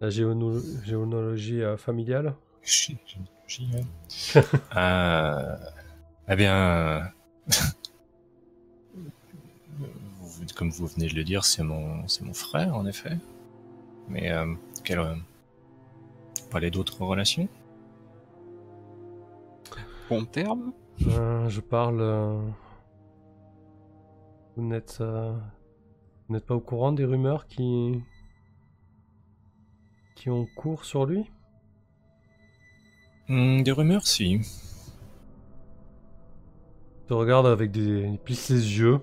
la 0.00 0.08
géono- 0.08 0.60
géonologie 0.84 1.62
euh, 1.62 1.76
familiale. 1.76 2.34
Euh... 4.76 5.56
Eh 6.28 6.36
bien, 6.36 7.12
comme 10.56 10.70
vous 10.70 10.86
venez 10.86 11.08
de 11.08 11.14
le 11.14 11.24
dire, 11.24 11.44
c'est 11.44 11.62
mon, 11.62 12.08
c'est 12.08 12.22
mon 12.24 12.32
frère, 12.32 12.74
en 12.74 12.86
effet. 12.86 13.18
Mais 14.08 14.30
euh, 14.32 14.54
quelle, 14.82 14.98
euh, 15.00 15.14
vous 15.14 16.48
parlez 16.50 16.70
d'autres 16.70 17.02
relations? 17.02 17.48
Bon 20.08 20.24
terme. 20.24 20.72
Euh, 21.08 21.48
je 21.48 21.60
parle... 21.60 22.00
euh, 24.56 24.60
Vous 24.60 24.66
n'êtes... 24.66 24.98
euh, 25.00 25.34
pas 26.46 26.54
au 26.54 26.60
courant 26.60 26.92
des 26.92 27.04
rumeurs 27.04 27.46
qui... 27.46 28.00
qui 30.16 30.30
ont 30.30 30.46
cours 30.56 30.84
sur 30.84 31.06
lui? 31.06 31.30
Hmm, 33.28 33.62
Des 33.62 33.72
rumeurs, 33.72 34.06
si. 34.06 34.32
Il 34.34 34.40
te 37.08 37.14
regarde 37.14 37.46
avec 37.46 37.70
des. 37.70 38.02
Il 38.04 38.18
plisse 38.18 38.48
les 38.50 38.78
yeux. 38.78 39.00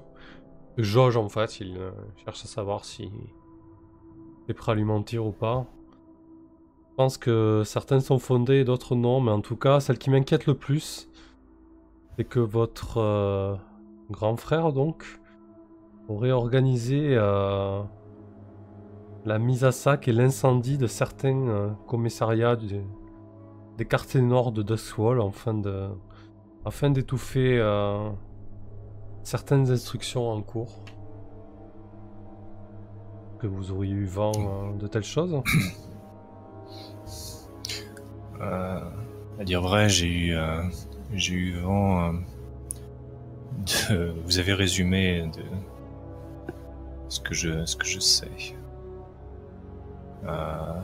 Jauge 0.78 1.18
en 1.18 1.30
fait, 1.30 1.60
il 1.60 1.78
euh, 1.78 1.92
cherche 2.24 2.44
à 2.46 2.48
savoir 2.48 2.86
si. 2.86 3.04
il 3.04 4.52
est 4.52 4.54
prêt 4.54 4.72
à 4.72 4.76
lui 4.76 4.84
mentir 4.84 5.26
ou 5.26 5.32
pas. 5.32 5.66
Je 6.90 6.96
pense 6.96 7.18
que 7.18 7.64
certaines 7.66 8.02
sont 8.02 8.20
fondées 8.20 8.58
et 8.58 8.64
d'autres 8.64 8.96
non, 8.96 9.22
mais 9.22 9.32
en 9.32 9.42
tout 9.42 9.56
cas, 9.56 9.80
celle 9.80 9.98
qui 9.98 10.10
m'inquiète 10.10 10.46
le 10.46 10.56
plus, 10.56 11.10
c'est 12.18 12.26
que 12.26 12.40
votre 12.40 12.98
euh, 12.98 13.56
grand 14.12 14.36
frère, 14.38 14.74
donc, 14.74 15.06
aurait 16.12 16.32
organisé 16.32 17.16
euh, 17.16 17.82
la 19.26 19.40
mise 19.40 19.64
à 19.64 19.72
sac 19.72 20.08
et 20.08 20.12
l'incendie 20.12 20.78
de 20.78 20.88
certains 20.88 21.48
euh, 21.48 21.70
commissariats 21.88 22.56
des 22.56 23.86
quartiers 23.86 24.22
nord 24.22 24.52
de 24.52 24.64
Duskwall 24.64 25.22
afin 25.22 25.54
de 25.54 25.90
afin 26.66 26.90
d'étouffer 26.92 27.58
euh, 27.58 28.10
certaines 29.24 29.72
instructions 29.72 30.30
en 30.30 30.42
cours. 30.42 30.80
Que 33.40 33.48
vous 33.48 33.72
auriez 33.72 33.94
eu 33.94 34.06
vent 34.06 34.32
euh, 34.36 34.78
de 34.78 34.88
telles 34.88 35.04
choses 35.04 35.42
à 38.42 39.44
dire 39.44 39.62
vrai, 39.62 39.88
j'ai 39.90 40.08
eu, 40.08 40.36
j'ai 41.14 41.34
eu 41.34 41.60
vent. 41.60 42.14
de, 43.90 44.14
vous 44.26 44.40
avez 44.40 44.54
résumé 44.54 45.30
de 45.36 45.44
ce 47.12 47.20
que 47.20 47.34
je, 47.34 47.66
ce 47.66 47.76
que 47.76 47.86
je 47.86 48.00
sais. 48.00 48.32
Euh, 50.24 50.82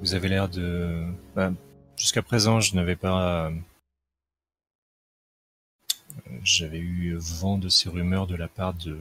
vous 0.00 0.14
avez 0.14 0.28
l'air 0.28 0.48
de. 0.48 1.04
ben, 1.34 1.54
Jusqu'à 1.96 2.22
présent, 2.22 2.60
je 2.60 2.76
n'avais 2.76 2.94
pas. 2.94 3.46
euh, 3.48 3.50
J'avais 6.44 6.78
eu 6.78 7.16
vent 7.16 7.58
de 7.58 7.68
ces 7.68 7.88
rumeurs 7.88 8.26
de 8.28 8.36
la 8.36 8.46
part 8.48 8.74
de, 8.74 8.96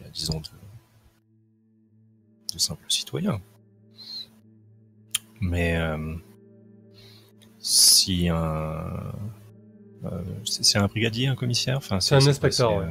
ben, 0.00 0.10
disons, 0.12 0.40
de, 0.40 0.48
de 2.54 2.58
simples 2.58 2.84
citoyens. 2.88 3.40
Mais 5.40 5.76
euh, 5.76 6.16
si 7.60 8.28
un, 8.28 9.12
euh, 10.04 10.22
c'est 10.44 10.78
un 10.78 10.86
brigadier, 10.86 11.28
un 11.28 11.36
commissaire, 11.36 11.76
enfin 11.76 12.00
C'est 12.00 12.14
un 12.16 12.26
inspecteur, 12.26 12.76
ouais. 12.76 12.90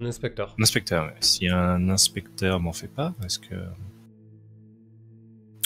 Euh, 0.00 0.04
Un 0.04 0.08
inspecteur. 0.08 0.54
un 0.58 0.62
inspecteur. 0.62 1.04
ouais. 1.06 1.14
Si 1.20 1.48
un 1.48 1.88
inspecteur 1.88 2.60
m'en 2.60 2.72
fait 2.72 2.88
pas, 2.88 3.14
est-ce 3.24 3.38
que 3.38 3.54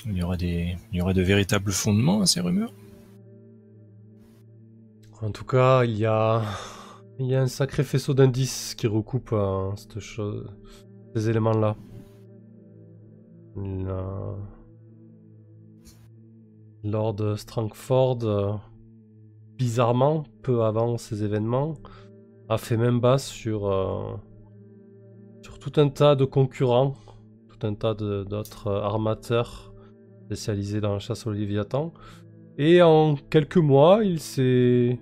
il 0.06 0.16
y 0.16 0.22
aura 0.22 0.36
des, 0.38 0.76
il 0.92 0.98
y 0.98 1.02
aurait 1.02 1.12
de 1.14 1.22
véritables 1.22 1.72
fondements 1.72 2.22
à 2.22 2.26
ces 2.26 2.40
rumeurs? 2.40 2.72
En 5.22 5.30
tout 5.30 5.44
cas, 5.44 5.84
il 5.84 5.96
y 5.98 6.06
a, 6.06 6.42
il 7.18 7.26
y 7.26 7.34
a 7.34 7.42
un 7.42 7.46
sacré 7.48 7.82
faisceau 7.84 8.14
d'indices 8.14 8.74
qui 8.74 8.86
recoupe 8.86 9.34
cette 9.76 9.98
chose, 10.00 10.50
ces 11.14 11.28
éléments-là. 11.28 11.76
La- 13.56 14.36
Lord 16.82 17.36
Strangford, 17.36 18.18
euh, 18.22 18.52
bizarrement, 19.58 20.24
peu 20.42 20.62
avant 20.64 20.96
ces 20.96 21.22
événements, 21.24 21.74
a 22.50 22.58
fait 22.58 22.76
main 22.76 22.92
basse 22.92 23.28
sur, 23.28 23.68
euh, 23.68 24.16
sur 25.40 25.60
tout 25.60 25.80
un 25.80 25.88
tas 25.88 26.16
de 26.16 26.24
concurrents, 26.24 26.96
tout 27.48 27.64
un 27.64 27.74
tas 27.74 27.94
d'autres 27.94 28.66
euh, 28.66 28.82
armateurs 28.82 29.72
spécialisés 30.24 30.80
dans 30.80 30.94
la 30.94 30.98
chasse 30.98 31.28
au 31.28 31.30
Léviathan. 31.30 31.94
Et 32.58 32.82
en 32.82 33.14
quelques 33.14 33.56
mois, 33.56 34.00
il 34.02 34.18
s'est 34.18 34.98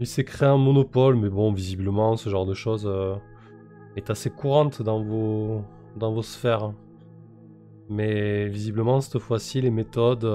il 0.00 0.24
créé 0.24 0.48
un 0.48 0.56
monopole, 0.56 1.14
mais 1.14 1.28
bon, 1.28 1.52
visiblement, 1.52 2.16
ce 2.16 2.28
genre 2.28 2.44
de 2.44 2.54
choses 2.54 2.88
euh, 2.90 3.14
est 3.94 4.10
assez 4.10 4.28
courante 4.28 4.82
dans 4.82 5.00
vos 5.00 6.22
sphères. 6.22 6.72
Mais 7.88 8.48
visiblement, 8.48 9.00
cette 9.00 9.20
fois-ci, 9.20 9.60
les 9.60 9.70
méthodes 9.70 10.28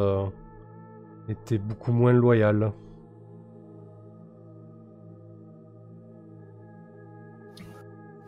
étaient 1.28 1.60
beaucoup 1.60 1.92
moins 1.92 2.14
loyales. 2.14 2.72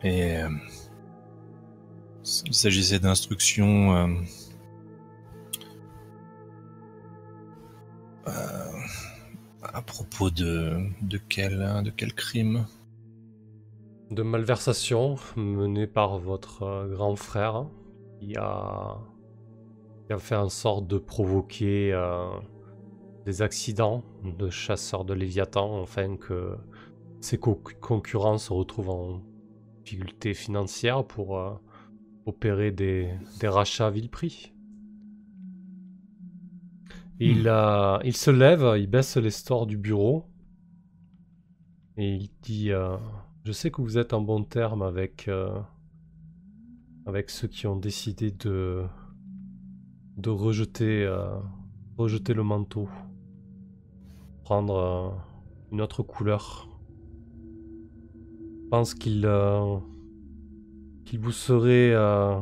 Et 0.06 0.38
euh, 0.38 0.49
il 2.45 2.53
s'agissait 2.53 2.99
d'instructions 2.99 3.95
euh, 3.95 4.07
euh, 8.27 8.72
à 9.64 9.82
propos 9.82 10.30
de, 10.30 10.77
de, 11.02 11.18
quel, 11.18 11.82
de 11.84 11.90
quel 11.90 12.14
crime 12.14 12.68
De 14.11 14.22
malversation 14.22 15.15
menée 15.36 15.88
par 15.88 16.19
votre 16.19 16.88
grand 16.91 17.15
frère 17.15 17.65
qui 18.19 18.36
a, 18.38 18.99
a 20.11 20.18
fait 20.19 20.36
en 20.36 20.49
sorte 20.49 20.86
de 20.86 20.99
provoquer 20.99 21.99
des 23.26 23.41
accidents 23.41 24.03
de 24.23 24.52
chasseurs 24.52 25.03
de 25.03 25.15
Léviathan 25.15 25.82
afin 25.82 26.15
que 26.15 26.56
ses 27.22 27.40
concurrents 27.40 28.38
se 28.38 28.53
retrouvent 28.53 28.91
en 28.91 29.23
difficulté 29.86 30.34
financière 30.34 31.06
pour 31.06 31.38
euh, 31.38 31.53
opérer 32.26 32.72
des, 32.72 33.10
rachats 33.44 33.88
à 33.88 33.91
vil 33.91 34.10
prix. 34.10 34.52
Il, 37.20 37.44
hmm. 37.44 37.99
il 38.03 38.18
se 38.18 38.32
lève, 38.32 38.74
il 38.78 38.88
baisse 38.88 39.16
les 39.18 39.32
stores 39.32 39.68
du 39.68 39.78
bureau 39.78 40.26
et 41.95 42.16
il 42.16 42.30
dit 42.41 42.72
euh, 42.72 42.98
Je 43.45 43.53
sais 43.53 43.72
que 43.72 43.82
vous 43.82 43.98
êtes 43.98 44.14
en 44.14 44.22
bon 44.22 44.44
terme 44.44 44.82
avec, 44.82 45.28
euh, 45.28 45.57
avec 47.06 47.30
ceux 47.30 47.48
qui 47.48 47.68
ont 47.68 47.78
décidé 47.78 48.32
de, 48.32 48.84
de 50.18 50.30
rejeter, 50.30 51.07
rejeter 51.98 52.34
le 52.34 52.44
manteau 52.44 52.90
prendre 54.45 54.76
euh, 54.76 55.10
une 55.74 55.82
autre 55.82 56.03
couleur. 56.03 56.70
Je 58.66 58.70
pense 58.72 58.96
qu'il 58.96 59.28
euh, 59.28 59.78
qu'il 61.06 61.20
vous 61.20 61.32
serait 61.32 61.92
euh, 61.94 62.42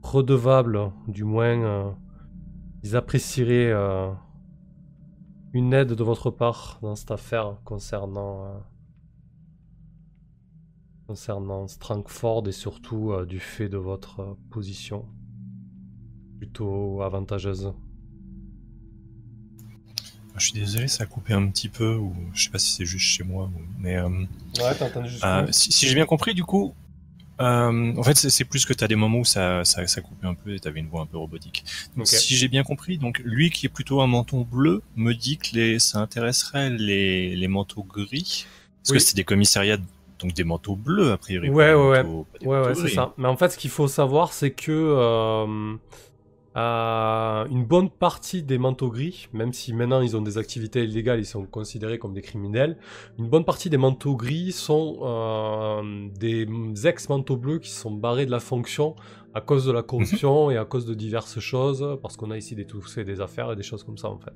redevable, 0.00 0.92
du 1.08 1.24
moins 1.24 1.96
ils 2.84 2.94
apprécieraient 2.94 3.72
une 5.52 5.72
aide 5.72 5.94
de 5.94 6.04
votre 6.04 6.30
part 6.30 6.78
dans 6.82 6.94
cette 6.94 7.10
affaire 7.10 7.56
concernant 7.64 8.62
concernant 11.08 11.66
Strangford 11.66 12.46
et 12.46 12.52
surtout 12.52 13.12
du 13.26 13.40
fait 13.40 13.68
de 13.68 13.78
votre 13.78 14.36
position 14.50 15.04
plutôt 16.38 17.02
avantageuse. 17.02 17.74
Je 20.38 20.44
suis 20.44 20.52
désolé, 20.52 20.88
ça 20.88 21.04
a 21.04 21.06
coupé 21.06 21.32
un 21.32 21.46
petit 21.48 21.68
peu, 21.68 21.94
ou 21.94 22.14
je 22.34 22.44
sais 22.44 22.50
pas 22.50 22.58
si 22.58 22.72
c'est 22.72 22.84
juste 22.84 23.06
chez 23.06 23.24
moi, 23.24 23.50
mais 23.78 23.96
euh, 23.96 24.08
ouais, 24.08 24.74
t'as 24.78 24.86
entendu 24.86 25.08
juste 25.08 25.24
euh, 25.24 25.46
si, 25.50 25.86
j'ai 25.86 25.94
bien 25.94 26.04
compris, 26.04 26.34
du 26.34 26.44
coup, 26.44 26.74
euh, 27.40 27.94
en 27.96 28.02
fait, 28.02 28.16
c'est 28.16 28.44
plus 28.44 28.64
que 28.66 28.72
t'as 28.72 28.86
des 28.86 28.96
moments 28.96 29.18
où 29.18 29.24
ça, 29.24 29.64
ça, 29.64 29.86
ça 29.86 30.00
coupait 30.00 30.26
un 30.26 30.34
peu 30.34 30.54
et 30.54 30.60
t'avais 30.60 30.80
une 30.80 30.88
voix 30.88 31.02
un 31.02 31.06
peu 31.06 31.16
robotique. 31.16 31.64
Donc, 31.96 32.06
si 32.06 32.36
j'ai 32.36 32.48
bien 32.48 32.64
compris, 32.64 32.98
donc 32.98 33.20
lui 33.24 33.50
qui 33.50 33.66
est 33.66 33.70
plutôt 33.70 34.00
un 34.00 34.06
menton 34.06 34.42
bleu 34.42 34.82
me 34.94 35.12
dit 35.12 35.38
que 35.38 35.48
les, 35.54 35.78
ça 35.78 35.98
intéresserait 35.98 36.70
les, 36.70 37.34
les 37.34 37.48
manteaux 37.48 37.82
gris, 37.82 38.46
parce 38.82 38.92
que 38.92 38.98
c'est 38.98 39.16
des 39.16 39.24
commissariats 39.24 39.78
donc 40.18 40.32
des 40.32 40.44
manteaux 40.44 40.76
bleus 40.76 41.12
a 41.12 41.18
priori. 41.18 41.50
Ouais, 41.50 41.74
ouais, 41.74 42.02
ouais, 42.02 42.24
ouais, 42.42 42.60
ouais 42.60 42.74
c'est 42.74 42.88
ça. 42.88 43.12
Mais 43.18 43.28
en 43.28 43.36
fait, 43.36 43.50
ce 43.50 43.58
qu'il 43.58 43.70
faut 43.70 43.88
savoir, 43.88 44.32
c'est 44.32 44.50
que 44.50 45.46
une 46.56 47.64
bonne 47.64 47.90
partie 47.90 48.42
des 48.42 48.58
manteaux 48.58 48.90
gris, 48.90 49.28
même 49.32 49.52
si 49.52 49.72
maintenant 49.74 50.00
ils 50.00 50.16
ont 50.16 50.22
des 50.22 50.38
activités 50.38 50.84
illégales, 50.84 51.18
ils 51.18 51.26
sont 51.26 51.44
considérés 51.44 51.98
comme 51.98 52.14
des 52.14 52.22
criminels, 52.22 52.78
une 53.18 53.28
bonne 53.28 53.44
partie 53.44 53.68
des 53.68 53.76
manteaux 53.76 54.16
gris 54.16 54.52
sont 54.52 54.98
euh, 55.02 56.08
des 56.18 56.46
ex-manteaux 56.86 57.36
bleus 57.36 57.58
qui 57.58 57.70
sont 57.70 57.90
barrés 57.90 58.26
de 58.26 58.30
la 58.30 58.40
fonction 58.40 58.94
à 59.34 59.42
cause 59.42 59.66
de 59.66 59.72
la 59.72 59.82
corruption 59.82 60.50
et 60.50 60.56
à 60.56 60.64
cause 60.64 60.86
de 60.86 60.94
diverses 60.94 61.40
choses, 61.40 61.98
parce 62.00 62.16
qu'on 62.16 62.30
a 62.30 62.38
ici 62.38 62.54
des 62.54 62.64
toussés 62.64 63.04
des 63.04 63.20
affaires 63.20 63.52
et 63.52 63.56
des 63.56 63.62
choses 63.62 63.84
comme 63.84 63.98
ça 63.98 64.08
en 64.08 64.18
fait. 64.18 64.34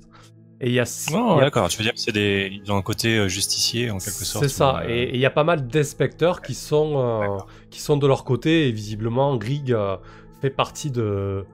Et 0.63 0.67
il 0.67 0.73
y 0.73 0.79
a. 0.79 1.07
Oh, 1.15 1.37
d'accord, 1.39 1.69
tu 1.69 1.79
veux 1.79 1.83
dire 1.83 1.93
que 1.93 1.99
c'est 1.99 2.11
des. 2.11 2.51
Ils 2.63 2.71
ont 2.71 2.77
un 2.77 2.83
côté 2.83 3.17
euh, 3.17 3.27
justicier 3.27 3.89
en 3.89 3.97
quelque 3.97 4.25
sorte. 4.25 4.45
C'est 4.45 4.53
ça, 4.53 4.83
et 4.87 5.09
il 5.11 5.19
y 5.19 5.25
a 5.25 5.31
pas 5.31 5.43
mal 5.43 5.65
d'inspecteurs 5.65 6.43
qui 6.43 6.53
sont, 6.53 7.39
qui 7.71 7.81
sont 7.81 7.97
de 7.97 8.05
leur 8.05 8.23
côté, 8.23 8.67
et 8.67 8.71
visiblement 8.71 9.35
Grig 9.37 9.75
fait 10.39 10.51
partie 10.51 10.91
de 10.91 11.45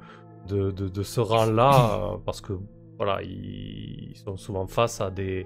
de, 0.48 0.72
de, 0.72 1.04
ce 1.04 1.20
rang-là, 1.20 2.00
euh, 2.14 2.18
parce 2.26 2.42
que 2.42 2.54
voilà, 2.98 3.22
ils 3.24 4.16
sont 4.16 4.38
souvent 4.38 4.68
face 4.68 5.02
à 5.02 5.12
des, 5.12 5.46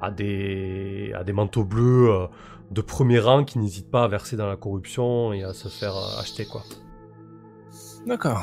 à 0.00 0.10
des, 0.10 1.12
à 1.14 1.24
des 1.24 1.32
manteaux 1.32 1.64
bleus 1.64 2.10
euh, 2.10 2.26
de 2.70 2.80
premier 2.80 3.18
rang 3.18 3.44
qui 3.44 3.58
n'hésitent 3.58 3.90
pas 3.90 4.04
à 4.04 4.08
verser 4.08 4.36
dans 4.36 4.46
la 4.46 4.56
corruption 4.56 5.32
et 5.32 5.42
à 5.42 5.52
se 5.52 5.68
faire 5.68 5.96
euh, 5.96 6.20
acheter, 6.20 6.46
quoi. 6.46 6.62
D'accord. 8.06 8.42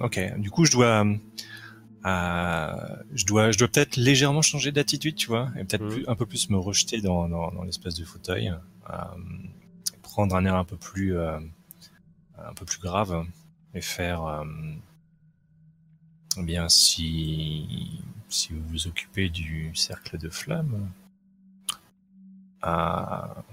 Ok. 0.00 0.20
Du 0.38 0.50
coup, 0.50 0.64
je 0.64 0.72
dois, 0.72 1.04
je 2.04 3.26
dois, 3.26 3.50
je 3.50 3.58
dois 3.58 3.68
peut-être 3.68 3.96
légèrement 3.96 4.42
changer 4.42 4.72
d'attitude, 4.72 5.16
tu 5.16 5.26
vois, 5.26 5.50
et 5.58 5.64
peut-être 5.64 5.84
mmh. 5.84 6.04
un 6.08 6.14
peu 6.14 6.26
plus 6.26 6.48
me 6.48 6.56
rejeter 6.56 7.00
dans, 7.00 7.28
dans, 7.28 7.50
dans 7.50 7.64
l'espèce 7.64 7.94
de 7.94 8.04
fauteuil, 8.04 8.52
prendre 10.02 10.34
un 10.36 10.44
air 10.44 10.54
un 10.54 10.64
peu 10.64 10.76
plus, 10.76 11.18
un 11.18 12.54
peu 12.54 12.64
plus 12.64 12.80
grave 12.80 13.24
et 13.74 13.80
faire 13.80 14.44
eh 16.38 16.42
bien, 16.42 16.68
si, 16.68 18.00
si 18.28 18.52
vous 18.52 18.66
vous 18.68 18.86
occupez 18.86 19.28
du 19.28 19.74
cercle 19.74 20.18
de 20.18 20.30
flammes, 20.30 20.90
à 22.62 23.44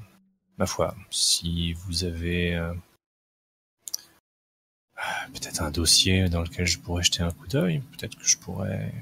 ma 0.58 0.66
foi, 0.66 0.96
si 1.10 1.74
vous 1.74 2.04
avez 2.04 2.56
euh, 2.56 2.74
peut-être 5.34 5.62
un 5.62 5.72
dossier 5.72 6.30
dans 6.30 6.42
lequel 6.42 6.68
je 6.68 6.80
pourrais 6.80 7.04
jeter 7.04 7.24
un 7.24 7.32
coup 7.32 7.48
d'œil, 7.48 7.80
peut-être 7.98 8.18
que 8.18 8.26
je 8.28 8.38
pourrais, 8.38 8.94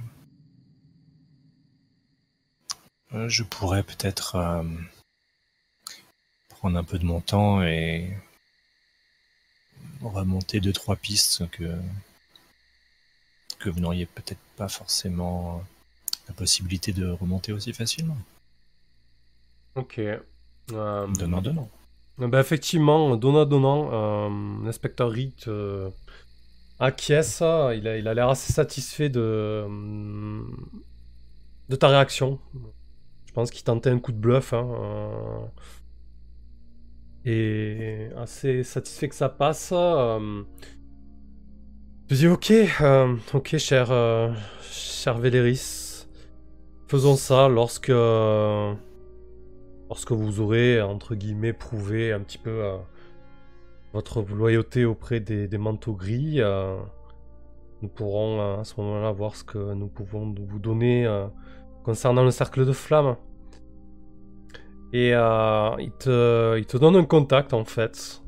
euh, 3.14 3.30
je 3.30 3.44
pourrais 3.44 3.84
peut-être 3.84 4.36
euh, 4.36 4.64
prendre 6.50 6.78
un 6.78 6.84
peu 6.84 6.98
de 7.00 7.06
mon 7.06 7.22
temps 7.22 7.62
et 7.64 8.18
remonter 10.02 10.60
deux 10.60 10.74
trois 10.74 10.96
pistes 10.96 11.50
que 11.50 11.80
que 13.60 13.70
vous 13.70 13.80
n'auriez 13.80 14.06
peut-être 14.06 14.40
pas 14.56 14.68
forcément 14.68 15.64
la 16.28 16.34
possibilité 16.34 16.92
de 16.92 17.10
remonter 17.10 17.54
aussi 17.54 17.74
facilement. 17.74 18.18
Ok. 19.76 20.00
Euh... 20.00 21.08
Donnant, 21.08 21.42
donnant. 21.42 21.70
Bah 22.18 22.40
effectivement, 22.40 23.16
donnant, 23.16 23.46
donnant, 23.46 23.90
euh, 23.94 24.66
l'inspecteur 24.66 25.12
Rick 25.12 25.48
euh, 25.48 25.92
acquiesce. 26.80 27.42
Il 27.42 27.88
a, 27.88 27.98
il 27.98 28.08
a 28.08 28.14
l'air 28.16 28.30
assez 28.30 28.52
satisfait 28.52 29.10
de, 29.10 29.66
de 31.70 31.76
ta 31.76 31.90
réaction. 31.90 32.40
Je 33.28 33.34
pense 33.34 33.52
qu'il 33.52 33.64
tentait 33.64 33.92
un 33.92 34.00
coup 34.00 34.12
de 34.12 34.18
bluff. 34.18 34.54
Hein, 34.54 34.68
euh, 34.68 35.46
et 37.24 38.10
assez 38.18 38.64
satisfait 38.64 39.10
que 39.10 39.16
ça 39.16 39.30
passe. 39.30 39.72
Je 42.10 42.16
dis 42.16 42.28
ok, 42.30 42.54
euh, 42.80 43.16
ok, 43.34 43.58
cher, 43.58 43.92
euh, 43.92 44.32
cher 44.62 45.18
Véléris, 45.18 46.08
faisons 46.88 47.18
ça 47.18 47.50
lorsque, 47.50 47.90
euh, 47.90 48.74
lorsque 49.90 50.14
vous 50.14 50.40
aurez 50.40 50.82
entre 50.82 51.16
guillemets 51.16 51.52
prouvé 51.52 52.14
un 52.14 52.22
petit 52.22 52.38
peu 52.38 52.64
votre 53.92 54.22
loyauté 54.22 54.86
auprès 54.86 55.20
des, 55.20 55.58
manteaux 55.58 55.96
gris. 55.96 56.40
nous 57.82 57.90
pourrons 57.90 58.60
à 58.62 58.64
ce 58.64 58.80
moment-là 58.80 59.12
voir 59.12 59.36
ce 59.36 59.44
que 59.44 59.74
nous 59.74 59.88
pouvons 59.88 60.34
vous 60.34 60.60
donner 60.60 61.06
concernant 61.84 62.24
le 62.24 62.32
cercle 62.32 62.66
de 62.66 62.72
flammes. 62.72 63.18
Et 64.94 65.10
il 65.10 65.92
te, 66.00 66.58
il 66.58 66.66
te 66.66 66.78
donne 66.78 66.96
un 66.96 67.04
contact 67.04 67.54
en 67.54 67.66
fait. 67.66 68.22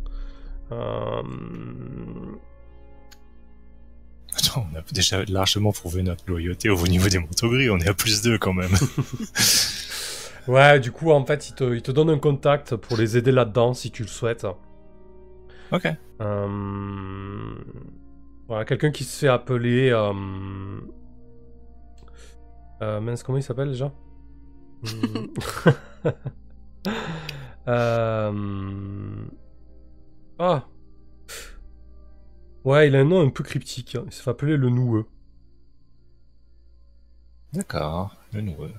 Attends, 4.38 4.68
on 4.72 4.78
a 4.78 4.82
déjà 4.94 5.24
largement 5.26 5.72
prouvé 5.72 6.04
notre 6.04 6.24
loyauté 6.28 6.70
au 6.70 6.88
niveau 6.88 7.10
des 7.10 7.20
manteaux 7.20 7.50
gris, 7.50 7.70
on 7.70 7.78
est 7.78 7.90
à 7.90 7.94
plus 7.94 8.22
d'eux 8.22 8.38
quand 8.38 8.54
même. 8.54 8.72
ouais, 10.48 10.80
du 10.80 10.92
coup, 10.92 11.12
en 11.12 11.26
fait, 11.26 11.50
il 11.50 11.56
te, 11.56 11.74
il 11.74 11.82
te 11.82 11.92
donne 11.92 12.10
un 12.10 12.20
contact 12.20 12.76
pour 12.76 12.98
les 12.98 13.18
aider 13.18 13.32
là-dedans 13.32 13.74
si 13.74 13.92
tu 13.92 14.04
le 14.04 14.08
souhaites. 14.08 14.46
Ok. 15.72 15.88
Euh... 16.22 17.56
Voilà, 18.48 18.66
quelqu'un 18.66 18.92
qui 18.92 19.04
se 19.04 19.20
fait 19.20 19.28
appeler. 19.28 19.90
Euh... 19.90 20.14
Euh, 22.82 23.02
mince, 23.02 23.24
comment 23.24 23.38
il 23.38 23.44
s'appelle 23.44 23.72
déjà? 23.72 23.92
Euh... 27.68 29.28
Ah 30.40 30.64
Ouais, 32.66 32.88
il 32.88 32.96
a 32.96 33.00
un 33.00 33.06
nom 33.06 33.22
un 33.26 33.30
peu 33.30 33.44
cryptique. 33.44 33.96
Hein. 33.96 34.04
Il 34.08 34.12
se 34.14 34.22
fait 34.22 34.30
appeler 34.30 34.58
le 34.58 34.70
Noueux. 34.70 35.06
D'accord, 37.54 38.16
le 38.34 38.42
Noueux. 38.42 38.74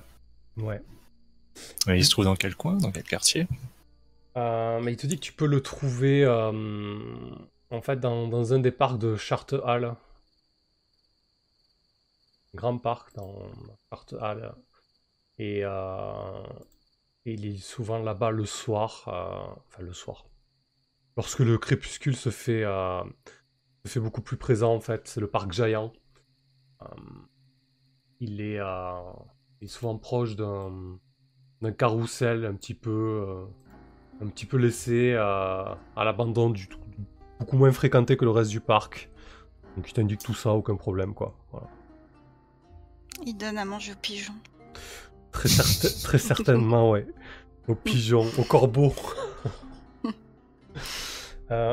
Ouais. 0.57 0.81
il 1.87 2.05
se 2.05 2.11
trouve 2.11 2.25
dans 2.25 2.35
quel 2.35 2.55
coin 2.55 2.77
Dans 2.77 2.91
quel 2.91 3.03
quartier? 3.03 3.47
Euh, 4.37 4.79
mais 4.81 4.93
il 4.93 4.97
te 4.97 5.07
dit 5.07 5.15
que 5.15 5.21
tu 5.21 5.33
peux 5.33 5.45
le 5.45 5.61
trouver 5.61 6.23
euh, 6.23 6.51
en 7.69 7.81
fait 7.81 7.99
dans, 7.99 8.27
dans 8.27 8.53
un 8.53 8.59
des 8.59 8.71
parcs 8.71 8.97
de 8.97 9.15
Charterhall. 9.17 9.95
Grand 12.53 12.77
parc 12.77 13.13
dans 13.15 13.49
Charterhall. 13.89 14.53
Et, 15.37 15.61
euh, 15.63 16.43
et 17.25 17.33
il 17.33 17.45
est 17.45 17.57
souvent 17.57 17.99
là-bas 17.99 18.31
le 18.31 18.45
soir. 18.45 19.03
enfin, 19.67 19.81
le 19.83 19.93
soir. 19.93 20.25
Lorsque 21.17 21.39
le 21.39 21.57
crépuscule 21.57 22.15
se 22.15 22.29
fait, 22.29 22.63
fait 23.89 23.99
beaucoup 23.99 24.21
plus 24.21 24.37
présent, 24.37 24.73
en 24.73 24.79
fait. 24.79 25.07
C'est 25.07 25.19
le 25.21 25.27
parc 25.27 25.51
Giant. 25.51 25.91
Euh, 26.81 26.85
il, 28.19 28.41
est, 28.41 28.59
euh, 28.59 29.01
il 29.59 29.65
est 29.65 29.67
souvent 29.67 29.97
proche 29.97 30.35
d'un 30.35 31.71
carrousel 31.77 32.45
un 32.45 32.53
petit 32.55 32.73
peu, 32.73 33.25
euh, 33.27 33.45
un 34.23 34.27
petit 34.27 34.45
peu 34.45 34.57
laissé 34.57 35.13
à 35.15 35.77
l'abandon, 35.97 36.49
du 36.49 36.67
beaucoup 37.39 37.57
moins 37.57 37.71
fréquenté 37.71 38.17
que 38.17 38.25
le 38.25 38.31
reste 38.31 38.51
du 38.51 38.59
parc. 38.61 39.09
Donc 39.75 39.89
il 39.89 39.93
t'indique 39.93 40.21
tout 40.21 40.33
ça, 40.33 40.51
aucun 40.53 40.75
problème 40.75 41.13
quoi. 41.13 41.35
Voilà. 41.51 41.67
Il 43.25 43.35
donne 43.37 43.57
à 43.57 43.65
manger 43.65 43.93
aux 43.93 44.01
pigeons. 44.01 44.33
Très, 45.31 45.49
certain- 45.49 46.01
très 46.03 46.17
certainement, 46.17 46.91
ouais. 46.91 47.07
Aux 47.67 47.75
pigeons, 47.75 48.25
aux 48.37 48.43
corbeaux. 48.43 48.93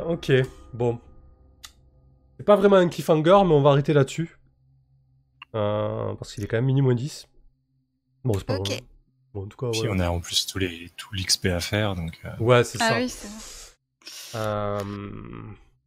Ok, 0.07 0.33
bon. 0.75 0.99
C'est 2.39 2.45
pas 2.45 2.57
vraiment 2.57 2.77
un 2.77 2.89
cliffhanger, 2.89 3.43
mais 3.45 3.53
on 3.53 3.61
va 3.63 3.71
arrêter 3.71 3.93
là-dessus. 3.93 4.39
Euh, 5.55 6.15
parce 6.15 6.33
qu'il 6.35 6.45
est 6.45 6.47
quand 6.47 6.57
même 6.59 6.67
minimum 6.67 6.95
10. 6.95 7.29
Bon, 8.25 8.35
c'est 8.35 8.45
pas 8.45 8.59
Ok. 8.59 8.69
vraiment- 8.69 8.83
Bon, 9.35 9.43
en 9.45 9.47
tout 9.47 9.57
cas, 9.59 9.71
Puis 9.73 9.83
ouais. 9.83 9.89
on 9.93 9.99
a 9.99 10.09
en 10.09 10.21
plus 10.21 10.47
tous 10.47 10.59
les, 10.59 10.89
tout 10.97 11.13
l'XP 11.15 11.47
à 11.47 11.61
faire, 11.61 11.95
donc 11.95 12.19
euh, 12.25 12.37
Ouais, 12.43 12.65
c'est 12.65 12.79
Ah 12.81 12.89
ça. 12.91 12.97
oui, 12.97 13.09
c'est 13.09 13.29
vrai. 13.29 14.43
Euh, 14.43 14.83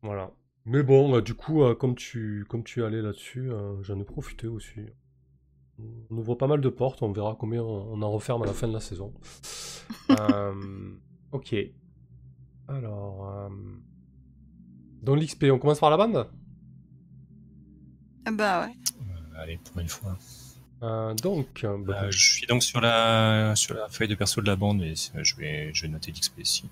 voilà. 0.03 0.31
Mais 0.65 0.83
bon, 0.83 1.19
du 1.21 1.33
coup, 1.33 1.63
euh, 1.63 1.73
comme 1.73 1.95
tu, 1.95 2.45
comme 2.49 2.63
tu 2.63 2.81
es 2.81 2.85
allé 2.85 3.01
là-dessus, 3.01 3.51
euh, 3.51 3.81
j'en 3.81 3.99
ai 3.99 4.03
profité 4.03 4.47
aussi. 4.47 4.81
On 5.79 6.17
ouvre 6.17 6.35
pas 6.35 6.45
mal 6.47 6.61
de 6.61 6.69
portes, 6.69 7.01
on 7.01 7.11
verra 7.11 7.35
combien 7.39 7.63
on, 7.63 7.99
en 8.01 8.11
referme 8.11 8.43
à 8.43 8.45
la 8.45 8.53
fin 8.53 8.67
de 8.67 8.73
la 8.73 8.79
saison. 8.79 9.13
Euh, 10.09 10.93
ok. 11.33 11.53
Alors, 12.69 13.29
euh, 13.29 13.49
dans 15.01 15.15
l'XP, 15.15 15.45
on 15.51 15.59
commence 15.59 15.79
par 15.79 15.89
la 15.89 15.97
bande? 15.97 16.29
Bah 18.31 18.65
ouais. 18.65 18.73
euh, 19.35 19.41
allez 19.41 19.57
pour 19.63 19.79
une 19.79 19.87
fois. 19.87 20.17
Euh, 20.83 21.13
Donc, 21.15 21.63
euh, 21.63 21.77
bah, 21.79 22.03
Euh, 22.05 22.11
je 22.11 22.33
suis 22.35 22.47
donc 22.47 22.63
sur 22.63 22.81
la 22.81 23.53
sur 23.55 23.75
la 23.75 23.87
feuille 23.87 24.07
de 24.07 24.15
perso 24.15 24.41
de 24.41 24.47
la 24.47 24.55
bande 24.55 24.81
et 24.81 24.95
c'est- 24.95 25.23
je 25.23 25.35
vais 25.37 25.71
je 25.73 25.83
vais 25.83 25.87
noter 25.89 26.11
l'XP 26.11 26.39
ici. 26.41 26.63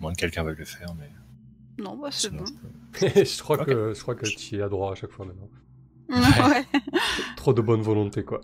Moins 0.00 0.12
que 0.12 0.18
quelqu'un 0.18 0.42
veuille 0.42 0.56
le 0.58 0.64
faire, 0.64 0.94
mais 0.98 1.10
Non, 1.82 1.96
bah 1.96 2.08
c'est 2.10 2.30
bon. 2.30 2.44
je 2.46 2.52
peux. 2.52 3.24
je 3.24 3.42
crois 3.42 3.58
que 3.64 3.94
je 3.94 4.00
crois 4.00 4.14
que 4.14 4.26
tu 4.26 4.56
y 4.56 4.62
as 4.62 4.68
droit 4.68 4.92
à 4.92 4.94
chaque 4.94 5.10
fois 5.10 5.26
maintenant. 5.26 5.48
ouais. 6.48 6.64
Trop 7.36 7.52
de 7.54 7.60
bonne 7.62 7.82
volonté, 7.82 8.22
quoi. 8.24 8.40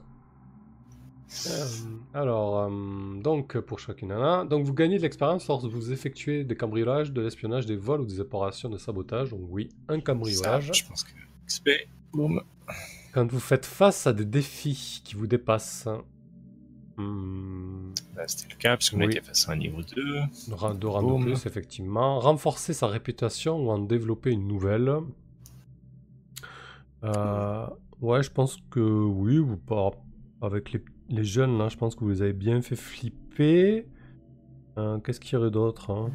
Euh, 1.47 1.67
alors, 2.15 2.61
euh, 2.71 3.21
donc, 3.21 3.59
pour 3.61 3.79
chacune 3.79 4.09
nana, 4.09 4.47
donc 4.47 4.65
vous 4.65 4.73
gagnez 4.73 4.97
de 4.97 5.03
l'expérience 5.03 5.47
lorsque 5.49 5.67
vous 5.67 5.93
effectuez 5.93 6.43
des 6.45 6.57
cambriolages, 6.57 7.13
de 7.13 7.21
l'espionnage, 7.21 7.67
des 7.67 7.77
vols 7.77 8.01
ou 8.01 8.07
des 8.07 8.19
opérations 8.21 8.71
de 8.71 8.79
sabotage. 8.79 9.31
Donc, 9.31 9.43
oui, 9.51 9.69
un 9.89 9.97
Ça, 9.97 10.01
cambriolage. 10.01 10.71
je 10.75 10.85
pense 10.87 11.05
que 11.05 11.11
XP. 11.47 11.69
Boum. 12.13 12.43
Quand 13.13 13.31
vous 13.31 13.41
faites 13.41 13.67
face 13.67 14.07
à 14.07 14.13
des 14.13 14.25
défis 14.25 15.01
qui 15.05 15.15
vous 15.15 15.27
dépassent, 15.27 15.89
hmm, 16.97 17.93
Là, 18.17 18.27
c'était 18.27 18.53
le 18.53 18.59
cas, 18.59 18.77
puisqu'on 18.77 18.99
Oui. 18.99 19.07
était 19.07 19.21
face 19.21 19.49
à 19.49 19.53
un 19.53 19.57
niveau 19.57 19.81
2. 19.83 20.21
de 20.75 20.87
rang 20.87 21.21
plus, 21.21 21.47
effectivement. 21.47 22.19
Renforcer 22.21 22.73
sa 22.75 22.87
réputation 22.89 23.57
ou 23.65 23.71
en 23.71 23.79
développer 23.79 24.31
une 24.31 24.47
nouvelle. 24.49 24.93
Euh, 27.05 27.67
ouais, 28.01 28.23
je 28.23 28.31
pense 28.31 28.59
que 28.71 28.81
oui, 28.81 29.39
ou 29.39 29.57
pas. 29.57 29.91
Avec 30.43 30.73
les, 30.73 30.85
les 31.09 31.25
jeunes, 31.25 31.59
là, 31.59 31.69
je 31.69 31.77
pense 31.77 31.95
que 31.95 32.01
vous 32.01 32.11
les 32.11 32.23
avez 32.23 32.33
bien 32.33 32.61
fait 32.63 32.77
flipper. 32.77 33.87
Euh, 34.79 34.99
Qu'est-ce 34.99 35.21
qu'il 35.21 35.35
y 35.35 35.37
aurait 35.37 35.51
d'autre 35.51 35.91
hein? 35.91 36.11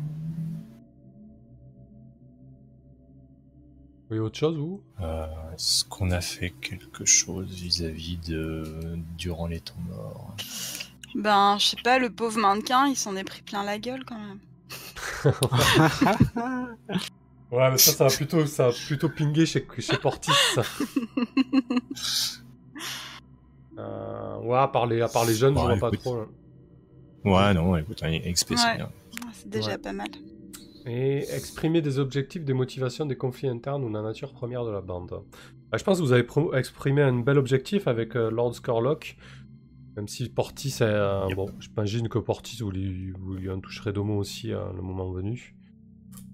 Voyez 4.14 4.20
autre 4.20 4.38
chose, 4.38 4.56
vous? 4.58 4.82
Euh, 5.02 5.26
Est-ce 5.54 5.84
qu'on 5.86 6.12
a 6.12 6.22
fait 6.22 6.50
quelque 6.52 7.06
chose 7.06 7.48
vis-à-vis 7.54 8.18
de 8.18 8.64
durant 9.18 9.48
les 9.48 9.60
temps 9.60 9.74
morts? 9.90 10.36
Ben, 11.16 11.58
je 11.60 11.66
sais 11.68 11.78
pas, 11.84 12.00
le 12.00 12.10
pauvre 12.10 12.40
mannequin, 12.40 12.88
il 12.88 12.96
s'en 12.96 13.16
est 13.16 13.24
pris 13.24 13.42
plein 13.42 13.64
la 13.64 13.78
gueule 13.80 14.04
quand 14.06 14.18
même. 14.18 14.40
Ouais, 17.52 17.70
mais 17.70 17.78
ça, 17.78 17.92
ça 17.92 18.08
va 18.08 18.10
plutôt, 18.16 18.48
ça 18.48 18.70
va 18.70 18.74
plutôt 18.74 19.10
pinguer 19.10 19.46
chez, 19.46 19.64
chez 19.78 19.98
Portis. 19.98 20.32
ça. 20.56 20.64
Euh, 23.78 24.38
ouais, 24.42 24.58
à 24.58 24.68
part 24.68 24.86
les, 24.86 25.02
à 25.02 25.08
part 25.08 25.26
les 25.26 25.34
jeunes, 25.34 25.58
je 25.58 25.80
pas 25.80 25.90
trop. 25.92 26.16
là. 26.16 26.26
Ouais, 27.26 27.54
non, 27.56 27.76
écoute, 27.76 28.04
un 28.04 28.20
XP 28.20 28.54
c'est 28.56 28.66
Ouais. 28.66 28.76
bien. 28.78 28.90
C'est 29.34 29.50
déjà 29.50 29.72
Ouais. 29.72 29.78
pas 29.80 29.94
mal. 29.94 30.10
Et 30.86 31.20
exprimer 31.34 31.82
des 31.82 31.98
objectifs, 32.00 32.44
des 32.44 32.54
motivations, 32.54 33.06
des 33.06 33.16
conflits 33.16 33.48
internes 33.48 33.84
ou 33.84 33.90
la 33.90 34.02
nature 34.02 34.34
première 34.34 34.66
de 34.66 34.72
la 34.72 34.82
bande. 34.82 35.10
Bah, 35.72 35.78
je 35.78 35.84
pense 35.84 36.00
que 36.00 36.04
vous 36.04 36.12
avez 36.12 36.28
exprimé 36.58 37.02
un 37.02 37.20
bel 37.20 37.38
objectif 37.38 37.88
avec 37.88 38.16
euh, 38.16 38.30
Lord 38.30 38.56
Scorlock. 38.56 39.16
Même 39.96 40.08
si 40.08 40.28
Portis, 40.30 40.76
euh, 40.82 41.26
Yep. 41.30 41.36
bon, 41.38 41.50
j'imagine 41.60 42.10
que 42.10 42.18
Portis, 42.18 42.58
vous 42.62 42.72
lui, 42.72 43.12
vous 43.12 43.36
lui 43.36 43.50
en 43.50 43.60
toucherez 43.60 43.94
deux 43.94 44.02
mots 44.02 44.18
aussi 44.18 44.52
à 44.52 44.72
le 44.76 44.82
moment 44.82 45.12
venu. 45.12 45.56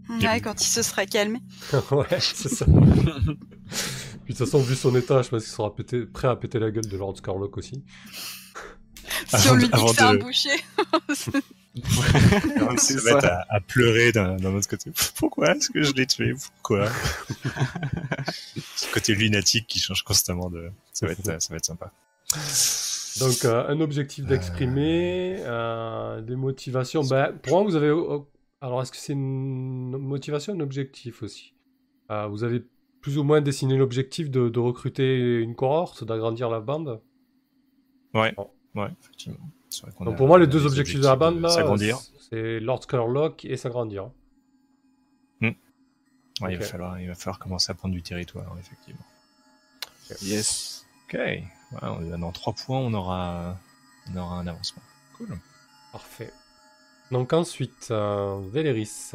Ouais, 0.10 0.42
quand 0.42 0.60
il 0.60 0.66
se 0.68 0.82
sera 0.82 1.06
calmé. 1.06 1.40
ouais, 1.92 2.06
c'est 2.20 2.50
ça. 2.50 2.66
Puis 4.26 4.34
de 4.34 4.38
toute 4.38 4.38
façon, 4.38 4.60
vu 4.60 4.76
son 4.76 4.96
état, 4.96 5.22
je 5.22 5.30
pense 5.30 5.44
qu'il 5.44 5.52
sera 5.52 5.70
pété- 5.76 6.06
prêt 6.06 6.28
à 6.28 6.36
péter 6.36 6.58
la 6.60 6.72
gueule 6.72 6.88
de 6.88 6.98
Lord 6.98 7.18
Scorlock 7.18 7.58
aussi. 7.58 7.84
Si 9.28 9.50
on 9.50 9.56
lui 9.56 9.66
dit 9.66 9.72
que 9.72 9.78
c'est 9.94 10.02
un 10.02 10.16
boucher. 10.16 10.50
On 11.76 12.78
se 12.78 12.94
mettre 13.06 13.26
à, 13.28 13.46
à 13.50 13.60
pleurer 13.62 14.12
d'un 14.12 14.38
autre 14.44 14.68
côté. 14.68 14.92
Pourquoi 15.16 15.56
est-ce 15.56 15.70
que 15.70 15.84
je 15.84 15.94
l'ai 15.94 16.06
tué? 16.08 16.34
Pourquoi? 16.34 16.88
Ce 18.76 18.92
côté 18.94 19.14
lunatique 19.16 19.68
qui 19.68 19.80
change 19.80 20.04
constamment 20.04 20.50
de. 20.50 20.72
Ça 20.94 21.06
va 21.06 21.12
être, 21.14 21.42
ça 21.42 21.54
va 21.54 21.58
être 21.58 21.66
sympa. 21.66 21.92
Donc, 23.20 23.46
euh, 23.46 23.68
un 23.68 23.82
objectif 23.82 24.26
d'exprimer, 24.26 25.38
euh, 25.42 26.22
des 26.22 26.36
motivations. 26.36 27.04
Ben, 27.04 27.34
pour 27.44 27.54
moi, 27.62 27.64
vous 27.70 27.76
avez. 27.76 27.92
oh, 27.92 28.28
alors, 28.62 28.82
est-ce 28.82 28.92
que 28.92 28.98
c'est 28.98 29.14
une 29.14 29.98
motivation, 29.98 30.54
un 30.54 30.60
objectif 30.60 31.24
aussi? 31.24 31.54
Euh, 32.12 32.28
Vous 32.28 32.44
avez 32.44 32.64
plus 33.02 33.18
ou 33.18 33.24
moins 33.24 33.40
dessiné 33.42 33.78
l'objectif 33.78 34.30
de, 34.30 34.50
de 34.50 34.60
recruter 34.60 35.40
une 35.40 35.56
cohorte, 35.56 36.04
d'agrandir 36.04 36.50
la 36.50 36.60
bande? 36.60 37.02
Ouais, 38.14 38.34
Bon. 38.36 38.50
ouais, 38.76 38.90
effectivement. 39.02 39.38
Donc, 40.06 40.18
pour 40.18 40.28
moi, 40.28 40.40
les 40.40 40.48
deux 40.48 40.66
objectifs 40.66 41.00
de 41.00 41.06
la 41.06 41.16
bande, 41.16 41.42
là, 41.42 41.50
c'est 42.30 42.60
Lord 42.60 42.84
Scorlock 42.84 43.46
et 43.46 43.56
s'agrandir. 43.58 44.10
Ouais, 45.42 46.54
il, 46.54 46.58
va 46.58 46.66
falloir, 46.72 47.00
il 47.02 47.08
va 47.10 47.16
falloir 47.16 47.38
commencer 47.38 47.70
à 47.72 47.76
prendre 47.76 47.94
du 47.94 48.02
territoire, 48.02 48.56
effectivement. 48.60 49.06
Yes. 50.22 50.86
Ok. 51.06 51.20
On- 51.82 52.18
dans 52.18 52.32
trois 52.32 52.54
points, 52.54 52.80
on 52.80 52.94
aura, 52.94 53.58
on 54.10 54.16
aura 54.18 54.40
un 54.40 54.48
avancement. 54.48 54.82
Cool. 55.18 55.38
Parfait. 55.92 56.32
Donc 57.12 57.34
ensuite, 57.34 57.90
euh, 57.92 58.40
Véléris. 58.52 59.12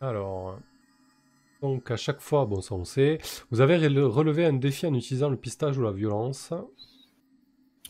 Alors, 0.00 0.58
donc 1.60 1.90
à 1.90 1.96
chaque 1.96 2.20
fois, 2.20 2.44
bon 2.46 2.60
ça 2.60 2.74
on 2.74 2.84
sait, 2.84 3.18
vous 3.50 3.60
avez 3.60 3.76
rele- 3.78 4.04
relevé 4.04 4.44
un 4.46 4.52
défi 4.52 4.86
en 4.86 4.94
utilisant 4.94 5.28
le 5.28 5.36
pistage 5.36 5.76
ou 5.78 5.82
la 5.82 5.92
violence. 5.92 6.52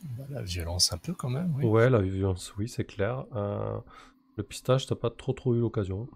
Bah, 0.03 0.25
la 0.31 0.43
violence 0.43 0.93
un 0.93 0.99
peu 0.99 1.15
quand 1.15 1.31
même, 1.31 1.55
oui. 1.57 1.65
Ouais, 1.65 1.89
la 1.89 2.01
violence, 2.01 2.55
oui, 2.57 2.69
c'est 2.69 2.85
clair. 2.85 3.25
Euh, 3.35 3.79
le 4.37 4.43
pistage, 4.43 4.87
t'as 4.87 4.95
pas 4.97 5.11
trop 5.11 5.33
trop 5.33 5.55
eu 5.55 5.61
l'occasion. 5.61 6.09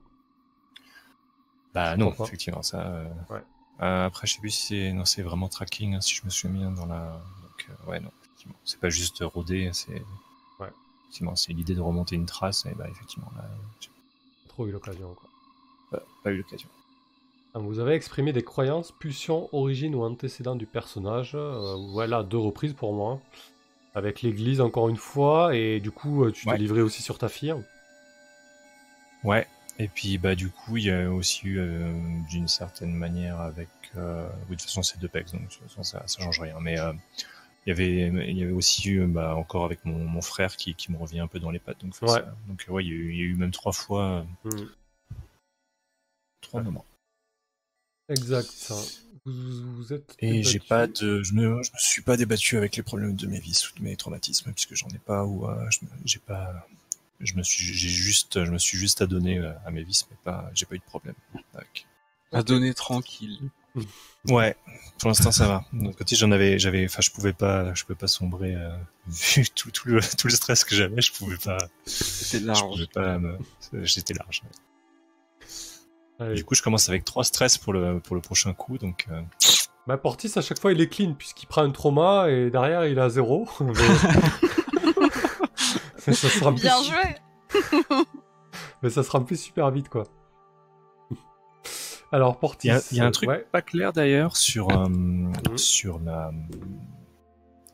Bah 1.75 1.97
non, 1.97 2.13
effectivement, 2.13 2.63
ça. 2.63 2.87
euh, 2.87 3.09
Ouais. 3.31 3.43
euh, 3.83 4.07
après, 4.07 4.27
je 4.27 4.35
sais 4.35 4.41
plus 4.41 4.51
si 4.51 4.67
c'est 4.67 4.93
non, 4.93 5.05
c'est 5.05 5.23
vraiment 5.23 5.49
tracking, 5.49 5.95
hein, 5.95 6.01
si 6.01 6.15
je 6.15 6.25
me 6.25 6.31
souviens 6.31 6.71
dans 6.71 6.87
la. 6.87 7.23
Donc, 7.43 7.69
ouais, 7.87 8.01
non, 8.01 8.11
effectivement, 8.23 8.57
c'est 8.65 8.81
pas 8.81 8.89
juste 8.91 9.21
rôder, 9.21 9.71
c'est. 9.73 10.03
Ouais. 10.59 10.71
Effectivement, 11.03 11.37
c'est 11.37 11.53
l'idée 11.53 11.75
de 11.75 11.81
remonter 11.81 12.17
une 12.17 12.27
trace, 12.27 12.67
et 12.67 12.75
bah 12.75 12.89
effectivement, 12.89 13.31
là, 13.37 13.49
trop 14.49 14.67
eu 14.67 14.73
l'occasion, 14.73 15.15
quoi. 15.15 15.29
pas, 15.91 16.03
pas 16.25 16.33
eu 16.33 16.39
l'occasion. 16.39 16.69
Vous 17.55 17.79
avez 17.79 17.95
exprimé 17.95 18.33
des 18.35 18.43
croyances, 18.43 18.93
pulsions, 18.93 19.49
origines 19.55 19.95
ou 19.95 20.03
antécédents 20.03 20.57
du 20.57 20.67
personnage. 20.67 21.33
Euh, 21.35 21.77
voilà, 21.93 22.23
deux 22.23 22.37
reprises 22.37 22.75
pour 22.75 22.93
moi. 22.93 23.19
Avec 23.97 24.20
l'église 24.20 24.60
encore 24.60 24.89
une 24.90 24.97
fois, 24.98 25.56
et 25.56 25.81
du 25.81 25.90
coup, 25.90 26.24
euh, 26.24 26.31
tu 26.31 26.47
Ouais. 26.47 26.55
t'es 26.55 26.60
livré 26.60 26.82
aussi 26.82 27.02
sur 27.02 27.16
ta 27.18 27.28
fille. 27.31 27.55
Ouais. 29.24 29.47
Et 29.78 29.89
puis 29.89 30.18
bah 30.18 30.35
du 30.35 30.51
coup, 30.51 30.77
il 30.77 30.85
y 30.85 30.90
a 30.90 31.10
aussi 31.10 31.47
eu 31.48 31.59
euh, 31.59 31.93
d'une 32.31 32.47
certaine 32.47 32.93
manière 32.94 33.40
avec. 33.40 33.68
Euh... 33.97 34.28
Oui, 34.48 34.56
de 34.56 34.60
toute 34.60 34.62
façon, 34.62 34.82
c'est 34.82 34.98
deux 34.98 35.09
pecs, 35.09 35.32
donc 35.32 35.43
de 35.43 35.47
toute 35.48 35.62
façon, 35.62 35.82
ça, 35.82 36.02
ça 36.06 36.23
change 36.23 36.39
rien. 36.40 36.60
Mais 36.60 36.78
euh, 36.78 36.93
il 37.66 37.70
y 37.70 37.73
avait, 37.73 38.09
il 38.31 38.39
y 38.39 38.43
avait 38.43 38.52
aussi 38.52 38.90
eu, 38.90 39.06
bah, 39.06 39.35
encore 39.35 39.64
avec 39.64 39.85
mon, 39.86 39.98
mon 39.98 40.20
frère 40.23 40.56
qui, 40.56 40.74
qui 40.74 40.93
me 40.93 40.98
revient 40.98 41.20
un 41.20 41.27
peu 41.27 41.40
dans 41.40 41.51
les 41.51 41.59
pattes. 41.59 41.81
Donc, 41.82 41.94
Ouais. 42.02 42.09
ça- 42.09 42.35
donc 42.48 42.64
ouais, 42.68 42.85
il 42.85 42.89
y, 42.89 42.93
a 42.93 42.94
eu, 42.94 43.10
il 43.12 43.16
y 43.18 43.23
a 43.23 43.24
eu 43.24 43.35
même 43.35 43.51
trois 43.51 43.73
fois, 43.73 44.27
Hmm. 44.44 44.66
trois 46.43 46.62
moments. 46.62 46.85
Exact. 48.09 48.48
ça. 48.51 48.74
Vous, 49.27 49.74
vous 49.77 49.93
êtes. 49.93 50.16
Et 50.20 50.43
j'ai 50.43 50.61
pas 50.61 50.86
de, 50.86 51.23
je 51.23 51.35
me, 51.35 51.62
je 51.62 51.70
me 51.73 51.78
suis 51.78 52.03
pas 52.03 52.16
débattu 52.16 52.57
avec 52.57 52.77
les 52.77 52.82
problèmes 52.82 53.15
de 53.16 53.27
mes 53.27 53.40
vices 53.40 53.70
ou 53.70 53.77
de 53.78 53.82
mes 53.82 53.97
traumatismes 53.97 54.53
puisque 54.53 54.74
j'en 54.74 54.89
ai 54.89 54.98
pas 54.98 55.24
ou 55.24 55.47
euh, 55.48 55.69
je 55.70 55.78
me- 55.82 55.90
j'ai 56.05 56.20
pas, 56.20 56.66
je 57.20 57.35
me 57.35 57.43
suis, 57.43 57.65
j'ai 57.65 57.89
juste, 57.89 58.44
je 58.44 58.51
me 58.51 58.59
suis 58.59 58.78
juste 58.78 59.03
adonné 59.03 59.39
euh, 59.39 59.53
à 59.66 59.70
mes 59.73 59.82
vices, 59.82 60.07
mais 60.11 60.16
pas, 60.24 60.51
j'ai 60.55 60.65
pas 60.65 60.77
eu 60.77 60.78
de 60.78 60.85
problème. 60.85 61.16
avec. 61.55 61.86
À 62.32 62.43
donner 62.43 62.73
tranquille. 62.74 63.40
Ouais, 64.28 64.57
pour 64.98 65.09
l'instant 65.09 65.31
ça 65.31 65.47
va. 65.47 65.65
De 65.73 65.93
côté, 65.93 66.16
j'en 66.16 66.32
avais, 66.32 66.59
j'avais, 66.59 66.85
enfin, 66.86 67.01
je 67.01 67.12
pouvais 67.12 67.32
pas, 67.32 67.73
je 67.74 67.85
pouvais 67.85 67.94
pas 67.98 68.09
sombrer 68.09 68.57
euh, 68.57 68.77
vu 69.07 69.44
tout, 69.55 69.70
tout 69.70 69.86
le, 69.89 70.01
tout 70.19 70.27
le 70.27 70.35
stress 70.35 70.65
que 70.65 70.74
j'avais, 70.74 71.01
je 71.01 71.12
pouvais 71.12 71.36
pas, 71.36 71.59
C'était 71.85 72.40
je 72.40 72.44
large. 72.47 72.73
pouvais 72.73 72.86
pas, 72.89 73.19
me- 73.20 73.39
j'étais 73.85 74.15
large. 74.15 74.43
ouais. 74.43 74.51
Du 76.34 76.44
coup, 76.44 76.55
je 76.55 76.62
commence 76.62 76.88
avec 76.88 77.05
trois 77.05 77.24
stress 77.24 77.59
pour 77.59 77.72
le, 77.72 78.01
pour 78.01 78.16
le 78.16 78.22
prochain 78.22 78.52
coup, 78.55 78.78
donc. 78.78 79.06
euh, 79.10 79.20
Bah, 79.86 79.98
Portis, 79.98 80.32
à 80.36 80.40
chaque 80.40 80.59
fois, 80.59 80.72
il 80.72 80.80
est 80.80 80.88
clean, 80.88 81.12
puisqu'il 81.14 81.47
prend 81.47 81.62
un 81.62 81.70
trauma 81.70 82.30
et 82.30 82.51
derrière, 82.51 82.86
il 82.86 82.98
a 82.98 83.09
zéro. 83.10 83.47
Mais- 83.60 83.72
Mais 86.06 86.12
ça 86.14 86.28
se 86.28 86.44
remplit 86.44 86.62
Bien 86.62 86.82
joué. 86.82 87.62
Euh, 87.90 88.05
Mais 88.82 88.90
ça 88.90 89.02
se 89.02 89.10
remplit 89.10 89.36
super 89.36 89.70
vite, 89.70 89.88
quoi. 89.88 90.05
Alors, 92.12 92.38
Portis. 92.38 92.68
Il 92.68 92.70
y 92.70 92.74
a, 92.74 92.80
il 92.93 92.97
y 92.98 93.01
a 93.01 93.05
un 93.05 93.10
truc 93.10 93.28
Ouais. 93.28 93.44
pas 93.51 93.62
clair 93.62 93.93
d'ailleurs 93.93 94.36
sur 94.36 94.70
euh, 94.70 94.86
sur 95.56 95.98
la 95.98 96.30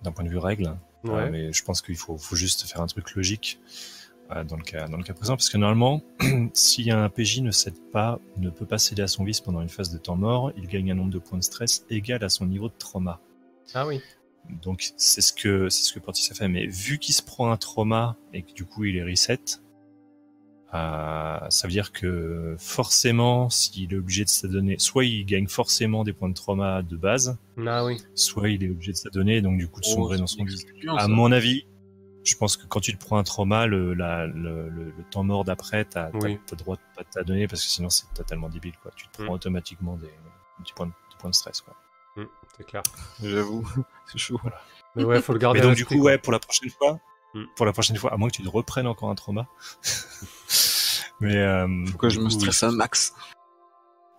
d'un 0.02 0.10
point 0.10 0.24
de 0.24 0.30
vue 0.30 0.38
règle, 0.38 0.74
Ouais. 1.04 1.12
Euh, 1.14 1.28
mais 1.30 1.52
je 1.52 1.62
pense 1.64 1.82
qu'il 1.82 1.96
faut, 1.96 2.16
faut 2.16 2.36
juste 2.36 2.62
faire 2.66 2.80
un 2.80 2.86
truc 2.86 3.14
logique 3.14 3.60
euh, 3.60 3.66
dans 4.48 4.56
le 4.56 4.62
cas 4.62 4.88
dans 4.88 4.96
le 4.96 5.02
cas 5.04 5.12
présent, 5.14 5.36
parce 5.36 5.48
que 5.50 5.58
normalement, 5.58 6.02
si 6.54 6.90
un 6.90 7.08
PJ 7.08 7.40
ne 7.40 7.50
cède 7.50 7.78
pas, 7.92 8.18
ne 8.38 8.50
peut 8.50 8.66
pas 8.66 8.78
céder 8.78 9.02
à 9.02 9.06
son 9.08 9.24
vice 9.24 9.40
pendant 9.40 9.60
une 9.60 9.68
phase 9.68 9.90
de 9.92 9.98
temps 9.98 10.16
mort, 10.16 10.52
il 10.56 10.66
gagne 10.66 10.90
un 10.90 10.94
nombre 10.94 11.10
de 11.12 11.18
points 11.18 11.38
de 11.38 11.44
stress 11.44 11.84
égal 11.90 12.22
à 12.24 12.28
son 12.28 12.46
niveau 12.46 12.68
de 12.68 12.74
trauma. 12.78 13.20
Ah 13.74 13.86
oui. 13.86 14.00
Donc 14.62 14.92
c'est 14.96 15.20
ce 15.20 15.32
que 15.32 15.68
c'est 15.68 15.84
ce 15.84 15.92
que 15.92 16.00
Portis 16.00 16.28
a 16.32 16.34
fait, 16.34 16.48
mais 16.48 16.66
vu 16.66 16.98
qu'il 16.98 17.14
se 17.14 17.22
prend 17.22 17.52
un 17.52 17.56
trauma 17.56 18.16
et 18.32 18.42
que 18.42 18.52
du 18.52 18.64
coup 18.64 18.84
il 18.84 18.96
est 18.96 19.04
reset, 19.04 19.38
euh, 20.74 21.38
ça 21.50 21.68
veut 21.68 21.72
dire 21.72 21.92
que 21.92 22.56
forcément, 22.58 23.50
s'il 23.50 23.92
est 23.92 23.96
obligé 23.96 24.24
de 24.24 24.30
s'adonner, 24.30 24.76
soit 24.78 25.04
il 25.04 25.24
gagne 25.26 25.46
forcément 25.46 26.02
des 26.02 26.14
points 26.14 26.30
de 26.30 26.34
trauma 26.34 26.82
de 26.82 26.96
base, 26.96 27.36
Ah 27.66 27.84
oui. 27.84 27.98
soit 28.14 28.48
il 28.48 28.64
est 28.64 28.70
obligé 28.70 28.92
de 28.92 28.96
s'adonner 28.96 29.36
et 29.36 29.42
donc 29.42 29.58
du 29.58 29.68
coup 29.68 29.80
de 29.82 29.86
Oh, 29.90 29.94
sombrer 29.94 30.16
dans 30.16 30.26
c'est 30.26 30.38
son 30.38 30.44
vice. 30.44 30.64
À 30.96 31.08
mon 31.08 31.30
avis, 31.30 31.66
je 32.24 32.36
pense 32.36 32.56
que 32.56 32.66
quand 32.66 32.80
tu 32.80 32.96
te 32.96 33.04
prends 33.04 33.16
un 33.18 33.22
trauma, 33.24 33.66
le, 33.66 33.94
la, 33.94 34.26
le, 34.26 34.68
le, 34.68 34.90
le 34.90 35.04
temps 35.10 35.24
mort 35.24 35.44
d'après, 35.44 35.84
t'as 35.84 36.10
Oui. 36.14 36.38
t'as 36.46 36.56
le 36.56 36.58
droit 36.58 36.76
de 36.76 36.82
pas 36.96 37.04
t'adonner 37.04 37.48
parce 37.48 37.62
que 37.62 37.68
sinon 37.68 37.90
c'est 37.90 38.12
totalement 38.14 38.48
débile 38.48 38.76
quoi. 38.82 38.90
Tu 38.96 39.06
te 39.08 39.12
prends 39.22 39.32
Mm. 39.32 39.36
automatiquement 39.36 39.96
des, 39.96 40.06
des, 40.06 40.72
points 40.76 40.86
de, 40.86 40.92
des 40.92 41.16
points 41.18 41.30
de 41.30 41.34
stress 41.34 41.60
quoi. 41.60 41.74
Hmm, 42.16 42.26
c'est 42.56 42.64
clair. 42.66 42.82
J'avoue, 43.22 43.66
c'est 44.06 44.18
chaud. 44.18 44.40
Mais 44.94 45.04
ouais, 45.04 45.20
faut 45.22 45.32
le 45.32 45.38
garder 45.38 45.60
Mais 45.60 45.66
donc 45.66 45.74
du 45.76 45.84
coup, 45.86 45.94
quoi. 45.96 46.04
ouais, 46.04 46.18
pour 46.18 46.32
la 46.32 46.38
prochaine 46.38 46.70
fois, 46.70 46.98
Mm. 47.34 47.44
pour 47.56 47.64
la 47.64 47.72
prochaine 47.72 47.96
fois, 47.96 48.12
à 48.12 48.16
moins 48.18 48.28
que 48.28 48.36
tu 48.36 48.42
te 48.42 48.48
reprennes 48.50 48.86
encore 48.86 49.08
un 49.08 49.14
trauma. 49.14 49.46
mais 51.20 51.36
euh, 51.38 51.66
Pourquoi 51.90 52.08
je 52.10 52.20
me 52.20 52.28
stresse 52.28 52.62
un 52.62 52.72
max 52.72 53.14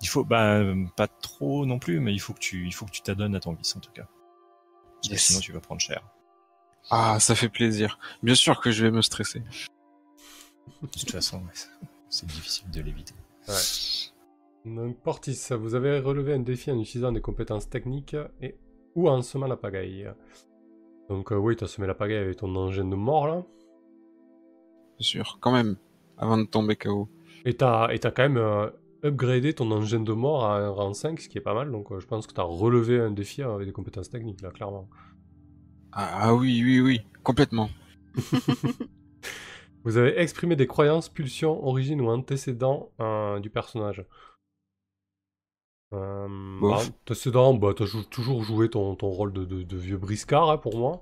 Il 0.01 0.07
faut, 0.09 0.23
bah, 0.23 0.61
pas 0.95 1.07
trop 1.07 1.65
non 1.65 1.77
plus, 1.79 1.99
mais 1.99 2.11
il 2.13 2.19
faut 2.19 2.33
que 2.33 2.39
tu, 2.39 2.65
il 2.65 2.73
faut 2.73 2.85
que 2.85 2.91
tu 2.91 3.01
t'adonnes 3.01 3.35
à 3.35 3.39
ton 3.39 3.53
vice 3.53 3.75
en 3.75 3.79
tout 3.79 3.91
cas. 3.91 4.07
Parce 4.95 5.07
que 5.09 5.13
Yes. 5.13 5.25
sinon, 5.27 5.39
tu 5.41 5.51
vas 5.51 5.59
prendre 5.59 5.79
cher. 5.81 6.01
Ah, 6.89 7.19
ça 7.19 7.35
fait 7.35 7.49
plaisir. 7.49 7.97
Bien 8.21 8.35
sûr 8.35 8.59
que 8.61 8.71
je 8.71 8.83
vais 8.85 8.91
me 8.91 9.01
stresser. 9.01 9.41
De 10.81 10.87
toute 10.87 11.11
façon, 11.11 11.37
ouais, 11.37 11.51
c'est- 12.09 12.25
difficile 12.25 12.69
de 12.71 12.81
l'éviter. 12.81 13.13
Donc, 14.65 14.97
Portis, 15.01 15.37
vous 15.51 15.75
avez 15.75 15.99
relevé 15.99 16.33
un 16.33 16.39
défi 16.39 16.71
en 16.71 16.79
utilisant 16.79 17.11
des 17.11 17.21
compétences 17.21 17.69
techniques 17.69 18.15
et 18.41 18.55
ou 18.95 19.09
en 19.09 19.21
semant 19.21 19.47
la 19.47 19.57
pagaille. 19.57 20.09
Donc, 21.09 21.31
euh, 21.31 21.35
oui, 21.35 21.55
t'as 21.55 21.67
semé 21.67 21.87
la 21.87 21.95
pagaille 21.95 22.17
avec 22.19 22.37
ton 22.37 22.55
engin 22.55 22.85
de 22.85 22.95
mort 22.95 23.27
là. 23.27 23.43
Bien 24.99 25.05
sûr, 25.07 25.37
quand 25.41 25.51
même. 25.51 25.75
Avant 26.17 26.37
de 26.37 26.45
tomber 26.45 26.75
KO. 26.75 27.09
Et 27.45 27.55
t'as 27.55 27.89
et 27.91 27.99
t'as 27.99 28.11
quand 28.11 28.23
même 28.23 28.37
euh, 28.37 28.69
upgradé 29.03 29.53
ton 29.53 29.69
engin 29.71 29.99
de 29.99 30.13
mort 30.13 30.45
à 30.45 30.59
un 30.59 30.69
rang 30.69 30.93
5, 30.93 31.19
ce 31.19 31.27
qui 31.27 31.37
est 31.37 31.41
pas 31.41 31.53
mal. 31.55 31.71
Donc, 31.71 31.91
euh, 31.91 31.99
je 31.99 32.05
pense 32.07 32.27
que 32.27 32.33
t'as 32.33 32.43
relevé 32.43 32.99
un 32.99 33.11
défi 33.11 33.41
avec 33.41 33.65
des 33.67 33.73
compétences 33.73 34.09
techniques 34.09 34.41
là, 34.41 34.51
clairement. 34.51 34.87
Ah, 35.95 36.19
ah 36.27 36.33
oui, 36.35 36.61
oui, 36.63 36.79
oui, 36.81 37.01
complètement. 37.23 37.69
Vous 39.83 39.97
avez 39.97 40.19
exprimé 40.19 40.55
des 40.55 40.67
croyances, 40.67 41.09
pulsions, 41.09 41.65
origines 41.65 42.01
ou 42.01 42.09
antécédents 42.09 42.91
euh, 42.99 43.39
du 43.39 43.49
personnage. 43.49 44.05
Euh, 45.93 46.27
bah, 46.61 46.79
antécédents, 47.03 47.53
bah, 47.53 47.73
t'as 47.77 47.85
jou- 47.85 48.03
toujours 48.03 48.43
joué 48.43 48.69
ton, 48.69 48.95
ton 48.95 49.09
rôle 49.09 49.31
de, 49.33 49.45
de- 49.45 49.61
de 49.63 49.77
vieux 49.77 49.97
briscard 49.97 50.49
hein, 50.49 50.57
pour 50.57 50.77
moi. 50.77 51.01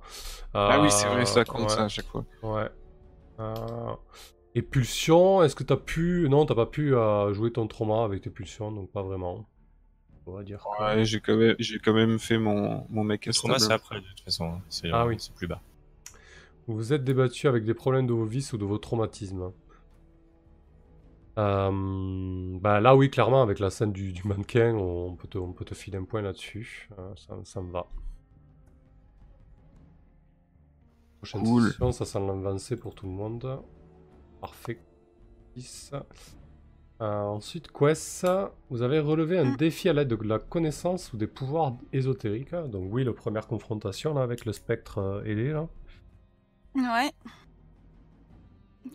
Ah 0.68 0.80
oui, 0.82 0.92
c'est 0.92 1.08
vrai, 1.08 1.26
ça 1.26 1.42
Euh, 1.42 1.46
compte 1.46 1.70
ouais, 1.70 1.70
ça 1.70 1.86
à 1.86 1.88
chaque 1.90 2.08
fois. 2.08 2.26
Ouais. 2.44 2.70
Euh, 3.40 3.96
et 4.56 4.62
pulsions, 4.64 5.44
est-ce 5.44 5.56
que 5.56 5.64
t'as 5.64 5.78
pu. 5.78 6.28
Non, 6.30 6.46
t'as 6.46 6.56
pas 6.56 6.68
pu 6.68 6.94
jouer 7.34 7.52
ton 7.54 7.68
trauma 7.68 8.04
avec 8.06 8.24
tes 8.24 8.32
pulsions, 8.32 8.72
donc 8.72 8.92
pas 8.92 9.04
vraiment. 9.04 9.50
On 10.32 10.36
va 10.36 10.44
dire. 10.44 10.64
que- 10.80 11.04
j'ai 11.04 11.20
quand 11.20 11.36
même, 11.38 11.56
j'ai 11.60 11.80
quand 11.80 11.94
même 11.94 12.18
fait 12.20 12.38
mon, 12.38 12.86
mon 12.90 13.04
mec 13.04 13.26
Le 13.26 13.34
trauma, 13.34 13.60
c'est 13.60 13.66
stable. 13.66 13.82
après, 13.84 14.02
de 14.02 14.06
toute 14.08 14.22
façon. 14.22 14.46
hein. 14.46 14.62
C'est 14.70 14.90
Ah 14.92 15.04
euh, 15.04 15.08
oui. 15.10 15.16
c'est 15.20 15.34
plus 15.34 15.48
bas. 15.48 15.62
Vous 16.68 16.76
vous 16.76 16.94
êtes 16.94 17.04
débattu 17.04 17.48
avec 17.48 17.66
des 17.66 17.74
problèmes 17.74 18.08
de 18.08 18.14
vos 18.14 18.26
vices 18.26 18.54
ou 18.54 18.58
de 18.58 18.66
vos 18.66 18.78
traumatismes. 18.78 19.52
Euh, 21.38 22.58
bah 22.60 22.82
là 22.82 22.94
oui 22.94 23.10
clairement 23.10 23.42
avec 23.42 23.60
la 23.60 23.70
scène 23.70 23.94
du, 23.94 24.12
du 24.12 24.28
mannequin 24.28 24.76
on 24.76 25.16
peut, 25.16 25.30
te, 25.30 25.38
on 25.38 25.54
peut 25.54 25.64
te 25.64 25.74
filer 25.74 25.98
un 25.98 26.04
point 26.04 26.22
là-dessus 26.22 26.90
Euh, 27.00 27.14
ça, 27.16 27.38
ça 27.46 27.62
me 27.62 27.72
va 27.72 27.88
prochaine 31.20 31.42
Cool. 31.44 31.70
session 31.70 31.92
ça 31.94 32.04
semble 32.04 32.32
avancer 32.32 32.76
pour 32.76 32.94
tout 32.96 33.06
le 33.06 33.14
monde 33.14 33.62
parfait 34.42 34.78
10. 35.56 35.92
Euh, 37.02 37.24
ensuite 37.24 37.70
Quest 37.72 38.28
vous 38.70 38.82
avez 38.84 39.00
relevé 39.00 39.38
un 39.40 39.56
défi 39.56 39.90
à 39.90 39.94
l'aide 39.94 40.08
de 40.10 40.24
la 40.24 40.38
connaissance 40.40 41.12
ou 41.14 41.18
des 41.18 41.26
pouvoirs 41.28 41.74
ésotériques 41.94 42.54
donc 42.54 42.88
oui 42.92 43.04
la 43.04 43.12
première 43.14 43.48
confrontation 43.48 44.14
là 44.14 44.22
avec 44.22 44.46
le 44.46 44.54
spectre 44.54 45.00
euh, 45.00 45.24
ailé 45.24 45.52
là 45.52 45.68
Ouais. 46.76 47.12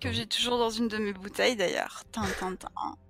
Que 0.01 0.11
j'ai 0.13 0.27
toujours 0.27 0.59
dans 0.59 0.71
une 0.71 0.89
de 0.89 0.97
mes 0.99 1.13
bouteilles 1.13 1.57
d'ailleurs. 1.57 2.03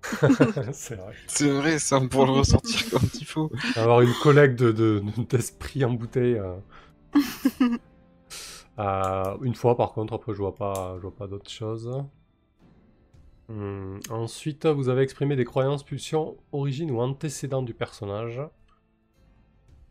C'est 0.73 0.95
vrai 0.95 1.15
C'est 1.27 1.49
vrai, 1.49 1.79
ça, 1.79 1.97
on 1.99 2.07
pourra 2.07 2.25
le 2.25 2.31
ressortir 2.39 2.81
quand 2.91 3.13
il 3.19 3.25
faut. 3.25 3.51
Avoir 3.75 4.01
une 4.01 4.13
collecte 4.21 4.59
de, 4.59 4.71
de- 4.71 5.03
d'esprit 5.29 5.83
en 5.85 5.93
bouteille. 5.93 6.35
euh. 6.35 6.55
Euh, 8.79 9.37
une 9.41 9.55
fois 9.55 9.75
par 9.75 9.93
contre, 9.93 10.13
après 10.13 10.33
je 10.33 10.37
vois 10.37 10.55
pas, 10.55 10.95
je 10.97 11.01
vois 11.01 11.15
pas 11.15 11.27
d'autre 11.27 11.49
chose. 11.49 11.89
Hum, 13.49 13.99
Ensuite, 14.09 14.65
vous 14.65 14.89
avez 14.89 15.01
exprimé 15.03 15.35
des 15.35 15.45
croyances, 15.45 15.83
pulsions, 15.83 16.37
origines 16.51 16.91
ou 16.91 16.99
antécédents 17.01 17.61
du 17.61 17.73
personnage. 17.73 18.41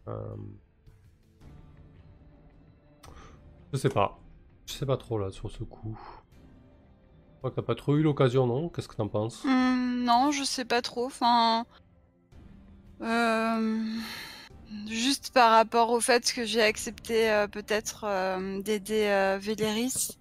Euh, 0.09 0.37
Je 3.73 3.79
sais 3.79 3.89
pas. 3.89 4.19
Je 4.67 4.73
sais 4.73 4.87
pas 4.87 4.97
trop 4.97 5.19
là 5.19 5.31
sur 5.31 5.51
ce 5.51 5.65
coup. 5.65 5.99
Je 7.35 7.39
crois 7.39 7.51
que 7.51 7.57
t'as 7.57 7.63
pas 7.63 7.75
trop 7.75 7.97
eu 7.97 8.03
l'occasion, 8.03 8.47
non? 8.47 8.69
Qu'est-ce 8.69 8.89
que 8.89 8.97
t'en 8.97 9.09
penses? 9.09 9.45
Hum, 9.45 10.05
non, 10.05 10.31
je 10.33 10.45
sais 10.45 10.65
pas 10.65 10.83
trop. 10.83 11.07
Enfin. 11.07 11.65
euh, 13.03 13.85
Juste 14.89 15.33
par 15.33 15.51
rapport 15.53 15.91
au 15.91 16.01
fait 16.01 16.33
que 16.33 16.45
j'ai 16.45 16.63
accepté 16.63 17.31
euh, 17.31 17.47
peut-être 17.47 18.05
euh, 18.05 18.61
d'aider 18.63 19.37
Véléris. 19.41 20.19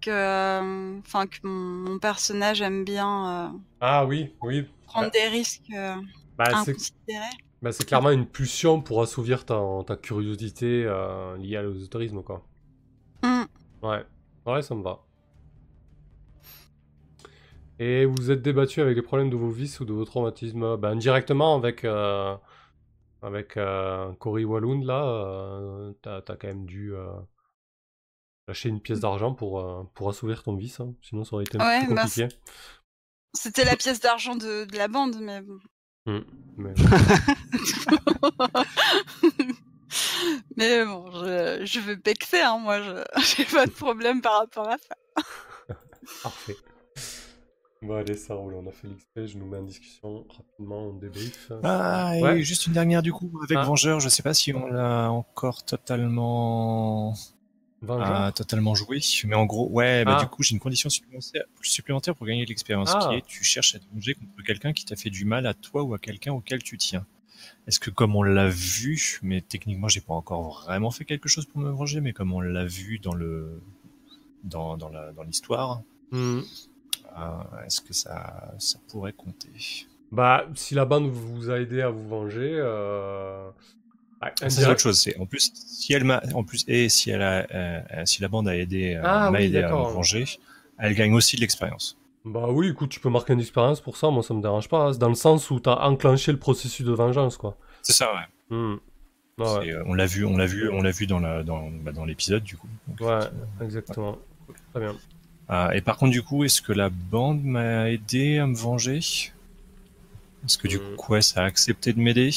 Que, 0.00 0.10
euh, 0.10 0.98
enfin, 1.00 1.26
que 1.26 1.38
mon, 1.42 1.98
personnage 1.98 2.62
aime 2.62 2.84
bien 2.84 3.48
euh, 3.52 3.58
Ah 3.80 4.06
oui, 4.06 4.34
oui. 4.42 4.64
prendre 4.86 5.06
Bah, 5.06 5.10
des 5.10 5.28
risques 5.28 5.62
euh, 5.74 5.96
bah, 6.36 6.44
c'est 6.64 6.70
inconsidérés. 6.70 7.36
Bah, 7.60 7.72
c'est 7.72 7.84
clairement 7.84 8.10
une 8.10 8.26
pulsion 8.26 8.80
pour 8.80 9.02
assouvir 9.02 9.44
ta, 9.44 9.60
ta 9.86 9.96
curiosité 9.96 10.84
euh, 10.86 11.36
liée 11.38 11.56
à 11.56 11.62
l'ésotérisme, 11.62 12.22
quoi. 12.22 12.46
Hum. 13.24 13.46
Ouais, 13.82 14.04
ouais, 14.46 14.62
ça 14.62 14.76
me 14.76 14.82
va. 14.82 15.04
Et 17.80 18.06
vous 18.06 18.14
vous 18.16 18.30
êtes 18.30 18.42
débattu 18.42 18.80
avec 18.80 18.96
les 18.96 19.02
problèmes 19.02 19.30
de 19.30 19.36
vos 19.36 19.50
vices 19.50 19.80
ou 19.80 19.84
de 19.84 19.92
vos 19.92 20.04
traumatismes 20.04 20.76
bah, 20.76 20.90
indirectement 20.90 21.56
avec, 21.56 21.84
euh, 21.84 22.36
avec 23.22 23.56
euh, 23.56 24.12
Cory 24.14 24.44
Walloon, 24.44 24.84
là, 24.84 25.92
t'as, 26.02 26.20
quand 26.36 26.48
même 26.48 26.66
dû 26.66 26.92
lâcher 28.48 28.68
une 28.70 28.80
pièce 28.80 29.00
d'argent 29.00 29.32
pour, 29.34 29.60
euh, 29.60 29.84
pour 29.94 30.08
assouvir 30.08 30.42
ton 30.42 30.56
vice, 30.56 30.80
hein. 30.80 30.94
sinon 31.02 31.22
ça 31.24 31.34
aurait 31.36 31.44
été 31.44 31.58
un 31.60 31.64
Ouais, 31.66 31.80
peu 31.86 31.86
plus 31.94 31.94
compliqué. 31.94 32.28
C'était 33.34 33.64
la 33.64 33.76
pièce 33.76 34.00
d'argent 34.00 34.34
de, 34.34 34.64
de 34.64 34.76
la 34.76 34.88
bande, 34.88 35.16
mais 35.20 35.40
bon. 35.42 35.58
Hum, 36.06 36.24
mais- 36.56 36.74
Mais 40.56 40.84
bon, 40.84 41.10
je, 41.12 41.62
je 41.64 41.80
veux 41.80 41.98
pexer, 41.98 42.40
hein, 42.40 42.58
moi, 42.58 42.82
je 42.82 43.02
j'ai 43.36 43.44
pas 43.44 43.66
de 43.66 43.70
problème 43.70 44.20
par 44.20 44.40
rapport 44.40 44.68
à 44.68 44.76
ça. 44.78 45.24
Parfait. 46.22 46.56
Bon, 47.82 47.94
allez, 47.94 48.16
ça 48.16 48.34
roule. 48.34 48.54
On 48.54 48.66
a 48.66 48.72
fait 48.72 48.88
l'XP. 48.88 49.26
Je 49.32 49.38
nous 49.38 49.46
mets 49.46 49.58
en 49.58 49.62
discussion 49.62 50.26
rapidement. 50.28 50.88
On 50.88 50.94
débrief. 50.94 51.52
Ah, 51.62 52.12
et 52.16 52.22
Ouais. 52.22 52.42
juste 52.42 52.66
une 52.66 52.72
dernière 52.72 53.02
du 53.02 53.12
coup 53.12 53.30
avec 53.44 53.56
Ah. 53.56 53.64
Vengeur. 53.64 54.00
Je 54.00 54.08
sais 54.08 54.22
pas 54.22 54.34
si 54.34 54.52
on 54.52 54.66
l'a 54.66 55.10
encore 55.12 55.64
totalement 55.64 57.14
Vengeur 57.80 58.06
ah, 58.10 58.32
totalement 58.32 58.74
joué, 58.74 58.98
mais 59.24 59.36
en 59.36 59.46
gros, 59.46 59.68
ouais, 59.70 60.04
bah 60.04 60.16
Ah. 60.18 60.22
du 60.24 60.28
coup 60.28 60.42
j'ai 60.42 60.52
une 60.54 60.58
condition 60.60 60.90
supplémentaire, 60.90 61.44
supplémentaire 61.62 62.14
pour 62.16 62.26
gagner 62.26 62.44
de 62.44 62.48
l'expérience, 62.48 62.90
Ah. 62.94 63.06
qui 63.08 63.16
est 63.16 63.24
tu 63.26 63.44
cherches 63.44 63.76
à 63.76 63.78
te 63.78 63.84
venger 63.94 64.14
contre 64.14 64.42
quelqu'un 64.44 64.72
qui 64.72 64.84
t'a 64.84 64.96
fait 64.96 65.10
du 65.10 65.24
mal 65.24 65.46
à 65.46 65.54
toi 65.54 65.82
ou 65.84 65.94
à 65.94 65.98
quelqu'un 65.98 66.32
auquel 66.32 66.62
tu 66.62 66.76
tiens. 66.76 67.06
Est-ce 67.68 67.78
que 67.78 67.90
comme 67.90 68.16
on 68.16 68.22
l'a 68.24 68.48
vu, 68.48 69.20
mais 69.22 69.40
techniquement 69.42 69.86
j'ai 69.88 70.00
pas 70.00 70.14
encore 70.14 70.64
vraiment 70.64 70.90
fait 70.90 71.04
quelque 71.04 71.28
chose 71.28 71.46
pour 71.46 71.60
me 71.60 71.70
venger, 71.70 72.00
mais 72.00 72.12
comme 72.12 72.32
on 72.32 72.40
l'a 72.40 72.64
vu 72.64 72.98
dans 72.98 73.14
le 73.14 73.60
dans 74.42 74.76
dans 74.76 74.88
la 74.88 75.12
dans 75.12 75.22
l'histoire, 75.22 75.82
Hmm. 76.10 76.40
euh, 77.16 77.64
est-ce 77.66 77.80
que 77.80 77.92
ça 77.94 78.54
ça 78.58 78.78
pourrait 78.88 79.12
compter? 79.12 79.50
Bah, 80.10 80.46
si 80.54 80.74
la 80.74 80.84
bande 80.86 81.06
vous 81.10 81.50
a 81.50 81.60
aidé 81.60 81.80
à 81.82 81.90
vous 81.90 82.08
venger, 82.08 82.54
euh... 82.58 83.50
C'est 84.48 84.66
autre 84.66 84.80
chose. 84.80 84.98
C'est 85.00 85.16
en 85.18 85.26
plus 85.26 85.52
si 85.54 85.92
elle 85.92 86.04
m'a 86.04 86.22
en 86.34 86.42
plus 86.44 86.64
et 86.68 86.88
si 86.88 87.10
elle 87.10 87.22
a 87.22 87.46
euh, 87.54 87.80
euh, 87.92 88.04
si 88.04 88.20
la 88.20 88.28
bande 88.28 88.48
a 88.48 88.56
aidé 88.56 88.94
euh, 88.94 89.02
Ah 89.04 89.30
m'a 89.30 89.38
oui, 89.38 89.44
aidé 89.44 89.62
à 89.62 89.70
me 89.70 89.74
venger, 89.92 90.24
elle 90.78 90.94
gagne 90.94 91.14
aussi 91.14 91.36
de 91.36 91.40
l'expérience. 91.42 91.96
Bah 92.24 92.46
oui, 92.50 92.68
écoute, 92.68 92.90
tu 92.90 93.00
peux 93.00 93.10
marquer 93.10 93.32
une 93.32 93.40
expérience 93.40 93.80
pour 93.80 93.96
ça, 93.96 94.10
moi 94.10 94.22
ça 94.22 94.34
me 94.34 94.42
dérange 94.42 94.68
pas. 94.68 94.92
C'est 94.92 94.98
dans 94.98 95.08
le 95.08 95.14
sens 95.14 95.50
où 95.50 95.60
t'as 95.60 95.76
enclenché 95.86 96.32
le 96.32 96.38
processus 96.38 96.84
de 96.84 96.92
vengeance, 96.92 97.36
quoi. 97.36 97.56
C'est 97.82 97.92
ça, 97.92 98.12
ouais. 98.12 98.56
Hmm. 98.56 98.76
Ah 99.40 99.60
ouais. 99.60 99.72
Euh, 99.72 99.84
on 99.86 99.94
l'a 99.94 100.06
vu, 100.06 100.24
on 100.26 100.36
l'a 100.36 100.46
vu, 100.46 100.68
on 100.68 100.82
l'a 100.82 100.90
vu 100.90 101.06
dans 101.06 101.20
la 101.20 101.44
dans, 101.44 101.70
bah, 101.70 101.92
dans 101.92 102.04
l'épisode 102.04 102.42
du 102.42 102.56
coup. 102.56 102.68
Donc, 102.88 103.00
Ouais, 103.08 103.20
exactement. 103.64 104.18
Très 104.72 104.80
bien. 104.80 104.96
Ah, 105.48 105.70
et 105.74 105.80
par 105.80 105.96
contre 105.96 106.10
du 106.12 106.22
coup, 106.22 106.42
est-ce 106.44 106.60
que 106.60 106.72
la 106.72 106.90
bande 106.90 107.44
m'a 107.44 107.88
aidé 107.90 108.38
à 108.38 108.46
me 108.46 108.56
venger? 108.56 108.98
Est-ce 110.44 110.58
que 110.58 110.68
du 110.68 110.78
Hmm. 110.78 110.96
coup, 110.96 111.12
ouais, 111.12 111.22
ça 111.22 111.42
a 111.42 111.44
accepté 111.44 111.92
de 111.92 112.00
m'aider? 112.00 112.30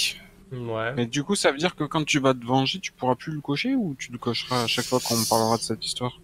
Ouais. 0.52 0.94
Mais 0.96 1.06
du 1.06 1.24
coup, 1.24 1.36
ça 1.36 1.52
veut 1.52 1.58
dire 1.58 1.76
que 1.76 1.84
quand 1.86 2.04
tu 2.06 2.20
vas 2.20 2.34
te 2.34 2.46
venger, 2.46 2.80
tu 2.80 2.92
pourras 2.92 3.16
plus 3.16 3.32
le 3.34 3.42
cocher 3.42 3.76
ou 3.76 3.96
tu 3.98 4.12
le 4.12 4.18
cocheras 4.18 4.64
à 4.64 4.68
chaque 4.68 4.86
fois 4.86 5.00
qu'on 5.00 5.24
parlera 5.30 5.58
de 5.58 5.62
cette 5.62 5.86
histoire? 5.86 6.20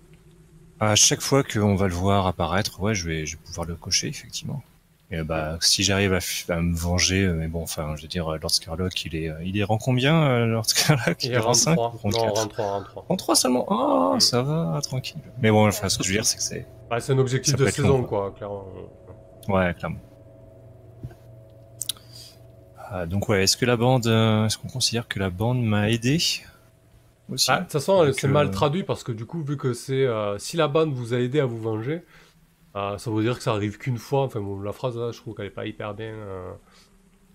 À 0.80 0.96
chaque 0.96 1.22
fois 1.22 1.44
qu'on 1.44 1.76
va 1.76 1.88
le 1.88 1.94
voir 1.94 2.28
apparaître, 2.28 2.80
ouais, 2.82 2.94
je 2.94 3.08
vais, 3.08 3.26
je 3.26 3.38
vais 3.38 3.42
pouvoir 3.46 3.66
le 3.66 3.76
cocher 3.76 4.08
effectivement. 4.08 4.62
Et 5.10 5.20
euh, 5.20 5.24
bah, 5.24 5.58
si 5.62 5.84
j'arrive 5.84 6.14
à, 6.50 6.62
me 6.62 6.76
venger, 6.76 7.24
euh, 7.24 7.34
mais 7.34 7.48
bon, 7.48 7.64
enfin, 7.64 7.96
je 7.96 8.02
veux 8.02 8.08
dire, 8.10 8.28
euh, 8.28 8.38
Lord 8.40 8.52
Scarlock, 8.52 9.06
il 9.06 9.16
est, 9.16 9.30
euh, 9.30 9.42
il 9.44 9.58
est 9.58 9.64
rang 9.64 9.78
combien, 9.78 10.22
euh, 10.24 10.46
Lord 10.46 10.66
Scarlock? 10.66 11.24
Il 11.24 11.32
est 11.32 11.38
rang 11.38 11.54
5 11.54 11.76
3. 11.76 11.94
ou 11.94 11.98
rang 11.98 12.10
Non, 12.10 12.20
4 12.26 12.36
rang 12.36 12.48
3, 12.48 12.66
rang 12.66 12.84
3. 12.84 13.06
Rang 13.08 13.16
3 13.16 13.36
seulement? 13.36 13.66
Ah, 13.70 14.16
Hmm. 14.16 14.20
ça 14.20 14.42
va, 14.42 14.80
tranquille. 14.84 15.22
Mais 15.42 15.50
bon, 15.50 15.66
enfin, 15.66 15.88
ce 15.88 15.98
que 15.98 16.04
je 16.04 16.10
veux 16.10 16.16
dire, 16.16 16.26
c'est 16.26 16.38
que 16.38 16.44
c'est, 16.44 16.68
Bah, 16.90 17.00
c'est 17.00 17.14
un 17.14 17.18
objectif 17.20 17.56
Ça 17.56 17.58
de 17.58 17.68
saison, 17.70 17.88
long, 18.00 18.04
quoi, 18.04 18.34
clairement. 18.36 18.66
Ouais, 19.48 19.74
clairement. 19.76 20.00
Ah, 22.90 23.06
donc 23.06 23.28
ouais, 23.28 23.44
est-ce 23.44 23.58
que 23.58 23.66
la 23.66 23.76
bande, 23.76 24.08
euh, 24.08 24.46
est-ce 24.46 24.58
qu'on 24.58 24.70
considère 24.70 25.08
que 25.08 25.20
la 25.20 25.30
bande 25.30 25.62
m'a 25.62 25.90
aidé 25.90 26.20
aussi 27.30 27.52
Ah, 27.52 27.58
de 27.58 27.64
toute 27.64 27.74
façon, 27.74 28.10
c'est 28.14 28.28
euh, 28.28 28.30
mal 28.30 28.50
traduit 28.52 28.84
parce 28.84 29.04
que 29.04 29.12
du 29.12 29.26
coup, 29.26 29.44
vu 29.44 29.58
que 29.58 29.74
c'est 29.74 30.06
euh, 30.06 30.38
si 30.38 30.56
la 30.56 30.68
bande 30.68 30.94
vous 30.94 31.14
a 31.14 31.20
aidé 31.20 31.40
à 31.40 31.46
vous 31.46 31.60
venger, 31.60 32.04
euh, 32.76 32.98
ça 32.98 33.12
veut 33.12 33.24
dire 33.24 33.38
que 33.38 33.44
ça 33.44 33.52
arrive 33.52 33.78
qu'une 33.78 33.98
fois. 33.98 34.24
Enfin, 34.24 34.40
bon, 34.40 34.62
la 34.62 34.72
phrase 34.72 34.98
là, 34.98 35.12
je 35.12 35.20
trouve 35.20 35.36
qu'elle 35.36 35.48
est 35.48 35.50
pas 35.50 35.66
hyper 35.66 35.94
bien. 35.94 36.16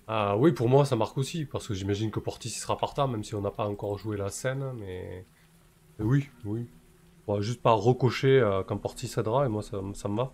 Ah, 0.08 0.36
oui, 0.36 0.52
pour 0.52 0.68
moi, 0.68 0.84
ça 0.84 0.96
marque 0.96 1.16
aussi 1.18 1.44
parce 1.44 1.68
que 1.68 1.74
j'imagine 1.74 2.10
que 2.10 2.20
Portis 2.20 2.50
sera 2.50 2.76
partant, 2.76 3.08
même 3.08 3.24
si 3.24 3.34
on 3.34 3.40
n'a 3.40 3.50
pas 3.50 3.66
encore 3.66 3.98
joué 3.98 4.16
la 4.16 4.30
scène. 4.30 4.64
Mais, 4.78 5.26
mais 5.98 6.04
oui, 6.04 6.28
oui. 6.44 6.66
On 7.26 7.36
va 7.36 7.40
juste 7.40 7.62
pas 7.62 7.72
recocher 7.72 8.42
quand 8.66 8.78
Portis 8.78 9.12
aidera 9.16 9.46
et 9.46 9.48
moi, 9.48 9.62
ça, 9.62 9.78
ça 9.94 10.08
me 10.08 10.16
va. 10.16 10.32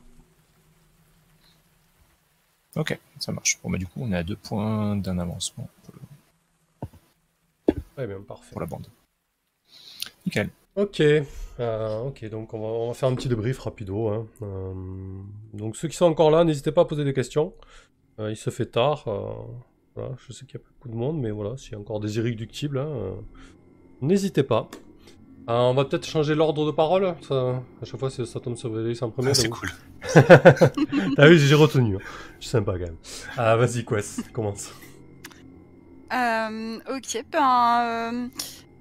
Ok, 2.79 2.99
ça 3.19 3.33
marche. 3.33 3.59
Bon 3.63 3.71
bah 3.71 3.77
du 3.79 3.87
coup, 3.87 4.01
on 4.03 4.13
est 4.13 4.17
à 4.17 4.23
deux 4.23 4.37
points 4.37 4.97
d'un 4.97 5.19
avancement 5.19 5.69
pour, 5.83 5.95
le- 7.69 7.75
Très 7.97 8.07
bien, 8.07 8.21
parfait. 8.23 8.53
pour 8.53 8.61
la 8.61 8.67
bande. 8.67 8.87
Nickel. 10.25 10.49
Ok, 10.77 11.01
euh, 11.01 11.99
ok, 12.03 12.25
donc 12.31 12.55
on 12.55 12.61
va, 12.61 12.67
on 12.67 12.89
va 12.89 12.95
faire 12.95 13.09
un 13.09 13.15
petit 13.17 13.29
débrief 13.29 13.59
rapido. 13.59 14.09
hein. 14.09 14.27
Euh, 14.43 14.73
donc 15.55 15.77
ceux 15.77 15.89
qui 15.89 15.97
sont 15.97 16.05
encore 16.07 16.31
là, 16.31 16.45
n'hésitez 16.45 16.71
pas 16.71 16.83
à 16.83 16.85
poser 16.85 17.05
des 17.05 17.13
questions. 17.13 17.53
Euh, 18.21 18.31
il 18.31 18.37
se 18.37 18.51
fait 18.51 18.67
tard. 18.67 19.05
voilà, 19.97 20.15
je 20.27 20.33
sais 20.33 20.47
qu'il 20.47 20.55
y 20.61 20.63
a 20.63 20.65
pas 20.65 20.71
beaucoup 20.79 20.89
de 20.89 20.95
monde, 20.97 21.19
mais 21.21 21.33
voilà, 21.33 21.57
s'il 21.57 21.73
y 21.73 21.75
a 21.75 21.79
encore 21.81 21.99
des 21.99 22.17
irréductibles, 22.19 22.79
hein, 22.79 23.15
n'hésitez 24.01 24.45
pas. 24.45 24.69
Euh, 25.49 25.53
on 25.53 25.73
va 25.75 25.85
peut-être 25.87 26.07
changer 26.07 26.35
l'ordre 26.35 26.67
de 26.67 26.71
parole. 26.71 27.15
Ça, 27.27 27.63
à 27.81 27.85
chaque 27.85 27.99
fois, 27.99 28.11
c'est- 28.11 28.27
ça 28.27 28.39
tombe 28.39 28.57
sur 28.57 28.71
Valérie 28.71 28.99
en 29.01 29.11
premier. 29.11 29.31
Ah, 29.31 29.35
c'est 29.35 29.49
cool. 29.49 29.71
ah 31.19 31.27
oui, 31.29 31.39
j'ai 31.39 31.55
retenu. 31.55 31.97
hein. 31.97 32.01
Je 32.39 32.45
suis 32.45 32.51
sympa 32.51 32.73
quand 32.73 32.81
même. 32.81 32.97
Ah, 33.37 33.57
vas-y, 33.57 33.85
Quest, 33.85 34.31
commence. 34.33 34.71
Euh, 36.13 36.79
ok, 36.91 37.25
ben 37.31 37.83
euh, 37.85 38.29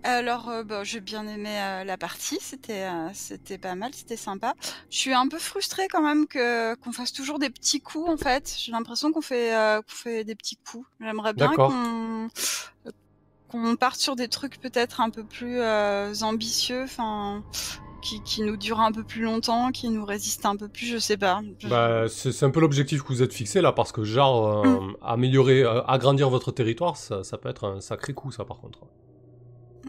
alors 0.04 0.48
euh, 0.48 0.64
bah, 0.64 0.86
j'ai 0.86 1.02
bien 1.02 1.28
aimé 1.28 1.50
euh, 1.60 1.84
la 1.84 1.98
partie, 1.98 2.38
c'était 2.40 2.84
euh, 2.84 3.10
c'était 3.14 3.58
pas 3.58 3.76
mal, 3.76 3.92
c'était 3.94 4.16
sympa. 4.16 4.54
Je 4.90 4.98
suis 4.98 5.14
un 5.14 5.28
peu 5.28 5.38
frustrée 5.38 5.90
quand 5.90 6.02
même 6.02 6.26
que 6.26 6.76
qu'on 6.76 6.94
fasse 6.94 7.12
toujours 7.12 7.38
des 7.38 7.50
petits 7.50 7.82
coups 7.82 8.10
en 8.10 8.16
fait. 8.16 8.56
J'ai 8.58 8.72
l'impression 8.72 9.12
qu'on 9.12 9.20
fait 9.22 9.54
euh, 9.54 9.82
qu'on 9.82 9.94
fait 9.96 10.24
des 10.24 10.36
petits 10.36 10.56
coups. 10.56 10.86
J'aimerais 11.02 11.34
bien 11.34 11.50
qu'on 11.52 12.30
qu'on 13.48 13.76
parte 13.76 14.00
sur 14.00 14.16
des 14.16 14.28
trucs 14.28 14.60
peut-être 14.60 15.02
un 15.02 15.10
peu 15.10 15.24
plus 15.24 15.60
euh, 15.60 16.14
ambitieux, 16.22 16.84
enfin 16.84 17.44
qui, 18.02 18.22
qui 18.24 18.42
nous 18.44 18.58
durent 18.58 18.80
un 18.82 18.92
peu 18.92 19.04
plus 19.04 19.24
longtemps, 19.24 19.72
qui 19.72 19.90
nous 19.90 20.06
résistent 20.06 20.46
un 20.46 20.56
peu 20.56 20.70
plus, 20.70 20.88
je 20.88 20.98
sais 20.98 21.18
pas. 21.18 21.42
Je- 21.60 21.68
Bah, 21.70 22.06
c'est 22.08 22.32
c'est 22.32 22.46
un 22.46 22.50
peu 22.52 22.60
l'objectif 22.60 23.02
que 23.04 23.08
vous 23.10 23.22
êtes 23.24 23.34
fixé 23.34 23.62
là, 23.62 23.72
parce 23.74 23.92
que 23.92 24.04
genre, 24.04 24.48
euh, 24.48 24.92
améliorer, 25.02 25.64
euh, 25.64 25.82
agrandir 25.84 26.30
votre 26.30 26.52
territoire, 26.52 26.98
ça, 26.98 27.24
ça 27.24 27.38
peut 27.38 27.50
être 27.50 27.66
un 27.68 27.82
sacré 27.82 28.14
coup, 28.14 28.32
ça 28.32 28.46
par 28.46 28.60
contre. 28.60 28.80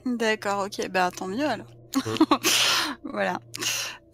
D'accord, 0.05 0.67
ok, 0.67 0.89
bah 0.91 1.11
tant 1.11 1.27
mieux 1.29 1.47
alors. 1.47 1.71
Mm. 2.05 2.17
voilà. 3.05 3.39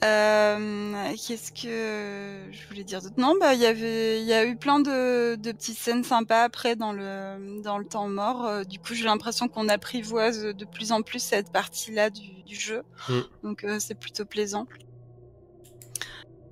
Euh, 0.05 1.13
Qu'est-ce 1.15 1.51
que 1.51 2.53
je 2.53 2.69
voulais 2.69 2.85
dire 2.85 3.01
d'autre? 3.01 3.15
Non, 3.17 3.35
bah 3.41 3.55
il 3.55 3.61
y 3.61 3.67
avait, 3.67 4.21
il 4.21 4.27
y 4.27 4.35
a 4.35 4.45
eu 4.45 4.57
plein 4.57 4.81
de, 4.81 5.37
de 5.37 5.53
petites 5.53 5.79
scènes 5.79 6.05
sympas 6.05 6.43
après 6.43 6.77
dans 6.77 6.93
le 6.93 7.63
dans 7.63 7.79
le 7.79 7.87
temps 7.87 8.09
mort. 8.09 8.45
Euh, 8.45 8.65
du 8.65 8.79
coup, 8.79 8.95
j'ai 8.95 9.05
l'impression 9.05 9.49
qu'on 9.49 9.69
apprivoise 9.69 10.43
de 10.43 10.65
plus 10.67 10.93
en 10.93 11.01
plus 11.01 11.21
cette 11.21 11.51
partie-là 11.51 12.11
du, 12.11 12.43
du 12.43 12.55
jeu. 12.55 12.83
Mm. 13.09 13.21
Donc 13.43 13.65
euh, 13.65 13.79
c'est 13.79 13.95
plutôt 13.95 14.27
plaisant. 14.27 14.67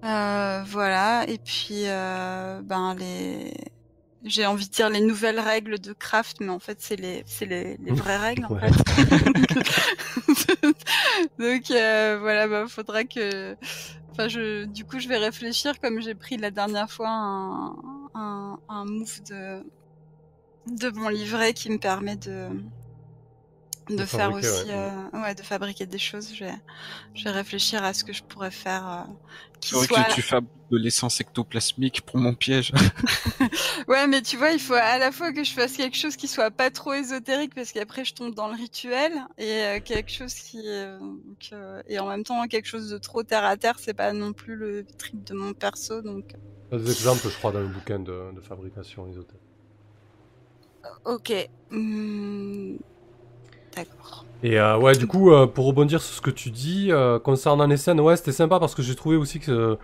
Euh, 0.05 0.63
voilà. 0.67 1.29
Et 1.29 1.39
puis 1.39 1.85
ben 1.85 2.97
les 2.99 3.53
j'ai 4.25 4.47
envie 4.47 4.67
de 4.67 4.73
dire 4.73 4.89
les 4.89 5.01
nouvelles 5.01 5.41
règles 5.41 5.79
de 5.79 5.93
craft, 5.93 6.39
mais 6.41 6.51
en 6.51 6.59
fait, 6.61 6.79
c'est 6.81 6.97
les, 6.97 7.23
c'est 7.27 7.47
les, 7.47 7.77
les 7.79 7.93
vraies 7.93 8.19
règles, 8.19 8.45
en 8.47 8.51
Ouais. 8.55 8.61
fait. 8.71 8.73
Donc, 11.39 11.71
euh, 11.71 12.19
voilà, 12.21 12.47
bah, 12.49 12.67
faudra 12.69 13.05
que, 13.05 13.57
enfin, 14.13 14.29
je, 14.29 14.65
du 14.67 14.85
coup, 14.85 14.99
je 14.99 15.09
vais 15.09 15.19
réfléchir 15.19 15.79
comme 15.81 16.01
j'ai 16.01 16.15
pris 16.15 16.37
la 16.37 16.51
dernière 16.51 16.91
fois 16.91 17.09
un, 17.11 17.77
un, 18.15 18.59
un 18.69 18.85
move 18.85 19.23
de, 19.29 19.63
de 20.67 20.91
mon 20.91 21.09
livret 21.09 21.53
qui 21.53 21.71
me 21.71 21.79
permet 21.79 22.17
de, 22.17 22.49
de, 23.89 23.97
De 23.97 24.05
faire 24.05 24.31
fabriquer, 24.31 24.49
aussi, 24.49 24.67
ouais. 24.67 24.73
euh, 24.73 25.11
ouais, 25.23 25.35
de 25.35 25.43
fabriquer 25.43 25.87
des 25.87 25.99
choses. 25.99 26.35
Je 26.35 26.45
vais, 26.45 26.55
je 27.15 27.25
vais 27.25 27.31
réfléchir 27.31 27.85
à 27.85 27.95
ce 27.95 28.05
que 28.05 28.13
je 28.13 28.23
pourrais 28.23 28.51
faire, 28.51 28.87
euh, 28.89 29.05
qui 29.61 29.77
soit. 29.77 30.05
que 30.05 30.15
tu 30.15 30.23
fabriques 30.23 30.51
de 30.71 30.79
l'essence 30.79 31.21
ectoplasmique 31.21 32.03
pour 32.03 32.19
mon 32.19 32.35
piège. 32.35 32.73
Ouais, 33.89 34.07
mais 34.07 34.23
tu 34.23 34.37
vois, 34.37 34.51
il 34.51 34.59
faut 34.61 34.75
à 34.75 34.99
la 34.99 35.13
fois 35.13 35.33
que 35.33 35.45
je 35.45 35.53
fasse 35.53 35.77
quelque 35.77 35.97
chose 35.97 36.17
qui 36.17 36.29
soit 36.29 36.51
pas 36.51 36.71
trop 36.71 36.93
ésotérique 36.93 37.55
parce 37.55 37.73
qu'après 37.73 38.05
je 38.05 38.15
tombe 38.15 38.35
dans 38.35 38.49
le 38.49 38.55
rituel 38.55 39.13
et 39.39 39.65
euh, 39.65 39.81
quelque 39.81 40.11
chose 40.11 40.35
qui 40.35 40.61
euh, 40.67 40.99
que- 41.41 41.83
et 41.87 41.99
en 41.99 42.09
même 42.09 42.25
temps 42.25 42.47
quelque 42.49 42.67
chose 42.67 42.89
de 42.91 42.99
trop 42.99 43.23
terre 43.23 43.45
à 43.45 43.57
terre, 43.57 43.79
c'est 43.79 43.95
pas 43.95 44.13
non 44.13 44.33
plus 44.33 44.57
le 44.57 44.85
trip 44.99 45.25
de 45.25 45.35
mon 45.35 45.53
perso 45.55 46.03
donc. 46.03 46.25
Des 46.73 46.91
exemples, 46.91 47.29
je 47.29 47.37
crois, 47.37 47.53
dans 47.53 47.61
le 47.61 47.69
bouquin 47.69 47.99
de, 47.99 48.33
de 48.35 48.41
fabrication 48.41 49.07
ésotérique. 49.07 49.41
Ok. 51.05 51.31
Hmm, 51.71 52.77
D'accord. 53.77 54.27
Et 54.43 54.59
euh, 54.59 54.77
ouais, 54.79 54.97
du 54.97 55.07
coup, 55.07 55.31
euh, 55.33 55.47
pour 55.47 55.67
rebondir 55.67 56.03
sur 56.03 56.15
ce 56.15 56.21
que 56.21 56.31
tu 56.31 56.51
dis, 56.51 56.91
euh, 56.91 57.19
concernant 57.19 57.67
les 57.67 57.77
scènes, 57.77 58.01
ouais, 58.01 58.17
c'était 58.17 58.33
sympa 58.33 58.59
parce 58.59 58.75
que 58.75 58.83
j'ai 58.83 58.97
trouvé 58.97 59.17
aussi 59.17 59.39
que, 59.41 59.79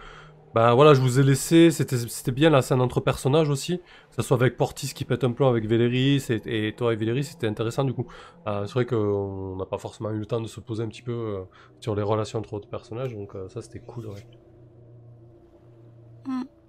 bah 0.54 0.74
voilà, 0.74 0.94
je 0.94 1.00
vous 1.00 1.20
ai 1.20 1.22
laissé, 1.24 1.70
c'était 1.70 2.32
bien 2.32 2.50
la 2.50 2.62
scène 2.62 2.80
entre 2.80 3.00
personnages 3.00 3.50
aussi, 3.50 3.78
que 3.80 4.16
ce 4.16 4.22
soit 4.22 4.36
avec 4.36 4.56
Portis 4.56 4.94
qui 4.94 5.04
pète 5.04 5.24
un 5.24 5.32
plan 5.32 5.48
avec 5.50 5.66
Véléris 5.66 6.24
et, 6.30 6.68
et 6.68 6.74
toi 6.76 6.92
et 6.92 6.96
Véléris, 6.96 7.24
c'était 7.24 7.46
intéressant 7.48 7.84
du 7.84 7.94
coup. 7.94 8.08
C'est 8.46 8.72
vrai 8.72 8.86
qu'on 8.86 9.56
n'a 9.56 9.66
pas 9.66 9.78
forcément 9.78 10.10
eu 10.10 10.18
le 10.18 10.26
temps 10.26 10.40
de 10.40 10.48
se 10.48 10.60
poser 10.60 10.82
un 10.84 10.88
petit 10.88 11.02
peu 11.02 11.46
sur 11.80 11.94
les 11.96 12.02
relations 12.02 12.38
entre 12.40 12.54
autres 12.54 12.68
personnages, 12.68 13.14
donc 13.14 13.34
ça 13.48 13.62
c'était 13.62 13.80
cool, 13.80 14.06
ouais. 14.08 14.26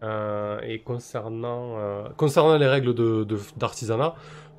Euh, 0.01 0.61
et 0.61 0.81
concernant, 0.81 1.77
concernant 2.17 2.57
les 2.57 2.67
règles 2.67 2.93
de, 2.93 3.25
de- 3.25 3.37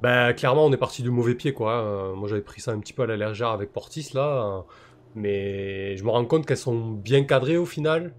ben, 0.03 0.33
clairement, 0.33 0.67
on 0.67 0.73
est 0.73 0.77
parti 0.79 1.03
du 1.03 1.11
mauvais 1.11 1.35
pied, 1.35 1.53
quoi. 1.53 1.73
Euh, 1.83 2.15
moi, 2.15 2.29
j'avais 2.29 2.43
pris 2.43 2.61
ça 2.61 2.73
un 2.73 2.81
petit 2.81 2.93
peu 2.93 3.03
à 3.03 3.07
la 3.07 3.51
avec 3.53 3.73
Portis, 3.73 4.11
là. 4.15 4.59
euh, 4.59 4.63
mais 5.15 5.97
je 5.97 6.05
me 6.05 6.11
rends 6.11 6.25
compte 6.25 6.47
qu'elles 6.47 6.57
sont 6.57 6.93
bien 6.93 7.25
cadrées 7.25 7.57
au 7.57 7.67
final. 7.67 8.15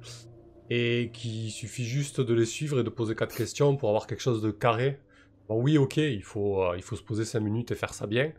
Et 0.70 1.12
qu'il 1.14 1.52
suffit 1.52 1.84
juste 1.84 2.22
de 2.22 2.34
les 2.34 2.46
suivre 2.46 2.80
et 2.80 2.84
de 2.84 2.90
poser 2.90 3.14
quatre 3.14 3.36
questions 3.36 3.76
pour 3.76 3.90
avoir 3.90 4.08
quelque 4.08 4.22
chose 4.22 4.42
de 4.42 4.52
carré. 4.52 5.00
Bon, 5.50 5.62
oui, 5.62 5.78
ok, 5.78 5.98
il 5.98 6.24
faut, 6.24 6.64
euh, 6.64 6.80
se 6.80 7.04
poser 7.04 7.26
cinq 7.26 7.42
minutes 7.42 7.72
et 7.72 7.76
faire 7.76 7.94
ça 7.94 8.08
bien. 8.08 8.32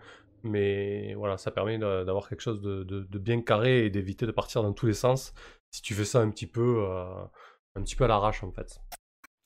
Mais 0.42 1.14
voilà, 1.14 1.36
ça 1.36 1.50
permet 1.50 1.78
d'avoir 1.78 2.28
quelque 2.28 2.40
chose 2.40 2.60
de 2.62 3.18
bien 3.18 3.42
carré 3.42 3.84
et 3.86 3.90
d'éviter 3.90 4.26
de 4.26 4.32
partir 4.32 4.62
dans 4.62 4.72
tous 4.72 4.86
les 4.86 4.94
sens. 4.94 5.34
Si 5.72 5.80
tu 5.80 5.94
fais 5.94 6.04
ça 6.04 6.20
un 6.20 6.30
petit 6.30 6.46
peu, 6.46 6.84
euh, 6.86 7.24
un 7.76 7.82
petit 7.82 7.96
peu 7.96 8.04
à 8.04 8.08
l'arrache, 8.08 8.44
en 8.44 8.52
fait. 8.52 8.78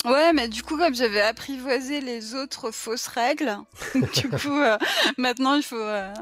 Ouais, 0.06 0.32
mais 0.32 0.48
du 0.48 0.62
coup, 0.62 0.76
comme 0.78 0.94
j'avais 0.94 1.20
apprivoisé 1.20 2.00
les 2.00 2.34
autres 2.34 2.70
fausses 2.70 3.08
règles, 3.08 3.56
du 3.94 4.28
coup, 4.30 4.58
euh, 4.60 4.78
maintenant 5.18 5.54
il 5.54 5.62
faut, 5.62 5.76
euh, 5.76 6.12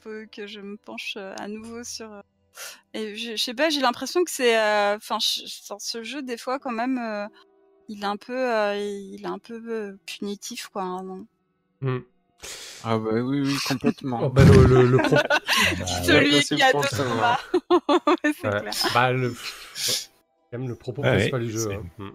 faut 0.00 0.10
que 0.30 0.46
je 0.46 0.60
me 0.60 0.76
penche 0.76 1.14
euh, 1.16 1.34
à 1.38 1.48
nouveau 1.48 1.82
sur. 1.82 2.12
euh, 2.12 2.20
Et 2.94 3.16
je, 3.16 3.36
je 3.36 3.42
sais 3.42 3.54
pas, 3.54 3.70
j'ai 3.70 3.80
l'impression 3.80 4.22
que 4.24 4.30
c'est, 4.30 4.58
euh, 4.58 4.96
enfin, 4.96 5.18
sur 5.20 5.80
ce 5.80 6.02
jeu 6.02 6.22
des 6.22 6.36
fois 6.36 6.58
quand 6.58 6.72
même, 6.72 6.98
euh, 6.98 7.26
il 7.88 8.02
est 8.02 8.06
un 8.06 8.16
peu, 8.16 8.36
euh, 8.36 8.76
il 8.76 9.22
est 9.22 9.26
un 9.28 9.38
peu 9.38 9.60
euh, 9.68 9.96
punitif 10.06 10.68
quoi. 10.68 10.82
hein, 10.82 11.02
non 11.02 11.26
Hmm. 11.82 12.00
Ah 12.84 12.98
bah 12.98 13.10
oui, 13.12 13.40
oui, 13.40 13.56
complètement. 13.66 14.20
Oh, 14.24 14.28
ben, 14.30 14.46
le, 14.46 14.64
le, 14.66 14.86
le 14.86 14.98
pro- 14.98 15.16
Bah, 15.78 15.86
Celui 16.04 16.40
qui 16.42 16.62
a 16.62 16.72
deux 16.72 16.88
ça, 16.88 17.04
combats. 17.04 17.40
C'est 18.22 18.48
ouais. 18.48 18.60
clair. 18.60 18.74
Bah, 18.94 19.12
le... 19.12 19.28
ouais. 19.30 19.34
Quand 20.50 20.58
même 20.58 20.68
le 20.68 20.74
propos 20.74 21.02
principal 21.02 21.42
du 21.42 21.50
jeu. 21.52 21.58
c'est- 21.68 21.74
hein. 21.74 22.12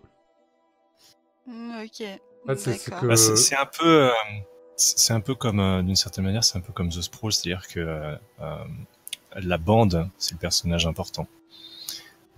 Ok. 1.47 1.51
En 1.51 2.47
fait, 2.49 2.55
c'est- 2.57 2.73
c'est 2.77 2.91
D'accord. 2.91 3.01
que- 3.01 3.07
Bah, 3.07 3.15
c'est 3.17 3.55
un 3.57 3.65
peu, 3.65 3.85
euh, 4.09 4.11
c'est 4.76 5.13
un 5.13 5.19
peu 5.22 5.35
comme, 5.35 5.59
euh, 5.59 5.81
d'une 5.81 5.95
certaine 5.95 6.26
manière, 6.26 6.43
c'est 6.43 6.57
un 6.57 6.61
peu 6.61 6.73
comme 6.73 6.89
The 6.89 7.01
Sprawl, 7.01 7.31
c'est-à-dire 7.34 7.67
que 7.67 7.80
euh, 7.80 8.15
euh, 8.41 8.63
la 9.35 9.57
bande, 9.57 10.09
c'est 10.17 10.34
le 10.34 10.38
personnage 10.39 10.85
important. 10.88 11.27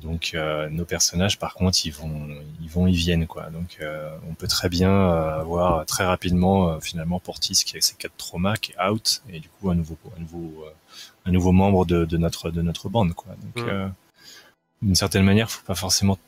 Donc 0.02 0.32
euh, 0.36 0.70
nos 0.70 0.86
personnages, 0.86 1.40
par 1.40 1.56
contre, 1.56 1.80
ils 1.86 1.92
vont, 1.92 2.28
ils 2.62 2.70
vont, 2.70 2.86
ils 2.86 2.96
viennent 2.96 3.26
quoi. 3.26 3.50
Donc 3.50 3.78
euh, 3.82 4.16
on 4.30 4.36
peut 4.36 4.48
très 4.48 4.70
bien 4.70 4.92
euh, 4.92 5.40
avoir 5.40 5.86
très 5.88 6.06
rapidement 6.06 6.70
euh, 6.70 6.80
finalement 6.80 7.20
Portis 7.20 7.64
qui 7.66 7.76
a 7.78 7.82
ses 7.82 7.96
quatre 7.96 8.16
traumas 8.16 8.58
qui 8.58 8.74
est 8.74 8.80
out 8.88 9.24
et 9.30 9.40
du 9.40 9.50
coup 9.50 9.72
un 9.72 9.76
nouveau, 9.76 9.98
un 10.16 10.20
nouveau, 10.20 10.64
euh, 10.66 10.70
un 11.26 11.32
nouveau 11.32 11.52
membre 11.52 11.86
de, 11.88 12.06
de 12.06 12.18
notre 12.18 12.52
de 12.52 12.62
notre 12.62 12.90
bande 12.90 13.14
quoi. 13.16 13.34
Donc 13.42 13.66
Mm. 13.66 13.70
euh, 13.70 13.88
d'une 14.84 14.94
certaine 14.96 15.24
manière, 15.24 15.50
faut 15.50 15.66
pas 15.66 15.74
forcément 15.74 16.20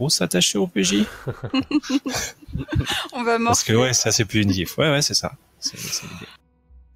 trop 0.00 0.08
s'attacher 0.08 0.56
au 0.56 0.66
PJ 0.66 1.04
On 3.12 3.22
va 3.22 3.36
parce 3.38 3.62
que 3.62 3.74
ouais, 3.74 3.92
c'est 3.92 4.08
assez 4.08 4.24
punitif. 4.24 4.78
Ouais 4.78 4.90
ouais, 4.90 5.02
c'est 5.02 5.12
ça. 5.14 5.32
C'est 5.58 5.78
c'est 5.78 6.06
l'idée. 6.06 6.26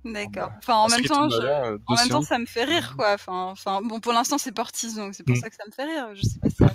D'accord. 0.07 0.51
Enfin, 0.59 0.75
en 0.77 0.89
même 0.89 1.01
que 1.03 1.09
temps, 1.09 1.29
je- 1.31 1.37
euh, 1.37 1.79
En 1.87 1.95
même 1.97 2.09
temps, 2.09 2.23
ça 2.23 2.39
me 2.39 2.45
fait 2.47 2.65
rire, 2.65 2.95
quoi. 2.97 3.13
Enfin, 3.15 3.45
enfin, 3.53 3.81
bon, 3.83 4.01
pour 4.01 4.13
l'instant, 4.13 4.37
c'est 4.39 4.53
Portis, 4.53 4.95
donc 4.95 5.15
c'est 5.15 5.23
pour 5.23 5.35
Mm. 5.37 5.41
ça 5.41 5.49
que 5.51 5.57
ça 5.57 5.65
me 5.67 5.73
fait 5.73 5.85
rire. 5.85 6.09
Je 6.15 6.23
sais 6.23 6.39
pas 6.41 6.49
si 6.51 6.57
ça 6.57 6.69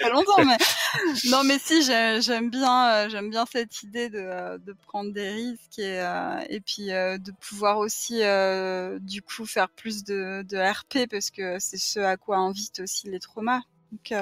très 0.00 0.10
longtemps, 0.12 0.44
mais 0.44 0.56
non, 1.30 1.42
mais 1.44 1.58
si, 1.60 1.82
j'ai- 1.84 2.20
j'aime 2.20 2.50
bien, 2.50 2.88
euh, 2.90 3.08
j'aime 3.08 3.30
bien 3.30 3.44
cette 3.50 3.82
idée 3.82 4.08
de, 4.10 4.18
euh, 4.18 4.58
de 4.58 4.72
prendre 4.86 5.12
des 5.12 5.28
risques 5.28 5.78
et, 5.78 6.00
euh, 6.00 6.40
et 6.48 6.60
puis 6.60 6.90
euh, 6.92 7.18
de 7.18 7.32
pouvoir 7.32 7.78
aussi, 7.78 8.22
euh, 8.22 8.98
du 9.00 9.22
coup, 9.22 9.44
faire 9.46 9.68
plus 9.68 10.02
de, 10.04 10.42
de 10.48 10.56
RP 10.56 11.08
parce 11.10 11.30
que 11.30 11.58
c'est 11.60 11.78
ce 11.78 11.98
à 12.00 12.16
quoi 12.16 12.38
invitent 12.38 12.80
aussi 12.80 13.08
les 13.10 13.20
traumas. 13.20 13.60
Donc, 13.92 14.12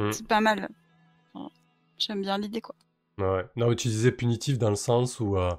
Mm. 0.00 0.12
c'est 0.12 0.26
pas 0.26 0.40
mal. 0.40 0.68
Enfin, 1.34 1.50
J'aime 1.98 2.22
bien 2.22 2.38
l'idée, 2.38 2.60
quoi. 2.60 2.74
Ouais. 3.18 3.44
Non, 3.56 3.74
tu 3.74 3.88
disais 3.88 4.12
punitif 4.12 4.58
dans 4.58 4.70
le 4.70 4.76
sens 4.76 5.20
où, 5.20 5.36
euh, 5.36 5.50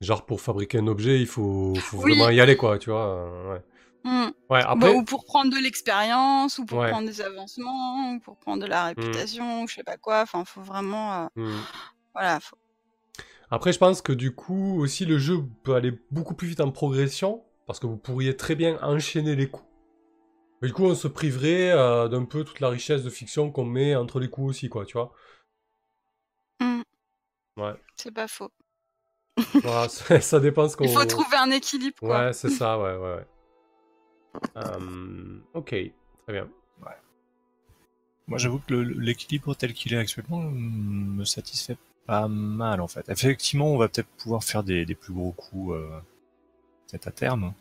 genre, 0.00 0.26
pour 0.26 0.40
fabriquer 0.40 0.78
un 0.78 0.86
objet, 0.88 1.20
il 1.20 1.26
faut, 1.26 1.74
faut 1.80 1.98
Oui. 1.98 2.12
vraiment 2.14 2.30
y 2.30 2.40
aller, 2.40 2.56
quoi, 2.56 2.78
tu 2.78 2.90
vois. 2.90 3.06
euh, 3.06 3.52
ouais. 3.54 3.62
Mm. 4.04 4.32
Ouais, 4.50 4.62
Bah, 4.76 4.90
ou 4.92 5.04
pour 5.04 5.24
prendre 5.24 5.50
de 5.50 5.58
l'expérience, 5.62 6.58
ou 6.58 6.66
pour 6.66 6.78
Ouais. 6.78 6.90
prendre 6.90 7.06
des 7.06 7.20
avancements, 7.20 8.12
ou 8.12 8.20
pour 8.20 8.36
prendre 8.36 8.62
de 8.62 8.66
la 8.68 8.86
réputation, 8.86 9.62
ou 9.62 9.68
je 9.68 9.76
sais 9.76 9.84
pas 9.84 9.96
quoi. 9.96 10.22
Enfin, 10.22 10.44
faut 10.44 10.60
vraiment, 10.60 11.24
euh, 11.36 11.58
voilà, 12.12 12.40
faut 12.40 12.56
Après, 13.50 13.72
je 13.72 13.78
pense 13.78 14.02
que 14.02 14.12
du 14.12 14.34
coup, 14.34 14.80
aussi, 14.80 15.04
le 15.06 15.18
jeu 15.18 15.38
peut 15.62 15.74
aller 15.74 15.92
beaucoup 16.10 16.34
plus 16.34 16.48
vite 16.48 16.60
en 16.60 16.70
progression, 16.72 17.44
parce 17.66 17.78
que 17.78 17.86
vous 17.86 17.96
pourriez 17.96 18.36
très 18.36 18.56
bien 18.56 18.78
enchaîner 18.82 19.36
les 19.36 19.48
coups. 19.48 19.68
Mais 20.64 20.68
du 20.68 20.72
coup, 20.72 20.86
on 20.86 20.94
se 20.94 21.08
priverait 21.08 21.72
euh, 21.72 22.08
d'un 22.08 22.24
peu 22.24 22.42
toute 22.42 22.60
la 22.60 22.70
richesse 22.70 23.02
de 23.02 23.10
fiction 23.10 23.50
qu'on 23.50 23.66
met 23.66 23.94
entre 23.96 24.18
les 24.18 24.30
coups 24.30 24.48
aussi, 24.48 24.70
quoi, 24.70 24.86
tu 24.86 24.94
vois. 24.94 25.12
Mm. 26.58 26.80
Ouais. 27.58 27.74
C'est 27.96 28.14
pas 28.14 28.28
faux. 28.28 28.48
Voilà, 29.62 29.90
ça, 29.90 30.22
ça 30.22 30.40
dépend 30.40 30.66
ce 30.66 30.74
qu'on... 30.78 30.84
Il 30.84 30.90
faut 30.90 31.04
trouver 31.04 31.36
un 31.36 31.50
équilibre, 31.50 31.98
quoi. 31.98 32.28
Ouais, 32.28 32.32
c'est 32.32 32.48
ça, 32.48 32.78
ouais, 32.82 32.96
ouais, 32.96 33.14
ouais. 33.16 33.26
Euh, 34.56 35.38
ok, 35.52 35.68
très 35.68 36.32
bien. 36.32 36.48
Moi, 38.26 38.38
j'avoue 38.38 38.58
que 38.60 38.72
le- 38.72 38.98
l'équilibre 38.98 39.54
tel 39.54 39.74
qu'il 39.74 39.92
est 39.92 39.98
actuellement 39.98 40.40
mm, 40.40 41.16
me 41.16 41.24
satisfait 41.26 41.76
pas 42.06 42.26
mal, 42.26 42.80
en 42.80 42.88
fait. 42.88 43.06
Effectivement, 43.10 43.66
on 43.70 43.76
va 43.76 43.88
peut-être 43.88 44.08
pouvoir 44.16 44.42
faire 44.42 44.62
des, 44.62 44.86
des 44.86 44.94
plus 44.94 45.12
gros 45.12 45.32
coups, 45.32 45.74
euh, 45.74 46.00
peut-être 46.88 47.08
à 47.08 47.12
terme. 47.12 47.52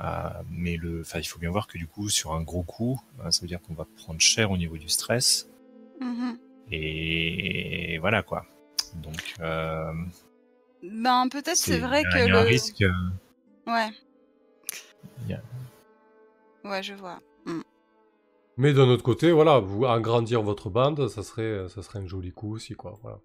Euh, 0.00 0.28
mais 0.50 0.76
le, 0.76 1.02
enfin, 1.02 1.20
il 1.20 1.24
faut 1.24 1.38
bien 1.38 1.50
voir 1.50 1.66
que 1.68 1.78
du 1.78 1.86
coup, 1.86 2.08
sur 2.08 2.32
un 2.34 2.42
gros 2.42 2.62
coup, 2.64 3.00
euh, 3.20 3.30
ça 3.30 3.40
veut 3.42 3.46
dire 3.48 3.60
qu'on 3.62 3.74
va 3.74 3.86
prendre 3.96 4.20
cher 4.20 4.50
au 4.50 4.56
niveau 4.56 4.76
du 4.76 4.88
stress. 4.88 5.48
Mhm. 6.00 6.36
Et 6.72 7.98
voilà, 7.98 8.22
quoi. 8.22 8.44
Donc, 8.96 9.34
euh, 9.40 9.92
Ben, 10.82 11.28
peut-être 11.28 11.56
c'est 11.56 11.78
vrai 11.78 12.02
y 12.02 12.06
a- 12.06 12.10
que 12.10 12.18
il 12.18 12.28
y 12.28 12.30
a 12.30 12.38
un 12.38 12.42
le... 12.42 12.48
risque. 12.48 12.82
euh, 12.82 12.90
Ouais. 13.66 13.90
Ouais, 16.64 16.82
je 16.82 16.94
vois. 16.94 17.20
Mais 18.56 18.72
d'un 18.72 18.88
autre 18.88 19.02
côté, 19.02 19.32
voilà, 19.32 19.58
vous 19.58 19.84
agrandir 19.84 20.40
votre 20.42 20.70
bande, 20.70 21.08
ça 21.08 21.22
serait, 21.24 21.68
ça 21.68 21.82
serait 21.82 21.98
un 21.98 22.06
joli 22.06 22.30
coup 22.32 22.54
aussi, 22.54 22.74
quoi. 22.74 22.98
Voilà. 23.02 23.18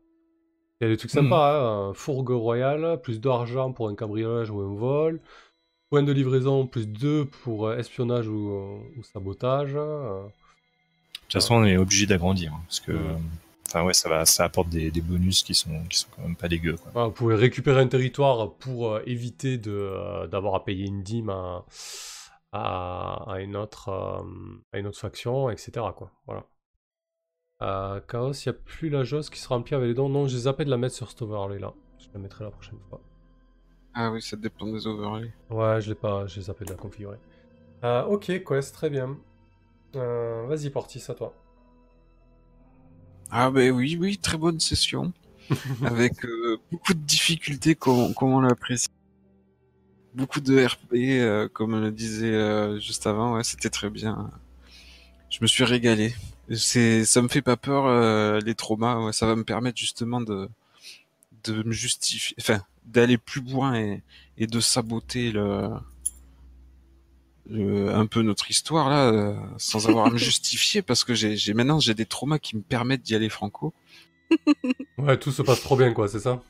Il 0.81 0.85
y 0.85 0.87
a 0.87 0.89
des 0.91 0.97
trucs 0.97 1.11
Hmm. 1.11 1.23
sympas, 1.23 1.59
hein. 1.61 1.89
un 1.89 1.93
fourgue 1.93 2.31
royal, 2.31 2.99
plus 3.01 3.19
d'argent 3.21 3.71
pour 3.71 3.89
un 3.89 3.95
cambriolage 3.95 4.49
ou 4.49 4.59
un 4.59 4.73
vol, 4.75 5.21
point 5.89 6.03
de 6.03 6.11
livraison 6.11 6.67
plus 6.67 6.87
2 6.87 7.25
pour 7.25 7.67
euh, 7.67 7.77
espionnage 7.77 8.27
ou, 8.27 8.51
euh, 8.51 8.79
ou 8.99 9.03
sabotage. 9.03 9.71
euh. 9.75 10.23
De 10.25 10.29
toute 11.23 11.33
façon, 11.33 11.55
on 11.55 11.65
est 11.65 11.77
obligé 11.77 12.05
d'agrandir, 12.07 12.53
hein, 12.53 12.61
parce 12.65 12.79
que, 12.79 12.97
enfin 13.67 13.83
ouais, 13.83 13.93
ça 13.93 14.09
va, 14.09 14.25
ça 14.25 14.45
apporte 14.45 14.69
des, 14.69 14.89
des 14.89 15.01
bonus 15.01 15.43
qui 15.43 15.53
sont, 15.53 15.83
qui 15.89 15.99
sont 15.99 16.07
quand 16.15 16.23
même 16.23 16.35
pas 16.35 16.47
dégueux, 16.47 16.75
quoi. 16.75 16.91
Voilà, 16.93 17.07
vous 17.09 17.13
pouvez 17.13 17.35
récupérer 17.35 17.81
un 17.81 17.87
territoire 17.87 18.51
pour 18.53 18.87
euh, 18.93 19.03
éviter 19.05 19.61
euh, 19.67 20.25
d'avoir 20.27 20.55
à 20.55 20.65
payer 20.65 20.87
une 20.87 21.03
dîme 21.03 21.29
à, 21.29 21.65
à, 22.51 23.31
à 23.31 23.39
une, 23.41 23.55
autre, 23.55 23.89
euh, 23.89 24.23
à 24.73 24.79
une 24.79 24.87
autre 24.87 24.99
faction, 24.99 25.49
etc. 25.51 25.85
Quoi. 25.95 26.11
Voilà. 26.25 26.45
Chaos, 28.07 28.31
il 28.31 28.49
n'y 28.49 28.49
a 28.49 28.53
plus 28.53 28.89
la 28.89 29.03
jauge 29.03 29.29
qui 29.29 29.39
se 29.39 29.47
remplit 29.49 29.75
avec 29.75 29.89
les 29.89 29.93
dons. 29.93 30.09
Non, 30.09 30.27
j'ai 30.27 30.37
zappé 30.39 30.65
de 30.65 30.69
la 30.69 30.77
mettre 30.77 30.95
sur 30.95 31.09
cet 31.09 31.21
overlay 31.21 31.59
là. 31.59 31.73
Je 31.99 32.07
la 32.13 32.19
mettrai 32.19 32.45
la 32.45 32.51
prochaine 32.51 32.79
fois. 32.89 33.01
Ah 33.93 34.11
oui, 34.11 34.21
ça 34.21 34.37
dépend 34.37 34.67
des 34.67 34.85
overlays. 34.87 35.33
Ouais, 35.49 35.81
je 35.81 35.89
l'ai 35.89 35.95
pas, 35.95 36.27
j'ai 36.27 36.41
zappé 36.41 36.65
de 36.65 36.71
la 36.71 36.75
configurer. 36.75 37.17
Euh, 37.83 38.03
ok, 38.05 38.43
Quest, 38.43 38.73
très 38.73 38.89
bien. 38.89 39.17
Euh, 39.95 40.45
vas-y, 40.47 40.69
Portis, 40.69 41.03
à 41.07 41.13
toi. 41.13 41.33
Ah 43.31 43.51
ben 43.51 43.71
oui, 43.71 43.97
oui, 43.99 44.17
très 44.17 44.37
bonne 44.37 44.59
session. 44.59 45.13
avec 45.83 46.23
euh, 46.25 46.57
beaucoup 46.71 46.93
de 46.93 46.99
difficultés 46.99 47.73
comme, 47.75 48.13
comme 48.13 48.33
on 48.33 48.41
l'apprécie. 48.41 48.87
Beaucoup 50.13 50.41
de 50.41 50.65
RP, 50.65 50.93
euh, 50.93 51.47
comme 51.47 51.73
on 51.73 51.79
le 51.79 51.91
disait 51.91 52.79
juste 52.79 53.07
avant, 53.07 53.35
ouais, 53.35 53.43
c'était 53.43 53.69
très 53.69 53.89
bien. 53.89 54.31
Je 55.29 55.39
me 55.41 55.47
suis 55.47 55.63
régalé. 55.63 56.13
C'est, 56.55 57.05
ça 57.05 57.21
me 57.21 57.27
fait 57.27 57.41
pas 57.41 57.57
peur 57.57 58.39
les 58.41 58.55
traumas. 58.55 59.05
ouais, 59.05 59.13
ça 59.13 59.25
va 59.27 59.35
me 59.35 59.43
permettre 59.43 59.77
justement 59.77 60.21
de 60.21 60.49
de 61.43 61.63
me 61.63 61.71
justifier, 61.71 62.35
enfin 62.39 62.61
d'aller 62.89 63.17
plus 63.17 63.41
loin 63.41 63.75
et, 63.75 64.03
et 64.37 64.47
de 64.47 64.59
saboter 64.59 65.31
le, 65.31 65.69
le- 67.49 67.89
un 67.93 68.05
peu 68.05 68.21
notre 68.21 68.49
histoire 68.49 68.89
là, 68.89 69.09
euh, 69.11 69.35
sans 69.57 69.87
avoir 69.87 70.05
à 70.05 70.09
me 70.09 70.17
justifier 70.17 70.81
parce 70.81 71.03
que 71.03 71.13
j'ai, 71.13 71.35
j'ai 71.35 71.53
maintenant 71.53 71.79
j'ai 71.79 71.93
des 71.93 72.05
traumas 72.05 72.39
qui 72.39 72.55
me 72.55 72.61
permettent 72.61 73.01
d'y 73.01 73.15
aller 73.15 73.29
franco. 73.29 73.73
Ouais, 74.99 75.17
tout 75.17 75.31
se 75.31 75.41
passe 75.41 75.61
trop 75.61 75.75
bien, 75.77 75.93
quoi, 75.93 76.07
c'est 76.07 76.19
ça? 76.19 76.43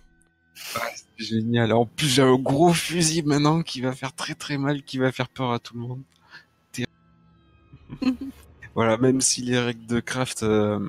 C'est 1.17 1.25
Génial. 1.25 1.71
En 1.73 1.85
plus, 1.85 2.07
j'ai 2.07 2.21
un 2.23 2.35
gros 2.37 2.73
fusil 2.73 3.21
maintenant 3.23 3.61
qui 3.61 3.81
va 3.81 3.91
faire 3.93 4.13
très 4.15 4.33
très 4.35 4.57
mal, 4.57 4.83
qui 4.83 4.97
va 4.97 5.11
faire 5.11 5.29
peur 5.29 5.51
à 5.51 5.59
tout 5.59 5.73
le 5.75 5.81
monde. 5.81 6.03
Voilà, 8.75 8.97
même 8.97 9.21
si 9.21 9.41
les 9.41 9.59
règles 9.59 9.85
de 9.85 9.99
craft, 9.99 10.43
euh, 10.43 10.79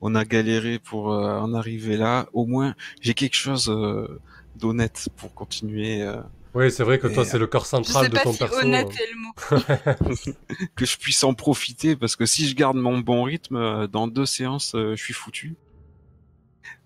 on 0.00 0.14
a 0.14 0.24
galéré 0.24 0.78
pour 0.78 1.12
euh, 1.12 1.38
en 1.40 1.54
arriver 1.54 1.96
là, 1.96 2.28
au 2.32 2.46
moins 2.46 2.74
j'ai 3.00 3.14
quelque 3.14 3.36
chose 3.36 3.68
euh, 3.70 4.20
d'honnête 4.56 5.08
pour 5.16 5.32
continuer, 5.34 6.02
euh, 6.02 6.20
Oui, 6.54 6.70
c'est 6.70 6.84
vrai 6.84 6.98
que 6.98 7.06
toi, 7.08 7.24
c'est 7.24 7.38
le 7.38 7.46
cœur 7.46 7.64
Je 7.64 7.68
central 7.68 8.08
de 8.08 8.18
ton 8.18 8.32
si 8.32 8.38
perso. 8.38 8.58
honnête 8.60 8.88
est 8.88 9.10
le 9.12 9.18
mot. 9.20 10.34
que 10.76 10.84
je 10.86 10.96
puisse 10.98 11.22
en 11.24 11.34
profiter 11.34 11.96
parce 11.96 12.16
que 12.16 12.26
si 12.26 12.48
je 12.48 12.54
garde 12.54 12.76
mon 12.76 12.98
bon 12.98 13.22
rythme, 13.24 13.56
euh, 13.56 13.86
dans 13.86 14.08
deux 14.08 14.26
séances, 14.26 14.74
euh, 14.74 14.94
je 14.96 15.02
suis 15.02 15.14
foutu. 15.14 15.56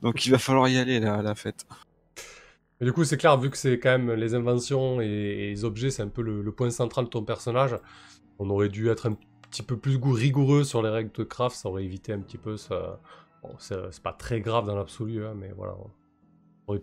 Donc 0.03 0.27
il 0.27 0.31
va 0.31 0.39
falloir 0.39 0.69
y 0.69 0.79
aller 0.79 1.01
là, 1.01 1.15
à 1.17 1.23
la 1.23 1.35
fête. 1.35 1.67
Et 2.81 2.85
du 2.87 2.93
coup, 2.93 3.05
c'est 3.05 3.17
clair, 3.19 3.39
vu 3.39 3.51
que 3.51 3.57
c'est 3.59 3.79
quand 3.79 3.91
même 3.91 4.13
les 4.13 4.35
inventions 4.35 5.01
et, 5.03 5.07
et 5.07 5.51
les 5.51 5.65
objets, 5.65 5.91
c'est 5.91 6.03
un 6.03 6.09
peu 6.09 6.23
le, 6.23 6.41
le 6.43 6.53
point 6.53 6.71
central 6.71 7.05
de 7.07 7.11
ton 7.11 7.23
personnage, 7.23 7.77
on 8.39 8.49
aurait 8.49 8.71
dû 8.71 8.89
être 8.89 9.07
un 9.07 9.17
petit 9.51 9.63
peu 9.63 9.77
plus 9.77 9.99
gou- 9.99 10.13
rigoureux 10.13 10.65
sur 10.65 10.83
les 10.83 10.89
règles 10.89 11.13
de 11.13 11.25
craft, 11.25 11.57
ça 11.57 11.69
aurait 11.69 11.85
évité 11.85 12.13
un 12.13 12.21
petit 12.21 12.39
peu 12.39 12.57
ça. 12.57 12.99
Bon, 13.43 13.55
c'est 13.59 13.77
c'est 13.91 14.03
pas 14.03 14.13
très 14.15 14.41
grave 14.41 14.67
dans 14.67 14.77
l'absolu, 14.77 15.27
hein, 15.27 15.35
mais 15.37 15.51
voilà. 15.57 15.75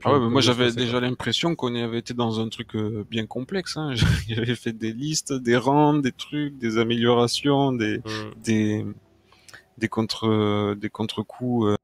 Ah 0.04 0.14
ouais, 0.14 0.20
mais 0.20 0.30
moi 0.30 0.42
j'avais 0.42 0.72
déjà 0.72 1.00
l'impression 1.00 1.56
qu'on 1.56 1.74
avait 1.76 2.00
été 2.00 2.14
dans 2.14 2.40
un 2.40 2.50
truc 2.50 2.76
euh, 2.76 3.06
bien 3.10 3.26
complexe. 3.26 3.78
Hein. 3.78 3.94
J'avais 4.28 4.56
fait 4.56 4.74
des 4.74 4.94
listes, 4.94 5.34
des 5.34 5.58
rangs, 5.58 5.96
des 5.96 6.12
trucs, 6.12 6.58
des 6.58 6.78
améliorations, 6.78 7.72
des 7.74 7.98
Mm. 8.00 8.42
des 8.44 8.86
des 9.78 9.88
contre 9.90 10.74
des 10.76 10.90
contre-coups, 10.90 11.68
euh, 11.68 11.76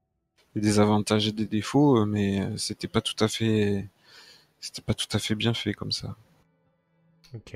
des 0.56 0.78
avantages 0.80 1.28
et 1.28 1.32
des 1.32 1.46
défauts, 1.46 1.98
euh, 1.98 2.06
mais 2.06 2.40
euh, 2.42 2.56
c'était 2.56 2.88
pas 2.88 3.00
tout 3.00 3.16
à 3.24 3.28
fait 3.28 3.88
c'était 4.60 4.82
pas 4.82 4.94
tout 4.94 5.06
à 5.12 5.18
fait 5.18 5.34
bien 5.34 5.54
fait 5.54 5.74
comme 5.74 5.92
ça. 5.92 6.16
Ok, 7.34 7.52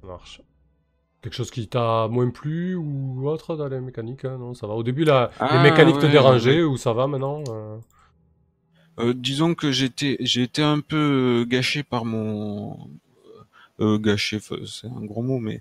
ça 0.00 0.06
marche. 0.06 0.40
Quelque 1.22 1.34
chose 1.34 1.50
qui 1.50 1.66
t'a 1.68 2.06
moins 2.08 2.28
plu 2.30 2.74
ou 2.74 3.26
autre 3.28 3.56
dans 3.56 3.66
les 3.68 3.80
mécaniques 3.80 4.26
hein, 4.26 4.36
Non, 4.38 4.52
ça 4.52 4.66
va. 4.66 4.74
Au 4.74 4.82
début, 4.82 5.04
là, 5.04 5.30
les 5.40 5.46
Ah, 5.48 5.62
mécaniques 5.62 5.98
te 5.98 6.04
dérangeaient 6.06 6.58
ouais. 6.58 6.62
ou 6.64 6.76
ça 6.76 6.92
va 6.92 7.06
maintenant 7.06 7.42
euh 7.48 7.76
Euh, 7.76 7.78
disons 9.14 9.54
que 9.54 9.72
j'étais 9.72 10.16
j'ai 10.20 10.42
été 10.42 10.62
un 10.62 10.80
peu 10.80 11.42
euh, 11.42 11.44
gâché 11.46 11.82
par 11.82 12.04
mon 12.04 12.90
euh, 13.80 13.98
gâché 13.98 14.38
c'est 14.66 14.86
un 14.86 15.04
gros 15.04 15.22
mot 15.22 15.38
mais 15.40 15.60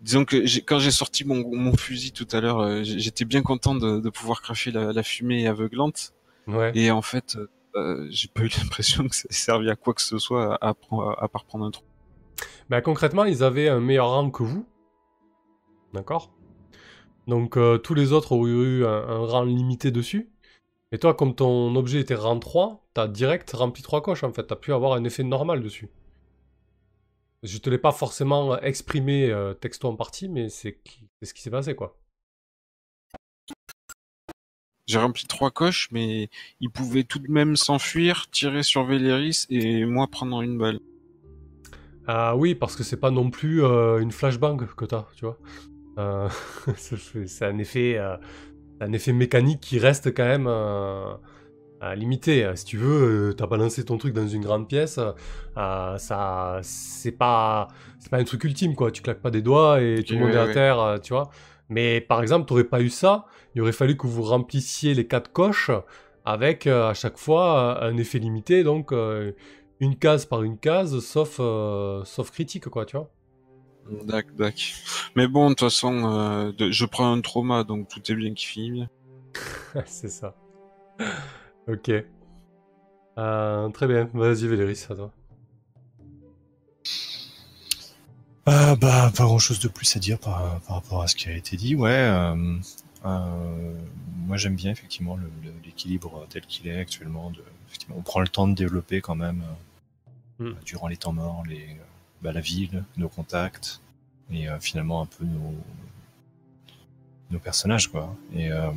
disons 0.00 0.24
que 0.24 0.36
quand 0.60 0.78
j'ai 0.78 0.90
sorti 0.92 1.24
mon, 1.24 1.54
mon 1.56 1.76
fusil 1.76 2.12
tout 2.12 2.28
à 2.32 2.40
l'heure 2.40 2.60
euh, 2.60 2.82
j'étais 2.84 3.24
bien 3.24 3.42
content 3.42 3.74
de, 3.74 3.98
de 4.00 4.10
pouvoir 4.10 4.42
cracher 4.42 4.70
la, 4.70 4.92
la 4.92 5.02
fumée 5.02 5.46
aveuglante 5.46 6.12
Ouais. 6.48 6.72
et 6.74 6.90
en 6.90 7.02
fait 7.02 7.38
euh, 7.76 8.06
j'ai 8.10 8.26
pas 8.28 8.42
eu 8.42 8.48
l'impression 8.62 9.06
que 9.08 9.14
ça 9.14 9.26
ait 9.30 9.32
servi 9.34 9.70
à 9.70 9.76
quoi 9.76 9.94
que 9.94 10.02
ce 10.02 10.18
soit 10.18 10.58
à, 10.60 10.74
prendre- 10.74 11.16
à 11.22 11.28
part 11.28 11.44
prendre 11.44 11.64
un 11.64 11.70
trou. 11.70 11.84
Ben, 12.68 12.80
concrètement, 12.80 13.24
ils 13.24 13.44
avaient 13.44 13.68
un 13.68 13.78
meilleur 13.80 14.08
rang 14.10 14.28
que 14.30 14.42
vous. 14.42 14.66
D'accord? 15.94 16.32
Donc, 17.28 17.56
euh, 17.56 17.78
tous 17.78 17.94
les 17.94 18.12
autres 18.12 18.32
auraient 18.32 18.50
eu 18.50 18.84
un, 18.84 18.88
un 19.08 19.18
rang 19.26 19.44
limité 19.44 19.90
dessus. 19.92 20.28
Et 20.92 20.98
toi, 20.98 21.14
comme 21.14 21.34
ton 21.34 21.74
objet 21.74 22.00
était 22.00 22.14
rang 22.14 22.38
3, 22.38 22.86
t'as 22.94 23.08
direct 23.08 23.50
rempli 23.52 23.82
3 23.82 24.02
coches 24.02 24.24
en 24.24 24.32
fait. 24.32 24.44
T'as 24.44 24.56
pu 24.56 24.72
avoir 24.72 24.92
un 24.92 25.04
effet 25.04 25.24
normal 25.24 25.62
dessus. 25.62 25.88
Je 27.42 27.58
te 27.58 27.70
l'ai 27.70 27.78
pas 27.78 27.92
forcément 27.92 28.56
exprimé 28.60 29.30
euh, 29.30 29.54
texto 29.54 29.88
en 29.88 29.96
partie, 29.96 30.28
mais 30.28 30.48
c'est 30.48 30.78
ce 31.22 31.34
qui 31.34 31.42
s'est 31.42 31.50
passé 31.50 31.74
quoi. 31.74 31.98
J'ai 34.86 34.98
rempli 34.98 35.26
trois 35.26 35.50
coches 35.50 35.88
mais 35.90 36.28
il 36.60 36.68
pouvait 36.70 37.04
tout 37.04 37.18
de 37.18 37.30
même 37.30 37.56
s'enfuir, 37.56 38.28
tirer 38.30 38.62
sur 38.62 38.84
Véléris 38.84 39.46
et 39.48 39.84
moi 39.86 40.06
prendre 40.08 40.42
une 40.42 40.58
balle. 40.58 40.80
Ah 42.06 42.36
oui, 42.36 42.54
parce 42.54 42.76
que 42.76 42.82
c'est 42.82 42.98
pas 42.98 43.10
non 43.10 43.30
plus 43.30 43.64
euh, 43.64 43.98
une 43.98 44.10
flashbang 44.10 44.56
que 44.76 44.84
t'as, 44.84 45.06
tu 45.16 45.24
vois. 45.24 45.38
Euh, 45.98 46.28
c'est 46.76 47.26
c'est 47.26 47.44
un 47.44 47.58
effet, 47.58 47.96
euh, 47.98 48.16
un 48.82 48.92
effet 48.92 49.12
mécanique 49.12 49.60
qui 49.60 49.78
reste 49.78 50.14
quand 50.14 50.24
même 50.24 50.46
euh, 50.48 51.14
limité. 51.96 52.50
Si 52.54 52.64
tu 52.64 52.76
veux, 52.76 53.30
euh, 53.30 53.32
t'as 53.32 53.46
balancé 53.46 53.84
ton 53.84 53.98
truc 53.98 54.14
dans 54.14 54.26
une 54.28 54.42
grande 54.42 54.68
pièce, 54.68 54.98
euh, 55.56 55.98
ça, 55.98 56.60
c'est 56.62 57.12
pas, 57.12 57.68
c'est 57.98 58.10
pas 58.10 58.18
un 58.18 58.24
truc 58.24 58.44
ultime 58.44 58.74
quoi. 58.74 58.90
Tu 58.90 59.02
claques 59.02 59.20
pas 59.20 59.30
des 59.30 59.42
doigts 59.42 59.80
et 59.80 60.02
tout 60.04 60.14
le 60.14 60.20
Oui, 60.20 60.24
monde 60.24 60.34
est 60.34 60.38
à 60.38 60.46
oui. 60.46 60.52
terre, 60.52 60.98
tu 61.02 61.12
vois. 61.12 61.30
Mais 61.68 62.00
par 62.00 62.22
exemple, 62.22 62.46
t'aurais 62.46 62.64
pas 62.64 62.80
eu 62.82 62.88
ça. 62.90 63.26
Il 63.54 63.62
aurait 63.62 63.72
fallu 63.72 63.96
que 63.96 64.06
vous 64.06 64.22
remplissiez 64.22 64.94
les 64.94 65.06
quatre 65.06 65.32
coches 65.32 65.70
avec 66.24 66.66
euh, 66.66 66.88
à 66.90 66.94
chaque 66.94 67.18
fois 67.18 67.82
un 67.84 67.96
effet 67.96 68.18
limité, 68.18 68.62
donc 68.64 68.92
euh, 68.92 69.32
une 69.80 69.96
case 69.96 70.26
par 70.26 70.42
une 70.44 70.58
case, 70.58 71.00
sauf, 71.00 71.36
sauf 72.06 72.30
critique, 72.30 72.68
quoi, 72.68 72.86
tu 72.86 72.96
vois. 72.96 73.10
Dac, 73.90 74.34
dac. 74.36 74.74
Mais 75.16 75.26
bon, 75.28 75.50
de 75.50 75.54
toute 75.54 75.60
façon, 75.60 76.04
euh, 76.12 76.52
de- 76.52 76.70
je 76.70 76.84
prends 76.86 77.12
un 77.12 77.20
trauma, 77.20 77.64
donc 77.64 77.88
tout 77.88 78.00
est 78.10 78.14
bien 78.14 78.32
qui 78.34 78.46
finit 78.46 78.70
bien. 78.70 78.88
c'est 79.86 80.08
ça. 80.08 80.34
ok. 81.68 81.90
Euh, 83.18 83.68
très 83.70 83.86
bien. 83.86 84.08
Vas-y, 84.14 84.46
Véléris, 84.46 84.86
à 84.88 84.94
toi. 84.94 85.12
Ah 88.46 88.74
bah 88.74 89.12
pas 89.16 89.24
grand 89.24 89.38
chose 89.38 89.60
de 89.60 89.68
plus 89.68 89.94
à 89.96 90.00
dire 90.00 90.18
par, 90.18 90.60
par 90.62 90.76
rapport 90.76 91.02
à 91.02 91.06
ce 91.08 91.14
qui 91.14 91.28
a 91.28 91.32
été 91.36 91.56
dit. 91.56 91.76
Ouais, 91.76 91.90
euh, 91.92 92.56
euh, 93.04 93.74
moi 94.26 94.36
j'aime 94.36 94.56
bien 94.56 94.72
effectivement 94.72 95.16
l'équilibre 95.64 96.26
tel 96.28 96.42
qu'il 96.46 96.66
est 96.66 96.76
actuellement. 96.78 97.30
De, 97.30 97.42
effectivement, 97.68 97.96
on 97.98 98.02
prend 98.02 98.20
le 98.20 98.28
temps 98.28 98.48
de 98.48 98.54
développer 98.54 99.00
quand 99.00 99.14
même 99.16 99.42
euh, 99.42 99.54
Mm. 100.38 100.54
durant 100.64 100.88
les 100.88 100.96
temps 100.96 101.12
morts, 101.12 101.44
les, 101.46 101.60
euh, 101.60 101.84
bah, 102.22 102.32
la 102.32 102.40
ville, 102.40 102.84
nos 102.96 103.08
contacts 103.08 103.80
et 104.30 104.48
euh, 104.48 104.58
finalement 104.60 105.02
un 105.02 105.06
peu 105.06 105.24
nos 105.24 105.54
nos 107.30 107.38
personnages 107.38 107.88
quoi. 107.88 108.14
Et 108.34 108.50
euh, 108.52 108.70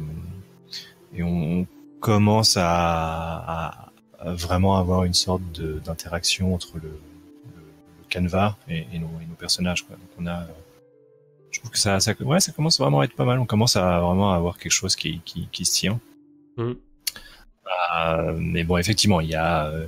et 1.14 1.24
on, 1.24 1.60
on 1.62 1.68
commence 2.00 2.58
à, 2.58 2.66
à- 2.68 3.92
à 4.20 4.34
vraiment 4.34 4.78
avoir 4.78 5.04
une 5.04 5.14
sorte 5.14 5.44
d'interaction 5.84 6.54
entre 6.56 6.78
le, 6.78 6.84
le, 6.90 7.62
le 8.00 8.04
canevas 8.10 8.56
et, 8.68 8.88
et 8.94 9.00
nos, 9.00 9.10
et 9.22 9.26
nos 9.28 9.36
personnages. 9.36 9.84
Quoi. 9.86 9.98
Donc 9.98 10.10
on 10.18 10.26
a, 10.26 10.42
euh, 10.44 10.48
je 11.52 11.60
trouve 11.60 11.70
que 11.72 11.78
ça, 11.78 12.00
ça, 12.00 12.14
ouais, 12.22 12.40
ça 12.40 12.52
commence 12.54 12.80
vraiment 12.80 13.02
à 13.02 13.06
être 13.06 13.16
pas 13.16 13.26
mal. 13.26 13.40
On 13.40 13.46
commence 13.46 13.76
à 13.76 14.00
vraiment 14.00 14.34
avoir 14.34 14.58
quelque 14.58 14.72
chose 14.72 14.96
qui, 14.96 15.20
qui, 15.26 15.48
qui 15.52 15.66
se 15.66 15.74
tient. 15.74 16.00
Mm. 16.58 16.72
Euh, 17.98 18.38
mais 18.40 18.64
bon, 18.64 18.78
effectivement, 18.78 19.20
il 19.22 19.30
y 19.30 19.36
a, 19.36 19.68
euh, 19.68 19.86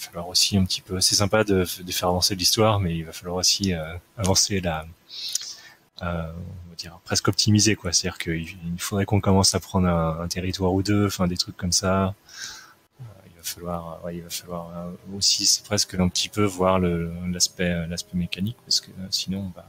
falloir 0.00 0.28
aussi 0.28 0.56
un 0.56 0.64
petit 0.64 0.80
peu. 0.80 1.00
C'est 1.00 1.14
sympa 1.14 1.44
de, 1.44 1.66
de 1.82 1.92
faire 1.92 2.08
avancer 2.08 2.34
l'histoire, 2.34 2.80
mais 2.80 2.96
il 2.96 3.04
va 3.04 3.12
falloir 3.12 3.36
aussi 3.36 3.74
euh, 3.74 3.94
avancer 4.16 4.60
la, 4.60 4.86
euh, 6.02 6.32
on 6.66 6.70
va 6.70 6.76
dire 6.76 6.98
presque 7.04 7.28
optimiser 7.28 7.76
quoi. 7.76 7.92
C'est-à-dire 7.92 8.18
qu'il 8.18 8.42
il 8.42 8.78
faudrait 8.80 9.04
qu'on 9.04 9.20
commence 9.20 9.54
à 9.54 9.60
prendre 9.60 9.88
un, 9.88 10.20
un 10.20 10.28
territoire 10.28 10.72
ou 10.72 10.82
deux, 10.82 11.06
enfin 11.06 11.26
des 11.26 11.36
trucs 11.36 11.56
comme 11.56 11.72
ça. 11.72 12.14
Euh, 13.00 13.04
il 13.26 13.36
va 13.36 13.42
falloir, 13.42 14.04
ouais, 14.04 14.16
il 14.16 14.22
va 14.22 14.30
falloir 14.30 14.70
aussi, 15.14 15.46
c'est 15.46 15.64
presque 15.64 15.94
un 15.94 16.08
petit 16.08 16.28
peu 16.28 16.44
voir 16.44 16.78
l'aspect, 16.78 17.86
l'aspect 17.86 18.16
mécanique, 18.16 18.56
parce 18.64 18.80
que 18.80 18.90
sinon, 19.10 19.52
bah, 19.54 19.64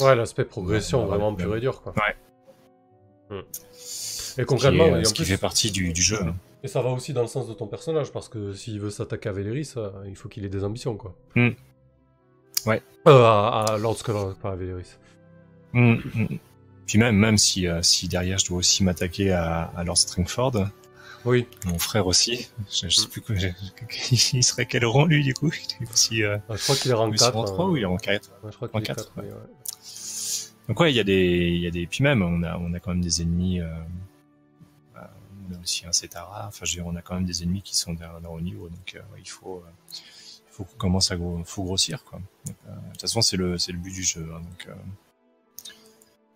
Ouais, 0.00 0.14
l'aspect 0.14 0.44
progression, 0.44 1.06
vraiment 1.06 1.34
pur 1.34 1.56
et 1.56 1.60
dur, 1.60 1.82
quoi. 1.82 1.92
Ouais. 1.96 3.36
Mm. 3.36 3.40
Et 3.40 3.44
ce 3.80 4.34
qui, 4.36 4.44
concrètement, 4.46 4.86
est, 4.96 5.00
en 5.00 5.04
ce 5.04 5.12
qui 5.12 5.24
fait 5.24 5.36
partie 5.38 5.72
du, 5.72 5.92
du 5.92 6.02
jeu. 6.02 6.20
hein. 6.22 6.36
Et 6.62 6.68
ça 6.68 6.82
va 6.82 6.90
aussi 6.90 7.12
dans 7.12 7.20
le 7.22 7.26
sens 7.28 7.48
de 7.48 7.54
ton 7.54 7.66
personnage, 7.66 8.10
parce 8.12 8.28
que 8.28 8.52
s'il 8.52 8.80
veut 8.80 8.90
s'attaquer 8.90 9.28
à 9.28 9.32
Véléris, 9.32 9.72
euh, 9.76 9.90
il 10.06 10.16
faut 10.16 10.28
qu'il 10.28 10.44
ait 10.44 10.48
des 10.48 10.64
ambitions, 10.64 10.96
quoi. 10.96 11.14
Mm. 11.36 11.50
Ouais. 12.66 12.82
Euh, 13.06 13.22
à, 13.24 13.64
à 13.74 13.78
Lord 13.78 13.96
Skull, 13.96 14.34
pas 14.42 14.52
à 14.52 14.56
Véléris. 14.56 14.96
Mm, 15.72 15.94
mm. 16.14 16.26
Puis 16.86 16.98
même, 16.98 17.16
même 17.16 17.38
si, 17.38 17.66
euh, 17.66 17.82
si 17.82 18.08
derrière 18.08 18.38
je 18.38 18.46
dois 18.46 18.58
aussi 18.58 18.82
m'attaquer 18.82 19.30
à, 19.32 19.64
à 19.76 19.84
Lord 19.84 19.98
Stringford, 19.98 20.66
Oui. 21.26 21.46
mon 21.66 21.78
frère 21.78 22.06
aussi, 22.06 22.48
je, 22.70 22.88
je 22.88 22.96
sais 22.96 23.08
plus 23.08 23.20
quoi, 23.20 23.34
je- 23.36 23.48
il 24.32 24.42
serait 24.42 24.64
quel 24.66 24.84
rang 24.86 25.04
lui 25.04 25.22
du 25.22 25.34
coup 25.34 25.50
euh, 26.12 26.38
Euh, 26.50 26.56
je 26.56 26.62
crois 26.62 26.76
qu'il 26.76 26.90
est 26.90 26.94
rang 26.94 27.08
il 27.08 27.14
est 27.14 27.18
4. 27.18 27.34
rang 27.34 27.44
3 27.44 27.66
ou 27.68 27.76
il 27.76 27.82
est 27.82 27.86
rang 27.86 27.96
4 27.98 28.30
Ouais, 28.42 28.50
je 28.50 28.56
crois 28.56 28.68
rang 28.72 28.80
qu'il 28.80 28.90
est 28.90 28.94
4, 28.94 28.96
4, 28.96 29.12
oui, 29.18 29.24
ouais. 29.26 29.32
Donc 30.68 30.80
ouais, 30.80 30.92
il 30.92 30.96
y 30.96 31.00
a 31.00 31.04
des, 31.04 31.56
y 31.58 31.66
a 31.66 31.70
des, 31.70 31.86
puis 31.86 32.02
même 32.02 32.22
on 32.22 32.42
a, 32.42 32.56
on 32.58 32.72
a 32.74 32.80
quand 32.80 32.90
même 32.90 33.00
des 33.02 33.22
ennemis. 33.22 33.60
On 35.50 35.54
a 35.54 35.58
aussi 35.60 35.86
un 35.86 35.92
Cetara. 35.92 36.46
Enfin, 36.48 36.64
je 36.64 36.72
veux 36.76 36.82
dire, 36.82 36.86
on 36.86 36.96
a 36.96 37.02
quand 37.02 37.14
même 37.14 37.24
des 37.24 37.42
ennemis 37.42 37.62
qui 37.62 37.76
sont 37.76 37.94
d'un 37.94 38.10
haut 38.28 38.40
niveau. 38.40 38.68
Donc 38.68 38.94
euh, 38.94 39.00
il 39.18 39.28
faut, 39.28 39.58
euh, 39.66 39.70
faut 40.50 40.64
qu'on 40.64 40.76
commence 40.76 41.10
à 41.10 41.16
gros, 41.16 41.42
faut 41.44 41.62
grossir 41.64 42.04
quoi. 42.04 42.20
Donc, 42.46 42.56
euh, 42.68 42.74
de 42.74 42.90
toute 42.92 43.00
façon, 43.02 43.22
c'est 43.22 43.36
le, 43.36 43.58
c'est 43.58 43.72
le 43.72 43.78
but 43.78 43.92
du 43.92 44.02
jeu. 44.02 44.28
hein, 44.34 44.40
donc 44.40 44.66
euh, 44.68 44.74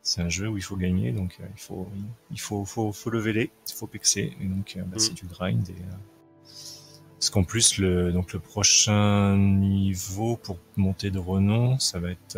c'est 0.02 0.20
un 0.22 0.28
jeu 0.28 0.48
où 0.48 0.56
il 0.56 0.62
faut 0.62 0.76
gagner. 0.76 1.12
Donc 1.12 1.36
euh, 1.40 1.46
il 1.54 1.60
faut, 1.60 1.88
il 2.30 2.40
faut, 2.40 2.64
faut, 2.64 2.92
faut 2.92 3.10
lever 3.10 3.32
les, 3.32 3.50
il 3.68 3.74
faut 3.74 3.86
pexer. 3.86 4.36
Et 4.40 4.46
donc 4.46 4.76
bah, 4.78 4.96
Mm. 4.96 4.98
c'est 4.98 5.14
du 5.14 5.26
grind. 5.26 5.68
Et, 5.68 5.74
parce 7.18 7.30
qu'en 7.30 7.44
plus, 7.44 7.78
le, 7.78 8.10
donc 8.12 8.32
le 8.32 8.40
prochain 8.40 9.36
niveau 9.36 10.36
pour 10.36 10.58
monter 10.76 11.12
de 11.12 11.20
renom, 11.20 11.78
ça 11.78 12.00
va 12.00 12.10
être 12.10 12.36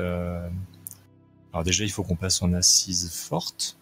alors 1.55 1.63
déjà, 1.63 1.85
il 1.85 1.91
faut 1.93 2.03
qu'on 2.03 2.17
passe 2.17 2.43
en 2.43 2.53
assise 2.53 3.09
forte. 3.13 3.79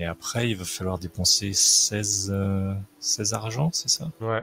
Et 0.00 0.06
après, 0.06 0.48
il 0.50 0.56
va 0.56 0.64
falloir 0.64 0.98
dépenser 0.98 1.52
16, 1.52 2.30
euh, 2.34 2.74
16 3.00 3.34
argent, 3.34 3.70
c'est 3.72 3.88
ça? 3.90 4.10
Ouais. 4.20 4.42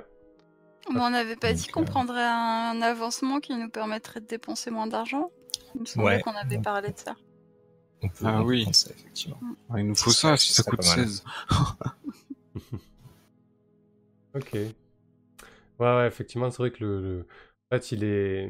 Mais 0.93 1.01
on 1.01 1.09
n'avait 1.09 1.35
pas 1.35 1.49
Donc, 1.51 1.57
dit 1.57 1.67
qu'on 1.67 1.81
euh, 1.81 1.85
prendrait 1.85 2.23
un 2.23 2.79
avancement 2.81 3.39
qui 3.39 3.55
nous 3.55 3.67
permettrait 3.69 4.21
de 4.21 4.27
dépenser 4.27 4.69
moins 4.71 4.87
d'argent 4.87 5.31
Il 5.75 5.81
me 5.81 5.85
semblait 5.85 6.15
Ouais. 6.17 6.21
qu'on 6.21 6.35
avait 6.35 6.59
parlé 6.61 6.89
de 6.91 6.97
ça. 6.97 7.15
On 8.03 8.07
peut, 8.09 8.25
Ah 8.27 8.43
oui. 8.43 8.65
ça, 8.71 8.91
effectivement. 8.91 9.39
Ouais, 9.69 9.81
il 9.81 9.87
nous 9.87 9.95
faut 9.95 10.11
ça 10.11 10.37
si 10.37 10.53
ça 10.53 10.61
coûte 10.63 10.79
pas 10.81 10.95
mal. 10.95 11.07
16. 11.07 11.23
Ok. 14.35 14.53
Ouais, 14.53 14.69
ouais, 15.79 16.07
effectivement, 16.07 16.51
c'est 16.51 16.57
vrai 16.57 16.71
que 16.71 16.83
le, 16.83 17.01
le- 17.01 17.27
En 17.71 17.75
fait, 17.77 17.91
il 17.91 18.03
est... 18.03 18.47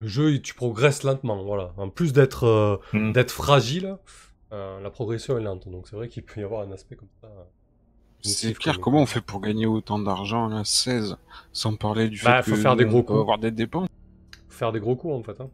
Le 0.00 0.08
jeu, 0.08 0.38
tu 0.40 0.54
progresses 0.54 1.04
lentement, 1.04 1.42
voilà. 1.44 1.72
En 1.76 1.88
plus 1.88 2.12
d'être 2.12 2.44
euh, 2.44 2.76
Mm. 2.92 3.12
d'être 3.12 3.30
fragile, 3.30 3.96
euh, 4.54 4.80
la 4.80 4.90
progression 4.90 5.36
est 5.38 5.42
lente. 5.42 5.68
Donc 5.68 5.88
c'est 5.88 5.96
vrai 5.96 6.08
qu'il 6.08 6.22
peut 6.22 6.40
y 6.40 6.44
avoir 6.44 6.62
un 6.66 6.72
aspect 6.72 6.96
comme 6.96 7.08
ça. 7.20 7.28
C'est 8.22 8.40
Punitif 8.48 8.58
clair, 8.58 8.74
comme- 8.76 8.84
comment 8.84 9.00
on 9.02 9.06
fait 9.06 9.20
pour 9.20 9.40
gagner 9.40 9.66
autant 9.66 9.98
d'argent, 9.98 10.48
là 10.48 10.62
16 10.64 11.16
Sans 11.52 11.76
parler 11.76 12.08
du 12.08 12.16
fait 12.18 12.24
Bah, 12.26 12.42
que 12.42 12.50
faut 12.50 12.56
faire 12.56 12.76
des 12.76 12.86
gros 12.86 13.02
coups. 13.02 13.20
avoir 13.20 13.38
des 13.38 13.50
dépenses. 13.50 13.88
Faire 14.48 14.72
des 14.72 14.80
gros 14.80 14.96
coups 14.96 15.14
en 15.14 15.22
fait. 15.22 15.38
Hein. 15.42 15.50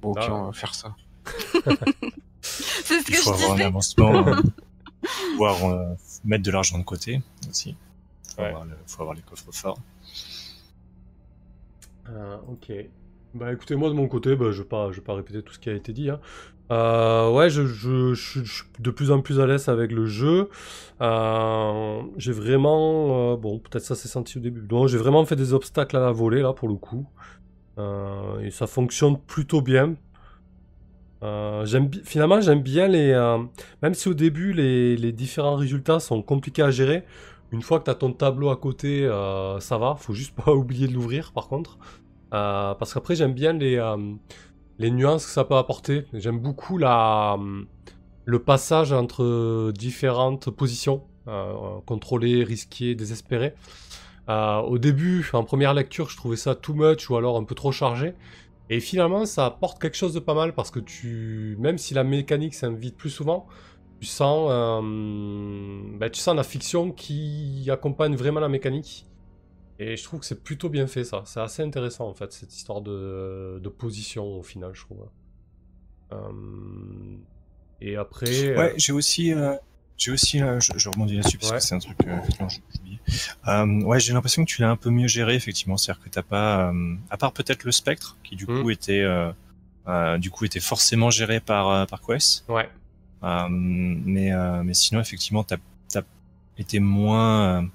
Bon, 0.00 0.10
ok, 0.12 0.18
Ah. 0.20 0.32
on 0.34 0.42
va 0.46 0.52
faire 0.52 0.74
ça. 0.74 0.94
C'est 2.42 3.00
ce 3.00 3.10
Il 3.10 3.14
que 3.16 3.20
faut 3.22 3.32
je 3.34 3.42
avoir 3.44 3.56
un 3.58 3.60
avancement, 3.62 4.12
euh, 4.28 4.42
pouvoir 5.32 5.64
euh, 5.64 5.94
mettre 6.24 6.44
de 6.44 6.50
l'argent 6.50 6.78
de 6.78 6.84
côté 6.84 7.22
aussi. 7.48 7.74
Faut, 8.36 8.42
Ouais. 8.42 8.48
avoir, 8.48 8.64
le- 8.66 8.76
faut 8.86 9.00
avoir 9.02 9.14
les 9.16 9.22
coffres 9.22 9.50
forts. 9.52 9.78
Euh, 12.10 12.36
ok. 12.48 12.72
Bah 13.34 13.52
écoutez, 13.52 13.74
moi 13.74 13.88
de 13.88 13.94
mon 13.94 14.06
côté, 14.06 14.36
bah, 14.36 14.52
je 14.52 14.62
vais 14.62 14.68
pas, 14.68 14.90
pas 15.04 15.14
répéter 15.14 15.42
tout 15.42 15.52
ce 15.52 15.58
qui 15.58 15.68
a 15.68 15.72
été 15.74 15.92
dit. 15.92 16.08
hein. 16.10 16.20
Euh, 16.72 17.30
ouais, 17.32 17.50
je, 17.50 17.66
je- 17.66 18.14
suis 18.14 18.42
de 18.80 18.90
plus 18.90 19.10
en 19.10 19.20
plus 19.20 19.40
à 19.40 19.46
l'aise 19.46 19.68
avec 19.68 19.92
le 19.92 20.06
jeu. 20.06 20.48
Euh, 21.02 22.02
j'ai 22.16 22.32
vraiment, 22.32 23.34
euh, 23.34 23.36
bon, 23.36 23.58
peut-être 23.58 23.84
ça 23.84 23.94
s'est 23.96 24.08
senti 24.08 24.38
au 24.38 24.40
début. 24.40 24.64
Non, 24.70 24.86
j'ai 24.86 24.98
vraiment 24.98 25.24
fait 25.26 25.36
des 25.36 25.52
obstacles 25.52 25.96
à 25.96 26.00
la 26.00 26.12
volée 26.12 26.42
là 26.42 26.52
pour 26.52 26.68
le 26.68 26.76
coup, 26.76 27.06
et 28.42 28.50
ça 28.50 28.66
fonctionne 28.66 29.18
plutôt 29.18 29.60
bien. 29.62 29.94
Finalement, 32.04 32.40
j'aime 32.40 32.62
bien 32.62 32.88
les, 32.88 33.12
même 33.82 33.94
si 33.94 34.08
au 34.08 34.14
début 34.14 34.52
les, 34.52 34.96
les 34.96 35.12
différents 35.12 35.56
résultats 35.56 36.00
sont 36.00 36.22
compliqués 36.22 36.62
à 36.62 36.70
gérer. 36.70 37.04
Une 37.52 37.62
fois 37.62 37.78
que 37.78 37.84
tu 37.84 37.90
as 37.90 37.94
ton 37.94 38.12
tableau 38.12 38.50
à 38.50 38.56
côté, 38.56 39.08
ça 39.60 39.78
va. 39.78 39.96
Faut 39.98 40.14
juste 40.14 40.34
pas 40.44 40.52
oublier 40.52 40.88
de 40.88 40.92
l'ouvrir 40.92 41.32
par 41.32 41.48
contre. 41.48 41.78
Euh, 42.34 42.74
parce 42.74 42.92
qu'après, 42.92 43.14
j'aime 43.14 43.32
bien 43.32 43.54
les, 43.54 43.76
euh, 43.76 43.96
les 44.78 44.90
nuances 44.90 45.24
que 45.24 45.32
ça 45.32 45.44
peut 45.44 45.56
apporter. 45.56 46.06
J'aime 46.12 46.40
beaucoup 46.40 46.76
la, 46.76 47.38
le 48.24 48.38
passage 48.40 48.92
entre 48.92 49.72
différentes 49.72 50.50
positions. 50.50 51.04
Euh, 51.26 51.80
contrôlées, 51.86 52.44
risquées, 52.44 52.94
désespérées. 52.94 53.54
Euh, 54.28 54.58
au 54.58 54.76
début, 54.76 55.26
en 55.32 55.42
première 55.42 55.72
lecture, 55.72 56.10
je 56.10 56.18
trouvais 56.18 56.36
ça 56.36 56.54
too 56.54 56.74
much 56.74 57.08
ou 57.08 57.16
alors 57.16 57.38
un 57.38 57.44
peu 57.44 57.54
trop 57.54 57.72
chargé. 57.72 58.12
Et 58.68 58.78
finalement, 58.78 59.24
ça 59.24 59.46
apporte 59.46 59.80
quelque 59.80 59.96
chose 59.96 60.12
de 60.12 60.20
pas 60.20 60.34
mal 60.34 60.52
parce 60.54 60.70
que 60.70 60.80
tu, 60.80 61.56
même 61.58 61.78
si 61.78 61.94
la 61.94 62.04
mécanique 62.04 62.54
s'invite 62.54 62.98
plus 62.98 63.08
souvent, 63.08 63.46
tu 64.00 64.06
sens, 64.06 64.48
euh, 64.50 65.98
bah, 65.98 66.10
tu 66.10 66.20
sens 66.20 66.36
la 66.36 66.42
fiction 66.42 66.92
qui 66.92 67.66
accompagne 67.70 68.14
vraiment 68.16 68.40
la 68.40 68.50
mécanique. 68.50 69.06
Et 69.78 69.96
je 69.96 70.04
trouve 70.04 70.20
que 70.20 70.26
c'est 70.26 70.42
plutôt 70.42 70.68
bien 70.68 70.86
fait 70.86 71.02
ça. 71.04 71.22
C'est 71.26 71.40
assez 71.40 71.62
intéressant 71.62 72.08
en 72.08 72.14
fait, 72.14 72.32
cette 72.32 72.54
histoire 72.54 72.80
de, 72.80 73.58
de 73.62 73.68
position 73.68 74.24
au 74.38 74.42
final, 74.42 74.70
je 74.74 74.80
trouve. 74.82 75.06
Euh, 76.12 77.16
et 77.80 77.96
après. 77.96 78.48
euh, 78.50 78.56
Ouais, 78.58 78.74
j'ai 78.76 78.92
aussi, 78.92 79.32
euh, 79.32 79.54
j'ai 79.96 80.12
aussi, 80.12 80.38
je, 80.38 80.72
je 80.76 80.88
rebondis 80.88 81.16
là-dessus 81.16 81.38
parce 81.38 81.50
Ouais. 81.52 81.58
que 81.58 81.64
c'est 81.64 81.74
un 81.74 81.78
truc 81.80 81.96
oublié. 82.00 82.98
Euh, 83.48 83.66
ouais, 83.82 83.98
j'ai 84.00 84.12
l'impression 84.12 84.44
que 84.44 84.50
tu 84.50 84.62
l'as 84.62 84.70
un 84.70 84.76
peu 84.76 84.90
mieux 84.90 85.08
géré 85.08 85.34
effectivement, 85.34 85.76
c'est-à-dire 85.76 86.02
que 86.04 86.08
t'as 86.08 86.22
pas, 86.22 86.72
à 87.10 87.16
part 87.16 87.32
peut-être 87.32 87.64
le 87.64 87.72
spectre 87.72 88.16
qui 88.24 88.36
du 88.36 88.46
Mm. 88.46 88.62
coup 88.62 88.70
était, 88.70 89.04
du 90.18 90.30
coup 90.30 90.44
était 90.44 90.60
forcément 90.60 91.10
géré 91.10 91.40
par 91.40 91.86
par 91.88 92.00
Quest. 92.00 92.44
ouais. 92.48 92.68
Mais 93.50 94.30
mais 94.62 94.74
sinon 94.74 95.00
effectivement 95.00 95.42
t'as 95.44 95.56
as 95.96 96.02
été 96.58 96.78
moins 96.80 97.68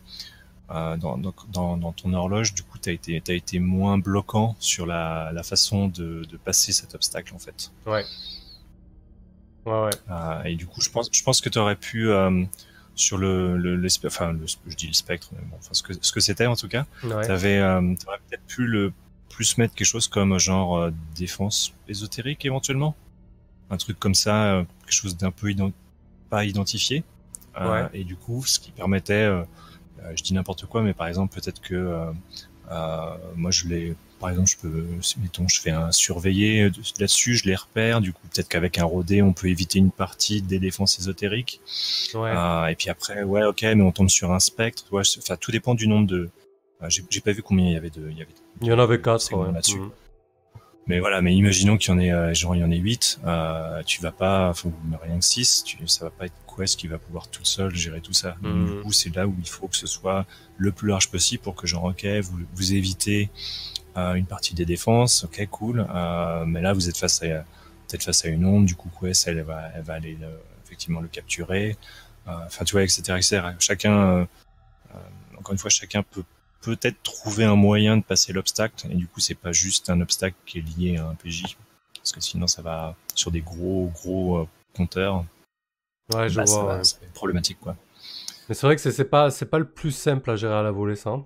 euh, 0.72 0.98
dans, 0.98 1.18
dans, 1.18 1.34
dans, 1.52 1.78
dans 1.78 1.92
ton 1.94 2.14
horloge 2.14 2.54
du 2.54 2.64
coup 2.64 2.78
été 2.86 3.20
t'as 3.22 3.34
été 3.34 3.60
moins 3.60 3.98
bloquant 3.98 4.56
sur 4.60 4.86
la, 4.86 5.32
la 5.34 5.44
façon 5.44 5.88
de, 5.88 6.24
de 6.30 6.38
passer 6.38 6.72
cet 6.72 6.94
obstacle 6.96 7.34
en 7.34 7.40
fait 7.40 7.72
Ouais. 7.86 8.06
Ouais, 9.66 9.84
ouais. 9.84 9.90
Euh, 10.10 10.44
et 10.44 10.56
du 10.56 10.66
coup 10.68 10.82
je 10.82 10.90
pense 10.90 11.10
je 11.12 11.24
pense 11.24 11.42
que 11.42 11.50
t'aurais 11.50 11.76
pu 11.76 12.10
euh, 12.10 12.44
sur 12.96 13.18
le, 13.18 13.58
le, 13.58 13.88
enfin 14.06 14.32
le, 14.32 14.46
je 14.68 14.76
dis 14.76 14.88
le 14.88 14.94
spectre 14.94 15.30
mais 15.34 15.42
bon 15.50 15.58
enfin 15.60 15.70
ce 15.74 15.84
que 15.84 15.94
ce 16.00 16.12
que 16.12 16.20
c'était 16.20 16.46
en 16.46 16.56
tout 16.56 16.68
cas 16.70 16.86
Ouais. 17.04 17.26
t'avais 17.26 17.58
euh, 17.58 17.96
t'aurais 18.04 18.20
peut-être 18.30 18.46
pu 18.46 18.66
le 18.66 18.94
plus 19.30 19.58
mettre 19.58 19.76
quelque 19.76 19.88
chose 19.88 20.08
comme 20.08 20.38
genre 20.40 20.90
défense 21.16 21.74
ésotérique 21.88 22.46
éventuellement 22.46 22.96
un 23.70 23.78
truc 23.78 24.00
comme 24.00 24.16
ça 24.16 24.66
quelque 24.82 24.94
chose 24.94 25.18
d'un 25.18 25.32
peu 25.32 25.50
ident- 25.50 25.74
pas 26.30 26.46
identifié 26.46 27.04
Ouais. 27.60 27.88
et 27.94 28.04
du 28.06 28.16
coup 28.16 28.46
ce 28.46 28.58
qui 28.60 28.72
permettait 28.72 29.30
je 30.16 30.24
dis 30.24 30.34
n'importe 30.34 30.66
quoi 30.66 30.82
mais 30.82 30.94
par 30.94 31.08
exemple 31.08 31.34
peut-être 31.34 31.62
que 31.62 31.76
euh, 31.76 32.12
euh, 32.72 33.16
moi 33.36 33.52
je 33.52 33.68
l'ai 33.68 33.96
par 34.20 34.30
exemple 34.30 34.50
je 34.50 34.58
peux 34.58 34.86
mettons 35.22 35.48
je 35.48 35.60
fais 35.62 35.72
un 35.72 35.92
surveillé 35.92 36.70
de- 36.70 36.82
là-dessus 37.00 37.36
je 37.36 37.46
les 37.46 37.56
repère 37.56 38.02
du 38.02 38.12
coup 38.14 38.22
peut-être 38.34 38.48
qu'avec 38.50 38.78
un 38.78 38.84
rodé 38.84 39.22
on 39.22 39.34
peut 39.34 39.48
éviter 39.48 39.80
une 39.80 39.92
partie 39.92 40.42
des 40.42 40.60
défenses 40.60 41.00
ésotériques 41.00 41.62
Ouais. 42.16 42.32
euh, 42.36 42.68
et 42.68 42.76
puis 42.76 42.90
après, 42.90 43.24
ouais, 43.24 43.44
ok, 43.46 43.62
mais 43.62 43.82
on 43.82 43.92
tombe 43.92 44.10
sur 44.10 44.32
un 44.32 44.40
spectre. 44.40 44.84
Ouais, 44.92 45.04
enfin, 45.20 45.36
tout 45.38 45.52
dépend 45.52 45.76
du 45.76 45.88
nombre 45.88 46.08
de. 46.08 46.30
euh, 46.82 46.90
J'ai 46.90 47.22
pas 47.22 47.32
vu 47.32 47.44
combien 47.44 47.66
il 47.68 47.74
y 47.74 47.78
avait 47.78 47.92
de. 47.92 48.10
Il 48.10 48.18
y 48.18 48.22
avait 48.22 48.32
Il 48.62 48.68
y 48.68 48.72
en 48.74 48.80
avait 48.80 49.00
quatre, 49.00 49.32
ouais. 49.34 49.52
là-dessus. 49.52 49.78
Mhm. 49.80 49.92
Mais 50.88 51.00
voilà, 51.00 51.22
mais 51.22 51.36
imaginons 51.36 51.78
qu'il 51.78 51.92
y 51.92 51.96
en 51.96 52.00
ait, 52.00 52.12
euh, 52.12 52.34
genre 52.34 52.56
il 52.56 52.60
y 52.62 52.64
en 52.64 52.72
ait 52.72 52.78
8, 52.78 53.20
euh, 53.26 53.84
tu 53.86 54.02
vas 54.02 54.12
pas, 54.12 54.54
mais 54.90 54.98
rien 55.04 55.20
que 55.20 55.26
6, 55.26 55.64
tu, 55.64 55.88
ça 55.88 56.06
va 56.06 56.10
pas 56.12 56.26
être 56.26 56.34
Quest 56.60 56.80
qui 56.80 56.88
va 56.88 56.98
pouvoir 56.98 57.28
tout 57.30 57.46
seul 57.46 57.74
gérer 57.74 58.02
tout 58.02 58.14
ça. 58.14 58.36
Donc. 58.42 58.54
Du 58.78 58.82
coup, 58.84 58.92
c'est 58.92 59.16
là 59.16 59.26
où 59.28 59.36
il 59.40 59.48
faut 59.48 59.68
que 59.68 59.78
ce 59.78 59.88
soit 59.88 60.26
le 60.58 60.72
plus 60.72 60.90
large 60.90 61.10
possible 61.10 61.42
pour 61.44 61.56
que 61.56 61.66
genre 61.68 61.86
ok, 61.86 62.06
vous, 62.22 62.40
vous 62.54 62.74
évitez 62.74 63.30
euh, 63.98 64.14
une 64.16 64.26
partie 64.26 64.54
des 64.54 64.66
défenses, 64.66 65.24
ok, 65.24 65.48
cool. 65.50 65.88
Euh, 65.90 66.46
mais 66.46 66.62
là, 66.62 66.74
vous 66.74 66.90
êtes 66.90 66.98
face 66.98 67.24
à 67.24 67.46
peut-être 67.88 68.04
face 68.04 68.26
à 68.26 68.28
une 68.28 68.46
onde, 68.46 68.66
du 68.66 68.76
coup 68.76 68.90
Quest, 69.00 69.28
elle, 69.28 69.42
va, 69.42 69.70
elle 69.76 69.84
va 69.84 69.94
aller 69.96 70.18
le- 70.20 70.28
effectivement 70.66 71.00
le 71.02 71.08
capturer. 71.08 71.78
Euh, 72.28 72.32
Enfin, 72.46 72.64
tu 72.66 72.74
vois, 72.74 72.84
etc., 72.84 73.02
etc. 73.18 73.42
Chacun, 73.60 74.28
encore 75.38 75.54
une 75.54 75.58
fois, 75.58 75.70
chacun 75.70 76.04
peut 76.04 76.24
peut-être 76.62 77.02
trouver 77.04 77.46
un 77.46 77.56
moyen 77.56 77.96
de 77.98 78.04
passer 78.04 78.34
l'obstacle 78.34 78.86
et 78.92 78.96
du 78.96 79.08
coup 79.08 79.22
c'est 79.22 79.34
pas 79.34 79.54
juste 79.54 79.90
un 79.90 80.02
obstacle 80.02 80.36
qui 80.46 80.60
est 80.60 80.78
lié 80.78 80.98
à 80.98 81.06
un 81.08 81.16
PJ 81.16 81.58
parce 81.96 82.12
que 82.12 82.20
sinon 82.20 82.48
ça 82.48 82.62
va 82.62 82.96
sur 83.16 83.32
des 83.32 83.40
gros 83.40 83.90
gros 83.96 84.46
compteurs 84.76 85.24
Ouais, 86.14 86.30
je 86.30 86.36
bah, 86.38 86.46
ça, 86.46 86.62
vois. 86.62 86.72
va, 86.74 86.78
ouais. 86.80 86.84
ça 86.84 86.98
va 87.00 87.06
être 87.08 87.14
problématique 87.14 87.60
quoi 87.62 87.76
Mais 88.48 88.56
c'est 88.56 88.66
vrai 88.68 88.76
que 88.76 88.82
c'est- 88.82 89.04
pas, 89.06 89.30
c'est 89.32 89.46
pas 89.46 89.60
le 89.60 89.70
plus 89.70 89.92
simple 89.92 90.32
à 90.32 90.36
gérer 90.36 90.54
à 90.56 90.64
la 90.64 90.72
volée, 90.72 90.96
ça. 90.96 91.12
hein. 91.12 91.26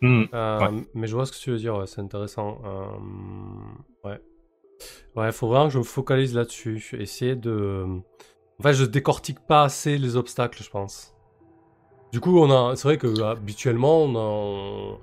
Hmm. 0.00 0.24
Euh, 0.32 0.58
Ouais. 0.60 0.84
Mais 0.94 1.06
je 1.08 1.14
vois 1.14 1.26
ce 1.26 1.32
que 1.32 1.36
tu 1.38 1.50
veux 1.50 1.58
dire, 1.58 1.74
ouais, 1.76 1.86
c'est 1.86 2.00
intéressant. 2.00 2.60
Euh, 2.64 4.08
ouais. 4.08 4.20
Ouais, 5.16 5.32
faut 5.32 5.48
vraiment 5.48 5.66
que 5.66 5.72
je 5.74 5.78
me 5.78 5.84
focalise 5.84 6.34
là-dessus. 6.34 6.84
Essayer 6.98 7.34
de. 7.34 7.84
En 8.58 8.62
fait, 8.62 8.74
je 8.74 8.84
décortique 8.84 9.40
pas 9.40 9.64
assez 9.64 9.98
les 9.98 10.16
obstacles, 10.16 10.62
je 10.62 10.70
pense. 10.70 11.14
Du 12.12 12.20
coup, 12.20 12.38
on 12.40 12.50
a. 12.50 12.76
C'est 12.76 12.84
vrai 12.88 12.96
que 12.98 13.20
habituellement, 13.22 14.02
on 14.04 14.94
a. 14.94 14.98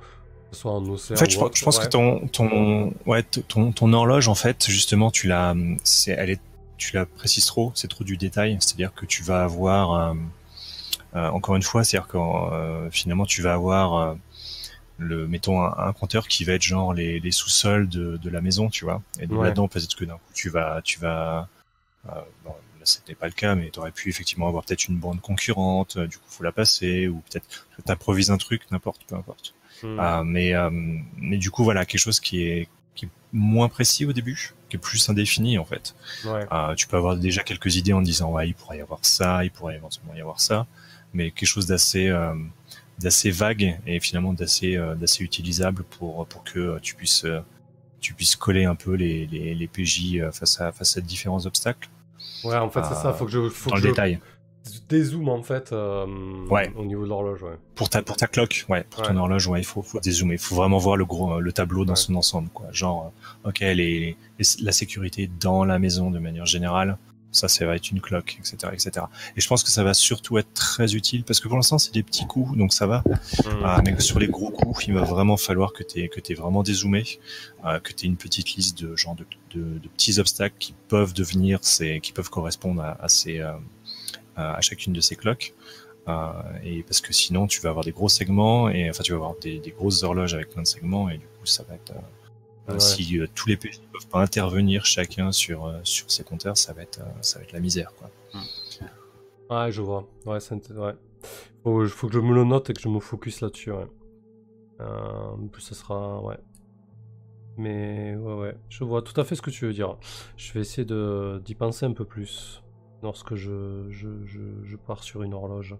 Soit 0.51 0.71
en 0.71 0.85
océan. 0.87 1.15
en 1.15 1.19
fait 1.19 1.29
je, 1.29 1.35
pense- 1.37 1.45
autre, 1.47 1.57
je 1.57 1.65
pense 1.65 1.77
ouais. 1.79 1.83
que 1.85 1.89
ton 1.89 2.27
ton 2.29 2.93
ouais 3.05 3.23
ton 3.23 3.73
ton 3.73 3.91
horloge 3.91 4.29
en 4.29 4.35
fait 4.35 4.67
justement 4.69 5.11
tu 5.11 5.27
l'as 5.27 5.53
elle 6.07 6.29
est 6.29 6.39
tu 6.77 6.95
la 6.95 7.05
précises 7.05 7.45
trop 7.45 7.71
c'est 7.75 7.87
trop 7.87 8.03
du 8.03 8.17
détail 8.17 8.57
c'est-à-dire 8.59 8.93
que 8.93 9.05
tu 9.05 9.23
vas 9.23 9.43
avoir 9.43 9.93
euh, 9.93 10.13
euh, 11.15 11.29
encore 11.29 11.55
une 11.55 11.61
fois 11.63 11.83
c'est-à-dire 11.83 12.07
que 12.07 12.17
euh, 12.17 12.89
finalement 12.91 13.25
tu 13.25 13.41
vas 13.41 13.53
avoir 13.53 13.93
euh, 13.95 14.15
le 14.97 15.27
mettons 15.27 15.61
un, 15.61 15.73
un 15.77 15.93
compteur 15.93 16.27
qui 16.27 16.43
va 16.45 16.53
être 16.53 16.61
genre 16.61 16.93
les, 16.93 17.19
les 17.19 17.31
sous-sols 17.31 17.87
de, 17.89 18.17
de 18.17 18.29
la 18.29 18.41
maison 18.41 18.69
tu 18.69 18.85
vois 18.85 19.01
et 19.19 19.27
donc 19.27 19.39
Ouais. 19.39 19.45
là-dedans 19.45 19.67
peut-être 19.67 19.95
que 19.95 20.05
d'un 20.05 20.15
coup 20.15 20.33
tu 20.33 20.49
vas 20.49 20.81
tu 20.83 20.99
vas 20.99 21.47
euh, 22.09 22.11
bon, 22.43 22.51
là 22.51 22.85
c'était 22.85 23.15
pas 23.15 23.27
le 23.27 23.33
cas 23.33 23.55
mais 23.55 23.69
tu 23.71 23.79
aurais 23.79 23.91
pu 23.91 24.09
effectivement 24.09 24.47
avoir 24.47 24.63
peut-être 24.63 24.87
une 24.87 24.97
bande 24.97 25.21
concurrente 25.21 25.97
du 25.97 26.17
coup 26.17 26.23
faut 26.29 26.43
la 26.43 26.51
passer 26.51 27.07
ou 27.07 27.21
peut-être 27.29 27.67
t'improvises 27.85 28.31
un 28.31 28.37
truc 28.37 28.61
n'importe 28.71 29.01
peu 29.07 29.15
importe 29.15 29.53
Hmm. 29.83 29.99
euh, 29.99 30.23
mais 30.23 30.53
euh, 30.55 30.69
mais 31.17 31.37
du 31.37 31.51
coup 31.51 31.65
voilà 31.65 31.85
quelque 31.85 31.99
chose 31.99 32.21
qui 32.21 32.43
est 32.43 32.69
qui 32.95 33.07
est 33.07 33.09
moins 33.33 33.67
précis 33.67 34.05
au 34.05 34.13
début 34.13 34.53
qui 34.77 34.87
est 34.87 34.89
plus 34.89 35.09
indéfini 35.09 35.57
en 35.57 35.65
fait 35.65 35.95
Ouais. 36.25 36.45
euh, 36.51 36.75
tu 36.75 36.87
peux 36.87 36.97
avoir 36.97 37.15
déjà 37.17 37.43
quelques 37.43 37.75
idées 37.75 37.93
en 37.93 38.01
disant 38.01 38.31
ouais 38.31 38.47
il 38.49 38.53
pourrait 38.53 38.77
y 38.77 38.81
avoir 38.81 38.99
ça 39.03 39.43
il 39.43 39.51
pourrait 39.51 39.75
éventuellement 39.75 40.13
y 40.15 40.21
avoir 40.21 40.39
ça 40.39 40.67
mais 41.13 41.31
quelque 41.31 41.47
chose 41.49 41.65
d'assez 41.65 42.07
euh, 42.09 42.33
d'assez 42.99 43.31
vague 43.31 43.79
et 43.85 43.99
finalement 43.99 44.33
d'assez 44.33 44.75
euh, 44.77 44.95
d'assez 44.95 45.23
utilisable 45.23 45.83
pour 45.83 46.25
pour 46.27 46.43
que 46.43 46.79
tu 46.79 46.95
puisses 46.95 47.25
tu 48.01 48.13
puisses 48.13 48.35
coller 48.35 48.65
un 48.65 48.75
peu 48.75 48.93
les 48.93 49.25
les, 49.27 49.55
les 49.55 49.67
PJ 49.67 50.29
face 50.31 50.61
à 50.61 50.71
face 50.71 50.97
à 50.97 51.01
différents 51.01 51.45
obstacles 51.45 51.89
Ouais, 52.43 52.55
en 52.57 52.69
fait, 52.69 52.83
c'est 52.83 52.95
ça. 52.95 53.13
Faut 53.13 53.25
que 53.25 53.31
je. 53.31 53.49
Faut 53.49 53.69
dans 53.69 53.75
que 53.75 53.81
le 53.81 53.87
je 53.87 53.91
détail 53.91 54.19
dézoome, 54.89 55.29
en 55.29 55.43
fait, 55.43 55.71
euh, 55.71 56.05
Ouais. 56.49 56.71
au 56.75 56.85
niveau 56.85 57.03
de 57.03 57.09
l'horloge, 57.09 57.43
ouais. 57.43 57.57
pour 57.75 57.89
ta 57.89 58.01
pour 58.01 58.15
ta 58.17 58.27
cloque 58.27 58.65
ouais 58.69 58.85
pour 58.89 59.01
ton 59.03 59.15
horloge 59.17 59.47
ouais 59.47 59.59
il 59.59 59.65
faut 59.65 59.81
faut 59.81 59.99
dézoomer 59.99 60.35
il 60.35 60.39
faut 60.39 60.55
vraiment 60.55 60.77
voir 60.77 60.95
le 60.95 61.03
gros 61.05 61.39
le 61.41 61.51
tableau 61.51 61.83
dans 61.85 61.95
son 61.95 62.15
ensemble 62.15 62.49
quoi 62.53 62.67
genre 62.71 63.11
euh, 63.45 63.49
ok 63.49 63.59
les, 63.59 63.73
les- 63.75 64.17
la 64.61 64.71
sécurité 64.71 65.29
dans 65.41 65.65
la 65.65 65.77
maison 65.77 66.09
de 66.09 66.19
manière 66.19 66.45
générale 66.45 66.97
ça 67.31 67.49
ça 67.49 67.65
va 67.65 67.75
être 67.75 67.91
une 67.91 67.99
cloque 67.99 68.37
etc 68.39 68.71
etc 68.71 69.05
et 69.35 69.41
je 69.41 69.47
pense 69.49 69.61
que 69.61 69.69
ça 69.69 69.83
va 69.83 69.93
surtout 69.93 70.37
être 70.37 70.53
très 70.53 70.95
utile 70.95 71.25
parce 71.25 71.41
que 71.41 71.49
pour 71.49 71.57
l'instant 71.57 71.77
c'est 71.77 71.93
des 71.93 72.03
petits 72.03 72.25
coups 72.25 72.57
donc 72.57 72.71
ça 72.73 72.87
va. 72.87 73.03
Ah, 73.61 73.81
mais 73.83 73.99
sur 73.99 74.19
les 74.19 74.27
gros 74.29 74.51
coups 74.51 74.87
il 74.87 74.93
va 74.93 75.03
vraiment 75.03 75.35
falloir 75.35 75.73
que 75.73 75.83
tu 75.83 76.07
que 76.07 76.21
t'aies 76.21 76.33
vraiment 76.33 76.63
dézoomé 76.63 77.03
euh, 77.65 77.79
que 77.81 77.91
tu 77.91 78.05
aies 78.05 78.09
une 78.09 78.15
petite 78.15 78.53
liste 78.55 78.81
de 78.81 78.95
genre 78.95 79.15
de, 79.15 79.25
de, 79.53 79.79
de 79.79 79.87
petits 79.89 80.17
obstacles 80.19 80.55
qui 80.59 80.73
peuvent 80.87 81.13
devenir 81.13 81.59
ces 81.61 81.99
qui 81.99 82.13
peuvent 82.13 82.29
correspondre 82.29 82.81
à, 82.81 82.91
à 83.03 83.09
ces 83.09 83.39
euh, 83.39 83.51
à 84.35 84.61
chacune 84.61 84.93
de 84.93 85.01
ces 85.01 85.15
cloques. 85.15 85.53
Euh, 86.07 86.31
et 86.63 86.83
parce 86.83 87.01
que 87.01 87.11
sinon, 87.13 87.47
tu 87.47 87.61
vas 87.61 87.69
avoir 87.69 87.83
des 87.83 87.91
gros 87.91 88.09
segments 88.09 88.69
et 88.69 88.89
enfin, 88.89 89.01
tu 89.03 89.11
vas 89.11 89.17
avoir 89.17 89.35
des, 89.41 89.59
des 89.59 89.71
grosses 89.71 90.03
horloges 90.03 90.35
avec 90.35 90.49
plein 90.49 90.61
de 90.61 90.67
segments 90.67 91.09
et 91.09 91.17
du 91.17 91.25
coup, 91.25 91.45
ça 91.45 91.63
va 91.63 91.75
être 91.75 91.91
euh, 91.91 91.99
Ouais. 92.67 92.79
si 92.79 93.19
euh, 93.19 93.27
tous 93.35 93.47
les 93.47 93.57
PJ 93.57 93.79
ne 93.79 93.85
peuvent 93.93 94.07
pas 94.07 94.21
intervenir 94.21 94.85
chacun 94.87 95.31
sur 95.31 95.67
euh, 95.67 95.77
sur 95.83 96.09
ces 96.09 96.23
compteurs, 96.23 96.57
ça 96.57 96.73
va 96.73 96.81
être 96.81 96.99
euh, 96.99 97.21
ça 97.21 97.37
va 97.37 97.45
être 97.45 97.51
la 97.51 97.59
misère 97.59 97.91
quoi. 97.95 98.09
Ouais, 99.51 99.71
je 99.71 99.81
vois. 99.83 100.07
Ouais, 100.25 100.39
int- 100.39 100.73
ouais. 100.75 100.93
Faut, 101.63 101.87
faut 101.87 102.07
que 102.07 102.13
je 102.13 102.19
me 102.19 102.33
le 102.33 102.43
note 102.43 102.69
et 102.71 102.73
que 102.73 102.81
je 102.81 102.89
me 102.89 102.99
focus 102.99 103.41
là-dessus, 103.41 103.71
ouais. 103.71 103.85
En 104.79 105.47
plus, 105.51 105.61
ça 105.61 105.75
sera... 105.75 106.21
Ouais. 106.23 106.37
Mais 107.57 108.15
ouais, 108.15 108.33
ouais, 108.33 108.55
je 108.69 108.83
vois 108.83 109.01
tout 109.03 109.19
à 109.19 109.23
fait 109.23 109.35
ce 109.35 109.41
que 109.43 109.49
tu 109.51 109.65
veux 109.65 109.73
dire. 109.73 109.95
Je 110.35 110.51
vais 110.53 110.61
essayer 110.61 110.85
d'y 110.85 111.55
penser 111.55 111.85
un 111.85 111.93
peu 111.93 112.03
plus 112.05 112.61
lorsque 113.05 113.35
je, 113.35 113.85
je, 113.89 114.09
je, 114.25 114.39
je 114.63 114.75
pars 114.75 115.01
sur 115.03 115.23
une 115.23 115.33
horloge. 115.33 115.75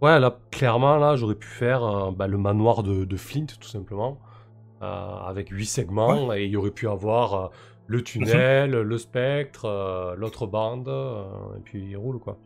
Ouais, 0.00 0.18
là, 0.20 0.38
clairement, 0.50 0.96
là, 0.96 1.16
j'aurais 1.16 1.34
pu 1.34 1.48
faire 1.48 1.82
euh, 1.84 2.10
bah, 2.12 2.26
le 2.28 2.38
manoir 2.38 2.82
de, 2.82 3.04
de 3.04 3.16
Flint, 3.16 3.46
tout 3.60 3.68
simplement, 3.68 4.20
euh, 4.82 4.86
avec 4.86 5.48
huit 5.50 5.66
segments, 5.66 6.32
et 6.32 6.44
il 6.44 6.50
y 6.50 6.56
aurait 6.56 6.70
pu 6.70 6.88
avoir 6.88 7.34
euh, 7.34 7.48
le 7.86 8.02
tunnel, 8.02 8.70
le 8.70 8.98
spectre, 8.98 10.14
l'autre 10.16 10.46
bande, 10.46 10.88
et 11.56 11.60
puis 11.60 11.84
il 11.90 11.96
roule, 11.96 12.18
quoi. 12.20 12.38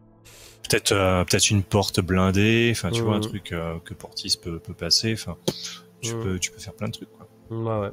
Peut-être 0.69 1.25
peut-être 1.29 1.51
une 1.51 1.63
porte 1.63 2.01
blindée, 2.01 2.71
enfin 2.73 2.91
tu 2.91 3.03
vois 3.03 3.15
un 3.15 3.19
Mhm. 3.19 3.23
truc 3.23 3.45
que 3.85 3.95
Portis 3.95 4.37
peut 4.43 4.59
peut 4.59 4.75
passer, 4.75 5.13
enfin 5.13 5.37
tu 6.01 6.15
Mhm. 6.17 6.23
peux 6.23 6.39
tu 6.41 6.51
peux 6.51 6.59
faire 6.59 6.75
plein 6.75 6.89
de 6.89 6.93
trucs 6.93 7.09
quoi. 7.17 7.29
Ouais, 7.51 7.81
ouais. 7.87 7.93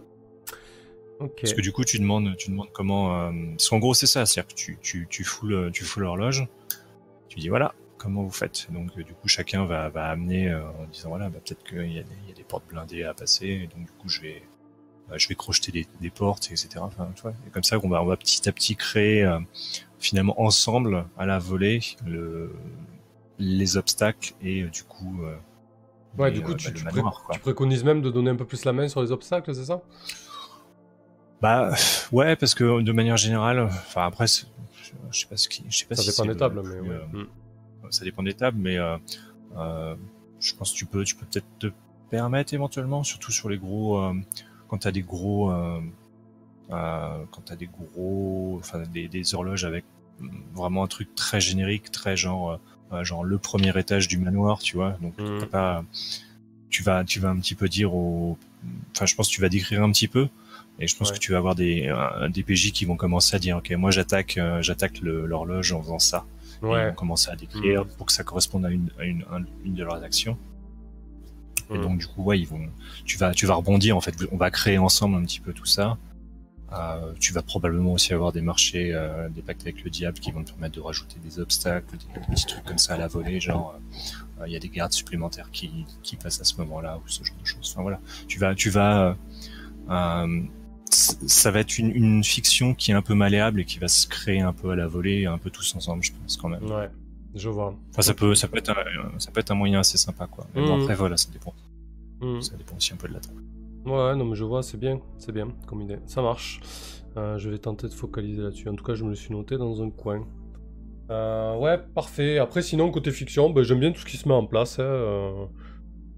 Parce 1.42 1.54
que 1.54 1.62
du 1.62 1.72
coup 1.72 1.84
tu 1.84 2.00
demandes 2.00 2.36
tu 2.38 2.50
demandes 2.52 2.72
comment 2.74 3.28
euh, 3.28 3.32
parce 3.52 3.70
qu'en 3.70 3.80
gros 3.80 3.94
c'est 3.94 4.08
ça, 4.08 4.26
c'est-à-dire 4.26 4.48
que 4.50 4.56
tu 4.60 4.78
tu 4.82 5.08
tu 5.10 5.24
fous 5.24 5.48
fous 5.74 6.00
l'horloge, 6.00 6.48
tu 7.30 7.40
dis 7.40 7.50
voilà 7.50 7.74
comment 7.98 8.24
vous 8.24 8.32
faites. 8.32 8.68
Donc 8.72 8.90
euh, 8.98 9.04
du 9.04 9.14
coup 9.14 9.28
chacun 9.28 9.66
va 9.66 9.90
va 9.90 10.10
amener 10.10 10.50
euh, 10.50 10.62
en 10.80 10.86
disant 10.92 11.10
voilà 11.10 11.30
bah, 11.30 11.40
peut-être 11.44 11.64
qu'il 11.64 11.92
y 11.94 12.00
a 12.00 12.04
des 12.04 12.10
il 12.24 12.30
y 12.30 12.32
a 12.32 12.36
des 12.36 12.44
portes 12.44 12.66
blindées 12.68 13.04
à 13.04 13.14
passer, 13.14 13.48
et 13.48 13.68
donc 13.68 13.86
du 13.86 13.92
coup 14.00 14.10
je 14.10 14.22
vais 14.22 14.42
bah, 15.10 15.18
je 15.18 15.28
vais 15.28 15.36
crocheter 15.36 15.72
des, 15.72 15.88
des 16.02 16.10
portes 16.10 16.50
etc. 16.52 16.70
Enfin 16.82 17.10
tu 17.16 17.22
vois, 17.22 17.34
et 17.48 17.50
comme 17.52 17.64
ça 17.64 17.78
on 17.84 17.90
va 17.90 18.02
on 18.02 18.06
va 18.06 18.18
petit 18.18 18.48
à 18.48 18.52
petit 18.52 18.76
créer 18.76 19.24
euh, 19.24 19.40
finalement 20.00 20.42
ensemble 20.42 21.06
à 21.18 21.26
la 21.26 21.40
volée 21.40 21.80
le 22.06 22.52
les 23.40 23.78
obstacles 23.78 24.34
et 24.42 24.62
euh, 24.64 24.68
du 24.70 24.84
coup 24.84 25.24
euh, 25.24 25.36
Ouais, 26.18 26.30
les, 26.30 26.36
du 26.36 26.42
coup, 26.44 26.52
euh, 26.52 26.56
tu, 26.56 26.68
bah, 26.68 26.74
tu 26.78 26.84
pré- 26.84 26.94
manoir, 26.96 27.24
quoi. 27.26 27.34
tu 27.36 27.42
préconises 27.42 27.84
même 27.84 28.02
de 28.04 28.12
donner 28.12 28.30
un 28.30 28.36
peu 28.36 28.46
plus 28.46 28.66
la 28.66 28.72
main 28.74 28.88
sur 28.88 29.02
les 29.02 29.12
obstacles, 29.12 29.56
c'est 29.56 29.66
ça? 29.66 29.82
Bah 31.44 31.76
ouais, 32.14 32.38
parce 32.38 32.56
que 32.56 32.82
de 32.82 32.92
manière 32.94 33.18
générale, 33.18 33.60
enfin 33.60 34.06
après, 34.08 34.28
je 34.28 34.46
sais 35.20 35.26
pas 35.30 35.36
ce 35.36 35.50
qui, 35.50 35.62
je 35.70 35.78
sais 35.78 35.86
pas 35.86 35.96
Ça 35.98 36.02
si 36.04 36.12
dépend 36.12 36.24
des 36.24 36.30
le 36.30 36.38
tables, 36.38 36.62
mais 36.64 36.80
ouais. 36.90 36.96
euh, 37.84 37.90
ça 37.90 38.06
dépend 38.06 38.24
des 38.24 38.34
tables, 38.34 38.58
mais 38.58 38.78
euh, 38.78 38.96
euh, 39.58 39.94
je 40.40 40.54
pense 40.56 40.72
que 40.72 40.78
tu 40.78 40.86
peux, 40.86 41.04
tu 41.04 41.16
peux 41.16 41.26
peut-être 41.26 41.46
te 41.60 41.68
permettre 42.10 42.54
éventuellement, 42.54 43.04
surtout 43.04 43.34
sur 43.34 43.50
les 43.50 43.58
gros, 43.58 44.00
euh, 44.00 44.14
quand 44.70 44.78
t'as 44.78 44.92
des 44.94 45.02
gros, 45.02 45.52
euh, 45.52 45.82
euh, 46.72 47.24
quand 47.32 47.42
t'as 47.44 47.58
des 47.58 47.68
gros, 47.68 48.56
enfin 48.62 48.84
des, 48.94 49.10
des 49.10 49.36
horloges 49.36 49.66
avec 49.66 49.84
vraiment 50.56 50.86
un 50.86 50.88
truc 50.88 51.14
très 51.14 51.42
générique, 51.42 51.92
très 51.92 52.16
genre, 52.16 52.58
genre 53.02 53.26
le 53.26 53.38
premier 53.38 53.78
étage 53.78 54.08
du 54.08 54.18
manoir, 54.18 54.60
tu 54.60 54.78
vois, 54.78 54.92
donc 55.02 55.14
Mm. 55.20 55.46
pas, 55.52 55.84
tu 56.70 56.84
vas, 56.84 57.04
tu 57.04 57.20
vas 57.20 57.32
un 57.32 57.38
petit 57.40 57.56
peu 57.56 57.68
dire 57.68 57.94
au, 57.94 58.38
enfin 58.96 59.06
je 59.06 59.14
pense 59.16 59.28
que 59.28 59.34
tu 59.34 59.42
vas 59.42 59.50
décrire 59.50 59.84
un 59.84 59.92
petit 59.92 60.08
peu. 60.08 60.30
Et 60.80 60.88
je 60.88 60.98
pense 60.98 61.10
Ouais. 61.10 61.16
que 61.16 61.20
tu 61.20 61.32
vas 61.32 61.38
avoir 61.38 61.56
des, 61.56 61.88
euh, 61.88 62.30
des 62.30 62.44
PJ 62.44 62.72
qui 62.72 62.86
vont 62.86 62.96
commencer 62.98 63.36
à 63.36 63.40
dire, 63.40 63.58
ok, 63.58 63.72
moi 63.72 63.92
j'attaque, 63.92 64.38
euh, 64.38 64.62
j'attaque 64.62 65.00
l'horloge 65.02 65.72
en 65.72 65.82
faisant 65.82 66.00
ça. 66.00 66.26
Et 66.64 66.66
ils 66.66 66.70
vont 66.88 66.94
commencer 66.94 67.30
à 67.30 67.36
décrire 67.36 67.84
Mhm. 67.84 67.92
pour 67.98 68.06
que 68.08 68.14
ça 68.14 68.24
corresponde 68.24 68.66
à 68.66 68.70
une, 68.72 68.90
à 68.98 69.04
une, 69.04 69.24
à 69.32 69.40
une 69.66 69.74
de 69.76 69.84
leurs 69.84 70.02
actions. 70.02 70.38
Et 71.70 71.76
Mhm. 71.78 71.82
donc 71.82 71.98
du 72.00 72.08
coup, 72.08 72.24
ouais, 72.24 72.40
ils 72.40 72.48
vont, 72.48 72.62
tu 73.06 73.18
vas, 73.18 73.34
tu 73.34 73.46
vas 73.46 73.56
rebondir 73.56 73.96
en 73.98 74.02
fait. 74.02 74.16
On 74.32 74.38
va 74.38 74.50
créer 74.50 74.78
ensemble 74.78 75.16
un 75.18 75.24
petit 75.24 75.40
peu 75.42 75.54
tout 75.54 75.66
ça. 75.66 75.98
Euh, 76.74 77.14
tu 77.20 77.34
vas 77.34 77.44
probablement 77.44 77.94
aussi 77.94 78.14
avoir 78.14 78.32
des 78.32 78.42
marchés, 78.42 78.94
euh, 78.94 79.30
des 79.30 79.42
pactes 79.44 79.62
avec 79.62 79.84
le 79.84 79.92
diable 79.92 80.18
qui 80.20 80.32
vont 80.32 80.42
te 80.44 80.52
permettre 80.52 80.76
de 80.76 80.82
rajouter 80.82 81.18
des 81.24 81.40
obstacles, 81.40 81.98
des 81.98 82.20
petits 82.32 82.48
trucs 82.48 82.64
comme 82.64 82.80
ça 82.80 82.96
à 82.96 82.98
la 82.98 83.08
volée, 83.08 83.40
genre 83.40 83.76
euh, 84.40 84.48
il 84.48 84.54
y 84.54 84.56
a 84.56 84.60
des 84.60 84.70
gardes 84.70 84.92
supplémentaires 84.94 85.50
qui, 85.52 85.86
qui 86.02 86.16
passent 86.16 86.42
à 86.42 86.46
ce 86.46 86.56
moment-là 86.62 86.98
ou 86.98 87.08
ce 87.08 87.24
genre 87.24 87.38
de 87.40 87.46
choses. 87.46 87.72
Enfin 87.74 87.84
voilà, 87.84 88.00
tu 88.28 88.40
vas, 88.40 88.56
tu 88.56 88.70
vas, 88.72 89.16
ça 90.94 91.52
va 91.52 91.60
être 91.60 91.78
une, 91.78 91.92
une 91.92 92.24
fiction 92.24 92.74
qui 92.74 92.92
est 92.92 92.94
un 92.94 93.02
peu 93.02 93.14
malléable 93.16 93.62
et 93.62 93.66
qui 93.66 93.80
va 93.80 93.88
se 93.88 94.08
créer 94.08 94.42
un 94.42 94.54
peu 94.54 94.70
à 94.72 94.76
la 94.76 94.88
volée, 94.88 95.26
un 95.26 95.38
peu 95.38 95.50
tous 95.50 95.76
ensemble, 95.76 96.04
je 96.04 96.12
pense 96.12 96.38
quand 96.38 96.50
même. 96.50 96.64
Ouais, 96.70 96.90
je 97.36 97.50
vois. 97.50 97.76
Enfin, 97.92 98.02
ça 98.02 98.14
peut, 98.14 98.36
ça 98.36 98.48
peut 98.48 98.58
être, 98.58 98.70
un, 98.72 99.20
ça 99.20 99.32
peut 99.32 99.40
être 99.40 99.52
un 99.52 99.56
moyen 99.56 99.80
assez 99.80 99.98
sympa, 99.98 100.28
quoi. 100.28 100.48
Mais 100.56 100.62
bon, 100.62 100.76
Mhm. 100.78 100.82
après, 100.84 100.96
voilà, 100.96 101.18
ça 101.18 101.30
dépend. 101.32 101.54
Mm. 102.22 102.42
Ça 102.42 102.56
dépend 102.56 102.76
aussi 102.78 102.94
un 102.94 102.98
peu 102.98 103.08
de 103.08 103.14
la 103.14 103.20
table. 103.20 103.42
Ouais, 103.86 104.16
non, 104.16 104.26
mais 104.26 104.36
je 104.36 104.44
vois, 104.46 104.64
c'est 104.64 104.78
bien, 104.80 105.00
c'est 105.18 105.32
bien 105.34 105.48
comme 105.68 105.82
idée. 105.82 106.00
Ça 106.06 106.22
marche. 106.22 106.62
Euh, 107.18 107.38
je 107.38 107.50
vais 107.50 107.58
tenter 107.58 107.88
de 107.88 107.94
focaliser 107.94 108.42
là-dessus. 108.42 108.70
En 108.70 108.76
tout 108.76 108.84
cas, 108.86 108.96
je 108.96 109.04
me 109.04 109.10
le 109.10 109.16
suis 109.16 109.34
noté 109.34 109.58
dans 109.58 109.84
un 109.84 109.90
coin. 109.90 110.26
Euh, 111.12 111.58
ouais, 111.58 111.78
parfait. 111.94 112.38
Après, 112.40 112.62
sinon, 112.62 112.90
côté 112.92 113.12
fiction, 113.12 113.50
ben, 113.50 113.64
j'aime 113.64 113.80
bien 113.80 113.92
tout 113.92 114.00
ce 114.02 114.06
qui 114.06 114.18
se 114.18 114.28
met 114.28 114.34
en 114.34 114.46
place. 114.46 114.80
hein, 114.80 114.84
euh, 114.84 115.46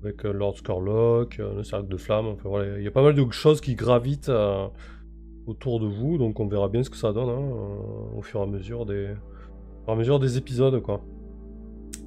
avec 0.05 0.25
euh, 0.25 0.31
Lord 0.31 0.57
Scarlock, 0.57 1.39
euh, 1.39 1.55
le 1.55 1.63
cercle 1.63 1.87
de 1.87 1.97
flammes. 1.97 2.27
Enfin, 2.27 2.49
voilà, 2.49 2.77
il 2.77 2.83
y 2.83 2.87
a 2.87 2.91
pas 2.91 3.03
mal 3.03 3.13
de 3.15 3.31
choses 3.31 3.61
qui 3.61 3.75
gravitent 3.75 4.29
euh, 4.29 4.67
autour 5.47 5.79
de 5.79 5.87
vous. 5.87 6.17
Donc, 6.17 6.39
on 6.39 6.47
verra 6.47 6.69
bien 6.69 6.83
ce 6.83 6.89
que 6.89 6.97
ça 6.97 7.11
donne 7.13 7.29
hein, 7.29 7.41
euh, 7.41 8.17
au 8.17 8.21
fur 8.21 8.39
et 8.39 8.43
à 8.43 8.45
mesure 8.45 8.85
des, 8.85 9.05
au 9.05 9.83
fur 9.83 9.89
et 9.89 9.91
à 9.91 9.95
mesure 9.95 10.19
des 10.19 10.37
épisodes, 10.37 10.81
quoi. 10.81 11.01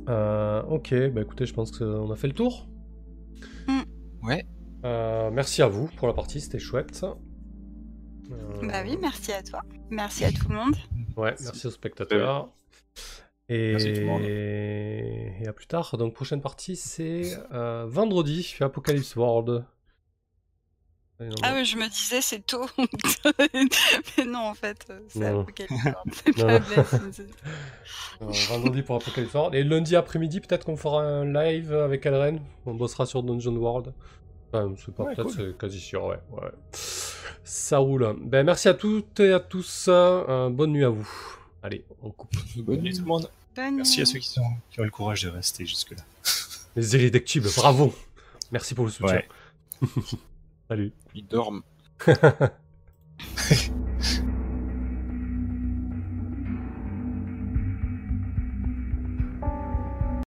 Euh, 0.08 0.62
ok, 0.62 0.94
bah 1.12 1.20
écoutez, 1.20 1.44
je 1.44 1.52
pense 1.52 1.70
qu'on 1.70 2.10
a 2.10 2.16
fait 2.16 2.28
le 2.28 2.32
tour. 2.32 2.68
Ouais. 4.22 4.46
Euh, 4.84 5.30
merci 5.30 5.60
à 5.60 5.68
vous 5.68 5.88
pour 5.96 6.08
la 6.08 6.14
partie, 6.14 6.40
c'était 6.40 6.58
chouette. 6.58 7.04
Euh, 7.04 8.66
Bah 8.66 8.82
oui, 8.84 8.96
merci 9.00 9.32
à 9.32 9.42
toi. 9.42 9.60
Merci 9.90 10.24
à 10.24 10.32
tout 10.32 10.48
le 10.48 10.54
monde. 10.54 10.76
Ouais, 11.16 11.34
merci 11.42 11.66
aux 11.66 11.70
spectateurs. 11.70 12.48
Et... 13.48 13.72
Merci 13.72 13.92
tout 13.94 14.00
le 14.00 14.06
monde. 14.06 14.22
et 14.22 15.46
à 15.46 15.52
plus 15.52 15.66
tard. 15.66 15.96
Donc, 15.96 16.14
prochaine 16.14 16.40
partie, 16.42 16.76
c'est 16.76 17.22
euh, 17.52 17.86
vendredi, 17.88 18.54
Apocalypse 18.60 19.16
World. 19.16 19.64
Non, 21.20 21.34
Ah 21.42 21.52
oui, 21.56 21.64
je 21.64 21.76
me 21.76 21.88
disais 21.88 22.20
c'est 22.20 22.46
tôt. 22.46 22.66
Mais 24.18 24.24
non, 24.24 24.38
en 24.50 24.54
fait, 24.54 24.86
euh, 24.90 25.00
c'est. 25.08 25.24
Apocalypse 25.24 25.72
World. 26.36 27.28
Vendredi 28.20 28.82
pour 28.82 28.96
Apocalypse 28.96 29.34
World. 29.34 29.54
Et 29.54 29.64
lundi 29.64 29.96
après-midi, 29.96 30.40
peut-être 30.40 30.64
qu'on 30.64 30.76
fera 30.76 31.02
un 31.02 31.24
live 31.32 31.72
avec 31.74 32.06
Elren. 32.06 32.40
On 32.66 32.74
bossera 32.74 33.06
sur 33.06 33.22
Dungeon 33.22 33.56
World. 33.56 33.92
Enfin, 34.52 34.72
c'est 34.76 34.94
pas 34.94 35.04
Ouais, 35.04 35.14
peut-être, 35.14 35.34
cool. 35.34 35.46
c'est 35.52 35.58
quasi 35.58 35.80
sûr, 35.80 36.04
ouais. 36.04 36.18
ouais. 36.30 36.50
Ça 37.44 37.78
roule. 37.78 38.14
Ben, 38.22 38.44
merci 38.46 38.68
à 38.68 38.74
toutes 38.74 39.20
et 39.20 39.32
à 39.32 39.40
tous. 39.40 39.86
euh, 39.88 40.48
bonne 40.50 40.72
nuit 40.72 40.84
à 40.84 40.88
vous. 40.90 41.08
Allez, 41.62 41.84
on 42.02 42.10
coupe. 42.10 42.30
Bonne 42.58 42.80
nuit 42.80 42.92
tout 42.94 43.02
le 43.02 43.06
monde. 43.08 43.28
Merci 43.72 44.02
à 44.02 44.06
ceux 44.06 44.18
qui, 44.18 44.28
sont, 44.28 44.44
qui 44.70 44.80
ont 44.80 44.84
eu 44.84 44.86
le 44.86 44.92
courage 44.92 45.22
de 45.22 45.28
rester 45.28 45.66
jusque-là. 45.66 46.02
Les 46.76 46.94
Eridectubes, 46.94 47.46
bravo. 47.56 47.94
Merci 48.52 48.74
pour 48.74 48.84
le 48.84 48.90
soutien. 48.90 49.16
Ouais. 49.16 49.88
Salut. 50.68 50.92
Ils 51.14 51.26
dorment. 51.26 51.62